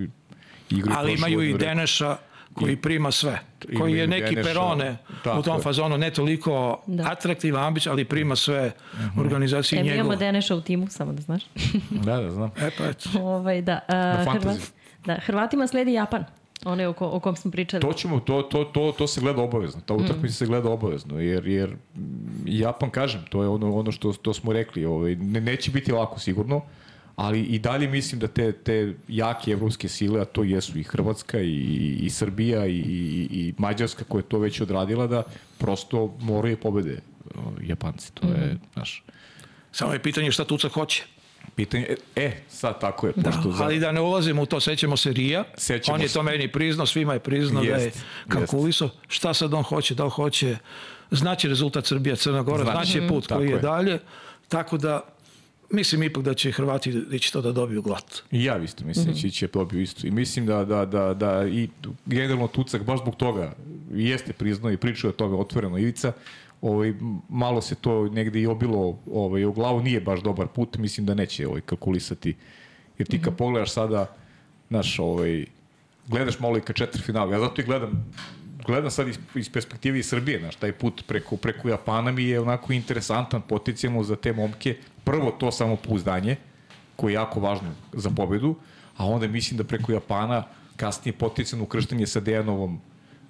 I, 0.70 0.76
igraju 0.76 0.98
Ali 1.00 1.14
imaju 1.14 1.42
i. 1.42 1.54
Deneša 1.54 2.18
koji 2.54 2.76
prima 2.76 3.12
sve. 3.12 3.40
Koji 3.80 3.94
je 3.94 4.04
i 4.04 4.08
neki 4.08 4.36
Deneša, 4.36 4.50
perone 4.50 4.98
tako 5.24 5.40
u 5.40 5.44
tom 5.44 5.62
fazonu, 5.62 5.98
ne 5.98 6.12
toliko 6.12 6.82
Da. 6.88 7.12
atraktivan, 7.12 7.64
ambić, 7.64 7.88
ali 7.88 8.06
prima 8.06 8.36
sve 8.36 8.72
Mhm. 8.96 9.20
organizacije 9.20 9.80
E, 9.80 9.84
mi 9.84 9.90
imamo. 9.90 10.16
Deneša 10.16 10.56
u 10.56 10.62
timu, 10.62 10.88
samo 10.90 11.14
da 11.14 11.22
znaš. 11.22 11.44
Da, 11.90 12.18
da, 12.18 12.32
znam. 12.32 12.52
E 12.58 12.72
pa 12.78 12.84
eto. 12.86 13.10
ovaj, 13.22 13.62
da, 13.62 13.80
a, 13.88 13.94
fantasy. 14.26 14.40
Hrvat, 14.40 14.58
da, 15.06 15.16
Hrvatima 15.16 15.68
sledi 15.68 15.94
Japan. 15.94 16.24
One 16.66 16.88
o, 16.88 16.94
ko, 16.94 17.08
o 17.08 17.20
kom 17.20 17.36
smo 17.36 17.52
pričali. 17.52 17.82
To 17.82 17.94
ćemo, 17.94 18.20
to, 18.20 18.42
to, 18.42 18.64
to, 18.64 18.94
to 18.98 19.08
se 19.08 19.22
gleda 19.22 19.42
obavezno. 19.42 19.82
Ta 19.82 19.94
utakmica 19.94 20.34
se 20.36 20.46
gleda 20.46 20.70
obavezno, 20.70 21.20
jer, 21.20 21.48
jer 21.48 21.70
mm, 21.70 22.00
Japan, 22.46 22.90
kažem, 22.90 23.22
to 23.30 23.42
je 23.44 23.50
ono, 23.50 23.76
ono 23.76 23.92
što 23.92 24.14
to 24.14 24.34
smo 24.34 24.54
rekli, 24.54 24.86
ovaj, 24.86 25.16
ne, 25.16 25.42
neće 25.42 25.72
biti 25.72 25.92
lako 25.92 26.20
sigurno, 26.20 26.62
ali 27.16 27.40
i 27.42 27.60
dalje 27.60 27.88
mislim 27.88 28.20
da 28.20 28.28
te, 28.28 28.52
te 28.52 28.94
jake 29.08 29.52
evropske 29.52 29.90
sile, 29.90 30.22
a 30.22 30.26
to 30.26 30.44
jesu 30.44 30.80
i 30.80 30.84
Hrvatska 30.84 31.40
i, 31.40 31.98
i, 32.02 32.10
Srbija 32.10 32.66
i, 32.66 32.72
i, 32.72 33.28
i 33.32 33.54
Mađarska 33.58 34.04
koja 34.04 34.20
je 34.20 34.30
to 34.30 34.40
već 34.40 34.62
odradila, 34.62 35.08
da 35.08 35.24
prosto 35.58 36.18
moraju 36.22 36.58
pobede 36.58 37.00
Japanci. 37.62 38.12
To 38.14 38.28
je, 38.28 38.58
znaš, 38.74 39.04
Samo 39.72 39.94
je 39.94 40.04
pitanje 40.04 40.32
šta 40.32 40.46
Tuca 40.46 40.70
hoće. 40.70 41.04
pitanje, 41.56 41.86
e, 41.90 41.96
e 42.16 42.32
sad 42.50 42.82
tako 42.82 43.08
je, 43.08 43.14
pošto 43.14 43.52
za... 43.52 43.64
Ali 43.64 43.80
da 43.80 43.92
ne 43.92 44.02
ulazimo 44.02 44.42
u 44.42 44.46
to, 44.46 44.60
sećamo 44.60 44.98
se 44.98 45.14
Rija. 45.14 45.44
Sećamo 45.58 45.96
on 45.96 46.02
je 46.02 46.08
se. 46.08 46.14
to 46.14 46.24
meni 46.24 46.52
priznao, 46.52 46.86
svima 46.86 47.14
je 47.14 47.20
priznao 47.20 47.64
da 47.64 47.76
je 47.76 47.92
kalkulisao. 48.30 48.90
Šta 49.08 49.34
sad 49.34 49.54
on 49.54 49.64
hoće, 49.64 49.96
da 49.96 50.04
li 50.04 50.10
hoće, 50.10 50.58
znaće 51.12 51.48
rezultat 51.48 51.86
Srbija, 51.86 52.16
Crna 52.16 52.42
Gora, 52.44 52.64
Znaće. 52.64 52.92
znaće 52.92 53.08
put 53.08 53.28
Tako 53.28 53.40
koji 53.40 53.50
je 53.50 53.54
je. 53.56 53.60
dalje. 53.60 54.00
Tako 54.48 54.78
da, 54.78 55.02
mislim 55.70 56.04
ipak 56.04 56.24
da 56.24 56.34
će 56.34 56.52
Hrvati 56.52 57.04
ići 57.12 57.34
to 57.34 57.42
da 57.42 57.52
dobiju 57.52 57.82
glat. 57.82 58.22
I 58.32 58.44
ja 58.44 58.58
isto 58.58 58.86
mislim 58.86 59.06
da 59.06 59.14
će 59.14 59.28
ići 59.28 59.48
dobio 59.54 59.82
isto. 59.82 60.08
I 60.08 60.12
mislim 60.12 60.46
da, 60.46 60.66
da, 60.66 60.86
da, 60.86 61.14
da 61.14 61.48
i 61.48 61.70
generalno 62.06 62.48
Tucak 62.48 62.84
baš 62.84 63.00
zbog 63.00 63.16
toga 63.16 63.54
jeste 63.92 64.34
priznao 64.34 64.72
i 64.72 64.78
pričao 64.78 65.10
o 65.10 65.14
tome 65.14 65.36
otvoreno 65.36 65.78
Ivica. 65.78 66.12
Ovaj, 66.62 66.94
malo 67.30 67.62
se 67.62 67.76
to 67.76 68.10
negde 68.10 68.42
i 68.42 68.48
obilo 68.48 69.00
ovaj, 69.12 69.46
u 69.46 69.54
glavu, 69.54 69.82
nije 69.82 70.02
baš 70.02 70.22
dobar 70.22 70.48
put, 70.48 70.78
mislim 70.78 71.06
da 71.06 71.14
neće 71.14 71.48
ovaj, 71.48 71.62
kalkulisati. 71.62 72.36
Jer 72.98 73.08
ti 73.08 73.22
kad 73.22 73.38
pogledaš 73.38 73.72
sada, 73.74 74.16
znaš, 74.70 75.00
ovaj, 75.00 75.46
gledaš 76.08 76.40
malo 76.40 76.58
i 76.58 76.62
ka 76.62 76.74
četvrtfinalu, 76.74 77.32
ja 77.32 77.40
zato 77.40 77.62
i 77.62 77.66
gledam 77.66 78.06
gledam 78.66 78.92
sad 78.92 79.08
iz, 79.08 79.20
iz 79.36 79.50
perspektive 79.50 80.00
iz 80.00 80.10
Srbije, 80.10 80.40
znaš, 80.40 80.56
taj 80.56 80.72
put 80.72 81.04
preko, 81.08 81.38
preko 81.38 81.70
Japana 81.70 82.12
mi 82.12 82.24
je 82.24 82.40
onako 82.40 82.74
interesantan 82.74 83.42
potencijalno 83.42 84.04
za 84.04 84.16
te 84.16 84.34
momke. 84.34 84.78
Prvo 85.04 85.32
to 85.32 85.52
samopouzdanje, 85.52 86.36
koje 86.96 87.12
je 87.12 87.16
jako 87.16 87.40
važno 87.40 87.72
za 87.94 88.10
pobedu, 88.10 88.56
a 88.98 89.06
onda 89.06 89.28
mislim 89.28 89.58
da 89.58 89.64
preko 89.64 89.92
Japana 89.92 90.44
kasnije 90.76 91.14
potencijalno 91.14 91.64
ukrštanje 91.64 92.08
sa 92.08 92.20
Dejanovom 92.20 92.80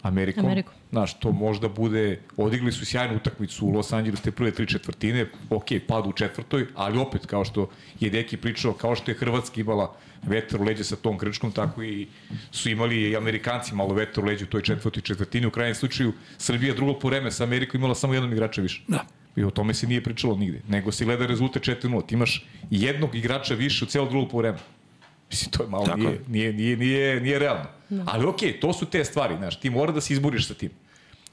Amerikom. 0.07 0.45
Amerikom. 0.45 0.73
Znaš, 0.89 1.19
to 1.19 1.31
možda 1.31 1.69
bude, 1.69 2.19
odigli 2.37 2.71
su 2.71 2.85
sjajnu 2.85 3.15
utakmicu 3.15 3.65
u 3.65 3.69
Los 3.69 3.93
Angeles 3.93 4.21
te 4.21 4.31
prve 4.31 4.51
tri 4.51 4.67
četvrtine, 4.67 5.25
ok, 5.49 5.65
pad 5.87 6.07
u 6.07 6.11
četvrtoj, 6.11 6.67
ali 6.75 6.99
opet, 6.99 7.25
kao 7.25 7.45
što 7.45 7.69
je 7.99 8.09
Deki 8.09 8.37
pričao, 8.37 8.73
kao 8.73 8.95
što 8.95 9.11
je 9.11 9.15
Hrvatska 9.15 9.61
imala 9.61 9.95
vetar 10.23 10.61
u 10.61 10.63
leđe 10.63 10.83
sa 10.83 10.95
tom 10.95 11.17
Grčkom, 11.17 11.51
tako 11.51 11.83
i 11.83 12.07
su 12.51 12.69
imali 12.69 13.01
i 13.01 13.15
Amerikanci 13.17 13.75
malo 13.75 13.93
vetar 13.93 14.23
u 14.23 14.27
leđe 14.27 14.45
u 14.45 14.47
toj 14.47 14.61
četvrtoj 14.61 15.01
četvrtini. 15.01 15.47
U 15.47 15.51
krajnjem 15.51 15.75
slučaju, 15.75 16.13
Srbija 16.37 16.73
drugo 16.73 16.99
po 16.99 17.07
vreme 17.07 17.31
sa 17.31 17.43
Amerikom 17.43 17.79
imala 17.79 17.95
samo 17.95 18.13
jednog 18.13 18.31
igrača 18.31 18.61
više. 18.61 18.83
Da. 18.87 19.05
I 19.35 19.43
o 19.43 19.51
tome 19.51 19.73
se 19.73 19.87
nije 19.87 20.03
pričalo 20.03 20.37
nigde. 20.37 20.61
Nego 20.67 20.91
se 20.91 21.05
gleda 21.05 21.25
rezultat 21.25 21.63
4-0. 21.63 22.05
Ti 22.07 22.15
imaš 22.15 22.45
jednog 22.69 23.15
igrača 23.15 23.53
više 23.53 23.85
u 23.85 23.87
celo 23.87 24.09
drugo 24.09 24.27
po 24.29 24.37
vreme. 24.37 24.57
Mislim, 25.29 25.51
to 25.51 25.63
je 25.63 25.69
malo, 25.69 25.85
Tako 25.85 25.97
nije, 25.97 26.11
je. 26.11 26.21
nije, 26.27 26.53
nije, 26.53 26.77
nije, 26.77 27.21
nije 27.21 27.39
realno. 27.39 27.65
Ali 28.05 28.25
okej, 28.25 28.59
to 28.59 28.73
su 28.73 28.85
te 28.85 29.05
stvari, 29.05 29.35
znaš, 29.37 29.59
ti 29.59 29.69
mora 29.69 29.91
da 29.91 30.01
se 30.01 30.13
izboriš 30.13 30.47
sa 30.47 30.53
tim. 30.53 30.69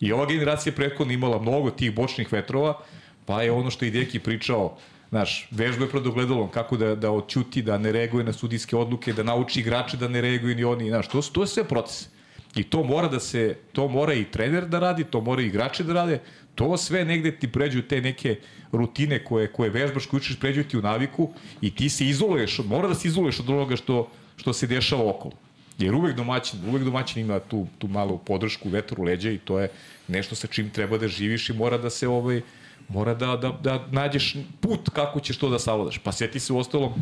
I 0.01 0.13
ova 0.13 0.27
generacija 0.27 0.73
prethodno 0.73 1.13
imala 1.13 1.39
mnogo 1.39 1.71
tih 1.71 1.95
bočnih 1.95 2.33
vetrova, 2.33 2.79
pa 3.27 3.43
je 3.43 3.53
ono 3.53 3.71
što 3.71 3.85
je 3.85 3.89
i 3.89 3.93
Deki 3.93 4.19
pričao, 4.19 4.77
znaš, 5.09 5.49
vežba 5.51 5.85
je 5.85 5.91
pred 5.91 6.07
ogledalom, 6.07 6.51
kako 6.51 6.77
da, 6.77 6.95
da 6.95 7.11
odćuti, 7.11 7.63
da 7.63 7.79
ne 7.79 7.93
reaguje 7.93 8.25
na 8.25 8.33
sudijske 8.33 8.77
odluke, 8.77 9.13
da 9.13 9.23
nauči 9.23 9.61
igrače 9.61 9.97
da 9.97 10.09
ne 10.09 10.21
reaguju 10.21 10.55
ni 10.57 10.65
oni, 10.65 10.89
znaš, 10.89 11.09
to, 11.09 11.23
su- 11.23 11.33
to 11.33 11.43
je 11.43 11.47
sve 11.47 11.65
proces. 11.65 12.09
I 12.55 12.63
to 12.65 12.83
mora 12.85 13.09
da 13.09 13.21
se, 13.21 13.43
to 13.73 13.89
mora 13.89 14.15
i 14.15 14.25
trener 14.25 14.67
da 14.67 14.79
radi, 14.79 15.05
to 15.05 15.21
mora 15.21 15.43
i 15.43 15.47
igrači 15.47 15.85
da 15.85 15.93
rade, 15.95 16.19
to 16.55 16.77
sve 16.77 17.05
negde 17.05 17.37
ti 17.39 17.49
pređu 17.53 17.83
te 17.83 18.01
neke 18.01 18.37
rutine 18.73 19.25
koje, 19.25 19.53
koje 19.53 19.71
vežbaš, 19.71 20.07
koje 20.07 20.19
učiš, 20.19 20.41
pređu 20.41 20.65
ti 20.65 20.79
u 20.79 20.83
naviku 20.83 21.31
i 21.61 21.75
ti 21.75 21.89
se 21.89 22.07
izoluješ, 22.07 22.59
mora 22.59 22.89
da 22.89 22.95
se 22.95 23.09
izoluješ 23.09 23.41
od 23.41 23.51
onoga 23.51 23.77
što, 23.77 24.09
što 24.37 24.53
se 24.53 24.67
dešava 24.67 25.11
okolo. 25.11 25.35
Jer 25.79 25.95
uvek 25.95 26.17
domaćin, 26.17 26.61
uvek 26.69 26.85
domaćin 26.85 27.23
ima 27.23 27.39
tu, 27.41 27.67
tu 27.79 27.89
malu 27.89 28.19
podršku, 28.19 28.69
vetar 28.69 29.01
u 29.01 29.03
leđa 29.03 29.31
i 29.31 29.39
to 29.39 29.61
je 29.61 29.69
nešto 30.09 30.35
sa 30.35 30.47
čim 30.47 30.71
treba 30.71 30.99
da 30.99 31.09
živiš 31.09 31.51
i 31.51 31.53
mora 31.53 31.79
da 31.79 31.91
se 31.91 32.09
ovaj, 32.09 32.41
mora 32.89 33.15
da, 33.15 33.37
da, 33.37 33.59
da 33.63 33.87
nađeš 33.91 34.37
put 34.61 34.91
kako 34.93 35.21
ćeš 35.21 35.39
to 35.39 35.51
da 35.51 35.59
savladaš. 35.59 35.99
Pa 35.99 36.13
seti 36.13 36.41
se 36.41 36.53
u 36.53 36.59
ostalom, 36.59 36.93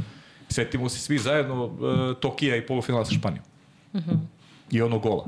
setimo 0.49 0.89
se 0.89 0.99
svi 0.99 1.19
zajedno 1.19 1.65
uh, 1.65 1.73
Tokija 2.21 2.57
i 2.57 2.67
polufinala 2.67 3.05
sa 3.05 3.15
Španijom. 3.15 3.45
I 4.71 4.83
ono 4.83 4.99
gola. 4.99 5.27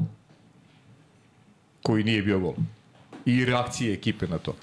Koji 1.83 2.05
nije 2.05 2.23
bio 2.23 2.41
gol. 2.41 2.55
I 3.27 3.45
reakcije 3.45 3.95
ekipe 3.95 4.27
na 4.27 4.39
to. 4.39 4.55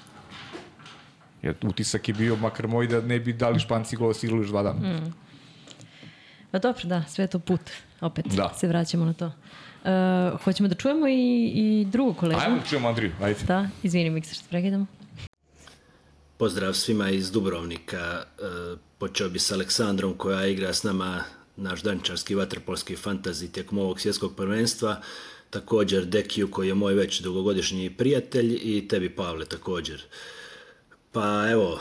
Jer 1.42 1.54
utisak 1.62 2.08
je 2.08 2.14
bio, 2.14 2.36
makar 2.36 2.68
moj, 2.68 2.86
da 2.86 3.00
ne 3.00 3.20
bi 3.20 3.32
dali 3.32 3.60
Španci 3.60 3.96
gola 3.96 4.14
sigurno 4.14 4.42
još 4.42 4.48
dva 4.48 4.62
dana. 4.62 5.00
Pa 6.50 6.58
dobro, 6.58 6.82
da, 6.84 7.02
sve 7.08 7.24
je 7.24 7.28
to 7.28 7.38
put. 7.38 7.60
Opet 8.00 8.26
Da. 8.26 8.54
se 8.58 8.68
vraćamo 8.68 9.04
na 9.04 9.12
to. 9.12 9.26
Uh, 9.26 10.40
hoćemo 10.42 10.68
da 10.68 10.74
čujemo 10.74 11.08
i, 11.08 11.52
i 11.54 11.84
drugu 11.90 12.14
kolegu. 12.14 12.40
Ajmo 12.40 12.56
da 12.56 12.64
čujemo 12.64 12.88
Andriju, 12.88 13.12
ajde. 13.22 13.40
Da, 13.46 13.68
izvini, 13.82 14.10
mikser, 14.10 14.34
što 14.34 14.44
prekidamo. 14.48 14.86
Pozdrav 16.36 16.72
svima 16.74 17.10
iz 17.10 17.30
Dubrovnika. 17.32 18.22
E, 18.38 18.76
Počeo 18.98 19.28
bi 19.28 19.38
s 19.38 19.52
Aleksandrom 19.52 20.14
koja 20.14 20.46
igra 20.46 20.72
s 20.72 20.82
nama 20.82 21.24
naš 21.56 21.82
dančarski 21.82 22.34
vaterpolski 22.34 22.96
fantazi 22.96 23.52
tijekom 23.52 23.78
ovog 23.78 24.00
svjetskog 24.00 24.36
prvenstva. 24.36 25.00
Također 25.50 26.04
Dekiju 26.04 26.50
koji 26.50 26.68
je 26.68 26.74
moj 26.74 26.94
već 26.94 27.20
dugogodišnji 27.20 27.90
prijatelj 27.90 28.58
i 28.62 28.88
tebi 28.88 29.10
Pavle 29.10 29.44
također. 29.44 30.02
Pa 31.12 31.50
evo, 31.50 31.80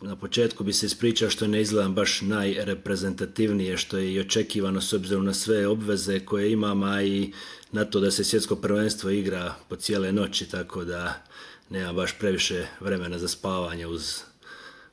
na 0.00 0.16
početku 0.16 0.64
bi 0.64 0.72
se 0.72 0.86
ispričao 0.86 1.30
što 1.30 1.46
ne 1.46 1.60
izgledam 1.60 1.94
baš 1.94 2.20
najreprezentativnije 2.20 3.76
što 3.76 3.98
je 3.98 4.12
i 4.12 4.20
očekivano 4.20 4.80
s 4.80 4.92
obzirom 4.92 5.24
na 5.24 5.34
sve 5.34 5.66
obveze 5.66 6.20
koje 6.20 6.52
imam, 6.52 6.82
a 6.82 7.02
i 7.02 7.32
na 7.72 7.84
to 7.84 8.00
da 8.00 8.10
se 8.10 8.24
svjetsko 8.24 8.56
prvenstvo 8.56 9.10
igra 9.10 9.54
po 9.68 9.76
cijele 9.76 10.12
noći, 10.12 10.48
tako 10.50 10.84
da 10.84 11.24
nema 11.70 11.92
baš 11.92 12.18
previše 12.18 12.66
vremena 12.80 13.18
za 13.18 13.28
spavanje 13.28 13.86
uz, 13.86 14.20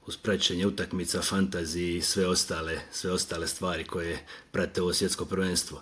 uz 0.05 0.17
praćenje 0.17 0.67
utakmica, 0.67 1.21
fantaziji 1.21 1.95
i 1.95 2.01
sve 2.01 2.27
ostale, 2.27 2.79
sve 2.91 3.11
ostale 3.11 3.47
stvari 3.47 3.83
koje 3.83 4.25
prate 4.51 4.81
ovo 4.81 4.93
svjetsko 4.93 5.25
prvenstvo. 5.25 5.81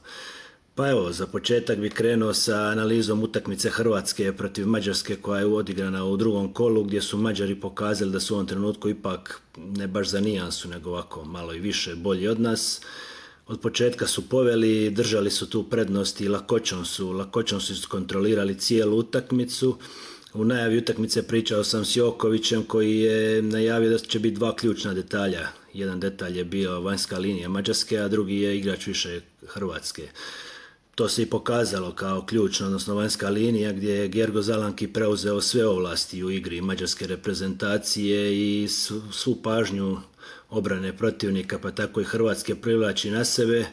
Pa 0.79 0.89
evo, 0.89 1.11
za 1.11 1.27
početak 1.27 1.77
bi 1.77 1.89
krenuo 1.89 2.33
sa 2.33 2.55
analizom 2.55 3.23
utakmice 3.23 3.69
Hrvatske 3.69 4.33
protiv 4.33 4.67
Mađarske 4.67 5.15
koja 5.15 5.39
je 5.39 5.45
odigrana 5.45 6.05
u 6.05 6.17
drugom 6.17 6.53
kolu 6.53 6.83
gdje 6.83 7.01
su 7.01 7.17
Mađari 7.17 7.55
pokazali 7.55 8.11
da 8.11 8.19
su 8.19 8.33
u 8.33 8.37
ovom 8.37 8.47
trenutku 8.47 8.89
ipak 8.89 9.41
ne 9.57 9.87
baš 9.87 10.09
za 10.09 10.19
nijansu 10.19 10.69
nego 10.69 10.89
ovako 10.89 11.25
malo 11.25 11.53
i 11.53 11.59
više 11.59 11.95
bolji 11.95 12.27
od 12.27 12.39
nas. 12.39 12.81
Od 13.47 13.59
početka 13.59 14.07
su 14.07 14.29
poveli, 14.29 14.89
držali 14.89 15.31
su 15.31 15.49
tu 15.49 15.63
prednost 15.63 16.21
i 16.21 16.27
lakoćom 16.27 16.85
su, 16.85 17.11
lakoćom 17.11 17.61
su 17.61 17.89
kontrolirali 17.89 18.59
cijelu 18.59 18.97
utakmicu, 18.97 19.77
U 20.33 20.43
najavi 20.45 20.77
utakmice 20.77 21.27
pričao 21.27 21.63
sam 21.63 21.85
s 21.85 21.95
Jokovićem 21.95 22.63
koji 22.63 22.99
je 22.99 23.41
najavio 23.41 23.89
da 23.89 23.97
će 23.97 24.19
biti 24.19 24.35
dva 24.35 24.55
ključna 24.55 24.93
detalja. 24.93 25.47
Jedan 25.73 25.99
detalj 25.99 26.37
je 26.37 26.43
bio 26.43 26.81
vanjska 26.81 27.17
linija 27.17 27.49
Mađarske, 27.49 27.97
a 27.97 28.07
drugi 28.07 28.35
je 28.35 28.57
igrač 28.57 28.87
više 28.87 29.21
Hrvatske. 29.47 30.09
To 30.99 31.09
se 31.09 31.21
i 31.21 31.25
pokazalo 31.25 31.91
kao 31.91 32.25
ključno, 32.25 32.65
odnosno 32.65 32.95
vanjska 32.95 33.29
linija 33.29 33.71
gdje 33.71 33.93
je 33.93 34.07
Gergo 34.07 34.41
Zalanki 34.41 34.87
preuzeo 34.87 35.41
sve 35.41 35.67
ovlasti 35.67 36.23
u 36.23 36.31
igri 36.31 36.61
mađarske 36.61 37.07
reprezentacije 37.07 38.37
i 38.37 38.67
svu 39.11 39.35
pažnju 39.43 39.97
obrane 40.49 40.97
protivnika, 40.97 41.59
pa 41.59 41.71
tako 41.71 42.01
i 42.01 42.03
Hrvatske 42.03 42.55
privlači 42.55 43.11
na 43.11 43.25
sebe 43.25 43.65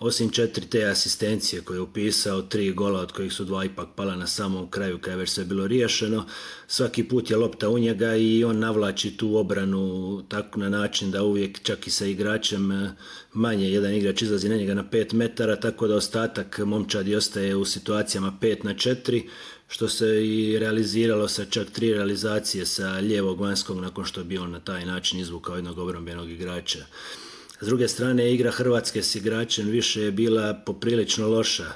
osim 0.00 0.30
četiri 0.30 0.66
te 0.66 0.84
asistencije 0.84 1.62
koje 1.62 1.76
je 1.76 1.80
upisao, 1.80 2.42
tri 2.42 2.72
gola 2.72 3.00
od 3.00 3.12
kojih 3.12 3.32
su 3.32 3.44
dva 3.44 3.64
ipak 3.64 3.88
pala 3.96 4.16
na 4.16 4.26
samom 4.26 4.70
kraju 4.70 4.98
kada 4.98 5.10
je 5.10 5.16
već 5.16 5.30
sve 5.30 5.44
bilo 5.44 5.66
riješeno, 5.66 6.26
svaki 6.66 7.04
put 7.04 7.30
je 7.30 7.36
lopta 7.36 7.68
u 7.68 7.78
njega 7.78 8.16
i 8.16 8.44
on 8.44 8.58
navlači 8.58 9.16
tu 9.16 9.36
obranu 9.36 10.24
tako 10.28 10.60
na 10.60 10.68
način 10.68 11.10
da 11.10 11.22
uvijek 11.22 11.62
čak 11.62 11.86
i 11.86 11.90
sa 11.90 12.06
igračem 12.06 12.72
eh, 12.72 12.90
manje 13.32 13.70
jedan 13.70 13.94
igrač 13.94 14.22
izlazi 14.22 14.48
na 14.48 14.56
njega 14.56 14.74
na 14.74 14.84
5 14.84 15.14
metara, 15.14 15.56
tako 15.56 15.88
da 15.88 15.96
ostatak 15.96 16.58
momčadi 16.58 17.14
ostaje 17.14 17.56
u 17.56 17.64
situacijama 17.64 18.38
5 18.40 18.64
na 18.64 18.74
4, 18.74 19.22
što 19.68 19.88
se 19.88 20.26
i 20.26 20.58
realiziralo 20.58 21.28
sa 21.28 21.44
čak 21.44 21.70
tri 21.70 21.92
realizacije 21.92 22.66
sa 22.66 22.90
lijevog 22.90 23.40
vanjskog 23.40 23.80
nakon 23.80 24.04
što 24.04 24.24
bio 24.24 24.42
on 24.42 24.50
na 24.50 24.60
taj 24.60 24.86
način 24.86 25.20
izvukao 25.20 25.56
jednog 25.56 25.78
obrambenog 25.78 26.30
igrača. 26.30 26.78
S 27.60 27.66
druge 27.66 27.88
strane, 27.88 28.34
igra 28.34 28.50
Hrvatske 28.50 29.02
s 29.02 29.14
igračem 29.14 29.66
više 29.66 30.02
je 30.02 30.12
bila 30.12 30.54
poprilično 30.66 31.28
loša 31.28 31.72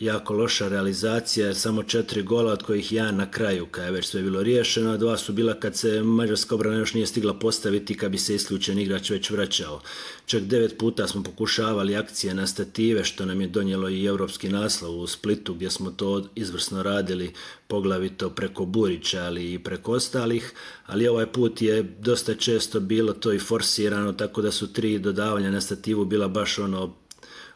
jako 0.00 0.34
loša 0.34 0.68
realizacija, 0.68 1.46
jer 1.46 1.56
samo 1.56 1.82
četiri 1.82 2.22
gola, 2.22 2.52
od 2.52 2.62
kojih 2.62 2.92
jedan 2.92 3.16
na 3.16 3.30
kraju, 3.30 3.66
kada 3.66 3.86
je 3.86 3.92
već 3.92 4.06
sve 4.06 4.22
bilo 4.22 4.42
riješeno, 4.42 4.96
dva 4.96 5.16
su 5.16 5.32
bila 5.32 5.54
kad 5.54 5.76
se 5.76 6.02
mađarska 6.02 6.54
obrana 6.54 6.76
još 6.76 6.94
nije 6.94 7.06
stigla 7.06 7.34
postaviti, 7.34 7.96
kad 7.96 8.10
bi 8.10 8.18
se 8.18 8.34
isključen 8.34 8.78
igrač 8.78 9.10
već 9.10 9.30
vraćao. 9.30 9.80
Čak 10.26 10.42
devet 10.42 10.78
puta 10.78 11.06
smo 11.06 11.22
pokušavali 11.22 11.96
akcije 11.96 12.34
na 12.34 12.46
stative, 12.46 13.04
što 13.04 13.26
nam 13.26 13.40
je 13.40 13.46
donijelo 13.46 13.88
i 13.88 14.04
europski 14.04 14.48
naslov 14.48 15.00
u 15.00 15.06
Splitu, 15.06 15.54
gdje 15.54 15.70
smo 15.70 15.90
to 15.90 16.24
izvrsno 16.34 16.82
radili, 16.82 17.32
poglavito 17.66 18.30
preko 18.30 18.64
Burića, 18.64 19.24
ali 19.24 19.52
i 19.52 19.58
preko 19.58 19.92
ostalih, 19.92 20.52
ali 20.86 21.08
ovaj 21.08 21.26
put 21.26 21.62
je 21.62 21.82
dosta 21.82 22.34
često 22.34 22.80
bilo 22.80 23.12
to 23.12 23.32
i 23.32 23.38
forsirano, 23.38 24.12
tako 24.12 24.42
da 24.42 24.52
su 24.52 24.72
tri 24.72 24.98
dodavanja 24.98 25.50
na 25.50 25.60
stativu 25.60 26.04
bila 26.04 26.28
baš 26.28 26.58
ono 26.58 26.94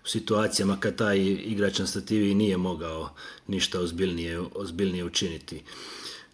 u 0.04 0.08
situacijama 0.08 0.80
kad 0.80 0.96
taj 0.96 1.18
igrač 1.24 1.78
na 1.78 1.86
stativi 1.86 2.34
nije 2.34 2.56
mogao 2.56 3.14
ništa 3.46 3.80
ozbiljnije, 3.80 4.40
ozbiljnije 4.54 5.04
učiniti. 5.04 5.62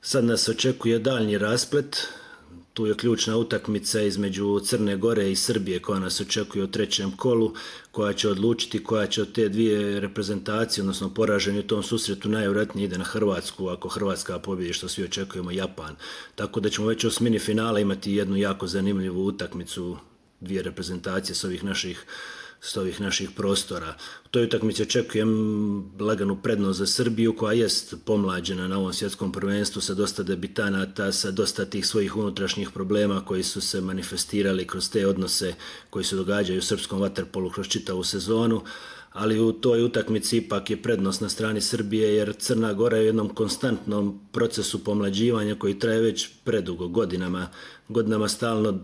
Sad 0.03 0.25
nas 0.25 0.49
očekuje 0.49 0.99
daljnji 0.99 1.39
rasplet, 1.39 2.07
tu 2.75 2.87
je 2.87 2.95
ključna 2.95 3.37
utakmica 3.37 4.01
između 4.01 4.61
Crne 4.61 4.97
Gore 4.97 5.31
i 5.31 5.37
Srbije 5.37 5.83
koja 5.83 5.99
nas 5.99 6.21
očekuje 6.21 6.65
u 6.65 6.71
trećem 6.71 7.17
kolu, 7.17 7.55
koja 7.91 8.13
će 8.13 8.29
odlučiti 8.29 8.85
koja 8.85 9.07
će 9.07 9.23
od 9.23 9.33
te 9.33 9.49
dvije 9.49 10.01
reprezentacije, 10.01 10.83
odnosno 10.83 11.15
poraženi 11.15 11.59
u 11.59 11.67
tom 11.67 11.83
susretu 11.83 12.29
najvjerojatnije 12.29 12.85
ide 12.85 12.99
na 12.99 13.05
Hrvatsku, 13.05 13.69
ako 13.69 13.89
Hrvatska 13.89 14.39
pobjedi 14.39 14.73
što 14.73 14.89
svi 14.89 15.05
očekujemo 15.05 15.51
Japan. 15.51 15.97
Tako 16.35 16.61
da 16.61 16.71
ćemo 16.71 16.87
već 16.87 17.05
u 17.05 17.09
osmini 17.09 17.39
finala 17.39 17.81
imati 17.81 18.13
jednu 18.13 18.37
jako 18.37 18.67
zanimljivu 18.67 19.25
utakmicu 19.27 19.97
dvije 20.41 20.63
reprezentacije 20.63 21.35
s 21.35 21.45
ovih 21.45 21.65
naših 21.65 22.07
s 22.61 22.77
ovih 22.77 23.01
naših 23.01 23.31
prostora. 23.31 23.95
U 24.25 24.29
toj 24.29 24.45
utakmici 24.45 24.83
očekujem 24.83 25.31
laganu 26.01 26.43
prednost 26.43 26.79
za 26.79 26.87
Srbiju 26.87 27.37
koja 27.37 27.53
jest 27.53 27.95
pomlađena 28.05 28.69
na 28.69 28.79
ovom 28.79 28.93
svjetskom 28.93 29.33
prvenstvu 29.33 29.83
sa 29.83 29.95
dosta 29.95 30.23
debitanata, 30.23 31.13
sa 31.13 31.31
dosta 31.31 31.65
tih 31.65 31.87
svojih 31.87 32.17
unutrašnjih 32.17 32.71
problema 32.71 33.25
koji 33.25 33.43
su 33.43 33.61
se 33.61 33.81
manifestirali 33.81 34.67
kroz 34.67 34.91
te 34.91 35.07
odnose 35.07 35.55
koji 35.91 36.05
se 36.05 36.17
događaju 36.17 36.59
u 36.59 36.63
srpskom 36.63 37.01
vaterpolu 37.01 37.51
kroz 37.51 37.69
čitavu 37.69 38.05
sezonu 38.05 38.63
ali 39.13 39.41
u 39.41 39.53
toj 39.53 39.85
utakmici 39.85 40.37
ipak 40.37 40.71
je 40.71 40.83
prednost 40.83 41.21
na 41.21 41.29
strani 41.29 41.61
Srbije 41.61 42.15
jer 42.15 42.35
Crna 42.39 42.73
Gora 42.73 42.97
je 42.97 43.03
u 43.03 43.07
jednom 43.07 43.29
konstantnom 43.29 44.21
procesu 44.33 44.85
pomlađivanja 44.85 45.55
koji 45.55 45.79
traje 45.79 46.01
već 46.01 46.29
predugo 46.45 46.89
godinama, 46.89 47.49
godinama 47.89 48.29
stalno 48.29 48.79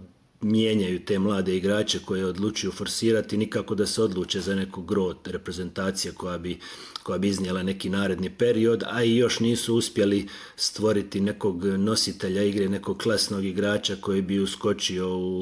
mijenjaju 0.47 1.05
te 1.05 1.19
mlade 1.19 1.57
igrače 1.57 1.99
koje 1.99 2.27
odlučuju 2.27 2.73
forsirati, 2.73 3.37
nikako 3.37 3.75
da 3.75 3.87
se 3.87 4.03
odluče 4.03 4.41
za 4.41 4.55
neku 4.55 4.83
grot 4.83 5.29
reprezentacije 5.29 6.15
koja 6.15 6.39
bi, 6.39 6.59
koja 7.03 7.19
bi 7.19 7.29
iznijela 7.29 7.63
neki 7.63 7.91
naredni 7.91 8.31
period, 8.31 8.85
a 8.87 9.05
i 9.05 9.17
još 9.17 9.41
nisu 9.41 9.75
uspjeli 9.75 10.29
stvoriti 10.57 11.21
nekog 11.21 11.65
nositelja 11.65 12.43
igre, 12.43 12.69
nekog 12.69 12.99
klasnog 12.99 13.45
igrača 13.45 13.97
koji 14.01 14.23
bi 14.23 14.41
uskočio 14.41 15.17
u, 15.17 15.41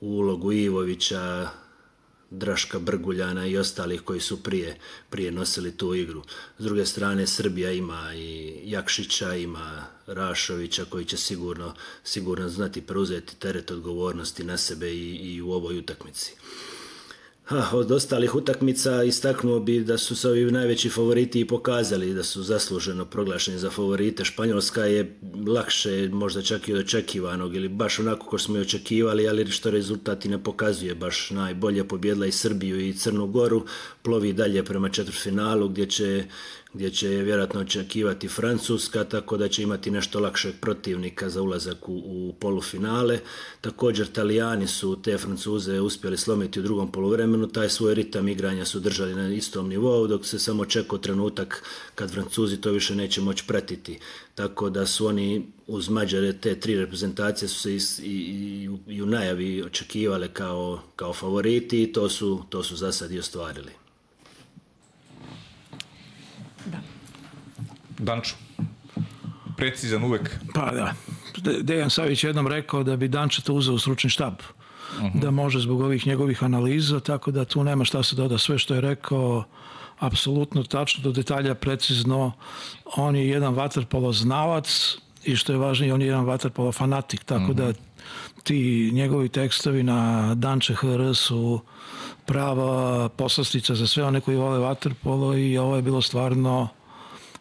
u 0.00 0.18
ulogu 0.18 0.52
Ivovića, 0.52 1.48
Draška 2.38 2.78
Brguljana 2.78 3.46
i 3.46 3.58
ostalih 3.58 4.00
koji 4.00 4.20
su 4.20 4.42
prije, 4.42 4.78
prije 5.10 5.32
nosili 5.32 5.76
tu 5.76 5.94
igru. 5.94 6.22
S 6.58 6.64
druge 6.64 6.86
strane, 6.86 7.26
Srbija 7.26 7.72
ima 7.72 8.14
i 8.14 8.60
Jakšića, 8.64 9.34
ima 9.34 9.86
Rašovića 10.06 10.84
koji 10.84 11.04
će 11.04 11.16
sigurno, 11.16 11.74
sigurno 12.04 12.48
znati 12.48 12.80
preuzeti 12.80 13.36
teret 13.36 13.70
odgovornosti 13.70 14.44
na 14.44 14.56
sebe 14.56 14.90
i, 14.90 15.34
i 15.34 15.42
u 15.42 15.52
ovoj 15.52 15.78
utakmici. 15.78 16.34
Ha, 17.44 17.68
od 17.72 17.92
ostalih 17.92 18.34
utakmica 18.34 19.02
istaknuo 19.02 19.60
bi 19.60 19.80
da 19.80 19.98
su 19.98 20.16
se 20.16 20.28
ovi 20.28 20.50
najveći 20.50 20.88
favoriti 20.88 21.40
i 21.40 21.46
pokazali 21.46 22.14
da 22.14 22.22
su 22.22 22.42
zasluženo 22.42 23.04
proglašeni 23.04 23.58
za 23.58 23.70
favorite. 23.70 24.24
Španjolska 24.24 24.84
je 24.84 25.18
lakše, 25.46 26.08
možda 26.12 26.42
čak 26.42 26.68
i 26.68 26.72
od 26.72 26.80
očekivanog 26.80 27.56
ili 27.56 27.68
baš 27.68 27.98
onako 27.98 28.30
kao 28.30 28.38
smo 28.38 28.58
i 28.58 28.60
očekivali, 28.60 29.28
ali 29.28 29.50
što 29.50 29.70
rezultati 29.70 30.28
ne 30.28 30.42
pokazuje 30.42 30.94
baš 30.94 31.30
najbolje. 31.30 31.88
Pobjedla 31.88 32.26
i 32.26 32.32
Srbiju 32.32 32.80
i 32.80 32.94
Crnu 32.94 33.26
Goru, 33.26 33.64
plovi 34.02 34.32
dalje 34.32 34.64
prema 34.64 34.88
četvrtfinalu 34.88 35.68
gdje 35.68 35.86
će 35.86 36.24
gdje 36.74 36.90
će 36.90 37.08
vjerojatno 37.08 37.60
očekivati 37.60 38.28
Francuska, 38.28 39.04
tako 39.04 39.36
da 39.36 39.48
će 39.48 39.62
imati 39.62 39.90
nešto 39.90 40.20
lakšeg 40.20 40.54
protivnika 40.60 41.28
za 41.28 41.42
ulazak 41.42 41.88
u, 41.88 41.92
u 41.92 42.34
polufinale. 42.40 43.18
Također 43.60 44.06
Italijani 44.06 44.66
su 44.66 45.02
te 45.02 45.18
Francuze 45.18 45.80
uspjeli 45.80 46.16
slomiti 46.16 46.60
u 46.60 46.62
drugom 46.62 46.92
poluvremenu, 46.92 47.48
taj 47.48 47.68
svoj 47.68 47.94
ritam 47.94 48.28
igranja 48.28 48.64
su 48.64 48.80
držali 48.80 49.14
na 49.14 49.28
istom 49.28 49.68
nivou, 49.68 50.06
dok 50.06 50.26
se 50.26 50.38
samo 50.38 50.64
čekao 50.64 50.98
trenutak 50.98 51.62
kad 51.94 52.10
Francuzi 52.10 52.60
to 52.60 52.70
više 52.70 52.94
neće 52.94 53.20
moći 53.20 53.44
pratiti. 53.46 53.98
Tako 54.34 54.70
da 54.70 54.86
su 54.86 55.06
oni 55.06 55.46
uz 55.66 55.88
Mađare 55.88 56.32
te 56.32 56.60
tri 56.60 56.76
reprezentacije 56.76 57.48
su 57.48 57.60
se 57.60 57.74
i, 57.74 57.80
i, 58.06 58.70
i 58.86 59.02
u 59.02 59.06
najavi 59.06 59.62
očekivale 59.62 60.28
kao, 60.28 60.80
kao 60.96 61.12
favoriti 61.12 61.82
i 61.82 61.92
to 61.92 62.08
su, 62.08 62.42
to 62.48 62.62
su 62.62 62.76
za 62.76 62.92
sad 62.92 63.12
i 63.12 63.18
ostvarili. 63.18 63.83
Danču. 67.98 68.34
Precizan 69.56 70.04
uvek. 70.04 70.38
Pa 70.54 70.70
da. 70.70 70.94
Dejan 71.62 71.90
Savić 71.90 72.24
jednom 72.24 72.46
rekao 72.46 72.82
da 72.82 72.96
bi 72.96 73.08
Danča 73.08 73.42
to 73.42 73.54
uzeo 73.54 73.74
u 73.74 73.78
stručni 73.78 74.10
štab. 74.10 74.34
Uh 74.34 75.02
mhm. 75.02 75.06
-huh. 75.06 75.20
Da 75.20 75.30
može 75.30 75.60
zbog 75.60 75.80
ovih 75.80 76.06
njegovih 76.06 76.44
analiza, 76.44 77.00
tako 77.00 77.30
da 77.30 77.44
tu 77.44 77.64
nema 77.64 77.84
šta 77.84 78.02
se 78.02 78.16
doda. 78.16 78.38
Sve 78.38 78.58
što 78.58 78.74
je 78.74 78.80
rekao, 78.80 79.44
apsolutno 79.98 80.62
tačno, 80.62 81.02
do 81.02 81.12
detalja 81.12 81.54
precizno. 81.54 82.32
On 82.96 83.16
je 83.16 83.28
jedan 83.28 83.54
vaterpolo 83.54 84.12
znalac 84.12 84.96
i 85.24 85.36
što 85.36 85.52
je 85.52 85.58
važnije, 85.58 85.94
on 85.94 86.00
je 86.00 86.06
jedan 86.06 86.24
vaterpolo 86.24 86.72
fanatik, 86.72 87.24
tako 87.24 87.44
uh 87.44 87.48
-huh. 87.48 87.54
da 87.54 87.68
mhm. 87.68 87.78
ti 88.42 88.90
njegovi 88.92 89.28
tekstovi 89.28 89.82
na 89.82 90.34
Danče 90.34 90.74
HR 90.74 91.14
su 91.14 91.60
prava 92.26 93.08
poslastica 93.08 93.74
za 93.74 93.86
sve 93.86 94.04
one 94.04 94.20
koji 94.20 94.36
vole 94.36 94.58
vaterpolo 94.58 95.36
i 95.36 95.58
ovo 95.58 95.76
je 95.76 95.82
bilo 95.82 96.02
stvarno 96.02 96.68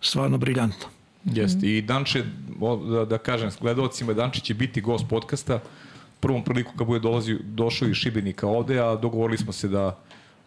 stvarno 0.03 0.37
briljantno. 0.37 0.87
Jeste. 1.25 1.67
I 1.67 1.81
Danče, 1.81 2.23
da, 2.91 3.05
da 3.05 3.17
kažem, 3.17 3.51
s 3.51 3.57
gledalcima, 3.61 4.13
Danče 4.13 4.39
će 4.39 4.53
biti 4.53 4.81
gost 4.81 5.05
podcasta 5.09 5.59
prvom 6.23 6.43
priliku 6.43 6.71
kad 6.77 6.87
bude 6.87 6.99
dolazio, 6.99 7.39
došao 7.43 7.87
iz 7.87 7.95
Šibenika 7.95 8.47
ovde, 8.47 8.79
a 8.79 8.95
dogovorili 8.95 9.37
smo 9.37 9.51
se 9.51 9.67
da 9.67 9.99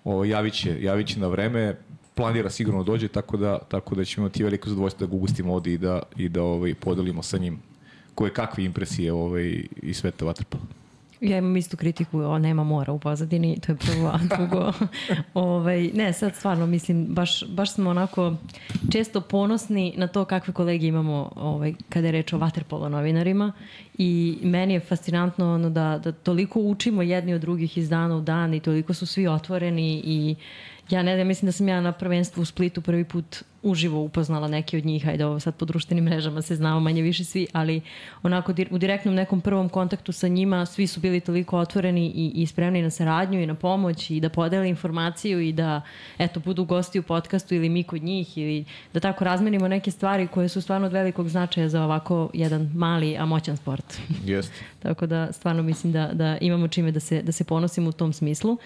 o, 0.04 0.24
javiće, 0.24 0.78
javiće 0.82 1.20
na 1.20 1.28
vreme, 1.28 1.74
planira 2.14 2.50
sigurno 2.50 2.82
da 2.82 2.86
dođe, 2.92 3.08
tako 3.08 3.36
da, 3.36 3.58
tako 3.58 3.94
da 3.94 4.04
ćemo 4.04 4.26
imati 4.26 4.44
veliko 4.44 4.68
zadovoljstvo 4.68 5.06
da 5.06 5.10
ga 5.10 5.16
ugustimo 5.16 5.54
ovde 5.54 5.72
i 5.72 5.78
da, 5.78 6.02
i 6.16 6.28
da 6.28 6.42
ovaj, 6.42 6.74
podelimo 6.74 7.22
sa 7.22 7.38
njim 7.38 7.58
koje 8.14 8.32
kakve 8.32 8.64
impresije 8.64 9.12
ovaj, 9.12 9.64
i 9.82 9.94
sveta 9.94 10.24
vatrpala. 10.24 10.64
Ja 11.20 11.38
imam 11.38 11.56
istu 11.56 11.76
kritiku, 11.76 12.18
o, 12.20 12.38
nema 12.38 12.64
mora 12.64 12.92
u 12.92 12.98
pozadini, 12.98 13.60
to 13.60 13.72
je 13.72 13.76
prvo, 13.76 14.08
a 14.08 14.18
drugo, 14.36 14.72
ovaj, 15.34 15.90
ne, 15.94 16.12
sad 16.12 16.34
stvarno 16.34 16.66
mislim, 16.66 17.06
baš, 17.06 17.44
baš 17.48 17.72
smo 17.72 17.90
onako 17.90 18.36
često 18.92 19.20
ponosni 19.20 19.94
na 19.96 20.06
to 20.06 20.24
kakve 20.24 20.54
kolege 20.54 20.86
imamo 20.86 21.32
ovaj, 21.36 21.74
kada 21.88 22.08
je 22.08 22.12
reč 22.12 22.32
o 22.32 22.38
vaterpolo 22.38 22.88
novinarima 22.88 23.52
i 23.98 24.38
meni 24.42 24.74
je 24.74 24.80
fascinantno 24.80 25.54
ono 25.54 25.70
da, 25.70 26.00
da 26.04 26.12
toliko 26.12 26.60
učimo 26.60 27.02
jedni 27.02 27.34
od 27.34 27.40
drugih 27.40 27.78
iz 27.78 27.88
dana 27.88 28.16
u 28.16 28.20
dan 28.20 28.54
i 28.54 28.60
toliko 28.60 28.94
su 28.94 29.06
svi 29.06 29.26
otvoreni 29.26 30.02
i 30.04 30.34
ja 30.90 31.02
ne 31.02 31.16
znam, 31.16 31.26
mislim 31.26 31.46
da 31.46 31.52
sam 31.52 31.68
ja 31.68 31.80
na 31.80 31.92
prvenstvu 31.92 32.40
u 32.42 32.44
Splitu 32.44 32.80
prvi 32.80 33.04
put 33.04 33.44
uživo 33.66 34.00
upoznala 34.00 34.48
neki 34.48 34.76
od 34.76 34.84
njih, 34.84 35.08
ajde 35.08 35.26
ovo 35.26 35.40
sad 35.40 35.54
po 35.54 35.64
društvenim 35.64 36.04
mrežama 36.04 36.42
se 36.42 36.56
znamo 36.56 36.80
manje 36.80 37.02
više 37.02 37.24
svi, 37.24 37.46
ali 37.52 37.80
onako 38.22 38.54
u 38.70 38.78
direktnom 38.78 39.14
nekom 39.14 39.40
prvom 39.40 39.68
kontaktu 39.68 40.12
sa 40.12 40.28
njima 40.28 40.66
svi 40.66 40.86
su 40.86 41.00
bili 41.00 41.20
toliko 41.20 41.58
otvoreni 41.58 42.06
i, 42.06 42.32
i 42.34 42.46
spremni 42.46 42.82
na 42.82 42.90
saradnju 42.90 43.40
i 43.40 43.46
na 43.46 43.54
pomoć 43.54 44.10
i 44.10 44.20
da 44.20 44.28
podele 44.28 44.68
informaciju 44.68 45.40
i 45.40 45.52
da 45.52 45.80
eto 46.18 46.40
budu 46.40 46.64
gosti 46.64 46.98
u 46.98 47.02
podcastu 47.02 47.54
ili 47.54 47.68
mi 47.68 47.82
kod 47.82 48.02
njih 48.02 48.38
ili 48.38 48.64
da 48.92 49.00
tako 49.00 49.24
razmenimo 49.24 49.68
neke 49.68 49.90
stvari 49.90 50.26
koje 50.26 50.48
su 50.48 50.60
stvarno 50.60 50.86
od 50.86 50.92
velikog 50.92 51.28
značaja 51.28 51.68
za 51.68 51.84
ovako 51.84 52.30
jedan 52.34 52.70
mali, 52.74 53.16
a 53.16 53.26
moćan 53.26 53.56
sport. 53.56 53.98
Jeste. 54.24 54.64
tako 54.82 55.06
da 55.06 55.32
stvarno 55.32 55.62
mislim 55.62 55.92
da, 55.92 56.10
da 56.12 56.38
imamo 56.40 56.68
čime 56.68 56.92
da 56.92 57.00
se, 57.00 57.22
da 57.22 57.32
se 57.32 57.44
ponosimo 57.44 57.88
u 57.88 57.92
tom 57.92 58.12
smislu. 58.12 58.52
Uh, 58.52 58.58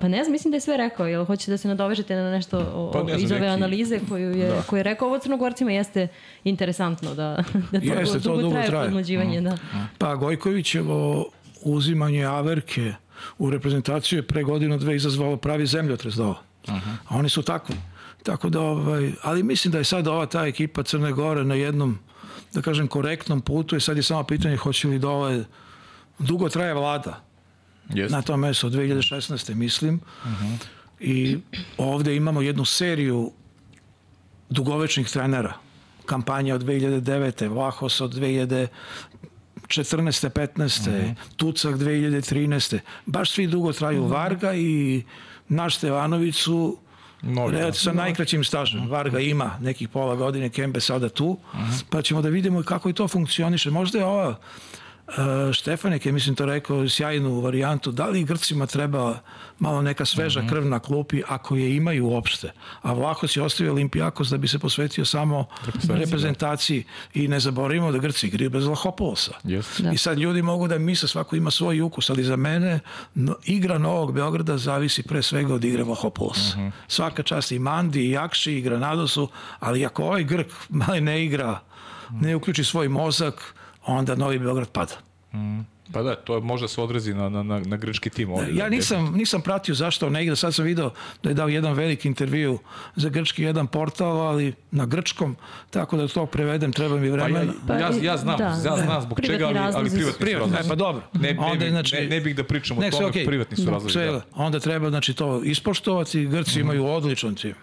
pa 0.00 0.08
ne 0.08 0.24
znam, 0.24 0.32
mislim 0.32 0.50
da 0.50 0.56
je 0.56 0.60
sve 0.60 0.76
rekao, 0.76 1.06
jel 1.06 1.24
hoćete 1.24 1.50
da 1.50 1.58
se 1.58 1.68
nadovežete 1.68 2.16
na 2.16 2.30
nešto 2.30 2.58
o, 2.74 2.90
pa 2.92 3.02
ne 3.02 3.12
znam, 3.12 3.24
iz 3.24 3.32
ove 3.32 3.40
neki... 3.40 3.52
analize 3.52 4.00
koju 4.08 4.36
je, 4.36 4.48
da. 4.48 4.62
koju 4.62 4.78
je 4.78 4.82
rekao 4.82 5.08
ovo 5.08 5.18
crnogorcima 5.18 5.72
jeste 5.72 6.08
interesantno 6.44 7.14
da, 7.14 7.44
da 7.72 7.80
to 7.80 7.86
jeste, 7.86 8.18
dugo, 8.18 8.36
to 8.36 8.42
dugo 8.42 8.52
traje, 8.52 8.66
traje. 8.66 8.84
podmlađivanje. 8.84 9.40
Mm. 9.40 9.44
Da. 9.44 9.56
Pa 9.98 10.14
Gojkovićevo 10.14 11.26
uzimanje 11.62 12.24
Averke 12.24 12.94
u 13.38 13.50
reprezentaciju 13.50 14.18
je 14.18 14.26
pre 14.26 14.42
godinu 14.42 14.78
dve 14.78 14.96
izazvalo 14.96 15.36
pravi 15.36 15.66
zemljotres 15.66 16.14
do 16.14 16.34
Aha. 16.66 16.90
A 17.08 17.16
oni 17.16 17.28
su 17.28 17.42
takvi. 17.42 17.74
Tako 18.22 18.48
da, 18.48 18.60
ovaj, 18.60 19.12
ali 19.22 19.42
mislim 19.42 19.72
da 19.72 19.78
je 19.78 19.84
sad 19.84 20.08
ova 20.08 20.26
ta 20.26 20.46
ekipa 20.46 20.82
Crne 20.82 21.12
Gore 21.12 21.44
na 21.44 21.54
jednom, 21.54 21.98
da 22.52 22.62
kažem, 22.62 22.88
korektnom 22.88 23.40
putu 23.40 23.76
i 23.76 23.80
sad 23.80 23.96
je 23.96 24.02
samo 24.02 24.24
pitanje 24.24 24.56
hoće 24.56 24.88
li 24.88 24.98
da 24.98 25.08
ovaj, 25.08 25.44
dugo 26.18 26.48
traje 26.48 26.74
vlada. 26.74 27.20
Jest. 27.88 28.12
Na 28.12 28.22
tom 28.22 28.40
mesu 28.40 28.66
od 28.66 28.72
2016. 28.72 29.54
mislim. 29.54 29.94
Uh 29.94 30.30
-huh. 30.30 30.56
I 31.00 31.38
ovde 31.78 32.16
imamo 32.16 32.42
jednu 32.42 32.64
seriju 32.64 33.32
dugovečnih 34.54 35.08
trenera. 35.08 35.52
Kampanja 36.06 36.54
od 36.54 36.62
2009. 36.62 37.48
Vlahos 37.48 38.00
od 38.00 38.14
2014. 38.14 38.68
15. 39.68 40.88
Mm 40.88 40.92
-hmm. 40.92 41.14
Tucak 41.36 41.74
2013. 41.74 42.78
Baš 43.06 43.30
svi 43.30 43.46
dugo 43.46 43.72
traju. 43.72 44.02
Mm 44.02 44.06
-hmm. 44.06 44.12
Varga 44.12 44.54
i 44.54 45.02
naš 45.48 45.76
Stevanović 45.76 46.36
su 46.36 46.78
Novi, 47.22 47.56
da. 47.56 47.72
sa 47.72 47.92
najkraćim 47.92 48.44
stažem. 48.44 48.80
Mhm. 48.80 48.90
Varga 48.90 49.20
ima 49.20 49.58
nekih 49.60 49.88
pola 49.88 50.14
godine, 50.14 50.48
Kembe 50.48 50.80
sada 50.80 51.08
tu, 51.08 51.38
mhm. 51.54 51.62
-huh. 51.62 51.84
pa 51.90 52.02
ćemo 52.02 52.22
da 52.22 52.28
vidimo 52.28 52.62
kako 52.62 52.88
i 52.88 52.92
to 52.92 53.08
funkcioniše. 53.08 53.70
Možda 53.70 53.98
je 53.98 54.04
ova 54.04 54.36
Uh, 55.08 55.52
Štefanek 55.52 56.06
je, 56.06 56.12
mislim, 56.12 56.36
to 56.36 56.46
rekao 56.46 56.88
sjajnu 56.88 57.40
varijantu. 57.40 57.92
Da 57.92 58.06
li 58.06 58.24
Grcima 58.24 58.66
treba 58.66 59.18
malo 59.58 59.82
neka 59.82 60.04
sveža 60.04 60.40
mm 60.40 60.46
-hmm. 60.46 60.48
krv 60.48 60.64
na 60.66 60.78
klupi 60.78 61.22
ako 61.28 61.56
je 61.56 61.76
imaju 61.76 62.06
uopšte? 62.06 62.52
A 62.82 62.92
Vlahos 62.92 63.36
je 63.36 63.42
ostavio 63.42 63.72
Olimpijakos 63.72 64.28
da 64.28 64.38
bi 64.38 64.48
se 64.48 64.58
posvetio 64.58 65.04
samo 65.04 65.44
reprezentaciji 65.88 66.84
da. 67.14 67.20
i 67.20 67.28
ne 67.28 67.40
zaboravimo 67.40 67.92
da 67.92 67.98
Grci 67.98 68.26
igraju 68.26 68.50
bez 68.50 68.66
Lahopolosa. 68.66 69.32
Yes. 69.44 69.82
Da. 69.82 69.92
I 69.92 69.96
sad 69.96 70.18
ljudi 70.18 70.42
mogu 70.42 70.68
da 70.68 70.78
misle 70.78 71.08
svako 71.08 71.36
ima 71.36 71.50
svoj 71.50 71.80
ukus, 71.80 72.10
ali 72.10 72.24
za 72.24 72.36
mene 72.36 72.80
no, 73.14 73.36
igra 73.44 73.78
Novog 73.78 74.12
Beograda 74.12 74.58
zavisi 74.58 75.02
pre 75.02 75.22
svega 75.22 75.54
od 75.54 75.64
igre 75.64 75.82
Vlahopolosa. 75.82 76.56
Mm 76.56 76.60
-hmm. 76.60 76.70
Svaka 76.88 77.22
čast 77.22 77.52
i 77.52 77.58
Mandi, 77.58 78.00
i 78.00 78.10
Jakši, 78.10 78.52
i 78.52 78.60
Granadosu, 78.60 79.28
ali 79.60 79.86
ako 79.86 80.04
ovaj 80.04 80.24
Grk 80.24 80.52
mali 80.68 81.00
ne 81.00 81.24
igra, 81.24 81.60
ne 82.10 82.36
uključi 82.36 82.64
svoj 82.64 82.88
mozak, 82.88 83.54
onda 83.86 84.14
Novi 84.14 84.38
Beograd 84.38 84.68
pada. 84.68 84.94
Mm. 85.32 85.74
Pa 85.92 86.02
da, 86.02 86.14
to 86.16 86.40
može 86.40 86.68
se 86.68 86.80
odrezi 86.80 87.14
na, 87.14 87.28
na, 87.28 87.42
na 87.42 87.76
grčki 87.76 88.10
tim. 88.10 88.30
Ovdje, 88.30 88.56
ja 88.56 88.68
nisam, 88.68 89.12
nisam 89.14 89.42
pratio 89.42 89.74
zašto 89.74 90.10
ne 90.10 90.22
igra, 90.22 90.36
sad 90.36 90.54
sam 90.54 90.64
video 90.64 90.90
da 91.22 91.30
je 91.30 91.34
dao 91.34 91.48
jedan 91.48 91.72
veliki 91.72 92.08
intervju 92.08 92.58
za 92.96 93.08
grčki 93.08 93.42
jedan 93.42 93.66
portal, 93.66 94.20
ali 94.20 94.54
na 94.70 94.86
grčkom, 94.86 95.36
tako 95.70 95.96
da 95.96 96.08
to 96.08 96.26
prevedem, 96.26 96.72
treba 96.72 96.96
mi 96.96 97.10
vremena. 97.10 97.52
Pa 97.66 97.74
ja, 97.74 97.80
ja, 97.80 97.90
ja 98.02 98.16
znam, 98.16 98.38
da, 98.38 98.44
ja 98.44 98.76
znam 98.76 99.02
zbog 99.02 99.20
čega, 99.20 99.46
ali, 99.46 99.58
ali 99.58 99.90
privatni 99.90 100.18
privatni, 100.20 100.50
su 100.50 100.56
razlozi. 100.56 100.68
pa 100.68 100.74
dobro. 100.74 101.02
Ne, 101.12 101.32
ne, 101.32 101.40
onda, 101.40 101.68
znači, 101.70 101.96
ne, 101.96 102.06
ne 102.06 102.20
bih 102.20 102.36
da 102.36 102.44
pričam 102.44 102.78
o 102.78 102.90
tome, 102.90 103.06
okay. 103.06 103.26
privatni 103.26 103.56
su 103.56 103.64
da, 103.64 103.70
razlozi. 103.70 103.92
Sve, 103.92 104.06
da. 104.06 104.22
Onda 104.34 104.60
treba 104.60 104.90
znači, 104.90 105.14
to 105.14 105.42
ispoštovati, 105.44 106.26
Grci 106.26 106.58
mm. 106.58 106.60
imaju 106.60 106.86
odličan 106.86 107.34
tim. 107.34 107.54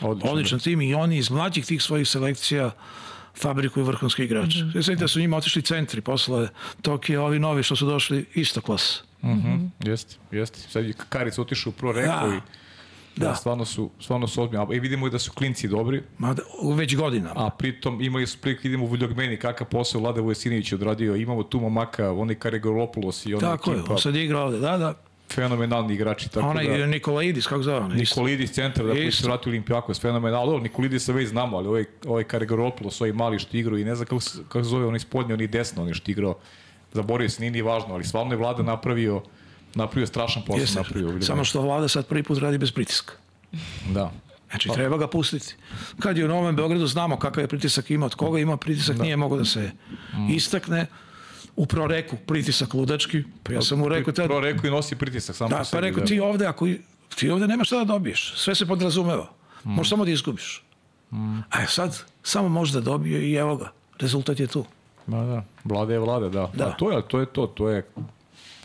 Odličan, 0.00 0.30
odličan 0.30 0.58
tim 0.58 0.80
i 0.80 0.94
oni 0.94 1.16
iz 1.16 1.30
mlađih 1.30 1.66
tih 1.66 1.82
svojih 1.82 2.08
selekcija 2.08 2.70
fabrikuju 3.36 3.84
vrhunski 3.84 4.24
igrač. 4.24 4.54
Mm 4.54 4.58
-hmm. 4.58 4.82
Svetite 4.82 5.04
da 5.04 5.08
su 5.08 5.20
njima 5.20 5.36
otišli 5.36 5.62
centri 5.62 6.00
posle 6.00 6.48
Tokija, 6.82 7.22
ovi 7.22 7.38
novi 7.38 7.62
što 7.62 7.76
su 7.76 7.86
došli 7.86 8.24
isto 8.34 8.60
klas. 8.60 9.02
Mm 9.22 9.28
-hmm. 9.28 9.68
Jeste, 9.84 10.16
jeste. 10.30 10.58
Sad 10.58 10.84
je 10.84 10.92
Karic 11.08 11.38
otišao 11.38 11.70
u 11.70 11.72
Pro 11.72 11.92
Reku 11.92 12.08
da. 12.08 12.34
i 12.34 12.40
Da. 13.16 13.28
da, 13.28 13.34
stvarno 13.34 13.64
su, 13.64 13.90
stvarno 14.00 14.26
su 14.26 14.42
ozbiljni. 14.42 14.76
I 14.76 14.80
vidimo 14.80 15.08
da 15.08 15.18
su 15.18 15.32
klinci 15.32 15.68
dobri. 15.68 16.02
Ma 16.18 16.34
da, 16.34 16.42
već 16.74 16.96
godinama. 16.96 17.46
A 17.46 17.50
pritom 17.50 18.00
imali 18.00 18.26
su 18.26 18.38
prilike, 18.38 18.68
idemo 18.68 18.84
u 18.84 18.88
Vuljogmeni, 18.88 19.36
kakav 19.36 19.66
posao 19.66 20.00
Vlada 20.00 20.20
Vujasinović 20.20 20.72
odradio. 20.72 21.16
Imamo 21.16 21.42
tu 21.42 21.60
momaka, 21.60 22.12
onaj 22.12 22.34
Karegoropulos 22.34 23.26
i 23.26 23.34
onaj 23.34 23.50
Tako 23.50 23.70
ekipa. 23.70 23.86
je, 23.88 23.92
on 23.92 23.98
sad 23.98 24.16
igra 24.16 24.40
ovde, 24.40 24.58
da, 24.58 24.78
da 24.78 24.94
fenomenalni 25.32 25.94
igrači. 25.94 26.28
Tako 26.28 26.46
Onaj 26.46 26.78
da, 26.78 26.86
Nikolaidis, 26.86 27.46
kako 27.46 27.62
zove? 27.62 27.94
Nikolaidis 27.94 28.52
centar, 28.52 28.86
da 28.86 28.92
koji 28.92 29.12
se 29.12 29.26
vratio 29.26 29.50
Olimpijakos, 29.50 30.00
fenomenalno. 30.00 30.46
Dobro, 30.46 30.62
Nikolaidis 30.62 31.04
se 31.04 31.12
već 31.12 31.28
znamo, 31.28 31.56
ali 31.56 31.68
ovaj, 31.68 31.84
ovaj 32.06 32.24
Karigaropoulos, 32.24 33.00
ovaj 33.00 33.12
mali 33.12 33.38
što 33.38 33.56
igrao 33.56 33.78
i 33.78 33.84
ne 33.84 33.94
znam 33.94 34.06
kako, 34.06 34.22
kako 34.48 34.62
zove, 34.62 34.86
onaj 34.86 35.00
spodnji, 35.00 35.34
onaj 35.34 35.46
desno, 35.46 35.82
onaj 35.82 35.94
što 35.94 36.10
igrao. 36.10 36.34
Zaborio 36.92 37.28
se, 37.28 37.40
nije 37.40 37.50
ni 37.50 37.62
važno, 37.62 37.94
ali 37.94 38.04
stvarno 38.04 38.32
je 38.32 38.36
vlada 38.36 38.62
napravio 38.62 39.22
napravio 39.74 40.06
strašan 40.06 40.42
posao. 40.46 40.60
Jeste, 40.60 40.78
napravio, 40.78 41.22
samo 41.22 41.44
što 41.44 41.62
vlada 41.62 41.88
sad 41.88 42.06
prvi 42.06 42.22
put 42.22 42.38
radi 42.38 42.58
bez 42.58 42.72
pritiska. 42.72 43.12
Da. 43.90 44.12
Znači, 44.50 44.68
pa. 44.68 44.74
treba 44.74 44.96
ga 44.96 45.06
pustiti. 45.06 45.54
Kad 46.00 46.18
je 46.18 46.24
u 46.24 46.28
Novom 46.28 46.56
Beogradu 46.56 46.86
znamo 46.86 47.18
kakav 47.18 47.44
je 47.44 47.48
pritisak 47.48 47.90
ima, 47.90 48.06
od 48.06 48.14
koga 48.14 48.38
ima 48.38 48.56
pritisak, 48.56 48.96
da. 48.96 49.02
nije 49.02 49.16
mogo 49.16 49.36
da 49.36 49.44
se 49.44 49.70
mm. 50.16 50.30
istakne 50.30 50.86
u 51.56 51.66
proreku 51.66 52.16
pritisak 52.26 52.74
ludački, 52.74 53.22
pa 53.42 53.52
ja 53.52 53.62
sam 53.62 53.78
mu 53.78 53.88
rekao... 53.88 54.12
Tad, 54.12 54.26
proreku 54.26 54.66
i 54.66 54.70
nosi 54.70 54.96
pritisak 54.96 55.36
sam 55.36 55.50
da, 55.50 55.56
po 55.56 55.64
sebi. 55.64 55.80
Pa 55.80 55.86
rekao 55.86 56.00
da. 56.00 56.06
ti 56.06 56.20
ovde, 56.20 56.46
ako, 56.46 56.68
ti 57.14 57.30
ovde 57.30 57.46
nemaš 57.46 57.66
šta 57.66 57.78
da 57.78 57.84
dobiješ, 57.84 58.32
sve 58.36 58.54
se 58.54 58.66
podrazumeva. 58.66 59.30
Mm. 59.64 59.70
Možeš 59.70 59.90
samo 59.90 60.04
da 60.04 60.10
izgubiš. 60.10 60.62
Mm. 61.12 61.38
A 61.50 61.66
sad, 61.66 62.02
samo 62.22 62.48
možeš 62.48 62.72
da 62.74 62.80
dobije 62.80 63.30
i 63.30 63.34
evo 63.34 63.56
ga, 63.56 63.72
rezultat 64.00 64.40
je 64.40 64.46
tu. 64.46 64.64
Ma 65.06 65.24
da, 65.24 65.44
vlada 65.64 65.92
je 65.92 65.98
vlada, 65.98 66.28
da. 66.28 66.50
da. 66.54 66.66
A 66.66 66.76
to 66.76 66.92
je, 66.92 67.02
to 67.08 67.20
je 67.20 67.26
to, 67.26 67.46
to 67.46 67.68
je 67.68 67.84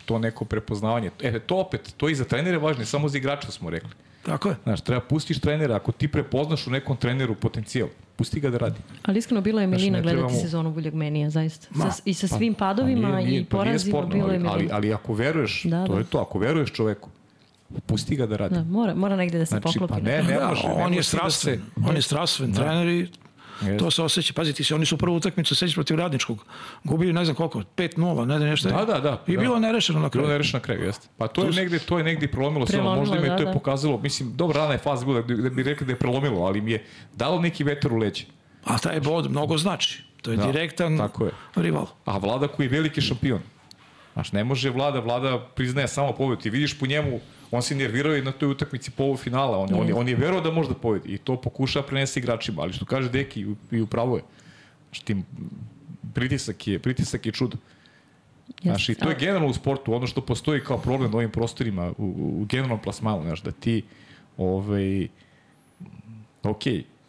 to 0.04 0.18
neko 0.18 0.44
prepoznavanje. 0.44 1.10
E, 1.22 1.38
to 1.38 1.56
opet, 1.56 1.94
to 1.96 2.08
i 2.08 2.14
za 2.14 2.24
trenere 2.24 2.58
važno, 2.58 2.84
samo 2.84 3.08
za 3.08 3.18
igrača 3.18 3.52
smo 3.52 3.70
rekli. 3.70 3.90
Tako 4.22 4.48
je. 4.48 4.56
Znaš, 4.62 4.80
treba 4.80 5.00
pustiš 5.00 5.38
trenera, 5.40 5.76
ako 5.76 5.92
ti 5.92 6.08
prepoznaš 6.08 6.66
u 6.66 6.70
nekom 6.70 6.96
treneru 6.96 7.34
potencijal, 7.34 7.88
pusti 8.20 8.40
ga 8.40 8.50
da 8.50 8.58
radi. 8.58 8.76
Ali 9.02 9.18
iskreno 9.18 9.40
bilo 9.40 9.60
je 9.60 9.66
Milina 9.66 9.98
znači, 9.98 10.02
gledati 10.02 10.18
trebamo... 10.18 10.40
sezonu 10.40 10.74
Menija, 10.92 11.30
zaista. 11.30 11.68
Ma, 11.70 11.90
sa, 11.90 12.02
I 12.04 12.14
sa 12.14 12.26
pa, 12.30 12.36
svim 12.36 12.54
pa, 12.54 12.58
padovima 12.58 13.08
pa 13.08 13.16
nije, 13.16 13.28
nije, 13.28 13.40
i 13.40 13.44
porazima 13.44 14.00
pa 14.00 14.06
bilo 14.06 14.32
je 14.32 14.38
Milina. 14.38 14.52
Ali, 14.52 14.68
ali 14.72 14.92
ako 14.94 15.14
veruješ, 15.14 15.62
da, 15.64 15.86
to 15.86 15.92
da. 15.92 15.98
je 15.98 16.04
to, 16.04 16.18
ako 16.18 16.38
veruješ 16.38 16.72
čoveku, 16.72 17.08
pusti 17.86 18.16
ga 18.16 18.26
da 18.26 18.36
radi. 18.36 18.54
Da, 18.54 18.64
mora, 18.64 18.94
mora 18.94 19.16
negde 19.16 19.38
da 19.38 19.46
se 19.46 19.50
znači, 19.50 19.78
poklopi. 19.78 19.92
Pa 19.92 20.00
ne, 20.00 20.22
ne, 20.22 20.34
da, 20.34 20.48
može, 20.48 20.66
on, 20.66 20.94
je 20.94 21.02
strastven, 21.02 21.60
da 21.76 21.82
se... 21.82 21.90
on 21.90 21.96
je 21.96 22.02
strastven 22.02 22.52
da. 22.52 22.60
trener 22.60 22.88
i 22.88 23.08
Yes. 23.60 23.78
To 23.78 23.90
se 23.90 24.02
osjeća. 24.02 24.32
Pazite 24.32 24.64
se, 24.64 24.74
oni 24.74 24.86
su 24.86 24.96
prvu 24.96 25.16
utakmicu 25.16 25.54
seći 25.54 25.74
protiv 25.74 25.96
Radničkog. 25.96 26.44
Gubili 26.84 27.12
ne 27.12 27.24
znam 27.24 27.36
koliko, 27.36 27.58
5:0, 27.58 28.24
ne 28.24 28.38
znam 28.38 28.50
nešto. 28.50 28.68
Da, 28.68 28.84
da, 28.84 29.00
da. 29.00 29.24
I 29.26 29.36
da. 29.36 29.40
bilo 29.40 29.58
nerešeno 29.58 30.00
na 30.00 30.10
kraju. 30.10 30.26
Bilo 30.26 30.32
nerešeno 30.32 30.58
na 30.58 30.62
kraju, 30.62 30.84
jeste. 30.84 31.08
Pa 31.16 31.28
to, 31.28 31.42
to 31.42 31.46
je 31.46 31.52
negde, 31.52 31.78
to 31.78 31.98
je 31.98 32.04
negde 32.04 32.28
prelomilo, 32.28 32.66
prelomilo 32.66 32.96
možda 32.96 33.20
mi 33.20 33.26
je 33.26 33.30
da, 33.30 33.36
to 33.36 33.42
je 33.42 33.46
da. 33.46 33.52
pokazalo, 33.52 33.98
mislim, 33.98 34.32
dobra 34.36 34.60
rana 34.60 34.72
je 34.72 34.78
faza 34.78 35.04
bila 35.04 35.22
da, 35.22 35.34
da 35.34 35.50
bi 35.50 35.62
rekli 35.62 35.86
da 35.86 35.92
je 35.92 35.98
prelomilo, 35.98 36.40
ali 36.44 36.60
mi 36.60 36.72
je 36.72 36.84
dalo 37.16 37.40
neki 37.40 37.64
vetar 37.64 37.92
u 37.92 37.96
leđe. 37.96 38.24
A 38.64 38.78
taj 38.78 39.00
bod 39.00 39.30
mnogo 39.30 39.58
znači. 39.58 40.02
To 40.22 40.30
je 40.30 40.36
da, 40.36 40.46
direktan 40.46 40.98
tako 40.98 41.24
je. 41.24 41.30
rival. 41.54 41.86
A 42.04 42.18
Vlada 42.18 42.48
koji 42.48 42.66
je 42.66 42.70
veliki 42.70 43.00
šampion. 43.00 43.40
Znaš, 44.12 44.32
ne 44.32 44.44
može 44.44 44.70
Vlada, 44.70 45.00
Vlada 45.00 45.38
priznaje 45.54 45.88
samo 45.88 46.12
pobedu. 46.12 46.40
Ti 46.40 46.50
vidiš 46.50 46.78
po 46.78 46.86
njemu 46.86 47.20
on 47.50 47.62
se 47.62 47.74
nervirao 47.74 48.16
i 48.16 48.22
na 48.22 48.32
toj 48.32 48.50
utakmici 48.50 48.90
polufinala. 48.90 49.58
On, 49.58 49.70
mm. 49.70 49.78
on, 49.78 49.88
je, 49.88 49.94
on 49.94 50.08
je 50.08 50.16
verovao 50.16 50.40
da 50.40 50.50
može 50.50 50.68
da 50.68 50.74
pobedi 50.74 51.14
i 51.14 51.18
to 51.18 51.40
pokušava 51.40 51.86
prenesti 51.86 52.20
igračima, 52.20 52.62
ali 52.62 52.72
što 52.72 52.84
kaže 52.84 53.08
Deki 53.08 53.46
i 53.70 53.80
upravo 53.80 54.16
je. 54.16 54.22
Znači, 54.88 55.04
tim, 55.04 55.24
pritisak 56.14 56.68
je, 56.68 56.78
pritisak 56.78 57.26
je 57.26 57.32
čudo. 57.32 57.56
Yes. 58.48 58.62
Znaš, 58.62 58.88
i 58.88 58.94
to 58.94 59.08
je 59.08 59.16
generalno 59.18 59.48
u 59.48 59.54
sportu, 59.54 59.94
ono 59.94 60.06
što 60.06 60.20
postoji 60.20 60.60
kao 60.60 60.78
problem 60.78 61.10
na 61.10 61.16
ovim 61.16 61.30
prostorima, 61.30 61.92
u, 61.98 62.38
u 62.40 62.44
generalnom 62.44 62.82
plasmanu, 62.82 63.22
znaš, 63.22 63.42
da 63.42 63.50
ti, 63.50 63.82
ovaj, 64.36 65.08
ok, 66.42 66.62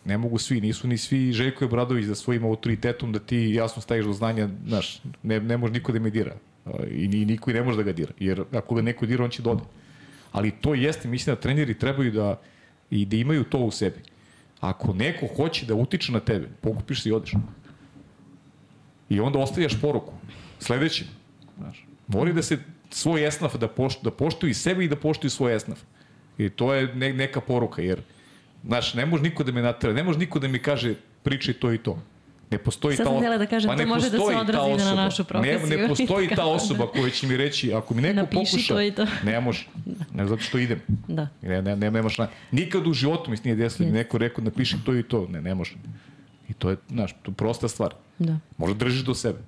ne 0.05 0.17
mogu 0.17 0.37
svi, 0.37 0.61
nisu 0.61 0.87
ni 0.87 0.97
svi 0.97 1.31
Željko 1.31 1.67
Bradović 1.67 2.05
za 2.05 2.15
svojim 2.15 2.45
autoritetom 2.45 3.11
da 3.11 3.19
ti 3.19 3.37
jasno 3.37 3.81
staviš 3.81 4.05
do 4.05 4.13
znanja, 4.13 4.49
znaš, 4.67 5.01
ne, 5.23 5.39
ne 5.39 5.57
može 5.57 5.73
niko 5.73 5.91
da 5.91 5.99
me 5.99 6.09
dira. 6.09 6.35
I, 6.91 7.03
i 7.03 7.25
niko 7.25 7.51
i 7.51 7.53
ne 7.53 7.63
može 7.63 7.77
da 7.77 7.83
ga 7.83 7.91
dira, 7.91 8.13
jer 8.19 8.43
ako 8.51 8.75
ga 8.75 8.81
neko 8.81 9.05
dira, 9.05 9.23
on 9.23 9.29
će 9.29 9.41
dode. 9.41 9.61
Da 9.61 9.80
ali 10.31 10.51
to 10.51 10.73
jeste, 10.73 11.07
mislim 11.07 11.35
da 11.35 11.41
treneri 11.41 11.79
trebaju 11.79 12.11
da 12.11 12.41
i 12.89 13.05
da 13.05 13.15
imaju 13.15 13.43
to 13.43 13.57
u 13.57 13.71
sebi. 13.71 13.99
Ako 14.59 14.93
neko 14.93 15.27
hoće 15.35 15.65
da 15.65 15.75
utiče 15.75 16.11
na 16.11 16.19
tebe, 16.19 16.47
pokupiš 16.61 17.03
se 17.03 17.09
i 17.09 17.11
odeš. 17.11 17.33
I 19.09 19.19
onda 19.19 19.39
ostavljaš 19.39 19.81
poruku. 19.81 20.13
Sledeći. 20.59 21.05
Znaš, 21.57 21.85
mori 22.07 22.33
da 22.33 22.41
se 22.41 22.57
svoj 22.89 23.27
esnaf 23.27 23.55
da, 23.55 23.67
poštu, 23.67 24.03
da 24.03 24.11
poštuju 24.11 24.51
i 24.51 24.53
sebe 24.53 24.85
i 24.85 24.87
da 24.87 24.95
poštuju 24.95 25.31
svoj 25.31 25.55
esnaf. 25.55 25.79
I 26.37 26.49
to 26.49 26.73
je 26.73 26.95
ne, 26.95 27.13
neka 27.13 27.41
poruka, 27.41 27.81
jer 27.81 28.01
Znaš, 28.63 28.93
ne 28.93 29.05
može 29.05 29.23
niko 29.23 29.43
da 29.43 29.51
me 29.51 29.61
natera, 29.61 29.93
ne 29.93 30.03
može 30.03 30.19
niko 30.19 30.39
da 30.39 30.47
mi 30.47 30.59
kaže 30.59 30.95
pričaj 31.23 31.53
to 31.53 31.73
i 31.73 31.77
to. 31.77 31.97
Ne 32.51 32.57
postoji 32.57 32.97
Sad 32.97 33.05
ta 33.05 33.11
osoba. 33.11 33.37
da 33.37 33.45
kažem, 33.45 33.77
to 33.77 33.85
može 33.85 34.09
da 34.09 34.17
se 34.17 34.37
odrazi 34.37 34.85
na 34.85 34.95
našu 34.95 35.23
profesiju. 35.23 35.67
Ne, 35.67 35.77
ne 35.77 35.87
postoji 35.87 36.29
ta 36.29 36.35
da. 36.35 36.45
osoba 36.45 36.87
koja 36.87 37.09
će 37.09 37.27
mi 37.27 37.37
reći, 37.37 37.73
ako 37.73 37.93
mi 37.93 38.01
neko 38.01 38.15
Napiši 38.15 38.51
pokuša, 38.51 38.73
to 38.73 38.81
i 38.81 38.91
to. 38.91 39.05
ne 39.23 39.41
može. 39.41 39.67
Ne 40.13 40.27
zato 40.27 40.41
što 40.41 40.57
idem. 40.57 40.81
Da. 41.07 41.27
Ne, 41.41 41.61
ne, 41.61 41.75
ne, 41.75 41.91
nemaš 41.91 42.17
na... 42.17 42.27
Nikad 42.51 42.87
u 42.87 42.93
životu 42.93 43.31
mi 43.31 43.37
se 43.37 43.43
nije 43.45 43.55
desilo 43.55 43.85
da 43.85 43.91
mi 43.91 43.97
neko 43.97 44.17
rekao 44.17 44.43
napiši 44.43 44.75
to 44.85 44.95
i 44.95 45.03
to. 45.03 45.27
Ne, 45.27 45.41
ne 45.41 45.55
može. 45.55 45.73
I 46.49 46.53
to 46.53 46.69
je, 46.69 46.77
znaš, 46.89 47.11
to 47.23 47.31
je 47.31 47.35
prosta 47.35 47.67
stvar. 47.67 47.93
Da. 48.19 48.37
Možda 48.57 48.77
držiš 48.77 49.01
do 49.01 49.15
sebe. 49.15 49.39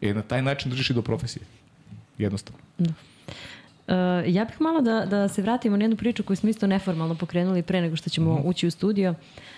E, 0.00 0.14
na 0.14 0.22
taj 0.22 0.42
način 0.42 0.70
držiš 0.70 0.90
i 0.90 0.94
do 0.94 1.02
profesije. 1.02 1.42
Jednostavno. 2.18 2.60
Uh, 3.88 3.94
ja 4.26 4.44
bih 4.44 4.60
malo 4.60 4.80
da, 4.80 5.06
da 5.06 5.28
se 5.28 5.42
vratimo 5.42 5.76
na 5.76 5.84
jednu 5.84 5.96
priču 5.96 6.22
koju 6.22 6.36
smo 6.36 6.48
isto 6.48 6.66
neformalno 6.66 7.14
pokrenuli 7.14 7.62
pre 7.62 7.80
nego 7.80 7.96
što 7.96 8.10
ćemo 8.10 8.34
Mhm. 8.34 8.48
ući 8.48 8.66
u 8.66 8.70
studio. 8.70 9.14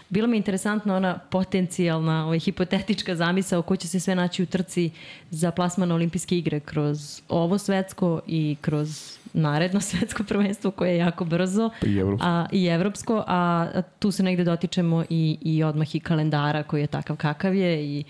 Bilo 0.09 0.27
mi 0.27 0.36
je 0.36 0.39
interesantna 0.39 0.97
ona 0.97 1.19
potencijalna, 1.31 2.24
ovaj, 2.27 2.39
hipotetička 2.39 3.15
zamisao 3.15 3.62
ko 3.62 3.77
će 3.77 3.89
se 3.89 4.01
sve 4.01 4.15
naći 4.15 4.43
u 4.43 4.47
trci 4.47 4.90
za 5.31 5.51
plasman 5.51 5.93
olimpijske 5.93 6.39
igre 6.39 6.61
kroz 6.61 7.23
ovo 7.28 7.59
svetsko 7.59 8.20
i 8.27 8.57
kroz 8.61 9.19
naredno 9.32 9.81
svetsko 9.90 10.24
prvenstvo 10.24 10.70
koje 10.70 10.90
je 10.90 10.97
jako 10.98 11.24
brzo. 11.24 11.70
Pa 11.81 11.86
i 11.86 11.97
evropsko. 11.98 12.27
A, 12.27 12.47
I 12.53 12.65
evropsko, 12.66 13.24
a 13.27 13.66
a 13.74 13.82
tu 13.98 14.11
se 14.11 14.23
negde 14.23 14.44
dotičemo 14.44 15.05
i, 15.11 15.39
i 15.43 15.65
odmah 15.65 15.94
i 15.94 16.01
kalendara 16.01 16.62
koji 16.62 16.81
je 16.81 16.86
takav 16.86 17.16
kakav 17.16 17.55
je 17.55 17.85
i 17.85 18.05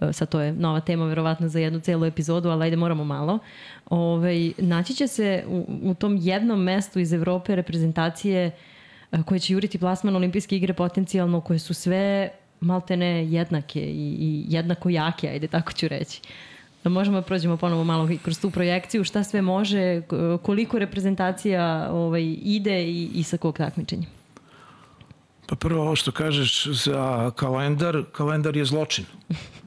e, 0.00 0.12
sad 0.12 0.28
to 0.28 0.40
je 0.40 0.52
nova 0.52 0.80
tema 0.80 1.04
verovatno 1.06 1.48
za 1.48 1.58
jednu 1.58 1.80
celu 1.80 2.04
epizodu, 2.04 2.48
ali 2.48 2.64
ajde 2.64 2.76
moramo 2.76 3.04
malo. 3.04 3.38
Ove, 3.92 4.50
naći 4.58 4.94
će 4.94 5.06
se 5.06 5.44
u, 5.48 5.66
u 5.82 5.94
tom 5.94 6.16
jednom 6.20 6.62
mestu 6.62 6.98
iz 6.98 7.12
Evrope 7.12 7.56
reprezentacije 7.56 8.50
e, 9.12 9.22
koje 9.22 9.40
će 9.40 9.52
juriti 9.52 9.78
plasman 9.78 10.16
olimpijske 10.16 10.56
igre 10.56 10.74
potencijalno, 10.74 11.40
koje 11.40 11.58
su 11.58 11.74
sve 11.74 12.30
maltene 12.60 13.32
jednake 13.32 13.80
i, 13.80 14.16
i 14.20 14.44
jednako 14.48 14.88
jake, 14.88 15.28
ajde 15.28 15.46
tako 15.46 15.72
ću 15.72 15.88
reći. 15.88 16.20
Da 16.84 16.90
možemo 16.90 17.20
da 17.20 17.26
prođemo 17.26 17.56
ponovo 17.56 17.84
malo 17.84 18.08
kroz 18.22 18.40
tu 18.40 18.50
projekciju, 18.50 19.04
šta 19.04 19.24
sve 19.24 19.42
može, 19.42 20.02
koliko 20.42 20.78
reprezentacija 20.78 21.88
ovaj, 21.92 22.36
ide 22.42 22.84
i, 22.84 23.10
i 23.14 23.22
sa 23.22 23.36
kog 23.36 23.56
takmičenja. 23.56 24.06
Pa 25.46 25.56
prvo 25.56 25.82
ovo 25.82 25.96
što 25.96 26.12
kažeš 26.12 26.66
za 26.66 27.30
kalendar, 27.36 28.04
kalendar 28.12 28.56
je 28.56 28.64
zločin. 28.64 29.04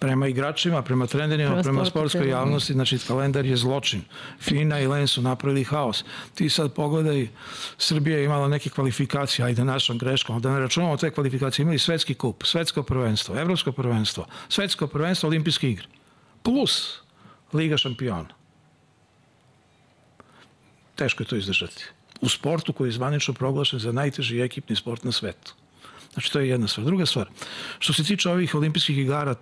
Prema 0.00 0.28
igračima, 0.28 0.82
prema 0.82 1.06
trenerima, 1.06 1.50
Prema 1.50 1.62
prema, 1.62 1.84
sportskoj 1.84 2.20
prema- 2.20 2.36
javnosti, 2.36 2.72
znači 2.72 2.98
kalendar 2.98 3.46
je 3.46 3.56
zločin. 3.56 4.02
Fina 4.40 4.80
i 4.80 4.86
Len 4.86 5.08
su 5.08 5.22
napravili 5.22 5.64
haos. 5.64 6.04
Ti 6.34 6.48
sad 6.48 6.72
pogledaj, 6.72 7.28
Srbija 7.78 8.18
je 8.18 8.24
imala 8.24 8.48
neke 8.48 8.70
kvalifikacije, 8.70 9.46
ajde 9.46 9.64
našom 9.64 9.98
greškom, 9.98 10.40
da 10.40 10.52
ne 10.52 10.60
računamo 10.60 10.96
te 10.96 11.10
kvalifikacije, 11.10 11.62
imali 11.62 11.78
svetski 11.78 12.14
kup, 12.14 12.44
svetsko 12.44 12.82
prvenstvo, 12.82 13.36
evropsko 13.36 13.72
prvenstvo, 13.72 14.26
svetsko 14.48 14.86
prvenstvo, 14.86 15.28
olimpijske 15.28 15.70
igre. 15.70 15.86
Plus 16.42 17.00
Liga 17.52 17.76
šampiona. 17.76 18.28
Teško 20.94 21.22
je 21.22 21.26
to 21.26 21.36
izdržati. 21.36 21.84
U 22.20 22.28
sportu 22.28 22.72
koji 22.72 22.88
je 22.88 22.92
zvanično 22.92 23.34
proglašen 23.34 23.78
za 23.78 23.92
najteži 23.92 24.40
ekipni 24.40 24.76
sport 24.76 25.04
na 25.04 25.12
svetu. 25.12 25.54
Znači, 26.12 26.32
to 26.32 26.40
je 26.40 26.48
jedna 26.48 26.68
stvar. 26.68 26.86
Druga 26.86 27.06
stvar, 27.06 27.28
što 27.78 27.92
se 27.92 28.04
tiče 28.04 28.30
ovih 28.30 28.54
olimpijskih 28.54 28.98
igara, 28.98 29.34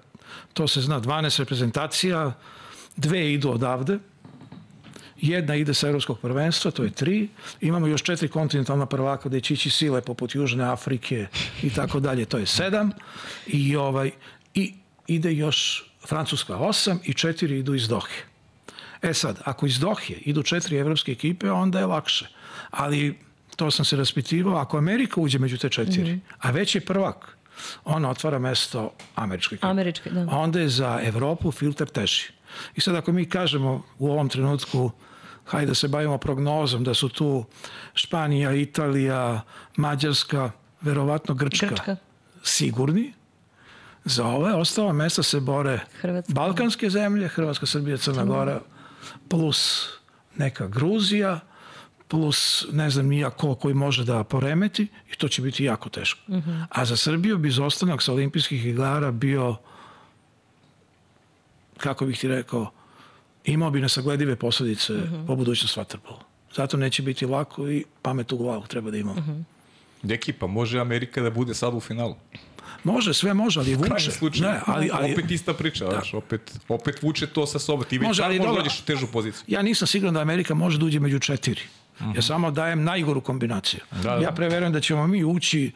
to 0.53 0.69
se 0.69 0.81
zna, 0.81 1.01
12 1.01 1.39
reprezentacija, 1.39 2.33
dve 2.97 3.33
idu 3.33 3.51
odavde, 3.51 3.99
jedna 5.21 5.55
ide 5.55 5.75
sa 5.75 5.89
evropskog 5.89 6.19
prvenstva, 6.21 6.71
to 6.71 6.85
je 6.85 6.91
tri, 6.91 7.29
imamo 7.61 7.87
još 7.87 8.03
četiri 8.03 8.29
kontinentalna 8.29 8.87
prvaka 8.87 9.29
gde 9.29 9.41
će 9.41 9.55
ići 9.55 9.71
sile 9.71 10.01
poput 10.01 10.35
Južne 10.35 10.65
Afrike 10.65 11.27
i 11.63 11.71
tako 11.71 12.01
dalje, 12.01 12.25
to 12.25 12.39
je 12.39 12.47
sedam, 12.47 12.91
i, 13.47 13.77
ovaj, 13.77 14.11
i 14.55 14.75
ide 15.07 15.33
još 15.33 15.91
Francuska 16.09 16.57
osam 16.57 17.01
i 17.05 17.15
četiri 17.15 17.59
idu 17.59 17.75
iz 17.75 17.89
Dohe. 17.89 18.23
E 19.03 19.15
sad, 19.15 19.41
ako 19.45 19.67
iz 19.67 19.79
Dohe 19.79 20.15
idu 20.15 20.43
četiri 20.43 20.77
evropske 20.77 21.13
ekipe, 21.13 21.51
onda 21.51 21.79
je 21.79 21.87
lakše. 21.87 22.29
Ali 22.71 23.19
to 23.57 23.71
sam 23.71 23.85
se 23.85 23.97
raspitivao, 23.97 24.57
ako 24.57 24.79
Amerika 24.79 25.21
uđe 25.21 25.39
među 25.39 25.59
te 25.59 25.69
četiri, 25.69 26.03
mm 26.03 26.07
-hmm. 26.07 26.21
a 26.39 26.51
već 26.51 26.75
je 26.75 26.81
prvak, 26.81 27.38
ona 27.85 28.11
otvara 28.11 28.39
mesto 28.39 28.93
američkoj 29.15 29.57
ekipi. 29.57 29.67
Američke, 29.67 30.11
da. 30.11 30.21
A 30.31 30.39
onda 30.39 30.61
je 30.61 30.69
za 30.69 31.01
Evropu 31.03 31.53
filter 31.53 31.89
teži. 31.89 32.33
I 32.75 32.81
sad 32.81 32.95
ako 32.95 33.13
mi 33.13 33.29
kažemo 33.29 33.83
u 33.99 34.11
ovom 34.11 34.29
trenutku 34.29 34.91
hajde 35.45 35.67
da 35.67 35.75
se 35.75 35.89
bavimo 35.89 36.19
prognozom 36.19 36.85
da 36.85 36.95
su 36.95 37.09
tu 37.09 37.45
Španija, 37.95 38.53
Italija, 38.53 39.41
Mađarska, 39.77 40.51
verovatno 40.81 41.35
Grčka, 41.35 41.67
Grčka. 41.67 41.97
sigurni, 42.43 43.13
za 44.05 44.27
ove 44.27 44.55
ostala 44.55 44.93
mesta 44.93 45.23
se 45.23 45.41
bore 45.41 45.81
Hrvatska. 46.01 46.33
Balkanske 46.33 46.91
zemlje, 46.91 47.29
Hrvatska, 47.29 47.67
Srbija, 47.67 47.97
Crna 47.97 48.25
Gora, 48.25 48.61
plus 49.29 49.89
neka 50.37 50.67
Gruzija, 50.67 51.41
plus 52.09 52.67
ne 52.73 52.91
znam 52.91 53.07
nija 53.07 53.31
ko 53.31 53.55
koji 53.55 53.75
može 53.75 54.05
da 54.05 54.25
poremeti 54.25 54.87
i 55.13 55.17
to 55.17 55.29
će 55.29 55.43
biti 55.43 55.65
jako 55.65 55.89
teško. 55.89 56.21
Uh 56.27 56.37
-huh. 56.37 56.65
A 56.71 56.85
za 56.85 56.97
Srbiju 56.97 57.39
bi 57.39 57.49
izostanak 57.49 58.03
sa 58.03 58.13
olimpijskih 58.13 58.67
igara 58.67 59.11
bio 59.11 59.57
kako 61.77 62.07
bih 62.07 62.19
ti 62.19 62.29
rekao 62.29 62.71
imao 63.45 63.71
bi 63.71 63.81
nesagledive 63.81 64.37
posledice 64.37 64.93
uh 64.93 65.01
-huh. 65.01 65.27
po 65.27 65.37
budućnost 65.37 65.77
vaterpola. 65.77 66.21
Zato 66.57 66.77
neće 66.77 67.03
biti 67.03 67.27
lako 67.27 67.71
i 67.71 67.85
pamet 68.03 68.33
u 68.33 68.37
glavu 68.37 68.67
treba 68.67 68.91
da 68.91 68.97
imamo. 68.97 69.21
Uh 69.21 69.27
-huh. 69.27 69.43
Deki, 70.03 70.33
pa 70.33 70.47
može 70.47 70.81
Amerika 70.81 71.23
da 71.23 71.31
bude 71.31 71.55
sad 71.55 71.75
u 71.75 71.81
finalu. 71.81 72.17
Može, 72.85 73.15
sve 73.15 73.35
može, 73.35 73.61
ali 73.61 73.75
vuče. 73.75 74.11
Slučaj. 74.11 74.53
Ne, 74.53 74.61
ali, 74.67 74.91
ali, 74.93 75.13
opet 75.13 75.31
ista 75.31 75.55
priča, 75.55 75.85
da. 75.85 75.91
znaš, 75.91 76.15
opet, 76.15 76.61
opet 76.69 77.03
vuče 77.03 77.27
to 77.27 77.47
sa 77.47 77.59
sobom. 77.59 77.85
Ti 77.85 77.99
već 77.99 78.07
Može, 78.07 78.23
ali 78.23 78.39
možda 78.39 78.49
dobro. 78.49 78.63
dođeš 78.63 78.81
u 78.81 78.85
težu 78.85 79.07
poziciju. 79.07 79.45
ja 79.47 79.63
nisam 79.63 79.87
siguran 79.87 80.15
da 80.15 80.21
Amerika 80.21 80.55
može 80.55 80.79
da 80.79 80.85
uđe 80.85 81.01
među 81.01 81.19
četiri. 81.19 81.61
Uh 82.01 82.07
-huh. 82.07 82.17
Ja 82.17 82.23
samo 82.23 82.51
dajem 82.51 82.85
najgoru 82.85 83.21
kombinaciju. 83.21 83.81
Da, 83.91 84.03
da. 84.03 84.15
Ja 84.15 84.33
preverujem 84.33 84.73
da 84.73 84.81
ćemo 84.81 85.07
mi 85.07 85.25
ući 85.25 85.73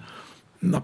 na 0.60 0.80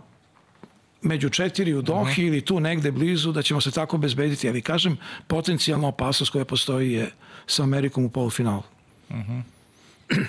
među 1.03 1.31
četiri 1.31 1.75
u 1.75 1.83
Dohi 1.83 2.11
uh 2.11 2.17
-huh. 2.17 2.27
ili 2.27 2.41
tu 2.41 2.61
negde 2.61 2.91
blizu, 2.91 3.33
da 3.33 3.43
ćemo 3.43 3.61
se 3.61 3.71
tako 3.71 3.99
bezbediti. 3.99 4.49
Ali 4.49 4.63
kažem, 4.63 4.97
potencijalna 5.27 5.89
opasnost 5.89 6.33
koja 6.33 6.45
postoji 6.45 6.93
je 6.93 7.11
sa 7.47 7.63
Amerikom 7.63 8.05
u 8.05 8.11
polufinalu. 8.11 8.63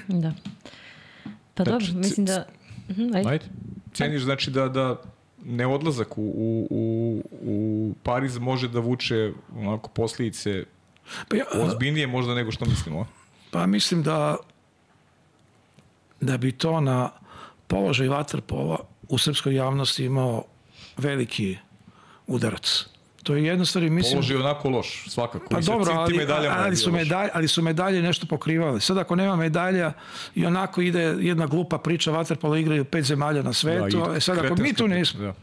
Da. 0.08 0.34
Pa 1.54 1.64
dobro, 1.64 1.86
Znači, 1.86 1.98
mislim 1.98 2.26
da... 2.26 2.46
Mhm, 2.90 3.16
ajde. 3.16 3.30
Ajde. 3.30 3.46
Ceniš 3.94 4.22
znači 4.22 4.52
da, 4.52 4.70
da 4.70 5.02
ne 5.46 5.68
odlazak 5.68 6.18
u, 6.18 6.22
u, 6.22 6.68
u, 6.70 7.24
u 7.42 7.94
Pariz 8.04 8.38
može 8.38 8.68
da 8.68 8.80
vuče 8.80 9.32
onako 9.56 9.90
posljedice 9.90 10.64
Pa, 11.28 11.38
ja, 11.38 11.46
ozbiljnije 11.54 12.08
možda 12.08 12.36
nego 12.36 12.52
što 12.52 12.66
mislimo. 12.66 13.08
pa 13.52 13.66
mislim 13.66 14.04
da 14.04 14.38
da 16.22 16.38
bi 16.38 16.52
to 16.52 16.82
na 16.82 17.10
položaj 17.68 18.08
vaterpola 18.08 18.78
u 19.10 19.18
srpskoj 19.18 19.56
javnosti 19.56 20.06
imao 20.06 20.44
veliki 20.98 21.58
udarac. 22.28 22.86
To 23.24 23.36
je 23.36 23.44
jedna 23.44 23.66
stvar 23.66 23.84
i 23.84 23.90
mislim... 23.90 24.14
Položaj 24.14 24.38
je 24.38 24.40
onako 24.40 24.70
loš, 24.70 25.06
svakako. 25.08 25.46
Pa 25.50 25.60
dobro, 25.60 25.94
ali, 25.94 26.26
ali, 26.48 26.76
su 26.76 26.92
medalje, 26.92 27.30
ali 27.34 27.48
su 27.48 27.62
medalje 27.62 28.02
nešto 28.02 28.26
pokrivale. 28.26 28.80
Sad 28.80 28.98
ako 28.98 29.16
nema 29.16 29.36
medalja 29.36 29.94
i 30.36 30.46
onako 30.46 30.82
ide 30.82 31.02
jedna 31.02 31.46
glupa 31.46 31.78
priča, 31.78 32.12
vaterpolo 32.12 32.56
igraju 32.56 32.86
pet 32.86 33.06
zemalja 33.06 33.44
na 33.44 33.54
svetu, 33.54 34.04
Da, 34.08 34.14
i 34.14 34.18
e 34.18 34.22
sad 34.22 34.38
ako 34.38 34.56
mi 34.62 34.74
tu 34.74 34.88
nismo, 34.88 35.22
Da. 35.22 35.34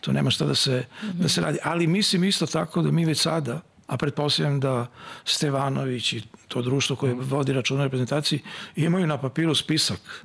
to 0.00 0.12
nema 0.12 0.30
šta 0.30 0.44
da 0.44 0.54
se, 0.54 0.84
da 1.12 1.28
se 1.28 1.40
radi. 1.40 1.58
Ali 1.62 1.86
mislim 1.86 2.24
isto 2.24 2.46
tako 2.46 2.82
da 2.82 2.90
mi 2.90 3.04
već 3.04 3.20
sada, 3.20 3.60
a 3.92 3.96
pretpostavljam 3.96 4.60
da 4.60 4.86
Stevanović 5.24 6.12
i 6.12 6.22
to 6.48 6.62
društvo 6.62 6.96
koje 6.96 7.14
vodi 7.14 7.52
račun 7.52 7.80
o 7.80 7.84
reprezentaciji 7.84 8.40
imaju 8.76 9.06
na 9.06 9.18
papiru 9.18 9.54
spisak 9.54 10.24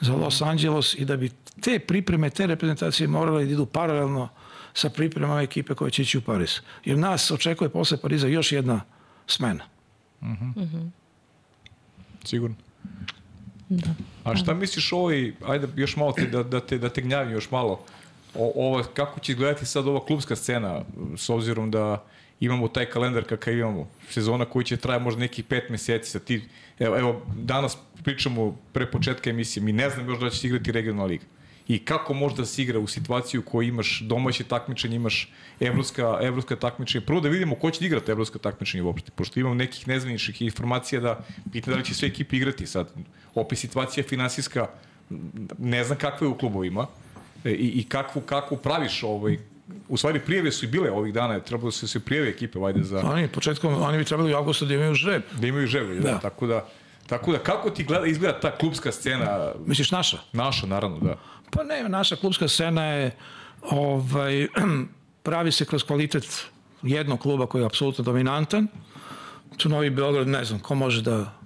za 0.00 0.12
Los 0.12 0.42
Angeles 0.42 0.94
i 0.94 1.04
da 1.04 1.16
bi 1.16 1.30
te 1.60 1.78
pripreme, 1.78 2.30
te 2.30 2.46
reprezentacije 2.46 3.08
morale 3.08 3.44
da 3.44 3.50
idu 3.50 3.66
paralelno 3.66 4.28
sa 4.74 4.90
pripremama 4.90 5.42
ekipe 5.42 5.74
koje 5.74 5.90
će 5.90 6.02
ići 6.02 6.18
u 6.18 6.22
Pariz. 6.22 6.60
Jer 6.84 6.98
nas 6.98 7.30
očekuje 7.30 7.68
posle 7.68 8.00
Pariza 8.00 8.26
još 8.26 8.52
jedna 8.52 8.80
smena. 9.26 9.64
Sigurno. 12.24 12.56
Da. 13.68 13.94
A 14.24 14.36
šta 14.36 14.54
misliš 14.54 14.92
o 14.92 14.96
ovoj, 14.96 15.34
ajde 15.46 15.68
još 15.76 15.96
malo 15.96 16.12
te, 16.12 16.26
da, 16.26 16.42
da, 16.42 16.60
te, 16.60 16.78
da 16.78 16.88
te 16.88 17.02
gnjavim 17.02 17.32
još 17.32 17.50
malo, 17.50 17.80
o, 18.34 18.52
ovo, 18.56 18.82
kako 18.94 19.20
će 19.20 19.32
izgledati 19.32 19.66
sad 19.66 19.86
ova 19.88 20.04
klubska 20.06 20.36
scena, 20.36 20.82
s 21.16 21.30
obzirom 21.30 21.70
da 21.70 22.04
imamo 22.44 22.68
taj 22.68 22.86
kalendar 22.86 23.24
kakav 23.24 23.54
imamo, 23.54 23.88
sezona 24.10 24.44
koji 24.44 24.64
će 24.64 24.76
traje 24.76 25.00
možda 25.00 25.20
nekih 25.20 25.44
pet 25.44 25.70
meseci, 25.70 26.10
sa 26.10 26.18
ti, 26.18 26.42
evo, 26.78 26.98
evo, 26.98 27.22
danas 27.36 27.78
pričamo 28.04 28.56
pre 28.72 28.90
početka 28.90 29.30
emisije, 29.30 29.62
mi 29.62 29.72
ne 29.72 29.90
znam 29.90 30.08
još 30.08 30.18
da 30.18 30.30
će 30.30 30.38
se 30.38 30.46
igrati 30.46 30.72
regionalna 30.72 31.04
liga. 31.04 31.24
i 31.68 31.78
kako 31.78 32.14
može 32.14 32.36
da 32.36 32.44
se 32.44 32.62
igra 32.62 32.78
u 32.78 32.86
situaciju 32.86 33.42
koju 33.42 33.68
imaš 33.68 34.00
domaće 34.00 34.44
takmičenje, 34.44 34.96
imaš 34.96 35.32
evropska, 35.60 36.18
evropska 36.22 36.56
takmičenje. 36.56 37.06
Prvo 37.06 37.20
da 37.20 37.28
vidimo 37.28 37.54
ko 37.54 37.70
će 37.70 37.80
da 37.80 37.86
igrati 37.86 38.10
evropska 38.10 38.38
takmičenje 38.38 38.82
uopšte, 38.82 39.10
pošto 39.14 39.40
imam 39.40 39.56
nekih 39.56 39.88
nezvaničnih 39.88 40.42
informacija 40.42 41.00
da 41.00 41.24
pitanje 41.52 41.74
da 41.74 41.78
li 41.78 41.84
će 41.84 41.94
sve 41.94 42.08
ekipe 42.08 42.36
igrati 42.36 42.66
sad. 42.66 42.92
Opet 43.34 43.58
situacija 43.58 44.04
finansijska, 44.04 44.66
ne 45.58 45.84
znam 45.84 45.98
kakva 45.98 46.26
je 46.26 46.30
u 46.30 46.38
klubovima 46.38 46.86
e, 47.44 47.50
i, 47.50 47.68
i 47.80 47.84
kakvu, 47.88 48.22
kakvu 48.22 48.56
praviš 48.56 49.02
ovaj, 49.02 49.38
u 49.88 49.96
stvari 49.96 50.20
prijeve 50.20 50.52
su 50.52 50.64
i 50.64 50.68
bile 50.68 50.90
ovih 50.90 51.14
dana, 51.14 51.40
trebalo 51.40 51.70
se 51.70 51.88
se 51.88 52.00
prijeve 52.00 52.28
ekipe 52.28 52.58
vajde 52.58 52.82
za 52.82 53.02
Oni 53.04 53.28
početkom, 53.28 53.82
oni 53.82 53.98
bi 53.98 54.04
trebali 54.04 54.34
u 54.34 54.36
avgustu 54.36 54.66
da 54.66 54.74
imaju 54.74 54.94
žreb. 54.94 55.22
da 55.40 55.46
imaju 55.46 55.66
želje, 55.66 56.00
da. 56.00 56.10
Da. 56.10 56.18
tako 56.18 56.46
da 56.46 56.68
tako 57.06 57.32
da 57.32 57.38
kako 57.38 57.70
ti 57.70 57.84
gleda 57.84 58.06
izgleda 58.06 58.40
ta 58.40 58.56
klubska 58.56 58.92
scena 58.92 59.52
Misliš 59.66 59.90
naša? 59.90 60.18
naša 60.32 60.66
naravno, 60.66 60.98
da. 60.98 61.16
Pa 61.50 61.64
ne, 61.64 61.88
naša 61.88 62.16
klubska 62.16 62.48
scena 62.48 62.84
je 62.84 63.16
ovaj, 63.70 64.48
pravi 65.22 65.52
se 65.52 65.64
kroz 65.64 65.84
kvalitet 65.84 66.44
jednog 66.82 67.20
kluba 67.20 67.46
koji 67.46 67.62
je 67.62 67.66
apsolutno 67.66 68.04
dominantan. 68.04 68.66
Tu 69.56 69.68
Novi 69.68 69.90
Beograd, 69.90 70.28
ne 70.28 70.44
znam, 70.44 70.60
ko 70.60 70.74
može 70.74 71.02
da, 71.02 71.38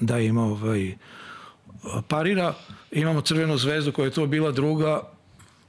da 0.00 0.18
im 0.18 0.38
ovaj, 0.38 0.96
parira. 2.08 2.54
Imamo 2.90 3.20
Crvenu 3.20 3.58
zvezdu 3.58 3.92
koja 3.92 4.04
je 4.04 4.10
to 4.10 4.26
bila 4.26 4.50
druga, 4.50 5.02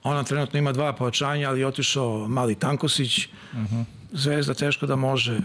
ona 0.03 0.23
trenutno 0.23 0.59
ima 0.59 0.71
dva 0.71 0.93
pojačanja, 0.93 1.49
ali 1.49 1.59
je 1.59 1.67
otišao 1.67 2.27
mali 2.27 2.55
Tankosić. 2.55 3.27
Zvezda 4.11 4.53
teško 4.53 4.85
da 4.85 4.95
može 4.95 5.39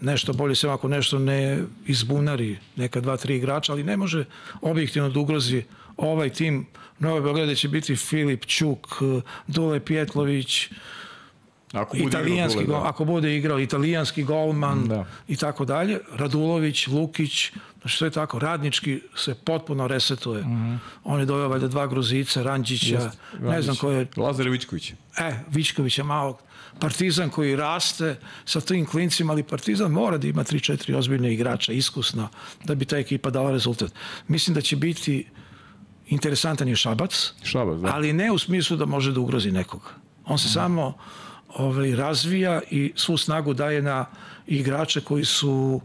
nešto 0.00 0.32
bolje, 0.32 0.54
sem 0.54 0.70
ako 0.70 0.88
nešto 0.88 1.18
ne 1.18 1.58
izbunari 1.86 2.58
neka 2.76 3.00
dva, 3.00 3.16
tri 3.16 3.36
igrača, 3.36 3.72
ali 3.72 3.84
ne 3.84 3.96
može 3.96 4.24
objektivno 4.60 5.08
da 5.08 5.20
ugrozi 5.20 5.62
ovaj 5.96 6.30
tim 6.30 6.66
Nove 6.98 7.20
Beograde 7.20 7.56
će 7.56 7.68
biti 7.68 7.96
Filip 7.96 8.46
Ćuk, 8.46 8.86
Dule 9.46 9.80
Pjetlović, 9.80 10.68
Ako 11.72 11.96
bude 11.96 12.08
italijanski 12.08 12.60
igrao 12.62 12.76
dole, 12.76 12.82
da. 12.84 12.88
ako 12.88 13.04
bude 13.04 13.36
igrao 13.36 13.60
italijanski 13.60 14.22
golman 14.22 14.88
Da. 14.88 15.04
i 15.28 15.36
tako 15.36 15.64
dalje, 15.64 16.00
Radulović, 16.12 16.86
Lukić, 16.86 17.52
znači 17.84 17.96
sve 17.96 18.10
tako, 18.10 18.38
radnički 18.38 19.00
se 19.16 19.34
potpuno 19.34 19.86
resetuje. 19.88 20.44
On 21.04 21.20
je 21.20 21.26
doveo 21.26 21.48
valjda 21.48 21.68
dva 21.68 21.86
Gruzica, 21.86 22.42
Ranđića, 22.42 22.94
Jeste, 22.94 23.18
ne 23.40 23.62
znam 23.62 23.76
ko 23.76 23.90
je, 23.90 24.06
Lazar 24.16 24.48
Vičković. 24.48 24.92
e, 25.18 25.40
Vičkovića 25.50 26.04
malo, 26.04 26.38
Partizan 26.80 27.30
koji 27.30 27.56
raste 27.56 28.16
sa 28.44 28.60
tim 28.60 28.86
klincima, 28.86 29.32
ali 29.32 29.42
Partizan 29.42 29.90
mora 29.90 30.18
da 30.18 30.26
ima 30.26 30.44
3-4 30.44 30.96
ozbiljne 30.96 31.34
igrača, 31.34 31.72
iskusna, 31.72 32.28
da 32.64 32.74
bi 32.74 32.84
ta 32.84 32.98
ekipa 32.98 33.30
dala 33.30 33.50
rezultat. 33.50 33.92
Mislim 34.28 34.54
da 34.54 34.60
će 34.60 34.76
biti 34.76 35.26
interesantan 36.06 36.68
je 36.68 36.76
Šabac, 36.76 37.32
Šabac, 37.42 37.80
da. 37.80 37.94
ali 37.94 38.12
ne 38.12 38.32
u 38.32 38.38
smislu 38.38 38.76
da 38.76 38.86
može 38.86 39.12
da 39.12 39.20
ugrozi 39.20 39.52
nekoga. 39.52 39.90
On 40.24 40.38
se 40.38 40.48
samo 40.48 40.96
ovaj, 41.48 41.94
razvija 41.96 42.60
i 42.70 42.92
svu 42.96 43.16
snagu 43.16 43.54
daje 43.54 43.82
na 43.82 44.06
igrače 44.46 45.00
koji 45.00 45.24
su 45.24 45.80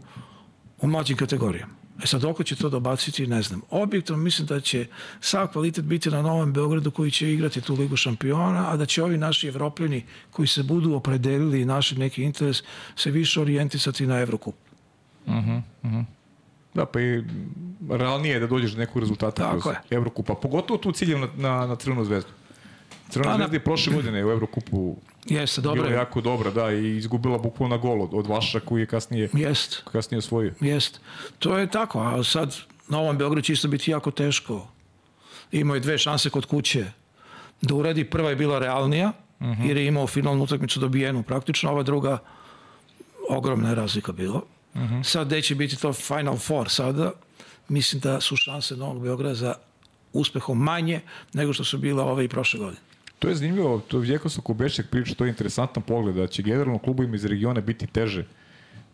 u 0.78 0.86
mlađim 0.86 1.16
kategorijama. 1.16 1.79
E 2.02 2.06
sad, 2.06 2.20
dok 2.20 2.44
će 2.44 2.56
to 2.56 2.68
dobaciti, 2.68 3.26
ne 3.26 3.42
znam. 3.42 3.62
Objektivno 3.70 4.22
mislim 4.22 4.46
da 4.46 4.60
će 4.60 4.86
sav 5.20 5.46
kvalitet 5.46 5.84
biti 5.84 6.10
na 6.10 6.22
Novom 6.22 6.52
Beogradu 6.52 6.90
koji 6.90 7.10
će 7.10 7.32
igrati 7.32 7.60
tu 7.60 7.74
Ligu 7.74 7.96
šampiona, 7.96 8.70
a 8.70 8.76
da 8.76 8.86
će 8.86 9.02
ovi 9.02 9.18
naši 9.18 9.48
evropljani 9.48 10.04
koji 10.30 10.48
se 10.48 10.62
budu 10.62 10.94
opredelili 10.94 11.60
i 11.60 11.64
našli 11.64 11.98
neki 11.98 12.22
interes 12.22 12.62
se 12.96 13.10
više 13.10 13.40
orijentisati 13.40 14.06
na 14.06 14.20
Evrokup. 14.20 14.54
Da, 16.74 16.86
pa 16.86 17.00
i 17.00 17.24
realnije 17.90 18.32
je 18.32 18.40
da 18.40 18.46
dođeš 18.46 18.72
do 18.72 18.78
nekog 18.78 19.00
rezultata 19.00 19.42
Tako 19.42 19.60
kroz 19.60 19.74
je. 19.74 19.96
Evrokupa. 19.96 20.34
Pogotovo 20.34 20.78
tu 20.78 20.92
ciljem 20.92 21.20
na, 21.20 21.28
na, 21.36 21.66
na 21.66 21.76
Crvenu 21.76 22.04
zvezdu. 22.04 22.30
Crvena 23.10 23.30
na- 23.30 23.36
zvezda 23.36 23.56
je 23.56 23.60
prošle 23.60 23.92
godine 23.92 24.26
u 24.26 24.30
Evrokupu 24.30 24.96
Jeste, 25.26 25.60
bila 25.60 25.74
dobro 25.74 25.88
je. 25.88 25.94
jako 25.94 26.20
dobra, 26.20 26.50
da, 26.50 26.72
i 26.72 26.96
izgubila 26.96 27.38
bukvalno 27.38 27.76
na 27.76 27.82
gol 27.82 28.02
od, 28.02 28.10
od 28.12 28.26
Vaša 28.26 28.60
koji 28.60 28.82
je 28.82 28.86
kasnije, 28.86 29.28
Jeste. 29.32 29.76
kasnije 29.92 30.18
osvojio. 30.18 30.54
Jest. 30.60 31.00
To 31.38 31.58
je 31.58 31.66
tako, 31.66 32.00
a 32.00 32.24
sad 32.24 32.56
na 32.88 32.98
ovom 32.98 33.18
Beogradu 33.18 33.42
će 33.42 33.52
isto 33.52 33.68
biti 33.68 33.90
jako 33.90 34.10
teško. 34.10 34.68
Imao 35.52 35.74
je 35.74 35.80
dve 35.80 35.98
šanse 35.98 36.30
kod 36.30 36.46
kuće 36.46 36.86
da 37.62 37.74
uradi. 37.74 38.04
Prva 38.04 38.30
je 38.30 38.36
bila 38.36 38.58
realnija, 38.58 39.12
jer 39.64 39.76
je 39.76 39.86
imao 39.86 40.06
finalnu 40.06 40.44
utakmicu 40.44 40.80
dobijenu 40.80 41.22
praktično, 41.22 41.70
ova 41.70 41.82
druga 41.82 42.18
ogromna 43.30 43.68
je 43.68 43.74
razlika 43.74 44.12
bila. 44.12 44.40
Sad 45.04 45.26
gde 45.26 45.42
će 45.42 45.54
biti 45.54 45.76
to 45.76 45.92
Final 45.92 46.36
Four 46.36 46.68
sada, 46.68 47.12
mislim 47.68 48.00
da 48.00 48.20
su 48.20 48.36
šanse 48.36 48.76
Novog 48.76 49.02
Beograda 49.02 49.34
za 49.34 49.54
uspehom 50.12 50.58
manje 50.58 51.00
nego 51.32 51.52
što 51.52 51.64
su 51.64 51.78
bile 51.78 52.02
ove 52.02 52.24
i 52.24 52.28
prošle 52.28 52.58
godine. 52.60 52.80
To 53.20 53.28
je 53.28 53.34
zanimljivo, 53.34 53.80
to 53.88 54.02
je 54.02 54.18
sam 54.28 54.42
Kubešek 54.42 54.90
priča, 54.90 55.14
to 55.14 55.24
je 55.24 55.28
interesantan 55.28 55.82
pogled, 55.82 56.14
da 56.14 56.26
će 56.26 56.42
generalno 56.42 56.78
klubovima 56.78 57.14
iz 57.14 57.24
regiona 57.24 57.60
biti 57.60 57.86
teže 57.86 58.24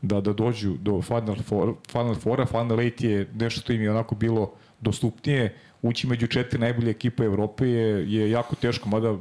da, 0.03 0.21
da 0.21 0.33
dođu 0.33 0.77
do 0.81 1.03
Final, 1.03 1.37
four, 1.43 1.75
final 1.93 2.15
Fora. 2.15 2.47
Final 2.47 2.81
Eight 2.81 3.01
je 3.01 3.29
nešto 3.35 3.61
što 3.61 3.73
im 3.73 3.83
je 3.83 3.91
onako 3.91 4.15
bilo 4.15 4.53
dostupnije. 4.81 5.55
Ući 5.83 6.07
među 6.07 6.27
četiri 6.27 6.59
najbolje 6.59 6.91
ekipe 6.91 7.25
Evrope 7.25 7.69
je, 7.69 8.13
je 8.13 8.31
jako 8.31 8.57
teško, 8.57 8.89
mada 8.89 9.17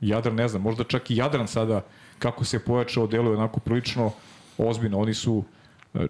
Jadran 0.00 0.34
ne 0.34 0.48
znam, 0.48 0.62
možda 0.62 0.84
čak 0.84 1.10
i 1.10 1.16
Jadran 1.16 1.48
sada 1.48 1.84
kako 2.18 2.44
se 2.44 2.58
pojačao 2.58 3.06
deluje 3.06 3.36
onako 3.36 3.60
prilično 3.60 4.12
ozbiljno. 4.58 4.98
Oni 4.98 5.14
su 5.14 5.44
e, 5.94 6.06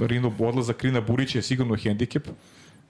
Rino, 0.00 0.32
odlazak 0.38 0.82
Rina 0.84 1.00
Burića 1.00 1.38
je 1.38 1.42
sigurno 1.42 1.76
hendikep, 1.76 2.28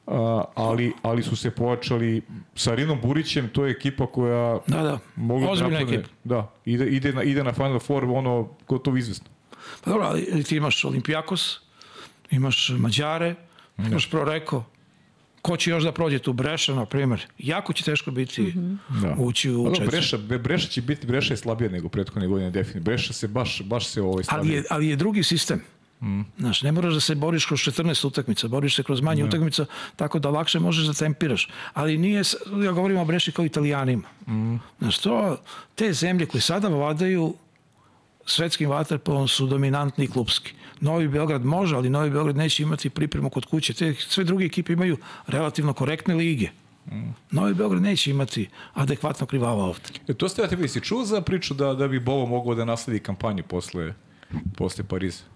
a, 0.06 0.44
ali, 0.56 0.92
ali 1.02 1.22
su 1.22 1.36
se 1.36 1.50
pojačali 1.50 2.22
sa 2.54 2.74
Rinom 2.74 3.00
Burićem, 3.00 3.48
to 3.48 3.64
je 3.64 3.70
ekipa 3.70 4.06
koja 4.06 4.58
Da, 4.66 4.82
da. 4.82 4.98
mogu 5.16 5.46
Ozbiljna 5.46 5.70
napadne- 5.70 5.94
ekipa. 5.94 6.08
Da, 6.24 6.50
ide, 6.64 6.86
ide, 6.86 7.12
na, 7.12 7.22
ide 7.22 7.44
na 7.44 7.52
Final 7.52 7.78
Four, 7.78 8.04
ono, 8.06 8.48
gotovo 8.68 8.96
izvesno. 8.96 9.26
Pa 9.84 9.90
dobro, 9.90 10.06
ali 10.06 10.44
ti 10.44 10.56
imaš 10.56 10.84
Olimpijakos, 10.84 11.58
imaš 12.30 12.70
Mađare, 12.70 13.34
imaš 13.78 14.10
Proreko, 14.10 14.64
ko 15.42 15.56
će 15.56 15.70
još 15.70 15.84
da 15.84 15.92
prođe 15.92 16.18
tu 16.18 16.32
Breša, 16.32 16.74
na 16.74 16.86
primjer. 16.86 17.26
Jako 17.38 17.72
će 17.72 17.84
teško 17.84 18.10
biti 18.10 18.54
Da. 19.02 19.14
ući 19.18 19.50
u 19.50 19.64
Pa 19.64 19.70
četiri. 19.70 19.86
Breša, 19.88 20.16
Breša 20.18 20.68
će 20.68 20.82
biti, 20.82 21.06
Breša 21.06 21.32
je 21.32 21.38
slabija 21.38 21.70
nego 21.70 21.88
prethodne 21.88 22.28
godine, 22.28 22.50
definitivno. 22.50 22.84
Breša 22.84 23.12
se 23.12 23.28
baš, 23.28 23.62
baš 23.62 23.86
se 23.86 24.02
ovaj 24.02 24.14
Ali 24.14 24.24
slabije. 24.24 24.54
je, 24.54 24.64
ali 24.70 24.88
je 24.88 24.96
drugi 24.96 25.22
sistem. 25.22 25.62
Znaš, 26.38 26.62
ne 26.62 26.72
moraš 26.72 26.94
da 26.94 27.00
se 27.00 27.14
boriš 27.14 27.46
kroz 27.46 27.60
14 27.60 28.06
utakmica, 28.06 28.48
boriš 28.48 28.76
se 28.76 28.82
kroz 28.82 29.00
manje 29.00 29.24
utakmica, 29.24 29.66
tako 29.96 30.18
da 30.18 30.30
lakše 30.30 30.58
možeš 30.58 30.86
da 30.86 30.92
tempiraš. 30.92 31.48
Ali 31.74 31.98
nije, 31.98 32.22
ja 32.64 32.72
govorim 32.72 32.98
o 32.98 33.04
Breši 33.04 33.32
kao 33.32 33.44
italijanima. 33.44 34.08
Znaš, 34.78 34.98
to, 34.98 35.36
te 35.74 35.92
zemlje 35.92 36.26
koje 36.26 36.40
sada 36.40 36.68
vladaju 36.68 37.34
svetskim 38.26 38.70
vaterpolom 38.70 39.28
su 39.28 39.46
dominantni 39.46 40.04
i 40.04 40.08
klubski. 40.08 40.52
Novi 40.80 41.08
Beograd 41.08 41.44
može, 41.44 41.76
ali 41.76 41.90
Novi 41.90 42.10
Beograd 42.10 42.36
neće 42.36 42.62
imati 42.62 42.90
pripremu 42.90 43.30
kod 43.30 43.44
kuće. 43.44 43.72
Te, 43.72 43.94
sve 43.94 44.24
druge 44.24 44.44
ekipe 44.44 44.72
imaju 44.72 44.96
relativno 45.26 45.72
korektne 45.72 46.14
lige. 46.14 46.48
Novi 47.30 47.54
Beograd 47.54 47.82
neće 47.82 48.10
imati 48.10 48.48
adekvatno 48.74 49.26
krivala 49.26 49.64
ovde. 49.64 49.82
E, 50.08 50.14
to 50.14 50.28
ste 50.28 50.42
ja 50.42 50.48
tebi, 50.48 50.68
si 50.68 50.80
čuo 50.80 51.04
za 51.04 51.20
priču 51.20 51.54
da, 51.54 51.74
da 51.74 51.88
bi 51.88 52.00
Bovo 52.00 52.26
mogao 52.26 52.54
da 52.54 52.64
nasledi 52.64 53.00
kampanju 53.00 53.42
posle, 53.42 53.94
posle 54.56 54.84
Pariza? 54.84 55.31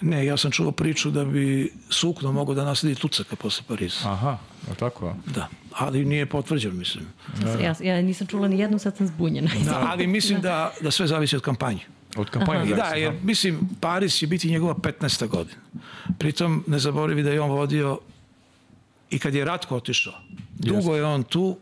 Ne, 0.00 0.26
ja 0.26 0.36
sam 0.36 0.50
čuo 0.50 0.72
priču 0.72 1.10
da 1.10 1.24
bi 1.24 1.72
Sukno 1.90 2.32
mogao 2.32 2.54
da 2.54 2.64
nasledi 2.64 2.94
Tucaka 2.94 3.36
posle 3.36 3.64
Pariza. 3.68 3.96
Aha, 4.04 4.38
je 4.68 4.74
tako? 4.74 5.14
Da, 5.26 5.48
ali 5.72 6.04
nije 6.04 6.26
potvrđeno, 6.26 6.74
mislim. 6.74 7.04
Ja, 7.62 7.74
ja 7.80 8.02
nisam 8.02 8.26
čula 8.26 8.48
ni 8.48 8.58
jednu, 8.58 8.78
sad 8.78 8.96
sam 8.96 9.06
zbunjena. 9.06 9.50
Da, 9.64 9.86
ali 9.90 10.06
mislim 10.06 10.40
da, 10.40 10.72
da 10.80 10.90
sve 10.90 11.06
zavisi 11.06 11.36
od 11.36 11.42
kampanje. 11.42 11.80
Od 12.16 12.30
kampanje 12.30 12.70
I 12.70 12.74
da, 12.74 12.84
jer 12.84 13.14
mislim, 13.22 13.68
Paris 13.80 14.14
će 14.14 14.26
biti 14.26 14.50
njegova 14.50 14.74
15. 14.74 15.26
godina. 15.28 15.60
Pritom, 16.18 16.64
ne 16.66 16.78
zaboravi 16.78 17.22
da 17.22 17.30
je 17.30 17.40
on 17.40 17.50
vodio 17.50 17.98
i 19.10 19.18
kad 19.18 19.34
je 19.34 19.44
Ratko 19.44 19.76
otišao. 19.76 20.14
Dugo 20.54 20.96
je 20.96 21.04
on 21.04 21.22
tu, 21.22 21.56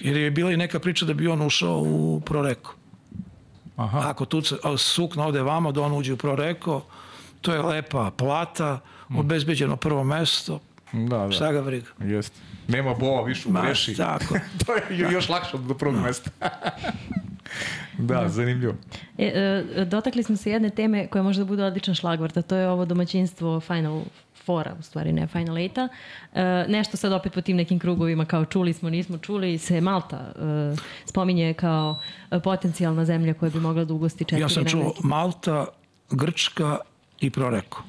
jer 0.00 0.16
je 0.16 0.30
bila 0.30 0.52
i 0.52 0.56
neka 0.56 0.80
priča 0.80 1.06
da 1.06 1.14
bi 1.14 1.28
on 1.28 1.42
ušao 1.42 1.78
u 1.78 2.20
Proreko. 2.20 2.74
Aha. 3.76 4.02
Ako 4.04 4.24
tu 4.24 4.42
Sukno 4.78 5.26
ode 5.26 5.42
vamo, 5.42 5.72
da 5.72 5.82
on 5.82 5.92
uđe 5.92 6.12
u 6.12 6.16
Proreko, 6.16 6.82
to 7.40 7.52
je 7.52 7.62
lepa 7.62 8.10
plata, 8.10 8.80
obezbeđeno 9.10 9.76
prvo 9.76 10.04
mesto, 10.04 10.60
Da, 10.92 11.18
da. 11.18 11.30
šta 11.30 11.52
ga 11.52 11.62
briga. 11.62 11.86
Jeste. 12.00 12.40
Nema 12.68 12.94
Bova 12.94 13.22
više 13.22 13.48
u 13.48 13.52
Ma, 13.52 13.62
tako. 13.96 14.34
to 14.66 14.72
je 14.72 14.98
jo- 14.98 15.10
još 15.10 15.28
lakše 15.28 15.58
do 15.58 15.74
prvog 15.74 15.96
mesta. 16.02 16.30
da, 17.98 18.28
zanimljivo. 18.28 18.74
E, 19.18 19.24
e, 19.76 19.84
dotakli 19.84 20.22
smo 20.22 20.36
se 20.36 20.50
jedne 20.50 20.70
teme 20.70 21.06
koja 21.06 21.22
može 21.22 21.38
da 21.40 21.44
bude 21.44 21.64
odličan 21.64 21.94
šlagvort, 21.94 22.36
a 22.36 22.42
to 22.42 22.56
je 22.56 22.68
ovo 22.68 22.84
domaćinstvo 22.84 23.60
Final 23.60 24.02
Fora, 24.44 24.74
u 24.78 24.82
stvari 24.82 25.12
ne 25.12 25.26
Final 25.26 25.58
Eight-a. 25.58 25.88
E, 26.34 26.64
nešto 26.68 26.96
sad 26.96 27.12
opet 27.12 27.32
po 27.32 27.40
tim 27.40 27.56
nekim 27.56 27.78
krugovima 27.78 28.24
kao 28.24 28.44
čuli 28.44 28.72
smo, 28.72 28.90
nismo 28.90 29.18
čuli, 29.18 29.58
se 29.58 29.80
Malta 29.80 30.16
e, 30.16 30.76
spominje 31.04 31.54
kao 31.54 31.98
potencijalna 32.44 33.04
zemlja 33.04 33.34
koja 33.34 33.50
bi 33.50 33.60
mogla 33.60 33.84
da 33.84 33.94
ugosti 33.94 34.24
četiri 34.24 34.40
Ja 34.40 34.48
sam 34.48 34.64
čuo. 34.64 34.94
Malta, 35.02 35.66
Grčka 36.10 36.78
i 37.20 37.30
proreko. 37.30 37.82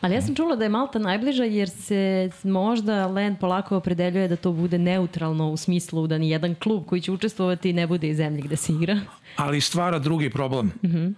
Ali 0.00 0.14
ja 0.14 0.22
sam 0.22 0.34
čula 0.34 0.56
da 0.56 0.64
je 0.64 0.68
Malta 0.68 0.98
najbliža 0.98 1.44
jer 1.44 1.68
se 1.68 2.30
možda 2.42 3.06
Len 3.06 3.36
polako 3.36 3.76
opredeljuje 3.76 4.28
da 4.28 4.36
to 4.36 4.52
bude 4.52 4.78
neutralno 4.78 5.50
u 5.50 5.56
smislu 5.56 6.06
da 6.06 6.18
ni 6.18 6.30
jedan 6.30 6.54
klub 6.54 6.86
koji 6.86 7.00
će 7.00 7.12
učestvovati 7.12 7.72
ne 7.72 7.86
bude 7.86 8.08
iz 8.08 8.16
zemlje 8.16 8.42
gde 8.42 8.56
se 8.56 8.72
igra. 8.72 9.00
Ali 9.36 9.60
stvara 9.60 9.98
drugi 9.98 10.30
problem. 10.30 10.66
Mm 10.66 10.88
-hmm. 10.88 11.14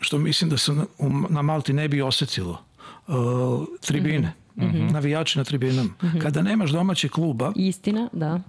Što 0.00 0.18
mislim 0.18 0.50
da 0.50 0.56
se 0.56 0.72
na, 0.72 0.86
na 1.28 1.42
Malti 1.42 1.72
ne 1.72 1.88
bi 1.88 2.02
osetilo. 2.02 2.58
Uh, 3.06 3.14
tribine. 3.80 4.32
Mm 4.56 4.62
-hmm. 4.62 4.92
Navijači 4.92 5.38
na 5.38 5.44
tribinama. 5.44 5.88
Mm 5.88 6.06
-hmm. 6.06 6.22
Kada 6.22 6.42
nemaš 6.42 6.70
domaćeg 6.70 7.10
kluba... 7.10 7.52
Istina, 7.56 8.08
da 8.12 8.40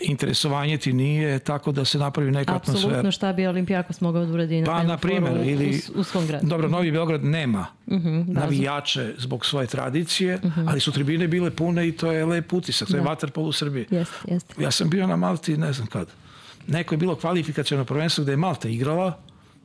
interesovanje 0.00 0.78
ti 0.78 0.92
nije 0.92 1.38
tako 1.38 1.72
da 1.72 1.84
se 1.84 1.98
napravi 1.98 2.30
neka 2.30 2.54
Apsolutno, 2.54 2.70
atmosfera. 2.72 2.90
Apsolutno 2.90 3.12
šta 3.12 3.32
bi 3.32 3.46
Olimpijakos 3.46 4.00
mogao 4.00 4.26
da 4.26 4.32
uradi 4.32 4.62
Pa, 4.66 4.82
na 4.82 4.96
primjer, 4.96 5.48
ili, 5.48 5.80
u, 5.94 6.00
u 6.00 6.04
svom 6.04 6.26
gradu. 6.26 6.46
Dobro, 6.46 6.68
Novi 6.68 6.92
Beograd 6.92 7.24
nema 7.24 7.66
uh 7.86 7.92
mhm, 7.92 8.08
-huh, 8.08 8.34
navijače 8.34 9.14
zbog 9.18 9.46
svoje 9.46 9.66
tradicije, 9.66 10.34
uh 10.34 10.52
Mhm. 10.52 10.60
-huh. 10.60 10.70
ali 10.70 10.80
su 10.80 10.92
tribine 10.92 11.28
bile 11.28 11.50
pune 11.50 11.88
i 11.88 11.92
to 11.92 12.12
je 12.12 12.26
lep 12.26 12.52
utisak, 12.52 12.88
to 12.88 12.92
da. 12.92 12.98
je 12.98 13.04
vaterpol 13.04 13.44
u 13.44 13.52
Srbiji. 13.52 13.86
Jeste, 13.90 14.16
jeste. 14.28 14.62
Ja 14.62 14.70
sam 14.70 14.90
bio 14.90 15.06
na 15.06 15.16
Malti, 15.16 15.56
ne 15.56 15.72
znam 15.72 15.86
kad. 15.86 16.08
Neko 16.66 16.94
je 16.94 16.98
bilo 16.98 17.16
kvalifikacijno 17.16 17.84
prvenstvo 17.84 18.24
gde 18.24 18.32
je 18.32 18.36
Malta 18.36 18.68
igrala, 18.68 19.18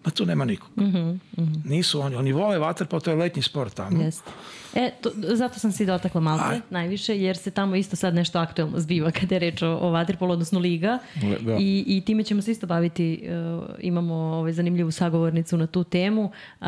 Ma 0.05 0.11
tu 0.11 0.25
nema 0.25 0.45
nikog. 0.45 0.69
Mm 0.75 0.83
-hmm, 0.83 1.13
mm 1.13 1.19
-hmm. 1.37 1.69
Nisu 1.69 2.01
oni. 2.01 2.15
Oni 2.15 2.31
vole 2.31 2.59
vaterpol, 2.59 2.99
to 2.99 3.11
je 3.11 3.15
letnji 3.15 3.41
sport 3.41 3.73
tamo. 3.73 4.03
Jeste. 4.03 4.31
E, 4.75 4.91
to, 5.01 5.11
zato 5.13 5.59
sam 5.59 5.71
se 5.71 5.83
i 5.83 5.85
dotakla 5.85 6.21
Malte 6.21 6.45
Aj. 6.45 6.59
najviše, 6.69 7.17
jer 7.17 7.37
se 7.37 7.51
tamo 7.51 7.75
isto 7.75 7.95
sad 7.95 8.15
nešto 8.15 8.39
aktuelno 8.39 8.79
zbiva 8.79 9.11
kada 9.11 9.35
je 9.35 9.39
reč 9.39 9.61
o, 9.61 9.67
o 9.67 9.89
vaterpolu, 9.89 10.33
odnosno 10.33 10.59
liga. 10.59 10.99
Da. 11.41 11.55
I, 11.59 11.83
I 11.87 12.01
time 12.05 12.23
ćemo 12.23 12.41
se 12.41 12.51
isto 12.51 12.67
baviti. 12.67 13.29
Uh, 13.57 13.65
imamo 13.79 14.13
ovaj, 14.13 14.53
zanimljivu 14.53 14.91
sagovornicu 14.91 15.57
na 15.57 15.67
tu 15.67 15.83
temu. 15.83 16.31
Uh, 16.61 16.67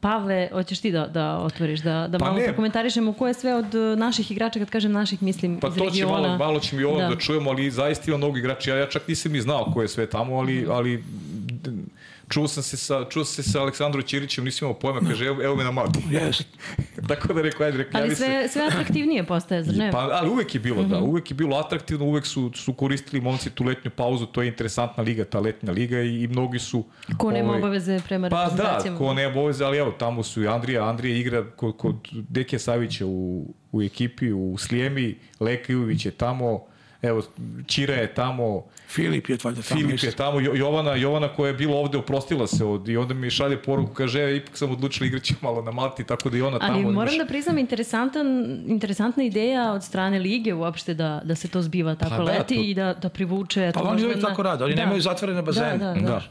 Pavle, 0.00 0.48
hoćeš 0.52 0.80
ti 0.80 0.90
da, 0.92 1.06
da 1.06 1.38
otvoriš, 1.38 1.80
da, 1.80 2.08
da 2.08 2.18
pa 2.18 2.24
malo 2.24 2.40
prokomentarišemo 2.44 3.12
ko 3.12 3.28
je 3.28 3.34
sve 3.34 3.54
od 3.54 3.74
naših 3.98 4.30
igrača, 4.30 4.58
kad 4.58 4.70
kažem 4.70 4.92
naših, 4.92 5.22
mislim 5.22 5.60
pa 5.60 5.68
iz 5.68 5.76
regiona. 5.76 5.90
Pa 5.90 5.94
to 5.94 5.96
će 5.96 6.06
malo, 6.06 6.38
malo 6.38 6.60
ćemo 6.60 6.80
i 6.80 6.84
ovo 6.84 6.98
da. 6.98 7.08
da 7.08 7.16
čujemo, 7.16 7.50
ali 7.50 7.70
zaista 7.70 8.10
ima 8.10 8.18
mnogo 8.18 8.38
igrača. 8.38 8.70
Ja, 8.70 8.76
ja 8.76 8.86
čak 8.86 9.08
nisam 9.08 9.32
ni 9.32 9.40
znao 9.40 9.64
ko 9.74 9.82
je 9.82 9.88
sve 9.88 10.06
tamo, 10.06 10.36
ali, 10.36 10.66
ali 10.70 11.04
čuo 12.32 12.48
sam 12.48 12.62
se 12.62 12.76
sa, 12.76 13.04
čuo 13.10 13.24
sam 13.24 13.44
se 13.44 13.50
sa 13.50 13.60
Aleksandrom 13.60 14.02
Ćirićem, 14.02 14.44
nisam 14.44 14.66
imao 14.66 14.78
pojma, 14.78 15.00
kaže, 15.08 15.26
evo, 15.26 15.42
evo 15.42 15.56
me 15.56 15.64
na 15.64 15.70
Malti. 15.70 15.98
Yes. 16.10 16.42
Tako 17.08 17.32
da 17.32 17.42
rekao, 17.42 17.66
ajde, 17.66 17.78
rekao, 17.78 18.00
Ali 18.00 18.16
sve, 18.16 18.48
sve 18.48 18.62
atraktivnije 18.62 19.26
postaje, 19.26 19.62
zar 19.62 19.76
ne? 19.76 19.90
Pa, 19.92 19.98
ali 19.98 20.30
uvek 20.30 20.54
je 20.54 20.60
bilo, 20.60 20.82
mm 20.82 20.86
-hmm. 20.86 20.90
da, 20.90 21.00
uvek 21.00 21.30
je 21.30 21.34
bilo 21.34 21.56
atraktivno, 21.56 22.04
uvek 22.04 22.26
su, 22.26 22.50
su 22.54 22.72
koristili 22.74 23.22
momci 23.22 23.50
tu 23.50 23.64
letnju 23.64 23.90
pauzu, 23.90 24.26
to 24.26 24.42
je 24.42 24.48
interesantna 24.48 25.02
liga, 25.02 25.24
ta 25.24 25.40
letnja 25.40 25.72
liga 25.72 26.00
i, 26.00 26.22
i 26.22 26.28
mnogi 26.28 26.58
su... 26.58 26.84
Ko 27.16 27.30
nema 27.30 27.48
ovaj, 27.48 27.60
obaveze 27.60 28.00
prema 28.08 28.28
pa, 28.28 28.44
reprezentacijama. 28.44 28.98
Pa 28.98 29.04
da, 29.04 29.08
ko 29.08 29.14
nema 29.14 29.38
obaveze, 29.38 29.64
ali 29.64 29.78
evo, 29.78 29.90
tamo 29.90 30.22
su 30.22 30.42
i 30.42 30.48
Andrija, 30.48 30.88
Andrija 30.88 31.16
igra 31.16 31.50
kod, 31.50 31.76
kod 31.76 31.96
Deke 32.12 32.58
Savića 32.58 33.06
u, 33.06 33.54
u 33.72 33.82
ekipi, 33.82 34.32
u 34.32 34.56
Slijemi, 34.58 35.18
Leka 35.40 35.72
Ivović 35.72 36.06
je 36.06 36.10
tamo, 36.10 36.66
evo, 37.02 37.22
Čira 37.66 37.94
je 37.94 38.14
tamo, 38.14 38.64
Filip 38.88 39.28
je 39.28 39.38
valjda 39.44 39.62
tamo. 39.62 39.80
Filip 39.80 40.02
je 40.02 40.10
tamo, 40.10 40.40
Jovana, 40.40 40.94
Jovana 40.94 41.28
koja 41.28 41.48
je 41.48 41.54
bila 41.54 41.76
ovde, 41.76 41.98
oprostila 41.98 42.46
se 42.46 42.64
od, 42.64 42.88
i 42.88 42.96
onda 42.96 43.14
mi 43.14 43.30
šalje 43.30 43.62
poruku, 43.62 43.94
kaže, 43.94 44.20
ja 44.20 44.30
ipak 44.30 44.56
sam 44.56 44.70
odlučila 44.70 45.06
igraći 45.06 45.34
malo 45.40 45.62
na 45.62 45.70
Malti, 45.70 46.04
tako 46.04 46.30
da 46.30 46.36
i 46.36 46.42
ona 46.42 46.58
tamo. 46.58 46.72
Ali 46.72 46.94
moram 46.94 47.18
da 47.18 47.26
priznam, 47.26 47.58
interesantan, 47.58 48.26
interesantna 48.66 49.24
ideja 49.24 49.72
od 49.72 49.84
strane 49.84 50.18
Lige 50.18 50.54
uopšte 50.54 50.94
da, 50.94 51.20
da 51.24 51.34
se 51.34 51.48
to 51.48 51.62
zbiva 51.62 51.94
tako 51.94 52.16
pa, 52.16 52.22
leti 52.22 52.54
da, 52.54 52.60
to... 52.60 52.66
i 52.66 52.74
da, 52.74 52.94
da 52.94 53.08
privuče. 53.08 53.70
Pa 53.74 53.82
oni 53.82 54.04
uvijek 54.04 54.20
tako 54.20 54.42
rade, 54.42 54.64
oni 54.64 54.74
da. 54.74 54.82
nemaju 54.82 55.00
zatvorene 55.00 55.42
bazene. 55.42 55.78
Da, 55.78 55.94
da, 55.94 55.94
da. 55.94 56.00
da. 56.00 56.22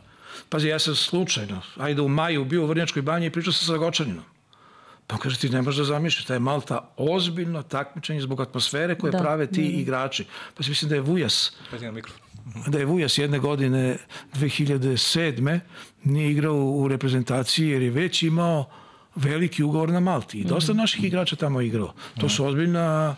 Pazi, 0.49 0.68
ja 0.68 0.80
sam 0.80 0.95
slučajno, 0.95 1.61
ajde 1.77 2.02
u 2.02 2.07
maju, 2.07 2.45
bio 2.45 2.64
u 2.64 2.65
Vrnjačkoj 2.65 3.02
banji 3.02 3.26
i 3.26 3.30
pričao 3.30 3.53
sam 3.53 3.76
sa 3.76 3.77
Gočaninom. 3.77 4.23
Pa 5.12 5.18
kaže 5.18 5.40
ti 5.40 5.50
ne 5.50 5.62
možeš 5.62 5.78
da 5.78 5.84
zamišljaš, 5.84 6.26
ta 6.26 6.34
je 6.34 6.40
Malta 6.40 6.94
ozbiljno 6.98 7.64
takmičenje 7.64 8.22
zbog 8.22 8.42
atmosfere 8.42 8.96
koje 8.96 9.12
da. 9.12 9.18
prave 9.18 9.48
ti 9.48 9.62
mm. 9.62 9.80
igrači. 9.80 10.26
Pa 10.58 10.64
mislim 10.68 10.90
da 10.90 10.96
je 10.96 11.02
Vujas. 11.02 11.52
Pazi 11.72 11.86
na 11.86 11.92
mikrofon 11.92 12.32
da 12.68 12.80
je 12.80 12.86
Vujas 12.86 13.18
jedne 13.18 13.40
godine 13.40 13.98
2007. 14.34 15.60
nije 16.04 16.32
igrao 16.32 16.56
u 16.56 16.88
reprezentaciji 16.88 17.70
jer 17.70 17.82
je 17.82 17.90
već 17.90 18.24
imao 18.24 18.70
veliki 19.16 19.64
ugovor 19.64 19.90
na 19.90 20.00
Malti. 20.00 20.38
I 20.38 20.46
dosta 20.46 20.74
naših 20.74 21.04
igrača 21.04 21.36
tamo 21.36 21.62
igrao. 21.62 21.94
To 22.20 22.30
su 22.30 22.46
ozbiljna 22.46 23.16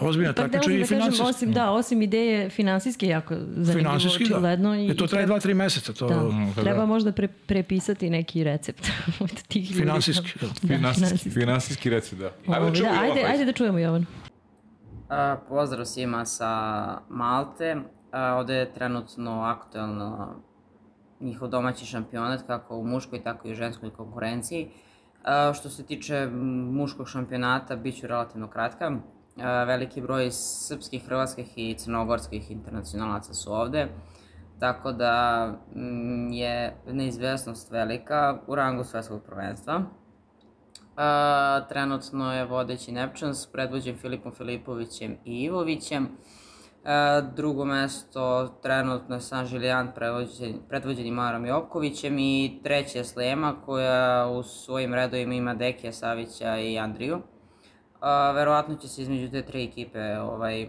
ozbiljna 0.00 0.32
pa 0.32 0.42
takmičenja 0.42 0.76
da 0.76 0.82
i 0.82 0.86
finansijski. 0.86 1.22
Da 1.22 1.28
osim, 1.28 1.52
da, 1.52 1.70
osim 1.70 2.02
ideje 2.02 2.50
finansijske 2.50 3.06
jako 3.06 3.34
zanimljivo, 3.34 3.78
finansijski, 3.78 4.24
očigledno. 4.24 4.70
Da. 4.70 4.76
I, 4.76 4.90
e, 4.90 4.96
to 4.96 5.06
traje 5.06 5.26
dva, 5.26 5.40
tri 5.40 5.54
meseca. 5.54 5.92
To... 5.92 6.08
Da. 6.08 6.22
Mm, 6.22 6.52
treba 6.54 6.80
da. 6.80 6.86
možda 6.86 7.12
pre, 7.12 7.28
prepisati 7.28 8.10
neki 8.10 8.44
recept 8.44 8.86
od 9.24 9.42
tih 9.42 9.70
ljudi. 9.70 9.80
Finansijski. 9.80 10.38
Da. 10.40 10.46
Da, 10.46 10.76
finansijski, 10.76 11.30
finansijski 11.30 11.90
recept, 11.90 12.20
da. 12.20 12.30
Ajde, 12.54 12.80
da, 12.80 12.90
da 12.90 13.00
ajde, 13.00 13.24
ajde 13.28 13.44
da 13.44 13.52
čujemo 13.52 13.78
Jovan. 13.78 14.06
A, 15.08 15.36
pozdrav 15.48 15.84
svima 15.84 16.24
sa 16.24 16.50
Malte. 17.08 17.76
A, 18.12 18.34
ovde 18.34 18.54
je 18.54 18.72
trenutno 18.74 19.42
aktuelno 19.42 20.34
njihov 21.20 21.48
domaći 21.48 21.86
šampionat, 21.86 22.46
kako 22.46 22.76
u 22.76 22.86
muškoj, 22.86 23.22
tako 23.22 23.48
i 23.48 23.52
u 23.52 23.54
ženskoj 23.54 23.90
konkurenciji. 23.90 24.68
A, 25.24 25.52
što 25.54 25.70
se 25.70 25.86
tiče 25.86 26.28
muškog 26.72 27.08
šampionata, 27.08 27.76
bit 27.76 28.00
ću 28.00 28.06
relativno 28.06 28.48
kratka. 28.48 28.98
A, 29.42 29.64
veliki 29.64 30.00
broj 30.00 30.30
srpskih, 30.30 31.04
hrvatskih 31.06 31.52
i 31.56 31.74
crnogorskih 31.74 32.50
internacionalaca 32.50 33.34
su 33.34 33.52
ovde, 33.52 33.88
tako 34.60 34.92
da 34.92 35.46
m, 35.76 36.32
je 36.32 36.76
neizvesnost 36.86 37.70
velika 37.70 38.38
u 38.46 38.54
rangu 38.54 38.84
svetskog 38.84 39.22
prvenstva. 39.26 39.82
A, 40.96 41.60
trenutno 41.68 42.34
je 42.34 42.44
vodeći 42.44 42.92
Nepčans, 42.92 43.46
predvođen 43.46 43.96
Filipom 43.96 44.32
Filipovićem 44.32 45.16
i 45.24 45.42
Ivovićem. 45.42 46.08
E, 46.84 47.22
drugo 47.36 47.64
mesto 47.64 48.48
trenutno 48.62 49.14
je 49.14 49.20
San 49.20 49.46
Žilijan 49.46 49.92
predvođen, 49.94 50.58
predvođen 50.68 51.14
Marom 51.14 51.46
Jokovićem 51.46 52.18
i 52.18 52.60
treće 52.62 52.98
je 52.98 53.04
Slema 53.04 53.54
koja 53.66 54.28
u 54.28 54.42
svojim 54.42 54.94
redovima 54.94 55.34
ima 55.34 55.54
Dekija 55.54 55.92
Savića 55.92 56.58
i 56.58 56.78
Andriju. 56.78 57.22
Verovatno 58.34 58.74
će 58.74 58.88
se 58.88 59.02
između 59.02 59.30
te 59.30 59.42
tri 59.42 59.64
ekipe 59.64 60.18
ovaj, 60.18 60.68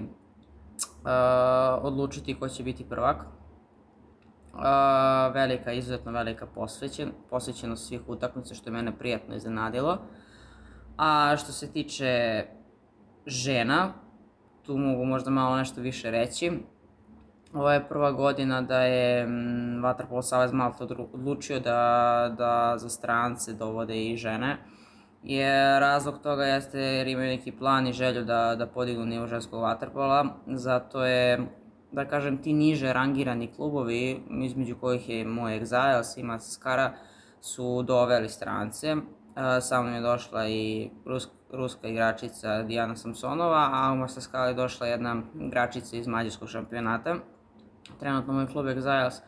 odlučiti 1.81 2.39
ko 2.39 2.49
će 2.49 2.63
biti 2.63 2.89
prvak. 2.89 3.17
Velika, 5.33 5.71
izuzetno 5.71 6.11
velika 6.11 6.45
posvećen, 6.45 7.11
posvećenost 7.29 7.87
svih 7.87 8.01
utakmica 8.07 8.55
što 8.55 8.69
je 8.69 8.73
mene 8.73 8.97
prijatno 8.97 9.35
iznenadilo. 9.35 9.97
A 10.97 11.35
što 11.37 11.51
se 11.51 11.71
tiče 11.71 12.43
žena, 13.25 13.93
tu 14.65 14.77
mogu 14.77 15.05
možda 15.05 15.31
malo 15.31 15.55
nešto 15.55 15.81
više 15.81 16.11
reći. 16.11 16.51
Ovo 17.53 17.71
je 17.71 17.87
prva 17.87 18.11
godina 18.11 18.61
da 18.61 18.79
je 18.79 19.27
Vatrpolo 19.81 20.21
Savez 20.21 20.53
Malta 20.53 20.87
odlučio 21.13 21.59
da, 21.59 22.35
da 22.37 22.73
za 22.77 22.89
strance 22.89 23.53
dovode 23.53 24.05
i 24.05 24.17
žene. 24.17 24.57
Je 25.25 25.79
razlog 25.79 26.19
toga 26.23 26.43
jeste 26.43 26.79
jer 26.79 27.07
imaju 27.07 27.27
neki 27.27 27.51
plan 27.51 27.87
i 27.87 27.93
želju 27.93 28.23
da, 28.23 28.55
da 28.55 28.67
podignu 28.67 29.05
nivo 29.05 29.27
ženskog 29.27 29.61
vaterpola. 29.61 30.25
Zato 30.47 31.05
je, 31.05 31.47
da 31.91 32.05
kažem, 32.05 32.37
ti 32.41 32.53
niže 32.53 32.93
rangirani 32.93 33.53
klubovi, 33.55 34.23
između 34.43 34.75
kojih 34.75 35.09
je 35.09 35.25
moj 35.25 35.59
Exiles 35.59 36.19
i 36.19 36.23
Masaskara, 36.23 36.93
su 37.41 37.83
doveli 37.83 38.29
strance. 38.29 38.95
Sa 39.61 39.81
mnom 39.81 39.93
je 39.95 40.01
došla 40.01 40.47
i 40.47 40.89
ruska 41.05 41.31
ruska 41.51 41.87
igračica 41.87 42.63
Dijana 42.63 42.95
Samsonova, 42.95 43.69
a 43.73 43.91
u 43.93 43.95
Mastaskali 43.95 44.49
je 44.49 44.53
došla 44.53 44.87
jedna 44.87 45.21
igračica 45.41 45.97
iz 45.97 46.07
mađarskog 46.07 46.49
šampionata. 46.49 47.15
Trenutno 47.99 48.33
moj 48.33 48.47
klub 48.47 48.65
Exiles 48.65 49.21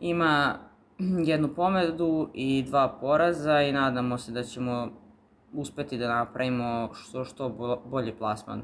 ima 0.00 0.58
jednu 1.24 1.54
pomedu 1.54 2.30
i 2.34 2.62
dva 2.62 2.96
poraza 3.00 3.60
i 3.60 3.72
nadamo 3.72 4.18
se 4.18 4.32
da 4.32 4.42
ćemo 4.42 4.88
uspeti 5.54 5.98
da 5.98 6.08
napravimo 6.08 6.90
što, 6.94 7.24
što 7.24 7.48
bolji 7.84 8.16
plasman 8.16 8.62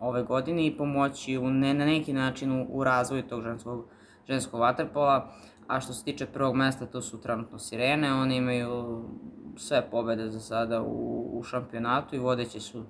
ove 0.00 0.22
godine 0.22 0.66
i 0.66 0.76
pomoći 0.76 1.38
u, 1.38 1.50
ne, 1.50 1.74
na 1.74 1.84
neki 1.84 2.12
način 2.12 2.52
u, 2.52 2.66
u 2.68 2.84
razvoju 2.84 3.22
tog 3.22 3.42
ženskog, 3.42 3.84
ženskog 4.26 4.60
vaterpola. 4.60 5.32
A 5.66 5.80
što 5.80 5.92
se 5.92 6.04
tiče 6.04 6.26
prvog 6.26 6.54
mesta, 6.56 6.86
to 6.86 7.02
su 7.02 7.20
trenutno 7.20 7.58
Sirene, 7.58 8.12
oni 8.12 8.36
imaju 8.36 9.04
sve 9.56 9.90
pobede 9.90 10.30
za 10.30 10.40
sada 10.40 10.82
u, 10.82 11.30
u 11.38 11.42
šampionatu 11.42 12.16
i 12.16 12.18
vodeći 12.18 12.60
su 12.60 12.84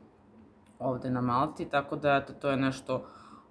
ovde 0.78 1.10
na 1.10 1.20
Malti, 1.20 1.64
tako 1.64 1.96
da 1.96 2.16
eto, 2.16 2.32
to 2.32 2.50
je 2.50 2.56
nešto 2.56 3.06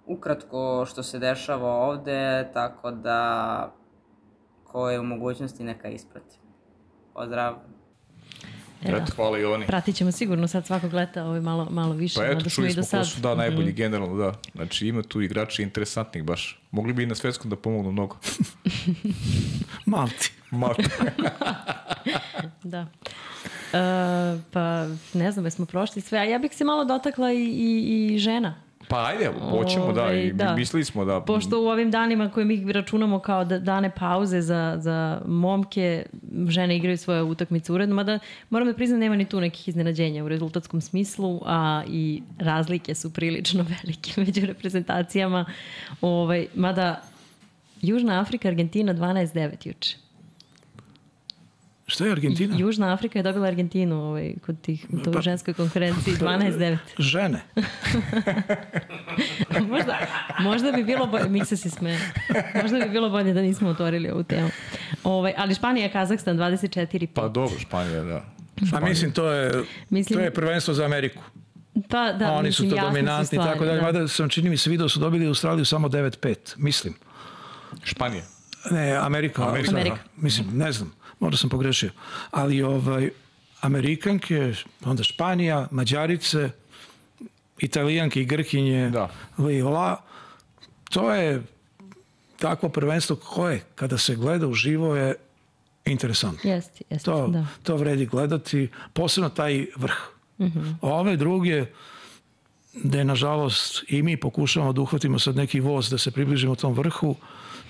ukratko 0.06 0.86
što 0.86 1.04
se 1.04 1.20
dešava 1.20 1.72
ovde, 1.72 2.50
tako 2.54 2.92
da 2.92 3.72
ko 4.64 4.90
je 4.90 5.00
u 5.00 5.04
mogućnosti 5.04 5.64
neka 5.64 5.88
isprati. 5.88 6.40
Pozdrav! 7.14 7.73
Evo, 8.86 8.98
Eto, 8.98 9.12
hvala 9.16 9.40
i 9.40 9.46
oni. 9.46 9.66
Pratit 9.66 9.96
ćemo 9.96 10.12
sigurno 10.12 10.48
sad 10.48 10.66
svakog 10.66 10.94
leta 10.94 11.24
ovaj 11.24 11.42
malo, 11.42 11.68
malo 11.70 11.94
više. 11.94 12.20
Pa 12.20 12.26
eto, 12.26 12.50
čuli 12.50 12.72
smo 12.72 13.00
ko 13.00 13.06
su 13.06 13.22
da 13.22 13.36
najbolji 13.36 13.72
mm. 13.72 13.76
generalno, 13.76 14.16
da. 14.16 14.34
Znači 14.56 14.88
ima 14.88 15.04
tu 15.04 15.22
igrači 15.22 15.64
interesantnih 15.64 16.24
baš. 16.24 16.62
Mogli 16.72 16.94
bi 16.94 17.04
i 17.04 17.06
na 17.06 17.16
svetskom 17.16 17.50
da 17.50 17.56
pomognu 17.56 17.92
mnogo. 17.92 18.18
Malti. 19.86 20.32
Malti. 20.52 20.84
da. 22.64 22.88
pa 24.52 24.88
ne 25.14 25.32
znam, 25.32 25.46
jesmo 25.46 25.66
prošli 25.66 26.02
sve. 26.02 26.20
A 26.20 26.24
ja 26.24 26.40
bih 26.40 26.56
se 26.56 26.64
malo 26.64 26.86
dotakla 26.86 27.32
i, 27.32 27.44
i, 27.44 28.14
i 28.14 28.20
žena. 28.20 28.56
Pa 28.88 29.06
ajde, 29.06 29.32
hoćemo 29.50 29.94
da, 29.94 30.02
Ovaj, 30.02 30.20
i 30.20 30.34
da. 30.34 30.56
mislili 30.56 30.86
smo 30.86 31.06
da... 31.06 31.22
Pošto 31.22 31.62
u 31.62 31.68
ovim 31.68 31.92
danima 31.92 32.30
koje 32.30 32.46
mi 32.46 32.72
računamo 32.72 33.20
kao 33.20 33.46
da, 33.46 33.60
dane 33.60 33.92
pauze 33.96 34.42
za, 34.42 34.76
za 34.80 35.22
momke, 35.28 36.06
žene 36.48 36.78
igraju 36.78 36.98
svoje 36.98 37.24
utakmice 37.24 37.74
uredno, 37.74 37.96
mada 37.96 38.20
moram 38.50 38.68
da 38.68 38.74
priznam 38.74 39.00
nema 39.00 39.16
ni 39.16 39.26
tu 39.26 39.42
nekih 39.42 39.68
iznenađenja 39.68 40.24
u 40.24 40.30
rezultatskom 40.30 40.82
smislu, 40.82 41.42
a 41.46 41.84
i 41.88 42.22
razlike 42.40 42.96
su 42.96 43.14
prilično 43.14 43.66
velike 43.84 44.12
među 44.22 44.46
reprezentacijama. 44.46 45.46
Ovaj, 46.02 46.48
mada 46.56 47.02
Južna 47.82 48.22
Afrika, 48.22 48.48
Argentina 48.48 48.94
12-9 48.94 49.68
juče. 49.68 50.03
Šta 51.86 52.06
je 52.06 52.12
Argentina? 52.12 52.56
Južna 52.58 52.94
Afrika 52.94 53.20
je 53.20 53.24
dobila 53.24 53.48
Argentinu 53.48 53.96
ovaj, 54.02 54.34
kod 54.46 54.62
tih, 54.62 54.86
u 54.92 54.98
toj 54.98 55.14
Pa- 55.14 55.22
ženskoj 55.22 55.54
konferenciji 55.54 56.14
12-9. 56.14 56.78
Žene. 57.00 57.42
možda, 59.64 59.98
možda 60.40 60.72
bi 60.72 60.84
bilo 60.84 61.08
bolje, 61.08 61.30
Miksa 61.30 61.58
se 61.58 61.70
smeje, 61.70 62.00
možda 62.62 62.80
bi 62.80 62.90
bilo 62.90 63.10
bolje 63.10 63.34
da 63.34 63.42
nismo 63.42 63.70
otvorili 63.70 64.10
ovu 64.10 64.24
temu. 64.24 64.50
Ovaj, 65.04 65.34
ali 65.38 65.56
Španija, 65.56 65.90
Kazahstan 65.90 66.38
24 66.38 67.08
Pa 67.08 67.28
dobro, 67.28 67.60
Španija, 67.60 68.04
da. 68.04 68.26
Pa 68.72 68.80
mislim, 68.80 69.12
to 69.12 69.28
je, 69.28 69.64
Mislim- 69.90 70.20
to 70.20 70.24
je 70.24 70.34
prvenstvo 70.34 70.74
za 70.74 70.86
Ameriku. 70.86 71.24
Pa 71.90 72.12
da, 72.12 72.32
Oni 72.32 72.52
su 72.52 72.64
mislim, 72.64 72.70
to 72.70 72.76
jasne 72.76 72.90
dominantni 72.90 73.26
stvari, 73.28 73.52
tako 73.52 73.66
dalje. 73.66 73.76
da. 73.76 73.82
Mada 73.84 74.08
sam 74.08 74.30
čini 74.30 74.50
mi 74.50 74.58
se 74.58 74.70
video 74.70 74.90
su 74.90 75.00
dobili 75.00 75.28
Australiju 75.28 75.66
samo 75.66 75.88
9-5, 75.90 76.36
mislim. 76.58 76.94
Španija. 77.84 78.24
Ne, 78.72 78.92
Amerika. 78.92 79.42
Amerika. 79.42 79.48
Australija. 79.60 79.94
Amerika. 79.94 80.10
Mislim, 80.18 80.48
ne 80.54 80.72
znam, 80.72 80.94
možda 81.20 81.38
sam 81.38 81.50
pogrešio. 81.50 81.92
Ali 82.32 82.62
ovaj, 82.62 83.10
Amerikanke, 83.62 84.54
onda 84.86 85.04
Španija, 85.04 85.68
Mađarice, 85.72 86.50
Italijanke 87.60 88.22
i 88.22 88.26
Grkinje, 88.26 88.90
Da. 88.90 89.10
Lila, 89.38 90.02
to 90.90 91.14
je 91.14 91.44
takvo 92.40 92.70
prvenstvo 92.70 93.16
koje, 93.16 93.64
kada 93.76 93.98
se 93.98 94.16
gleda 94.16 94.48
uživo, 94.48 94.96
je 94.96 95.16
interesantno. 95.86 96.52
Jeste, 96.52 96.84
jeste, 96.90 97.06
To, 97.06 97.28
da. 97.28 97.46
to 97.64 97.76
vredi 97.76 98.06
gledati, 98.06 98.70
posebno 98.94 99.30
taj 99.30 99.66
vrh. 99.76 99.96
Ove 100.82 101.18
druge, 101.18 101.66
gde 102.74 103.04
nažalost 103.04 103.84
i 103.88 104.02
mi 104.02 104.18
pokušavamo 104.18 104.74
da 104.74 104.82
uhvatimo 104.82 105.20
sad 105.20 105.36
neki 105.36 105.60
voz 105.60 105.90
da 105.90 105.98
se 105.98 106.12
približimo 106.12 106.56
tom 106.56 106.74
vrhu, 106.74 107.16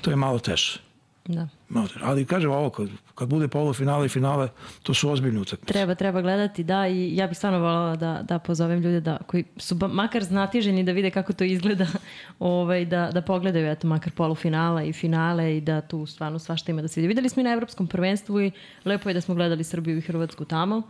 to 0.02 0.10
je 0.10 0.16
malo 0.16 0.40
teže. 0.40 0.80
Da. 1.26 1.48
Teže. 1.74 2.00
Ali 2.02 2.26
kažem 2.26 2.52
ovo, 2.52 2.70
kad, 2.70 2.88
kad 3.16 3.30
bude 3.30 3.48
polufinale 3.48 4.06
i 4.06 4.10
finale, 4.10 4.50
to 4.84 4.94
su 4.94 5.10
ozbiljne 5.10 5.40
utakmice. 5.40 5.74
Treba, 5.74 5.96
treba 5.96 6.22
gledati, 6.22 6.64
da, 6.64 6.88
i 6.88 7.16
ja 7.16 7.28
bih 7.28 7.38
stvarno 7.38 7.60
voljela 7.60 7.96
da, 7.96 8.22
da 8.24 8.40
pozovem 8.40 8.80
ljude 8.80 9.02
da, 9.02 9.18
koji 9.28 9.44
su 9.58 9.76
ba, 9.76 9.88
makar 9.88 10.24
znatiženi 10.24 10.84
da 10.84 10.92
vide 10.92 11.12
kako 11.12 11.34
to 11.34 11.44
izgleda, 11.44 11.88
ovaj, 12.40 12.86
da, 12.86 13.10
da 13.14 13.22
pogledaju, 13.22 13.72
eto, 13.72 13.88
makar 13.88 14.14
polufinala 14.14 14.84
i 14.84 14.94
finale 14.94 15.58
i 15.58 15.62
da 15.62 15.82
tu 15.82 16.06
stvarno 16.06 16.40
svašta 16.40 16.72
ima 16.72 16.82
da 16.82 16.88
se 16.88 17.02
vidi. 17.02 17.08
Videli 17.08 17.30
smo 17.30 17.40
i 17.40 17.44
na 17.44 17.54
Evropskom 17.54 17.88
prvenstvu 17.88 18.42
i 18.42 18.52
lepo 18.86 19.10
je 19.10 19.14
da 19.14 19.22
smo 19.22 19.36
gledali 19.36 19.64
Srbiju 19.64 19.98
i 19.98 20.02
Hrvatsku 20.02 20.46
tamo. 20.46 20.82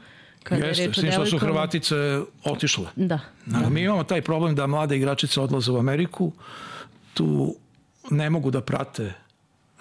Kada 0.43 0.65
je 0.65 0.69
Jeste, 0.69 0.85
reč 0.85 0.97
s 0.97 1.01
tim 1.01 1.11
što 1.11 1.25
su. 1.25 1.37
Hrvatice 1.37 1.95
otišle. 2.43 2.85
Da, 2.95 3.19
Da. 3.45 3.69
Mi 3.69 3.81
imamo 3.81 4.03
taj 4.03 4.21
problem 4.21 4.55
da 4.55 4.67
mlade 4.67 4.97
igračice 4.97 5.41
odlaze 5.41 5.71
u 5.71 5.77
Ameriku, 5.77 6.31
tu 7.13 7.55
ne 8.11 8.29
mogu 8.29 8.51
da 8.51 8.61
prate 8.61 9.13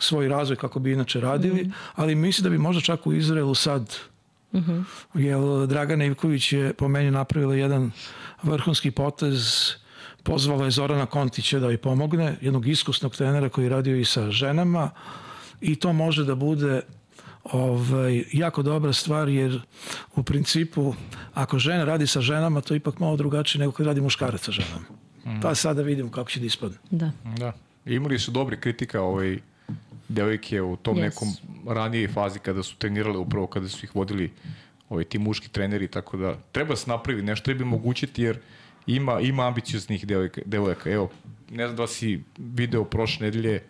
svoj 0.02 0.28
razvoj 0.28 0.56
kako 0.56 0.78
bi 0.78 0.92
inače 0.92 1.20
radili, 1.20 1.70
ali 1.94 2.14
mislim 2.14 2.42
da 2.42 2.50
bi 2.50 2.58
možda 2.58 2.80
čak 2.80 3.06
u 3.06 3.12
Izraelu 3.12 3.54
sad 3.54 3.96
jer 5.14 5.38
Dragana 5.66 6.04
Ivković 6.04 6.52
je 6.52 6.72
po 6.72 6.88
meni 6.88 7.10
napravila 7.10 7.54
jedan 7.54 7.90
vrhunski 8.42 8.90
potez 8.90 9.70
pozvala 10.22 10.64
je 10.64 10.70
Zorana 10.70 11.06
Kontića 11.06 11.58
da 11.58 11.66
joj 11.66 11.78
pomogne, 11.78 12.36
jednog 12.40 12.68
iskusnog 12.68 13.16
trenera 13.16 13.48
koji 13.48 13.64
je 13.64 13.68
radio 13.68 13.96
i 13.96 14.04
sa 14.04 14.30
ženama 14.30 14.90
i 15.60 15.76
to 15.76 15.92
može 15.92 16.24
da 16.24 16.34
bude 16.34 16.80
ovaj, 17.44 18.24
jako 18.32 18.62
dobra 18.62 18.92
stvar 18.92 19.28
jer 19.28 19.60
u 20.16 20.22
principu 20.22 20.94
ako 21.34 21.58
žena 21.58 21.84
radi 21.84 22.06
sa 22.06 22.20
ženama 22.20 22.60
to 22.60 22.74
je 22.74 22.76
ipak 22.76 22.98
malo 22.98 23.16
drugačije 23.16 23.60
nego 23.60 23.72
kad 23.72 23.86
radi 23.86 24.00
muškarac 24.00 24.40
sa 24.44 24.52
ženama. 24.52 24.84
Pa 25.42 25.54
sad 25.54 25.76
da 25.76 25.82
vidimo 25.82 26.10
kako 26.10 26.30
će 26.30 26.40
da 26.40 26.46
ispadne. 26.46 26.76
da. 26.90 27.10
Da. 27.38 27.52
Imali 27.86 28.18
su 28.18 28.30
dobri 28.30 28.60
kritika 28.60 29.02
ovaj 29.02 29.38
devojke 30.12 30.62
u 30.62 30.76
tom 30.76 30.96
Yes. 30.96 31.00
nekom 31.00 31.28
ranijoj 31.68 32.08
fazi 32.08 32.38
kada 32.38 32.62
su 32.62 32.76
trenirale 32.76 33.18
upravo 33.18 33.46
kada 33.46 33.68
su 33.68 33.86
ih 33.86 33.96
vodili 33.96 34.32
ovaj 34.88 35.04
ti 35.04 35.18
muški 35.18 35.48
treneri 35.48 35.88
tako 35.88 36.16
da 36.16 36.34
treba 36.52 36.76
se 36.76 36.90
napraviti 36.90 37.26
nešto 37.26 37.44
treba 37.44 37.60
im 37.62 37.68
omogućiti 37.72 38.22
jer 38.22 38.38
ima 38.86 39.20
ima 39.20 39.46
ambicioznih 39.46 40.06
devojka 40.06 40.40
devojaka 40.46 40.90
evo 40.90 41.10
ne 41.50 41.66
znam 41.66 41.76
da 41.76 41.86
si 41.86 42.22
video 42.38 42.84
prošle 42.84 43.24
nedelje 43.26 43.62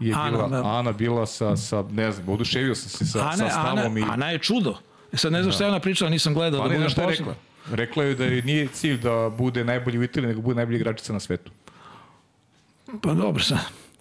je 0.00 0.14
Ana, 0.16 0.30
bila 0.30 0.48
da. 0.48 0.78
Ana 0.78 0.92
bila 0.92 1.26
sa 1.26 1.56
sa 1.56 1.84
ne 1.90 2.12
znam 2.12 2.28
oduševio 2.28 2.74
sam 2.74 2.88
se 2.88 3.06
sa 3.06 3.18
Ana, 3.20 3.36
sa 3.36 3.48
stavom 3.48 3.78
Ana, 3.78 4.00
i 4.00 4.02
Ana 4.10 4.30
je 4.30 4.38
čudo. 4.38 4.76
E 5.12 5.16
sad 5.16 5.32
ne 5.32 5.42
znam 5.42 5.52
šta 5.52 5.64
je 5.64 5.70
ona 5.70 5.80
pričala, 5.80 6.10
nisam 6.10 6.34
gledao. 6.34 6.62
pa 6.62 6.68
da 6.68 6.72
ne 6.74 6.78
znaš 6.80 6.92
šta 6.92 7.02
je 7.02 7.08
rekla 7.08 7.34
rekla 7.70 8.04
je 8.04 8.14
da 8.14 8.24
je 8.24 8.42
nije 8.42 8.66
cilj 8.68 8.98
da 8.98 9.30
bude 9.38 9.64
najbolji 9.64 9.98
u 9.98 10.02
Italiji 10.02 10.28
nego 10.28 10.40
bude 10.40 10.56
najbolji 10.56 10.76
igračica 10.76 11.12
na 11.12 11.20
svetu 11.20 11.52
Pa 13.02 13.14
dobro 13.14 13.42
sad. 13.42 13.58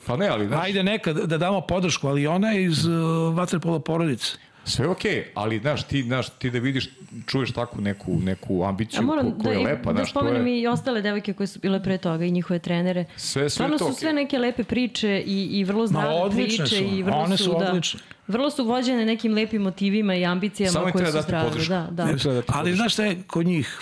Pa 0.07 0.17
ne 0.17 0.27
ali 0.27 0.47
znaš, 0.47 0.63
Ajde 0.63 0.83
nekad 0.83 1.15
da 1.17 1.37
damo 1.37 1.61
podršku, 1.61 2.07
ali 2.07 2.27
ona 2.27 2.51
je 2.51 2.63
iz 2.63 2.85
uh, 2.85 2.93
vaterpola 3.35 3.79
porodice. 3.79 4.27
Sve 4.63 4.85
je 4.85 4.89
okej, 4.89 5.31
ali 5.33 5.59
znaš, 5.59 5.83
ti, 5.83 6.03
znaš, 6.03 6.29
ti 6.29 6.49
da 6.49 6.59
vidiš, 6.59 6.89
čuješ 7.27 7.51
takvu 7.51 7.81
neku, 7.81 8.19
neku 8.19 8.63
ambiciju 8.63 8.97
Ja 8.97 9.01
moram 9.01 9.25
ko, 9.25 9.37
da, 9.37 9.43
koja 9.43 9.53
je 9.53 9.65
lepa, 9.65 9.89
da 9.91 9.97
znaš, 9.97 10.11
to 10.13 10.19
spomenem 10.19 10.47
je... 10.47 10.61
i 10.61 10.67
ostale 10.67 11.01
devojke 11.01 11.33
koje 11.33 11.47
su 11.47 11.59
bile 11.59 11.83
pre 11.83 11.97
toga 11.97 12.25
i 12.25 12.31
njihove 12.31 12.59
trenere. 12.59 13.05
Sve- 13.11 13.17
sve 13.17 13.49
Stvarno 13.49 13.77
to 13.77 13.85
su 13.85 13.85
okej. 13.85 13.95
sve 13.95 14.13
neke 14.13 14.37
lepe 14.39 14.63
priče 14.63 15.23
i, 15.25 15.43
i 15.43 15.63
vrlo 15.63 15.87
zdrave 15.87 16.15
odlične 16.15 16.65
priče. 16.65 16.77
su, 16.77 16.83
I 16.85 17.03
vrlo 17.03 17.17
one 17.17 17.37
su 17.37 17.49
da, 17.49 17.69
odlične. 17.69 17.99
Vrlo 18.27 18.49
su 18.49 18.63
vođene 18.65 19.05
nekim 19.05 19.33
lepim 19.33 19.61
motivima 19.61 20.15
i 20.15 20.25
ambicijama 20.25 20.71
Samo 20.71 20.91
koje 20.91 21.11
su 21.11 21.21
zdrave. 21.21 21.45
podršku. 21.45 21.69
Da, 21.69 21.87
da. 21.91 22.05
Ne 22.05 22.13
dati 22.13 22.27
Ali 22.27 22.43
podršku. 22.45 22.75
znaš 22.75 22.93
šta 22.93 23.03
je 23.03 23.23
kod 23.27 23.45
njih? 23.45 23.81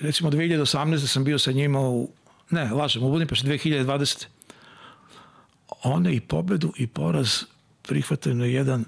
Recimo 0.00 0.30
2018. 0.30 1.06
sam 1.06 1.24
bio 1.24 1.38
sa 1.38 1.52
njima 1.52 1.80
u... 1.80 2.08
Ne, 2.50 2.64
lažem, 2.64 3.02
u 3.02 3.10
Budimpešti 3.10 3.46
2020. 3.46 4.26
One 5.84 6.14
i 6.14 6.20
pobedu 6.20 6.72
i 6.76 6.86
poraz 6.86 7.42
prihvataju 7.82 8.34
na 8.34 8.44
jedan 8.44 8.84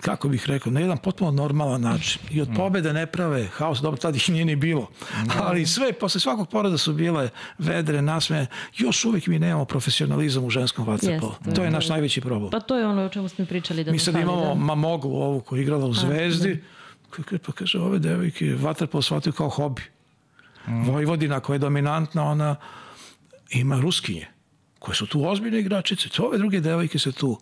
kako 0.00 0.28
bih 0.28 0.44
rekao, 0.46 0.72
na 0.72 0.80
jedan 0.80 0.98
potpuno 0.98 1.30
normalan 1.30 1.80
način. 1.80 2.22
I 2.30 2.40
od 2.40 2.48
pobede 2.56 2.92
ne 2.92 3.06
prave 3.06 3.46
haos, 3.46 3.78
dobro, 3.78 4.00
tada 4.00 4.16
ih 4.16 4.30
nije 4.30 4.44
ni 4.44 4.56
bilo. 4.56 4.88
Ali 5.36 5.66
sve, 5.66 5.92
posle 5.92 6.20
svakog 6.20 6.48
poraza 6.48 6.78
su 6.78 6.92
bile 6.92 7.28
vedre, 7.58 8.02
nasme. 8.02 8.46
Još 8.76 9.04
uvijek 9.04 9.26
mi 9.26 9.38
nemamo 9.38 9.64
profesionalizam 9.64 10.44
u 10.44 10.50
ženskom 10.50 10.86
vaterpolu. 10.86 11.34
To 11.54 11.64
je 11.64 11.70
naš 11.70 11.88
najveći 11.88 12.20
problem. 12.20 12.50
Pa 12.50 12.60
to 12.60 12.76
je 12.76 12.86
ono 12.86 13.04
o 13.04 13.08
čemu 13.08 13.28
smo 13.28 13.46
pričali 13.46 13.84
da 13.84 13.92
Mi 13.92 13.98
sad 13.98 14.14
imamo 14.14 14.44
da. 14.44 14.54
Mamoglu, 14.54 15.16
ovu 15.16 15.40
koja 15.40 15.58
je 15.58 15.62
igrala 15.62 15.86
u 15.86 15.92
Zvezdi, 15.94 16.62
koja- 17.10 17.38
pa 17.38 17.52
kaže, 17.52 17.78
ove 17.78 17.98
devojke 17.98 18.54
vaterpolo 18.54 19.02
shvataju 19.02 19.32
kao 19.32 19.48
hobi. 19.48 19.82
Vojvodina 20.66 21.40
koja 21.40 21.54
je 21.54 21.58
dominantna, 21.58 22.24
ona 22.24 22.56
ima 23.50 23.80
ruskinje, 23.80 24.26
koje 24.86 24.96
su 24.96 25.06
tu 25.06 25.24
ozbiljne 25.28 25.58
igračice. 25.58 26.08
To 26.08 26.24
ove 26.24 26.38
druge 26.38 26.60
devojke 26.60 26.98
se 26.98 27.12
tu 27.12 27.38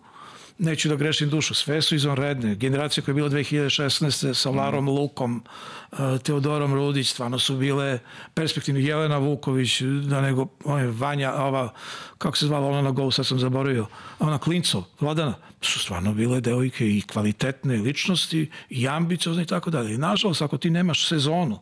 neću 0.57 0.89
da 0.89 0.95
grešim 0.95 1.29
dušu, 1.29 1.53
sve 1.53 1.81
su 1.81 1.95
izvanredne. 1.95 2.55
Generacija 2.55 3.03
koja 3.03 3.11
je 3.11 3.15
bila 3.15 3.29
2016. 3.29 4.33
sa 4.33 4.49
Larom 4.49 4.89
Lukom, 4.89 5.43
uh, 5.91 5.97
Teodorom 6.23 6.73
Rudić, 6.73 7.09
stvarno 7.09 7.39
su 7.39 7.57
bile 7.57 7.99
perspektivne. 8.33 8.81
Jelena 8.81 9.17
Vuković, 9.17 9.81
da 9.81 10.21
nego, 10.21 10.47
on 10.63 10.87
Vanja, 10.87 11.33
ova, 11.33 11.73
kako 12.17 12.37
se 12.37 12.47
zvala 12.47 12.67
ona 12.67 12.81
na 12.81 12.91
golu, 12.91 13.11
sad 13.11 13.27
sam 13.27 13.39
zaboravio, 13.39 13.85
ona 14.19 14.37
Klincov, 14.37 14.83
Vladana, 14.99 15.33
su 15.61 15.79
stvarno 15.79 16.13
bile 16.13 16.41
devojke 16.41 16.87
i 16.87 17.01
kvalitetne 17.01 17.77
ličnosti 17.77 18.49
i 18.69 18.87
ambiciozne 18.87 19.43
i 19.43 19.47
tako 19.47 19.69
dalje. 19.69 19.93
I 19.93 19.97
nažalost, 19.97 20.41
ako 20.41 20.57
ti 20.57 20.69
nemaš 20.69 21.07
sezonu, 21.07 21.59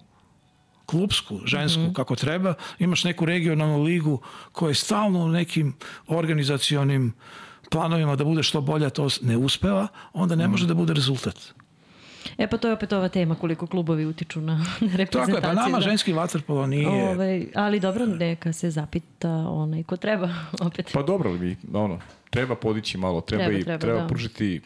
klubsku, 0.85 1.39
žensku, 1.45 1.81
Mhm. 1.81 1.93
kako 1.93 2.15
treba, 2.15 2.53
imaš 2.79 3.03
neku 3.03 3.25
regionalnu 3.25 3.83
ligu 3.83 4.19
koja 4.51 4.69
je 4.69 4.75
stalno 4.75 5.19
u 5.19 5.29
nekim 5.29 5.73
organizacionim 6.07 7.13
planovima 7.69 8.15
da 8.15 8.23
bude 8.23 8.43
što 8.43 8.61
bolja, 8.61 8.89
to 8.89 9.07
ne 9.21 9.37
uspeva, 9.37 9.87
onda 10.13 10.35
ne 10.35 10.43
Mhm. 10.43 10.51
može 10.51 10.67
da 10.67 10.73
bude 10.73 10.93
rezultat. 10.93 11.35
E 12.37 12.47
pa 12.47 12.57
to 12.57 12.67
je 12.67 12.73
opet 12.73 12.93
ova 12.93 13.09
tema 13.09 13.35
koliko 13.35 13.67
klubovi 13.67 14.05
utiču 14.05 14.41
na, 14.41 14.53
na 14.81 14.95
reprezentaciju. 14.95 15.11
Tako 15.25 15.37
je, 15.37 15.41
pa 15.41 15.53
nama 15.53 15.77
da. 15.77 15.81
ženski 15.81 16.13
vaterpolo 16.13 16.67
nije... 16.67 16.87
Ovaj, 16.89 17.45
ali 17.55 17.79
dobro, 17.79 18.05
neka 18.07 18.53
se 18.53 18.71
zapita 18.71 19.29
onaj 19.29 19.83
ko 19.83 19.97
treba 19.97 20.29
opet. 20.61 20.89
Pa 20.93 21.03
dobro, 21.03 21.31
mi, 21.31 21.55
ono, 21.73 21.99
treba 22.29 22.55
podići 22.55 22.97
malo, 22.97 23.21
treba, 23.21 23.43
Treba, 23.43 23.59
i, 23.59 23.63
treba, 23.63 23.79
treba 23.79 23.99
da. 23.99 24.07
pružiti 24.07 24.61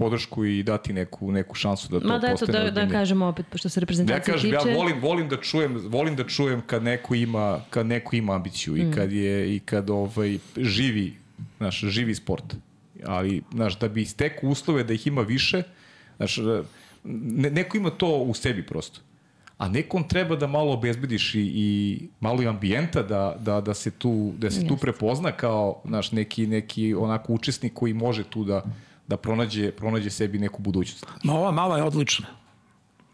podršku 0.00 0.44
i 0.44 0.62
dati 0.62 0.92
neku, 0.92 1.32
neku 1.32 1.54
šansu 1.54 1.88
da 1.92 2.00
to 2.00 2.08
Ma 2.08 2.18
da 2.18 2.26
eto, 2.26 2.46
da, 2.46 2.52
da 2.52 2.58
ozbiljnije. 2.64 2.92
kažemo 2.92 3.26
opet, 3.26 3.46
pošto 3.50 3.68
se 3.68 3.80
Da 3.80 3.80
ja 3.80 3.84
reprezentacija 3.84 4.34
kažem, 4.34 4.50
tiče... 4.50 4.70
ja 4.70 4.76
volim, 4.76 5.00
volim 5.00 5.28
da 5.28 5.36
čujem, 5.36 5.76
volim 5.88 6.16
da 6.16 6.24
čujem 6.24 6.62
kad 6.66 6.82
neko 6.82 7.14
ima, 7.14 7.60
kad 7.70 7.86
neko 7.86 8.16
ima 8.16 8.34
ambiciju 8.34 8.74
Mm. 8.74 8.80
i 8.80 8.94
kad 8.94 9.12
je 9.12 9.56
i 9.56 9.58
kad 9.60 9.90
ovaj 9.90 10.38
živi, 10.56 11.14
znaš, 11.58 11.80
živi 11.80 12.14
sport. 12.14 12.56
Ali, 13.06 13.42
znaš, 13.52 13.78
da 13.78 13.88
bi 13.88 14.04
stekao 14.04 14.50
uslove 14.50 14.84
da 14.84 14.92
ih 14.92 15.06
ima 15.06 15.22
više, 15.22 15.62
znaš, 16.16 16.38
ne, 17.04 17.50
neko 17.50 17.76
ima 17.76 17.90
to 17.90 18.16
u 18.16 18.34
sebi 18.34 18.66
prosto. 18.66 19.00
A 19.58 19.68
nekom 19.68 20.08
treba 20.08 20.36
da 20.36 20.46
malo 20.46 20.72
obezbediš 20.72 21.34
i, 21.34 21.40
i 21.54 21.98
malo 22.20 22.42
i 22.42 22.46
ambijenta 22.46 23.02
da, 23.02 23.36
da, 23.40 23.60
da 23.60 23.74
se 23.74 23.90
tu 23.90 24.32
da 24.38 24.50
se 24.50 24.66
tu 24.66 24.76
prepozna 24.76 25.32
kao 25.32 25.82
naš 25.84 26.12
neki 26.12 26.46
neki 26.46 26.94
onako 26.94 27.32
učesnik 27.32 27.74
koji 27.74 27.92
može 27.94 28.24
tu 28.24 28.44
da 28.44 28.62
da 29.10 29.16
pronađe 29.16 29.70
pronađe 29.70 30.10
sebi 30.10 30.38
neku 30.38 30.62
budućnost. 30.62 31.06
Ma 31.24 31.34
ova 31.34 31.50
mala 31.50 31.76
je 31.76 31.82
odlična. 31.82 32.26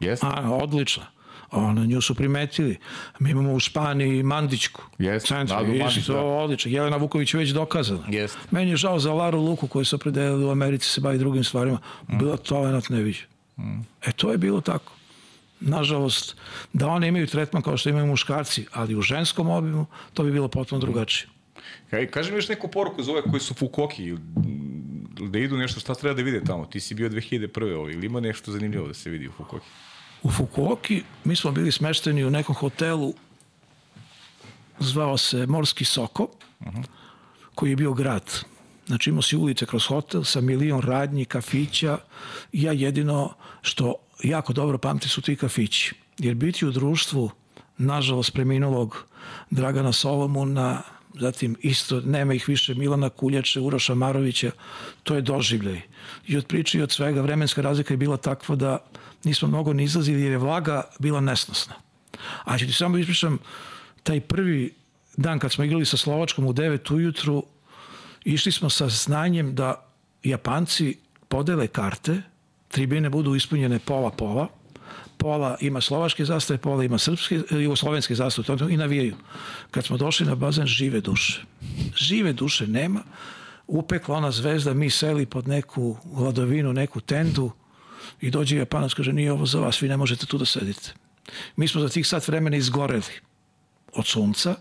Jeste? 0.00 0.26
A, 0.26 0.50
odlična. 0.50 1.06
Ona, 1.50 1.86
nju 1.86 2.00
su 2.00 2.14
primetili. 2.14 2.76
Mi 3.18 3.30
imamo 3.30 3.52
u 3.52 3.60
Španiji 3.60 4.22
Mandićku. 4.22 4.82
Jeste, 4.98 5.28
Centru, 5.28 5.56
Nadu 5.56 5.74
Mandić, 5.78 6.06
da. 6.06 6.20
odlično. 6.20 6.70
Jelena 6.70 6.96
Vuković 6.96 7.34
je 7.34 7.38
već 7.38 7.50
dokazana. 7.50 8.02
Jeste. 8.08 8.38
Meni 8.50 8.70
je 8.70 8.76
žao 8.76 8.98
za 8.98 9.12
Laru 9.12 9.40
Luku 9.40 9.68
koju 9.68 9.84
su 9.84 9.96
opredelili 9.96 10.44
u 10.44 10.50
Americi 10.50 10.88
se 10.88 11.00
bavi 11.00 11.18
drugim 11.18 11.44
stvarima. 11.44 11.78
Mm. 12.08 12.18
Bila 12.18 12.36
talent 12.36 12.88
neviđa. 12.88 13.24
E, 14.06 14.12
to 14.12 14.32
je 14.32 14.38
bilo 14.38 14.60
tako. 14.60 14.92
Nažalost, 15.60 16.36
da 16.72 16.88
one 16.88 17.08
imaju 17.08 17.26
tretman 17.26 17.62
kao 17.62 17.76
što 17.76 17.88
imaju 17.88 18.06
muškarci, 18.06 18.66
ali 18.72 18.96
u 18.96 19.02
ženskom 19.02 19.48
obimu, 19.48 19.86
to 20.14 20.22
bi 20.22 20.32
bilo 20.32 20.48
potpuno 20.48 20.80
drugačije. 20.80 21.28
Kaj, 21.90 22.06
kaži 22.10 22.30
mi 22.30 22.38
još 22.38 22.48
neku 22.48 22.68
poruku 22.68 23.02
za 23.02 23.12
ove 23.12 23.22
koji 23.22 23.40
su 23.40 23.54
Fukoki, 23.54 24.14
da 25.20 25.38
idu 25.38 25.56
nešto, 25.56 25.80
šta 25.80 25.94
treba 25.94 26.14
da 26.14 26.22
vide 26.22 26.44
tamo? 26.44 26.66
Ti 26.66 26.80
si 26.80 26.94
bio 26.94 27.08
2001. 27.08 27.74
Ovo, 27.74 27.90
ili 27.90 28.06
ima 28.06 28.20
nešto 28.20 28.52
zanimljivo 28.52 28.86
da 28.86 28.94
se 28.94 29.10
vidi 29.10 29.28
u 29.28 29.32
Fukoki? 29.32 29.66
U 30.22 30.30
Fukuoki 30.30 31.02
mi 31.24 31.36
smo 31.36 31.50
bili 31.50 31.72
smešteni 31.72 32.24
u 32.24 32.30
nekom 32.30 32.54
hotelu 32.54 33.14
zvao 34.78 35.16
se 35.16 35.46
Morski 35.46 35.84
Soko 35.84 36.28
koji 37.54 37.70
je 37.70 37.76
bio 37.76 37.92
grad. 37.92 38.32
Znači 38.86 39.10
imao 39.10 39.22
si 39.22 39.36
ulice 39.36 39.66
kroz 39.66 39.86
hotel 39.86 40.24
sa 40.24 40.40
milion 40.40 40.80
radnji, 40.80 41.24
kafića. 41.24 41.98
Ja 42.52 42.72
jedino 42.72 43.34
što 43.62 43.94
jako 44.22 44.52
dobro 44.52 44.78
pamti 44.78 45.08
su 45.08 45.22
ti 45.22 45.36
kafići. 45.36 45.94
Jer 46.18 46.34
biti 46.34 46.66
u 46.66 46.70
društvu 46.70 47.30
nažalost 47.78 48.32
preminulog 48.32 49.06
Dragana 49.50 49.92
Solomuna, 49.92 50.82
zatim 51.20 51.56
isto, 51.62 52.00
nema 52.00 52.34
ih 52.34 52.48
više, 52.48 52.74
Milana 52.74 53.08
Kuljače, 53.08 53.60
Uroša 53.60 53.94
Marovića, 53.94 54.50
to 55.02 55.14
je 55.14 55.20
doživljaj. 55.20 55.80
I 56.26 56.36
od 56.36 56.46
priče 56.46 56.78
i 56.78 56.82
od 56.82 56.92
svega 56.92 57.20
vremenska 57.20 57.62
razlika 57.62 57.94
je 57.94 57.98
bila 57.98 58.16
takva 58.16 58.56
da 58.56 58.78
nismo 59.24 59.48
mnogo 59.48 59.72
ni 59.72 59.84
izlazili 59.84 60.22
jer 60.22 60.32
je 60.32 60.38
vlaga 60.38 60.82
bila 60.98 61.20
nesnosna. 61.20 61.74
A 62.44 62.58
ću 62.58 62.66
ti 62.66 62.72
samo 62.72 62.98
ispričam, 62.98 63.38
taj 64.02 64.20
prvi 64.20 64.74
dan 65.16 65.38
kad 65.38 65.52
smo 65.52 65.64
igrali 65.64 65.84
sa 65.84 65.96
Slovačkom 65.96 66.46
u 66.46 66.52
9 66.52 66.94
ujutru, 66.94 67.44
išli 68.24 68.52
smo 68.52 68.70
sa 68.70 68.88
znanjem 68.88 69.54
da 69.54 69.86
Japanci 70.22 70.96
podele 71.28 71.66
karte, 71.66 72.22
tribine 72.68 73.10
budu 73.10 73.34
ispunjene 73.34 73.78
pola-pola, 73.78 74.48
pola 75.18 75.56
ima 75.60 75.80
slovačke 75.80 76.24
zastave, 76.24 76.58
pola 76.58 76.84
ima 76.84 76.98
srpske, 76.98 77.40
jugoslovenske 77.50 78.14
zastave 78.14 78.72
i 78.72 78.76
navijaju. 78.76 79.16
Kad 79.70 79.84
smo 79.84 79.96
došli 79.96 80.26
na 80.26 80.34
bazen, 80.34 80.66
žive 80.66 81.00
duše. 81.00 81.42
Žive 81.96 82.32
duše 82.32 82.66
nema. 82.66 83.02
Upekla 83.66 84.16
ona 84.16 84.30
zvezda, 84.30 84.74
mi 84.74 84.90
seli 84.90 85.26
pod 85.26 85.48
neku 85.48 85.96
hladovinu, 86.16 86.72
neku 86.72 87.00
tendu 87.00 87.50
i 88.20 88.30
dođe 88.30 88.56
Japanac, 88.56 88.94
kaže, 88.94 89.12
nije 89.12 89.32
ovo 89.32 89.46
za 89.46 89.60
vas, 89.60 89.82
vi 89.82 89.88
ne 89.88 89.96
možete 89.96 90.26
tu 90.26 90.38
da 90.38 90.44
sedite. 90.44 90.94
Mi 91.56 91.68
smo 91.68 91.80
za 91.80 91.88
tih 91.88 92.06
sat 92.06 92.28
vremena 92.28 92.56
izgoreli 92.56 93.12
od 93.92 94.06
sunca, 94.06 94.54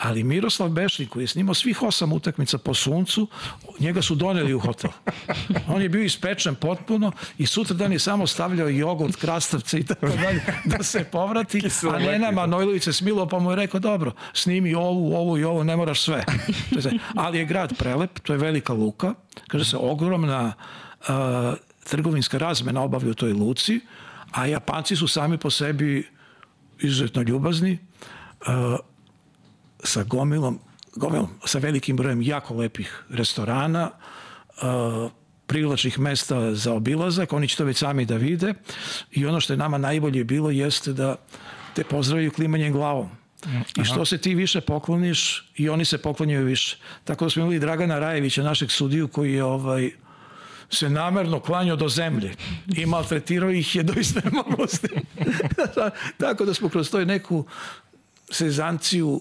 ali 0.00 0.24
Miroslav 0.24 0.68
Bešnik 0.68 1.08
koji 1.08 1.22
je 1.22 1.26
snimao 1.26 1.54
svih 1.54 1.82
osam 1.82 2.12
utakmica 2.12 2.58
po 2.58 2.74
suncu, 2.74 3.28
njega 3.78 4.02
su 4.02 4.14
doneli 4.14 4.54
u 4.54 4.60
hotel. 4.60 4.90
On 5.68 5.82
je 5.82 5.88
bio 5.88 6.02
ispečen 6.02 6.54
potpuno 6.54 7.12
i 7.38 7.46
sutra 7.46 7.76
dan 7.76 7.92
je 7.92 7.98
samo 7.98 8.26
stavljao 8.26 8.68
jogurt, 8.68 9.16
krastavce 9.16 9.78
i 9.78 9.84
tako 9.84 10.08
dalje 10.08 10.42
da 10.64 10.82
se 10.82 11.04
povrati, 11.04 11.62
a 11.94 11.98
Nena 11.98 12.30
Manojlović 12.30 12.84
se 12.84 12.92
smilo 12.92 13.28
pa 13.28 13.38
mu 13.38 13.50
je 13.50 13.56
rekao 13.56 13.80
dobro, 13.80 14.12
snimi 14.32 14.74
ovu, 14.74 15.14
ovu 15.16 15.38
i 15.38 15.44
ovu, 15.44 15.64
ne 15.64 15.76
moraš 15.76 16.00
sve. 16.00 16.24
Ali 17.14 17.38
je 17.38 17.44
grad 17.44 17.78
prelep, 17.78 18.18
to 18.18 18.32
je 18.32 18.38
velika 18.38 18.72
luka, 18.72 19.14
kaže 19.48 19.64
se 19.64 19.76
ogromna 19.76 20.52
a, 21.08 21.54
trgovinska 21.90 22.38
razmena 22.38 22.82
obavlja 22.82 23.10
u 23.10 23.14
toj 23.14 23.32
luci, 23.32 23.80
a 24.30 24.46
Japanci 24.46 24.96
su 24.96 25.08
sami 25.08 25.38
po 25.38 25.50
sebi 25.50 26.08
izuzetno 26.78 27.22
ljubazni, 27.22 27.78
sa 29.84 30.02
gomilom, 30.02 30.58
gomilom, 30.96 31.28
sa 31.44 31.58
velikim 31.58 31.96
brojem 31.96 32.22
jako 32.22 32.54
lepih 32.54 33.04
restorana, 33.08 33.90
uh, 34.62 35.10
privlačnih 35.46 35.98
mesta 35.98 36.54
za 36.54 36.72
obilazak, 36.72 37.32
oni 37.32 37.48
će 37.48 37.56
to 37.56 37.64
već 37.64 37.78
sami 37.78 38.04
da 38.04 38.16
vide 38.16 38.54
i 39.10 39.26
ono 39.26 39.40
što 39.40 39.52
je 39.52 39.56
nama 39.56 39.78
najbolje 39.78 40.24
bilo 40.24 40.50
jeste 40.50 40.92
da 40.92 41.16
te 41.74 41.84
pozdravljaju 41.84 42.32
klimanjem 42.32 42.72
glavom. 42.72 43.10
I 43.76 43.84
što 43.84 44.04
se 44.04 44.18
ti 44.18 44.34
više 44.34 44.60
pokloniš 44.60 45.50
i 45.56 45.68
oni 45.68 45.84
se 45.84 45.98
poklonjaju 45.98 46.44
više. 46.44 46.76
Tako 47.04 47.24
da 47.24 47.30
smo 47.30 47.42
imali 47.42 47.58
Dragana 47.58 47.98
Rajevića, 47.98 48.42
našeg 48.42 48.70
sudiju 48.70 49.08
koji 49.08 49.32
je 49.32 49.44
ovaj, 49.44 49.90
se 50.70 50.90
namerno 50.90 51.40
klanjao 51.40 51.76
do 51.76 51.88
zemlje 51.88 52.34
i 52.76 52.86
maltretirao 52.86 53.50
ih 53.50 53.76
je 53.76 53.82
do 53.82 53.92
iznemoglosti. 54.00 54.88
Tako 56.22 56.44
da 56.44 56.54
smo 56.54 56.68
kroz 56.68 56.90
to 56.90 57.04
neku 57.04 57.44
sezanciju 58.30 59.20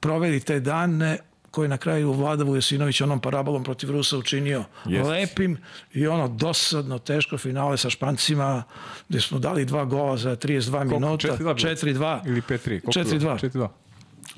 proveli 0.00 0.40
te 0.40 0.60
dane 0.60 1.18
koje 1.50 1.68
na 1.68 1.76
kraju 1.76 2.12
Vlada 2.12 2.44
Vujasinović 2.44 3.00
onom 3.00 3.20
parabolom 3.20 3.64
protiv 3.64 3.90
Rusa 3.90 4.18
učinio 4.18 4.64
Jest. 4.86 5.10
lepim 5.10 5.58
i 5.94 6.06
ono 6.06 6.28
dosadno 6.28 6.98
teško 6.98 7.38
finale 7.38 7.76
sa 7.76 7.90
Špancima 7.90 8.62
gde 9.08 9.20
smo 9.20 9.38
dali 9.38 9.64
dva 9.64 9.84
gola 9.84 10.16
za 10.16 10.36
32 10.36 10.84
minuta. 10.84 11.28
4:2 11.28 11.38
bilo? 11.38 11.54
4-2. 11.54 12.28
Ili 12.28 12.40
5-3? 12.40 12.80
Koliko 12.80 12.98
je 12.98 13.04
4-2. 13.04 13.18
bilo? 13.18 13.34
4-2. 13.34 13.68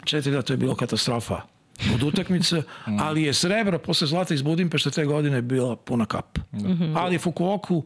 4-2, 0.04 0.42
to 0.42 0.52
je 0.52 0.56
bilo 0.56 0.74
katastrofa 0.74 1.40
od 1.94 2.02
utakmice, 2.02 2.62
ali 3.00 3.22
je 3.22 3.34
srebro 3.34 3.78
posle 3.78 4.06
zlata 4.06 4.34
iz 4.34 4.42
Budimpešte 4.42 4.90
te 4.90 5.04
godine 5.04 5.42
bila 5.42 5.76
puna 5.76 6.06
kap. 6.06 6.38
Ali 6.94 7.18
Fukuoku 7.18 7.84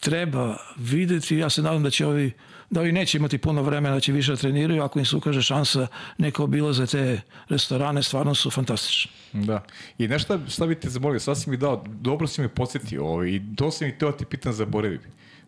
treba 0.00 0.56
videti, 0.76 1.36
ja 1.36 1.50
se 1.50 1.62
nadam 1.62 1.82
da 1.82 1.90
će 1.90 2.06
ovi 2.06 2.32
da 2.70 2.80
ovi 2.80 2.92
neće 2.92 3.18
imati 3.18 3.38
puno 3.38 3.62
vremena, 3.62 3.94
da 3.94 4.00
će 4.00 4.12
više 4.12 4.32
da 4.32 4.36
treniraju, 4.36 4.82
ako 4.82 4.98
im 4.98 5.04
se 5.04 5.16
ukaže 5.16 5.42
šansa 5.42 5.86
neka 6.18 6.42
obilaze 6.42 6.86
te 6.86 7.20
restorane, 7.48 8.02
stvarno 8.02 8.34
su 8.34 8.50
fantastični. 8.50 9.10
Da. 9.32 9.64
I 9.98 10.08
nešto 10.08 10.40
šta 10.48 10.66
bi 10.66 10.74
te 10.74 10.88
zamolio, 10.88 11.20
sad 11.20 11.40
si 11.40 11.50
mi 11.50 11.56
dao, 11.56 11.84
dobro 11.86 12.26
si 12.26 12.40
me 12.40 12.48
podsjetio 12.48 13.06
ovaj, 13.06 13.28
i 13.28 13.42
to 13.56 13.70
si 13.70 13.84
mi 13.84 13.98
teo 13.98 14.12
ti 14.12 14.24
pitan 14.24 14.52
zaboravim. 14.52 15.00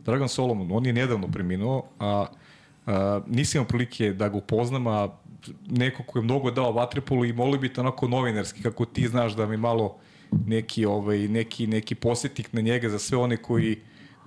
Dragan 0.04 0.28
Solomon, 0.28 0.68
on 0.72 0.86
je 0.86 0.92
nedavno 0.92 1.28
preminuo, 1.28 1.88
a, 1.98 2.26
a 2.86 3.20
nisam 3.26 3.58
imao 3.58 3.68
prilike 3.68 4.12
da 4.12 4.28
ga 4.28 4.36
upoznam, 4.36 4.86
a 4.86 5.08
neko 5.70 6.02
ko 6.02 6.18
je 6.18 6.22
mnogo 6.22 6.50
dao 6.50 6.72
vatrepolu 6.72 7.24
i 7.24 7.32
molio 7.32 7.60
bi 7.60 7.72
te 7.72 7.80
onako 7.80 8.08
novinarski, 8.08 8.62
kako 8.62 8.84
ti 8.84 9.08
znaš 9.08 9.32
da 9.32 9.46
mi 9.46 9.56
malo 9.56 9.96
neki, 10.46 10.84
ovaj, 10.84 11.28
neki, 11.28 11.66
neki 11.66 11.94
posjetnik 11.94 12.52
na 12.52 12.60
njega 12.60 12.88
za 12.88 12.98
sve 12.98 13.18
one 13.18 13.36
koji, 13.36 13.78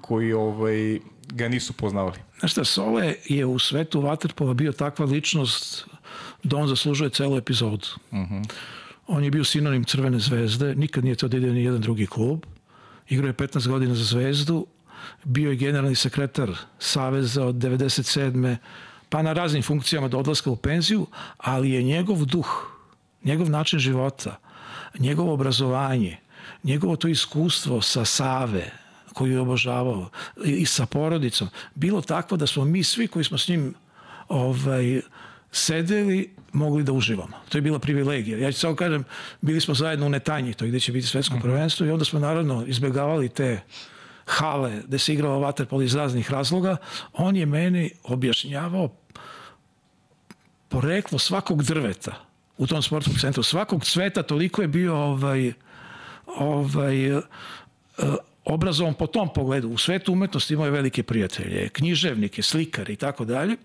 koji 0.01 0.33
ovaj, 0.33 0.99
ga 1.27 1.49
nisu 1.49 1.73
poznavali. 1.73 2.17
Znaš 2.39 2.51
šta, 2.51 2.63
Sole 2.63 3.15
je 3.25 3.45
u 3.45 3.59
svetu 3.59 4.01
Waterpola 4.01 4.53
bio 4.53 4.71
takva 4.71 5.05
ličnost 5.05 5.85
da 6.43 6.57
on 6.57 6.67
zaslužuje 6.67 7.09
celu 7.09 7.37
epizodu. 7.37 7.87
On 9.07 9.23
je 9.23 9.31
bio 9.31 9.43
sinonim 9.43 9.83
Crvene 9.83 10.19
zvezde, 10.19 10.75
nikad 10.75 11.03
nije 11.03 11.15
to 11.15 11.27
da 11.27 11.37
ide 11.37 11.51
ni 11.51 11.63
jedan 11.63 11.81
drugi 11.81 12.05
klub. 12.05 12.45
Igrao 13.09 13.27
je 13.27 13.33
15 13.33 13.67
godina 13.67 13.95
za 13.95 14.03
zvezdu, 14.03 14.67
bio 15.23 15.49
je 15.49 15.55
generalni 15.55 15.95
sekretar 15.95 16.51
Saveza 16.79 17.45
od 17.45 17.55
97. 17.55 18.57
pa 19.09 19.21
na 19.21 19.33
raznim 19.33 19.63
funkcijama 19.63 20.07
do 20.07 20.19
odlaska 20.19 20.49
u 20.49 20.55
penziju, 20.55 21.07
ali 21.37 21.71
je 21.71 21.83
njegov 21.83 22.25
duh, 22.25 22.71
njegov 23.23 23.49
način 23.49 23.79
života, 23.79 24.39
njegovo 24.99 25.33
obrazovanje, 25.33 26.17
njegovo 26.63 26.95
to 26.95 27.07
iskustvo 27.07 27.81
sa 27.81 28.05
Save, 28.05 28.71
koju 29.13 29.31
je 29.31 29.39
obožavao 29.39 30.09
i, 30.45 30.51
i 30.51 30.65
sa 30.65 30.85
porodicom, 30.85 31.49
bilo 31.75 32.01
takvo 32.01 32.37
da 32.37 32.47
smo 32.47 32.65
mi 32.65 32.83
svi 32.83 33.07
koji 33.07 33.25
smo 33.25 33.37
s 33.37 33.47
njim 33.47 33.73
ovaj, 34.27 35.01
sedeli, 35.51 36.29
mogli 36.53 36.83
da 36.83 36.91
uživamo. 36.91 37.37
To 37.49 37.57
je 37.57 37.61
bila 37.61 37.79
privilegija. 37.79 38.37
Ja 38.37 38.51
ću 38.51 38.59
samo 38.59 38.75
kažem, 38.75 39.03
bili 39.41 39.61
smo 39.61 39.73
zajedno 39.73 40.05
u 40.05 40.09
Netanji, 40.09 40.53
to 40.53 40.65
gde 40.65 40.79
će 40.79 40.91
biti 40.91 41.07
svetsko 41.07 41.39
prvenstvo 41.41 41.85
i 41.85 41.91
onda 41.91 42.05
smo 42.05 42.19
naravno 42.19 42.65
izbegavali 42.67 43.29
te 43.29 43.61
hale 44.25 44.81
gde 44.87 44.99
se 44.99 45.13
igralo 45.13 45.39
vaterpolo 45.39 45.81
iz 45.81 45.95
raznih 45.95 46.31
razloga. 46.31 46.77
On 47.13 47.35
je 47.35 47.45
meni 47.45 47.91
objašnjavao 48.03 48.89
poreklo 50.69 51.19
svakog 51.19 51.63
drveta 51.63 52.25
u 52.57 52.67
tom 52.67 52.81
sportskom 52.81 53.15
centru, 53.19 53.43
svakog 53.43 53.85
cveta, 53.85 54.23
toliko 54.23 54.61
je 54.61 54.67
bio 54.67 54.95
ovaj, 54.95 55.53
ovaj, 56.27 57.07
e, 57.07 57.21
obrazovan 58.45 58.93
po 58.93 59.07
tom 59.07 59.33
pogledu. 59.33 59.69
U 59.69 59.77
svetu 59.77 60.13
umetnosti 60.13 60.53
imao 60.53 60.65
je 60.65 60.71
velike 60.71 61.03
prijatelje, 61.03 61.69
književnike, 61.69 62.41
slikare 62.41 62.93
i 62.93 62.95
tako 62.95 63.25
dalje. 63.25 63.57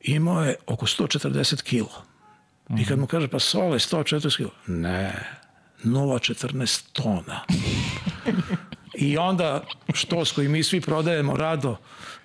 Imao 0.00 0.44
je 0.44 0.56
oko 0.66 0.86
140 0.86 1.62
kila. 1.62 2.04
I 2.78 2.84
kad 2.84 2.98
mu 2.98 3.06
kaže, 3.06 3.28
pa 3.28 3.38
Sole, 3.38 3.78
140 3.78 4.36
kila. 4.36 4.50
Ne, 4.66 5.12
0,14 5.84 6.82
tona. 6.92 7.40
I 8.94 9.18
onda 9.18 9.64
štos 9.94 10.32
koji 10.32 10.48
mi 10.48 10.62
svi 10.62 10.80
prodajemo 10.80 11.36
rado, 11.36 11.76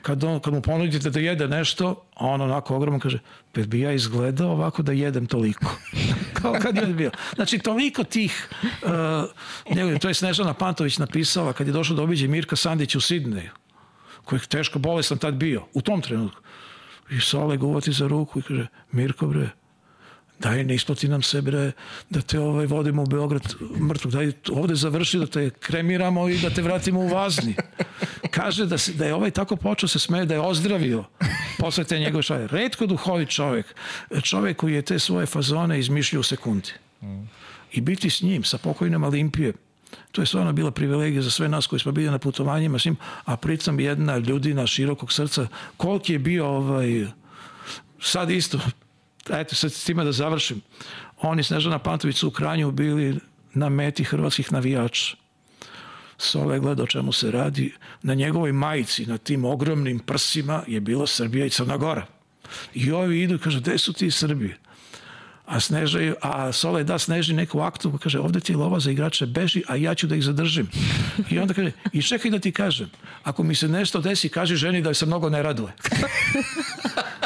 kad, 0.01 0.23
on, 0.23 0.39
kad 0.39 0.53
mu 0.53 0.61
ponudite 0.61 1.09
da 1.09 1.19
jede 1.19 1.47
nešto, 1.47 2.03
on 2.15 2.41
onako 2.41 2.75
ogromno 2.75 2.99
kaže, 2.99 3.19
pa 3.51 3.61
bi 3.61 3.79
ja 3.79 3.91
izgledao 3.91 4.51
ovako 4.51 4.83
da 4.83 4.91
jedem 4.91 5.25
toliko. 5.25 5.65
Kao 6.41 6.55
kad 6.61 6.75
je 6.75 6.85
bio. 6.85 7.11
Znači, 7.35 7.59
toliko 7.59 8.03
tih, 8.03 8.49
uh, 8.83 9.75
njegov, 9.75 9.99
to 9.99 10.07
je 10.07 10.13
Snežana 10.13 10.53
Pantović 10.53 10.97
napisala 10.97 11.53
kad 11.53 11.67
je 11.67 11.73
došao 11.73 11.95
da 11.95 12.03
obiđe 12.03 12.27
Mirka 12.27 12.55
Sandić 12.55 12.95
u 12.95 13.01
Sidneju, 13.01 13.51
koji 14.25 14.39
je 14.39 14.47
teško 14.47 14.79
bolestan 14.79 15.17
tad 15.17 15.33
bio, 15.33 15.65
u 15.73 15.81
tom 15.81 16.01
trenutku. 16.01 16.41
I 17.09 17.19
Sole 17.19 17.57
ga 17.57 17.65
uvati 17.65 17.91
za 17.91 18.07
ruku 18.07 18.39
i 18.39 18.41
kaže, 18.41 18.67
Mirko 18.91 19.27
bre, 19.27 19.49
daj 20.39 20.63
ne 20.63 20.75
isplati 20.75 21.07
nam 21.07 21.21
se 21.21 21.41
bre, 21.41 21.71
da 22.09 22.21
te 22.21 22.39
ovaj 22.39 22.65
vodimo 22.65 23.03
u 23.03 23.05
Beograd 23.05 23.55
mrtvog, 23.79 24.13
daj 24.13 24.31
ovde 24.51 24.75
završi 24.75 25.19
da 25.19 25.27
te 25.27 25.49
kremiramo 25.49 26.29
i 26.29 26.37
da 26.37 26.49
te 26.49 26.61
vratimo 26.61 26.99
u 26.99 27.07
vazni. 27.07 27.55
Kaže 28.31 28.65
da, 28.65 28.77
se, 28.77 28.93
da 28.93 29.05
je 29.05 29.13
ovaj 29.13 29.31
tako 29.31 29.55
počeo 29.55 29.89
se 29.89 29.99
smeje, 29.99 30.25
da 30.25 30.33
je 30.33 30.39
ozdravio 30.39 31.03
posle 31.59 31.83
te 31.83 31.99
njegove 31.99 32.23
šale. 32.23 32.47
Redko 32.47 32.85
duhovit 32.85 33.29
čovek, 33.29 33.75
čovek 34.21 34.57
koji 34.57 34.73
je 34.73 34.81
te 34.81 34.99
svoje 34.99 35.25
fazone 35.25 35.79
izmišljio 35.79 36.19
u 36.19 36.23
sekundi. 36.23 36.71
I 37.71 37.81
biti 37.81 38.09
s 38.09 38.21
njim, 38.21 38.43
sa 38.43 38.57
pokojnom 38.57 39.03
Olimpije, 39.03 39.53
to 40.11 40.21
je 40.21 40.25
stvarno 40.25 40.53
bila 40.53 40.71
privilegija 40.71 41.21
za 41.21 41.31
sve 41.31 41.49
nas 41.49 41.67
koji 41.67 41.79
smo 41.79 41.91
bili 41.91 42.11
na 42.11 42.19
putovanjima 42.19 42.79
s 42.79 42.85
njim, 42.85 42.97
a 43.25 43.37
pritom 43.37 43.79
jedna 43.79 44.17
ljudina 44.17 44.67
širokog 44.67 45.13
srca, 45.13 45.47
koliki 45.77 46.13
je 46.13 46.19
bio 46.19 46.47
ovaj, 46.47 47.05
sad 47.99 48.31
isto, 48.31 48.59
eto 49.31 49.55
sad 49.55 49.71
s 49.71 49.83
time 49.83 50.03
da 50.03 50.11
završim, 50.11 50.61
oni 51.21 51.43
Snežana 51.43 51.79
Pantović 51.79 52.17
su 52.17 52.27
u 52.27 52.31
Kranju 52.31 52.71
bili 52.71 53.19
na 53.53 53.69
meti 53.69 54.03
hrvatskih 54.03 54.53
navijača. 54.53 55.15
Sole 56.17 56.59
gleda 56.59 56.83
o 56.83 56.87
čemu 56.87 57.11
se 57.11 57.31
radi. 57.31 57.73
Na 58.03 58.13
njegovoj 58.13 58.51
majici, 58.51 59.05
na 59.05 59.17
tim 59.17 59.45
ogromnim 59.45 59.99
prsima 59.99 60.63
je 60.67 60.79
bilo 60.79 61.07
Srbija 61.07 61.45
i 61.45 61.49
Crna 61.49 61.77
Gora. 61.77 62.05
I 62.73 62.91
ovi 62.91 63.21
idu 63.21 63.35
i 63.35 63.39
kažu, 63.39 63.59
gde 63.59 63.77
su 63.77 63.93
ti 63.93 64.11
Srbi? 64.11 64.55
A, 65.45 65.59
Sneža, 65.59 65.99
a 66.21 66.51
Sole 66.51 66.83
da 66.83 66.99
Sneži 66.99 67.33
neku 67.33 67.59
aktu, 67.59 67.91
pa 67.91 67.97
kaže, 67.97 68.19
ovde 68.19 68.39
ti 68.39 68.51
je 68.51 68.57
lova 68.57 68.79
za 68.79 68.91
igrače, 68.91 69.25
beži, 69.25 69.63
a 69.67 69.75
ja 69.75 69.95
ću 69.95 70.07
da 70.07 70.15
ih 70.15 70.23
zadržim. 70.23 70.67
I 71.29 71.39
onda 71.39 71.53
kaže, 71.53 71.71
i 71.93 72.01
čekaj 72.01 72.31
da 72.31 72.39
ti 72.39 72.51
kažem, 72.51 72.89
ako 73.23 73.43
mi 73.43 73.55
se 73.55 73.67
nešto 73.67 74.01
desi, 74.01 74.29
kaži 74.29 74.55
ženi 74.55 74.81
da 74.81 74.93
se 74.93 75.05
mnogo 75.05 75.29
ne 75.29 75.43
raduje. 75.43 75.73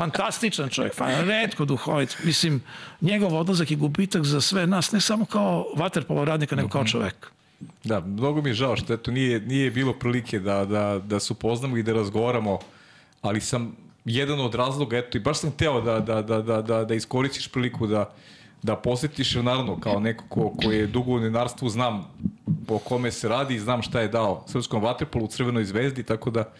fantastičan 0.00 0.68
čovjek, 0.68 0.94
fan, 0.94 1.28
redko 1.28 1.64
duhovit. 1.64 2.16
Mislim, 2.24 2.62
njegov 3.00 3.34
odlazak 3.36 3.70
i 3.70 3.76
gubitak 3.76 4.24
za 4.24 4.40
sve 4.40 4.66
nas, 4.66 4.92
ne 4.92 5.00
samo 5.00 5.24
kao 5.24 5.66
vaterpolo 5.76 6.24
radnika, 6.24 6.56
nego 6.56 6.68
kao 6.68 6.84
čovek. 6.84 7.30
Da, 7.84 8.00
mnogo 8.00 8.42
mi 8.42 8.50
je 8.50 8.54
žao 8.54 8.76
što 8.76 8.94
eto, 8.94 9.10
nije, 9.10 9.40
nije 9.40 9.70
bilo 9.70 9.92
prilike 9.92 10.38
da, 10.38 10.64
da, 10.64 11.00
da 11.04 11.20
se 11.20 11.32
upoznamo 11.32 11.76
i 11.76 11.82
da 11.82 11.92
razgovaramo, 11.92 12.58
ali 13.22 13.40
sam 13.40 13.76
jedan 14.04 14.40
od 14.40 14.54
razloga, 14.54 14.98
eto, 14.98 15.18
i 15.18 15.20
baš 15.20 15.40
sam 15.40 15.50
hteo 15.50 15.80
da, 15.80 16.00
da, 16.00 16.22
da, 16.22 16.42
da, 16.42 16.62
da, 16.62 16.84
da 16.84 16.94
iskoristiš 16.94 17.48
priliku 17.48 17.86
da, 17.86 18.10
da 18.62 18.76
posetiš, 18.76 19.34
jer 19.34 19.44
naravno, 19.44 19.80
kao 19.80 20.00
neko 20.00 20.24
ko, 20.28 20.54
ko 20.64 20.70
je 20.70 20.86
dugo 20.86 21.12
u 21.12 21.18
novinarstvu, 21.18 21.68
znam 21.68 22.06
po 22.66 22.78
kome 22.78 23.10
se 23.12 23.28
radi 23.28 23.54
i 23.54 23.60
znam 23.60 23.82
šta 23.82 24.00
je 24.00 24.08
dao 24.08 24.44
srpskom 24.48 24.82
vaterpolu 24.82 25.24
u 25.24 25.28
Crvenoj 25.28 25.64
zvezdi, 25.64 26.02
tako 26.02 26.30
da 26.30 26.52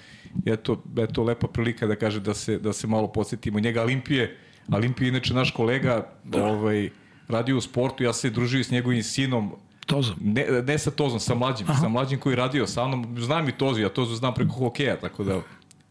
eto, 0.46 0.82
eto 0.98 1.22
lepa 1.22 1.48
prilika 1.48 1.86
da 1.86 1.96
kaže 1.96 2.20
da 2.20 2.34
se, 2.34 2.58
da 2.58 2.72
se 2.72 2.86
malo 2.86 3.08
posetimo 3.08 3.60
njega. 3.60 3.82
Olimpije, 3.82 4.36
Olimpije 4.72 5.08
inače 5.08 5.34
naš 5.34 5.50
kolega, 5.50 6.06
da. 6.24 6.44
ovaj, 6.44 6.90
radio 7.28 7.56
u 7.56 7.60
sportu, 7.60 8.02
ja 8.02 8.12
se 8.12 8.30
družio 8.30 8.64
s 8.64 8.70
njegovim 8.70 9.02
sinom, 9.02 9.52
Tozom. 9.86 10.16
Ne, 10.20 10.46
ne 10.66 10.78
sa 10.78 10.90
Tozom, 10.90 11.20
sa 11.20 11.34
mlađim, 11.34 11.66
Aha. 11.70 11.80
sa 11.80 11.88
mlađim 11.88 12.18
koji 12.18 12.32
je 12.32 12.36
radio 12.36 12.66
sa 12.66 12.86
mnom, 12.88 13.16
znam 13.18 13.48
i 13.48 13.52
Tozu, 13.52 13.80
ja 13.80 13.88
Tozu 13.88 14.14
znam 14.14 14.34
preko 14.34 14.52
hokeja, 14.52 14.96
tako 15.00 15.24
da 15.24 15.40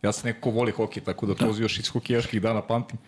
ja 0.02 0.12
sam 0.12 0.28
neko 0.28 0.40
ko 0.42 0.50
voli 0.50 0.72
hokej, 0.72 1.04
tako 1.04 1.26
da, 1.26 1.34
da. 1.34 1.46
Tozu 1.46 1.62
još 1.62 1.80
iz 1.80 1.88
hokejaških 1.90 2.42
dana 2.42 2.62
pamtim, 2.62 3.00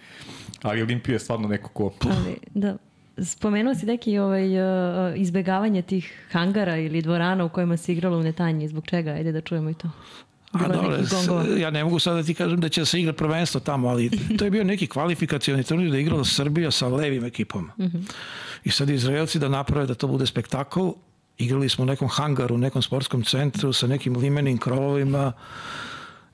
ali 0.62 0.82
Olimpija 0.82 1.16
je 1.16 1.20
stvarno 1.20 1.48
neko 1.48 1.70
ko... 1.70 1.94
Ali, 2.04 2.38
da, 2.54 2.78
Spomenuo 3.26 3.76
si 3.76 3.86
neki 3.86 4.18
ovaj, 4.18 4.48
uh, 4.58 5.20
izbegavanje 5.20 5.82
tih 5.82 6.28
hangara 6.32 6.78
ili 6.78 7.02
dvorana 7.02 7.46
u 7.46 7.50
kojima 7.50 7.78
se 7.78 7.94
igralo 7.94 8.18
u 8.18 8.24
Netanji. 8.24 8.68
Zbog 8.68 8.86
čega? 8.86 9.12
Ajde 9.12 9.32
da 9.32 9.42
čujemo 9.42 9.70
i 9.70 9.74
to. 9.74 9.90
A 10.52 10.68
dobro, 10.68 10.98
ja 11.58 11.70
ne 11.70 11.84
mogu 11.84 12.00
sad 12.00 12.16
da 12.16 12.24
ti 12.24 12.34
kažem 12.34 12.60
da 12.60 12.70
će 12.70 12.86
se 12.86 13.00
igra 13.00 13.14
prvenstvo 13.14 13.60
tamo, 13.60 13.88
ali 13.88 14.10
to 14.38 14.46
je 14.46 14.52
bio 14.52 14.64
neki 14.64 14.88
kvalifikacioni 14.88 15.64
turnir 15.64 15.92
da 15.92 15.98
je 15.98 16.02
igrala 16.02 16.26
Srbija 16.26 16.72
sa 16.72 16.88
levim 16.88 17.26
ekipom. 17.26 17.70
Mm 17.78 17.84
-hmm. 17.84 18.12
I 18.64 18.72
sad 18.72 18.90
Izraelci 18.90 19.40
da 19.40 19.50
naprave 19.50 19.86
da 19.86 19.96
to 19.96 20.08
bude 20.08 20.26
spektakl, 20.26 20.90
igrali 21.38 21.70
smo 21.70 21.84
u 21.84 21.88
nekom 21.88 22.10
hangaru, 22.10 22.56
u 22.56 22.58
nekom 22.58 22.82
sportskom 22.82 23.24
centru 23.24 23.74
sa 23.74 23.88
nekim 23.88 24.18
limenim 24.18 24.58
krovovima 24.58 25.34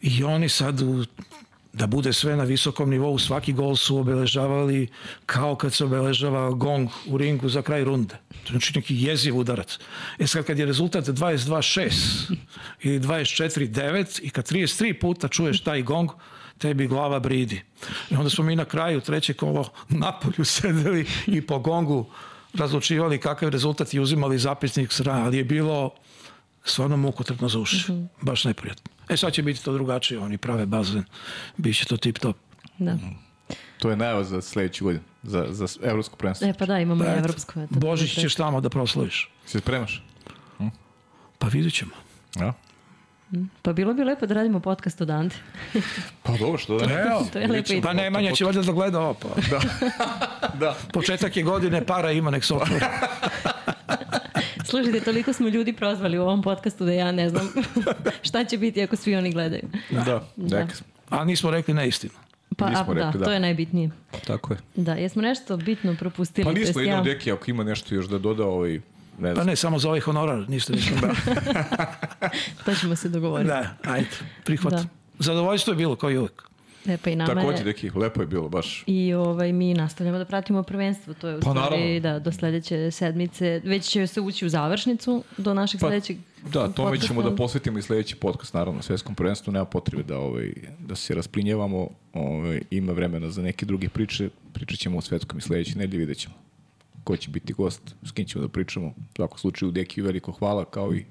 i 0.02 0.23
oni 0.23 0.49
sad 0.49 0.81
u 0.81 1.06
da 1.78 1.88
bude 1.88 2.14
sve 2.14 2.36
na 2.36 2.44
visokom 2.44 2.90
nivou, 2.90 3.20
svaki 3.20 3.54
gol 3.54 3.76
su 3.76 3.98
obeležavali 3.98 4.88
kao 5.26 5.56
kad 5.56 5.74
se 5.74 5.86
obeležava 5.86 6.49
gong 6.52 6.90
u 7.08 7.18
ringu 7.18 7.49
za 7.49 7.62
kraj 7.62 7.84
runde. 7.84 8.18
Znači 8.49 8.74
neki 8.76 8.95
jeziv 9.04 9.38
udarac. 9.38 9.80
E 10.20 10.28
sad 10.28 10.45
kad 10.45 10.60
je 10.60 10.66
rezultat 10.66 11.06
22-6 11.06 12.34
ili 12.82 12.99
24-9 12.99 14.20
i 14.24 14.30
kad 14.30 14.52
33 14.52 14.99
puta 14.99 15.28
čuješ 15.28 15.64
taj 15.64 15.82
gong, 15.82 16.10
tebi 16.58 16.88
glava 16.88 17.20
bridi. 17.20 17.62
I 18.10 18.16
onda 18.16 18.30
smo 18.30 18.44
mi 18.44 18.56
na 18.56 18.66
kraju 18.66 19.02
treće 19.02 19.34
kolo 19.34 19.70
napolju 19.90 20.45
sedeli 20.45 21.06
i 21.28 21.41
po 21.41 21.60
gongu 21.60 22.10
razlučivali 22.54 23.18
kakav 23.18 23.49
rezultat 23.49 23.94
i 23.94 23.99
uzimali 23.99 24.40
zapisnik 24.40 24.94
s 24.94 25.02
ali 25.08 25.38
je 25.38 25.44
bilo 25.44 25.94
stvarno 26.64 26.98
mukotrpno 26.98 27.49
za 27.49 27.60
uši. 27.60 27.84
Baš 28.22 28.44
neprijatno. 28.44 28.97
E 29.10 29.18
sad 29.18 29.34
će 29.34 29.44
biti 29.44 29.64
to 29.64 29.74
drugačije, 29.74 30.20
oni 30.20 30.38
prave 30.38 30.66
bazen, 30.66 31.04
bit 31.58 31.78
će 31.78 31.86
to 31.86 31.98
tip 31.98 32.20
top. 32.20 32.38
Da. 32.78 32.98
To 33.80 33.90
je 33.90 33.98
najava 33.98 34.24
za 34.24 34.42
sledeću 34.42 34.84
godinu, 34.84 35.04
za, 35.24 35.46
za 35.50 35.68
evropsko 35.84 36.16
prvenstvo. 36.16 36.48
E 36.48 36.54
pa 36.54 36.66
da, 36.66 36.80
imamo 36.80 37.04
pa, 37.04 37.12
evropsko. 37.12 37.62
Eto, 37.62 37.76
Božić 37.76 38.20
ćeš 38.20 38.36
tamo 38.36 38.62
da 38.62 38.70
proslaviš. 38.70 39.32
Se 39.46 39.60
spremaš? 39.60 40.04
Hm? 40.58 40.68
Pa 41.40 41.48
vidjet 41.48 41.74
ćemo. 41.74 41.92
Ja. 42.40 42.54
Hm? 43.30 43.44
Pa 43.62 43.74
bilo 43.74 43.94
bi 43.94 44.04
lepo 44.04 44.26
da 44.26 44.34
radimo 44.34 44.60
podcast 44.60 45.02
od 45.02 45.10
Ante. 45.10 45.36
pa 46.24 46.38
dobro, 46.38 46.58
što 46.58 46.78
da 46.78 46.86
ne? 46.86 47.04
To 47.34 47.40
je 47.40 47.48
lepo 47.48 47.74
Pa 47.84 47.94
Nemanja 47.94 48.32
će 48.32 48.46
valjda 48.46 48.62
da 48.62 48.72
gleda 48.72 49.00
ovo. 49.00 49.14
Pa. 49.14 49.28
Da. 49.50 49.60
da. 50.66 50.78
Početak 50.94 51.38
je 51.38 51.44
godine, 51.44 51.86
para 51.86 52.12
ima, 52.12 52.32
nek 52.32 52.44
se 52.44 52.54
otvori. 52.54 52.86
Slušajte, 54.69 54.99
toliko 54.99 55.34
smo 55.34 55.48
ljudi 55.48 55.73
prozvali 55.73 56.18
u 56.18 56.22
ovom 56.22 56.41
podcastu 56.41 56.85
da 56.85 56.91
ja 56.91 57.11
ne 57.11 57.30
znam 57.30 57.49
šta 58.27 58.44
će 58.44 58.57
biti 58.57 58.81
ako 58.81 58.95
svi 58.95 59.15
oni 59.15 59.31
gledaju. 59.31 59.64
Da, 59.89 60.23
da. 60.35 60.68
A 61.10 61.26
nismo 61.26 61.52
rekli 61.52 61.73
neistinu. 61.73 62.14
Pa 62.57 62.65
a, 62.65 62.69
rekli, 62.69 62.95
da, 62.95 63.11
da, 63.15 63.26
to 63.26 63.31
je 63.31 63.39
najbitnije. 63.39 63.89
Tako 64.27 64.53
je. 64.53 64.60
Da, 64.76 64.94
jesmo 64.94 65.22
nešto 65.22 65.57
bitno 65.57 65.95
propustili. 65.99 66.45
Pa 66.45 66.52
nismo 66.52 66.81
jednom 66.81 66.99
ja... 66.99 67.03
deki, 67.03 67.31
ako 67.31 67.52
ima 67.52 67.64
nešto 67.64 67.95
još 67.95 68.06
da 68.06 68.18
doda 68.18 68.45
ovaj, 68.45 68.80
ne 69.19 69.35
Pa 69.35 69.44
ne, 69.44 69.56
samo 69.56 69.80
za 69.80 69.88
ovaj 69.88 69.99
honorar, 69.99 70.49
ništa 70.49 70.73
nismo 70.73 70.98
da. 71.02 71.14
to 72.65 72.76
ćemo 72.76 72.95
se 72.95 73.10
dogovoriti. 73.10 73.48
Da, 73.48 73.76
ajde, 73.84 74.07
prihvat. 74.44 74.73
Da. 74.73 74.85
Zadovoljstvo 75.19 75.73
je 75.73 75.77
bilo, 75.77 75.95
kao 75.95 76.11
i 76.11 76.18
uvek. 76.18 76.47
E, 76.88 76.97
pa 76.97 77.09
i 77.09 77.15
nama 77.15 77.34
Takođe, 77.34 77.64
deki, 77.64 77.91
lepo 77.95 78.22
je 78.22 78.27
bilo, 78.27 78.49
baš. 78.49 78.84
I 78.88 79.14
ovaj, 79.14 79.53
mi 79.53 79.73
nastavljamo 79.73 80.18
da 80.18 80.26
pratimo 80.26 80.64
prvenstvo. 80.64 81.14
To 81.14 81.27
je 81.27 81.38
u 81.38 81.39
pa, 81.39 81.49
stvari, 81.49 81.99
da, 81.99 82.19
do 82.19 82.31
sledeće 82.31 82.91
sedmice. 82.91 83.61
Već 83.64 83.85
će 83.85 84.07
se 84.07 84.22
ući 84.22 84.45
u 84.45 84.49
završnicu 84.49 85.23
do 85.38 85.53
našeg 85.53 85.81
pa, 85.81 85.88
sledećeg 85.88 86.18
Da, 86.53 86.68
tome 86.68 86.99
ćemo 86.99 87.22
da 87.22 87.35
posvetimo 87.35 87.80
i 87.80 87.81
sledeći 87.81 88.15
podcast, 88.15 88.53
naravno, 88.53 88.81
svetskom 88.81 89.15
prvenstvu. 89.15 89.53
Nema 89.53 89.65
potrebe 89.65 90.03
da, 90.03 90.18
ovaj, 90.18 90.53
da 90.80 90.95
se 90.95 91.15
rasplinjevamo. 91.15 91.88
Ovaj, 92.14 92.61
ima 92.72 92.93
vremena 92.93 93.30
za 93.30 93.41
neke 93.41 93.65
druge 93.65 93.89
priče. 93.89 94.30
Pričat 94.53 94.80
ćemo 94.80 94.97
o 94.97 95.01
svetskom 95.01 95.39
i 95.39 95.41
sledeće 95.41 95.77
nedelje, 95.77 95.99
vidjet 95.99 96.18
ćemo 96.18 96.35
ko 97.07 97.18
će 97.18 97.30
biti 97.30 97.53
gost, 97.53 97.95
s 98.03 98.11
kim 98.11 98.26
ćemo 98.26 98.41
da 98.41 98.47
pričamo. 98.47 98.88
U 98.88 99.15
svakom 99.15 99.38
slučaju, 99.38 99.72
Deki, 99.72 100.01
veliko 100.01 100.31
hvala, 100.31 100.65
kao 100.65 100.93
i 100.93 101.05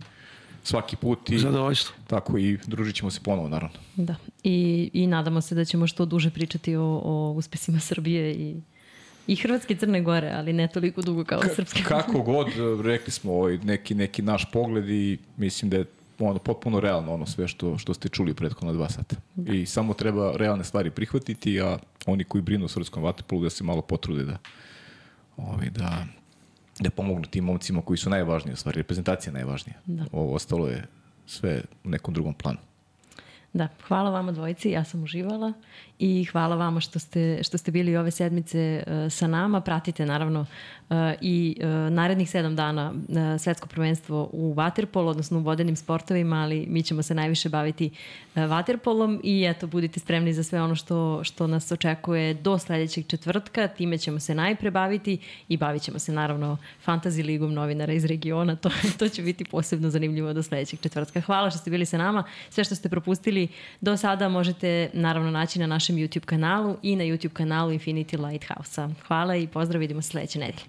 svaki 0.66 0.96
put. 0.96 1.30
I, 1.30 1.38
Zadovoljstvo. 1.38 1.94
Tako 2.06 2.38
i 2.38 2.58
družit 2.66 2.94
ćemo 2.94 3.10
se 3.10 3.20
ponovo, 3.20 3.48
naravno. 3.48 3.78
Da, 3.96 4.14
i, 4.42 4.90
i 4.92 5.06
nadamo 5.06 5.40
se 5.40 5.54
da 5.54 5.64
ćemo 5.64 5.86
što 5.86 6.04
duže 6.04 6.30
pričati 6.30 6.76
o, 6.76 7.00
o 7.04 7.32
uspesima 7.36 7.80
Srbije 7.90 8.34
i 8.34 8.56
I 9.26 9.36
Hrvatske 9.36 9.74
i 9.74 9.76
Crne 9.76 10.00
Gore, 10.02 10.30
ali 10.34 10.52
ne 10.52 10.68
toliko 10.68 11.02
dugo 11.02 11.24
kao 11.24 11.40
Ka, 11.40 11.48
srpske. 11.54 11.82
Kako 11.88 12.22
god, 12.22 12.46
rekli 12.84 13.12
smo 13.12 13.32
ovaj, 13.32 13.58
neki, 13.58 13.94
neki 13.94 14.22
naš 14.22 14.50
pogled 14.52 14.88
i 14.88 15.18
mislim 15.36 15.70
da 15.70 15.76
je 15.76 15.84
ono, 16.18 16.38
potpuno 16.38 16.80
realno 16.80 17.14
ono 17.14 17.26
sve 17.26 17.48
što, 17.48 17.78
što 17.78 17.94
ste 17.94 18.08
čuli 18.08 18.34
prethodno 18.34 18.72
dva 18.72 18.88
sata. 18.88 19.16
Da. 19.34 19.52
I 19.52 19.66
samo 19.66 19.94
treba 19.94 20.32
realne 20.36 20.64
stvari 20.64 20.90
prihvatiti, 20.90 21.60
a 21.60 21.78
oni 22.06 22.24
koji 22.24 22.42
brinu 22.42 22.64
o 22.64 22.68
srpskom 22.68 23.02
vatepolu 23.02 23.42
da 23.42 23.50
se 23.50 23.64
malo 23.64 23.82
potrude 23.82 24.24
da, 24.24 24.38
ovaj, 25.36 25.70
da 25.70 26.06
da 26.80 26.90
pomognu 26.90 27.24
tim 27.24 27.44
momcima 27.44 27.82
koji 27.82 27.96
su 27.96 28.10
najvažniji, 28.10 28.52
u 28.52 28.56
stvari 28.56 28.76
reprezentacija 28.76 29.32
najvažnija. 29.32 29.76
Da. 29.86 30.04
Ovo 30.12 30.34
ostalo 30.34 30.68
je 30.68 30.86
sve 31.26 31.62
u 31.84 31.88
nekom 31.88 32.14
drugom 32.14 32.34
planu. 32.34 32.58
Da, 33.52 33.68
hvala 33.88 34.10
vama 34.10 34.32
dvojici, 34.32 34.70
ja 34.70 34.84
sam 34.84 35.02
uživala 35.02 35.52
i 35.98 36.24
hvala 36.24 36.56
vama 36.56 36.80
što 36.80 36.98
ste, 36.98 37.42
što 37.42 37.58
ste 37.58 37.70
bili 37.70 37.96
ove 37.96 38.10
sedmice 38.10 38.82
uh, 38.86 39.12
sa 39.12 39.26
nama. 39.26 39.60
Pratite 39.60 40.06
naravno 40.06 40.40
uh, 40.40 40.96
i 41.20 41.56
uh, 41.60 41.92
narednih 41.92 42.30
sedam 42.30 42.56
dana 42.56 42.94
svetsko 43.38 43.68
prvenstvo 43.68 44.30
u 44.32 44.54
Waterpolu, 44.54 45.08
odnosno 45.08 45.38
u 45.38 45.42
vodenim 45.42 45.76
sportovima, 45.76 46.42
ali 46.42 46.66
mi 46.68 46.82
ćemo 46.82 47.02
se 47.02 47.14
najviše 47.14 47.48
baviti 47.48 47.90
Waterpolom 48.34 49.20
i 49.22 49.44
eto, 49.44 49.66
budite 49.66 50.00
spremni 50.00 50.32
za 50.32 50.42
sve 50.42 50.62
ono 50.62 50.74
što, 50.74 51.24
što 51.24 51.46
nas 51.46 51.72
očekuje 51.72 52.34
do 52.34 52.58
sledećeg 52.58 53.06
četvrtka. 53.06 53.68
Time 53.68 53.98
ćemo 53.98 54.20
se 54.20 54.34
najpre 54.34 54.70
baviti 54.70 55.18
i 55.48 55.56
bavit 55.56 55.82
ćemo 55.82 55.98
se 55.98 56.12
naravno 56.12 56.56
Fantasy 56.86 57.24
ligom 57.24 57.54
novinara 57.54 57.92
iz 57.92 58.04
regiona. 58.04 58.56
To, 58.56 58.70
to 58.98 59.08
će 59.08 59.22
biti 59.22 59.44
posebno 59.44 59.90
zanimljivo 59.90 60.32
do 60.32 60.42
sledećeg 60.42 60.80
četvrtka. 60.80 61.20
Hvala 61.20 61.50
što 61.50 61.58
ste 61.58 61.70
bili 61.70 61.86
sa 61.86 61.98
nama. 61.98 62.24
Sve 62.50 62.64
što 62.64 62.74
ste 62.74 62.88
propustili 62.88 63.48
do 63.80 63.96
sada 63.96 64.28
možete 64.28 64.90
naravno 64.92 65.30
naći 65.30 65.58
na 65.58 65.66
našem 65.86 65.96
YouTube 65.96 66.26
kanalu 66.26 66.76
i 66.82 66.96
na 66.96 67.04
YouTube 67.04 67.32
kanalu 67.32 67.72
Infinity 67.72 68.16
Lighthouse-a. 68.16 68.90
Hvala 69.06 69.36
i 69.36 69.46
pozdrav, 69.46 69.80
vidimo 69.80 70.02
se 70.02 70.08
sledeće 70.08 70.38
nedelje. 70.38 70.66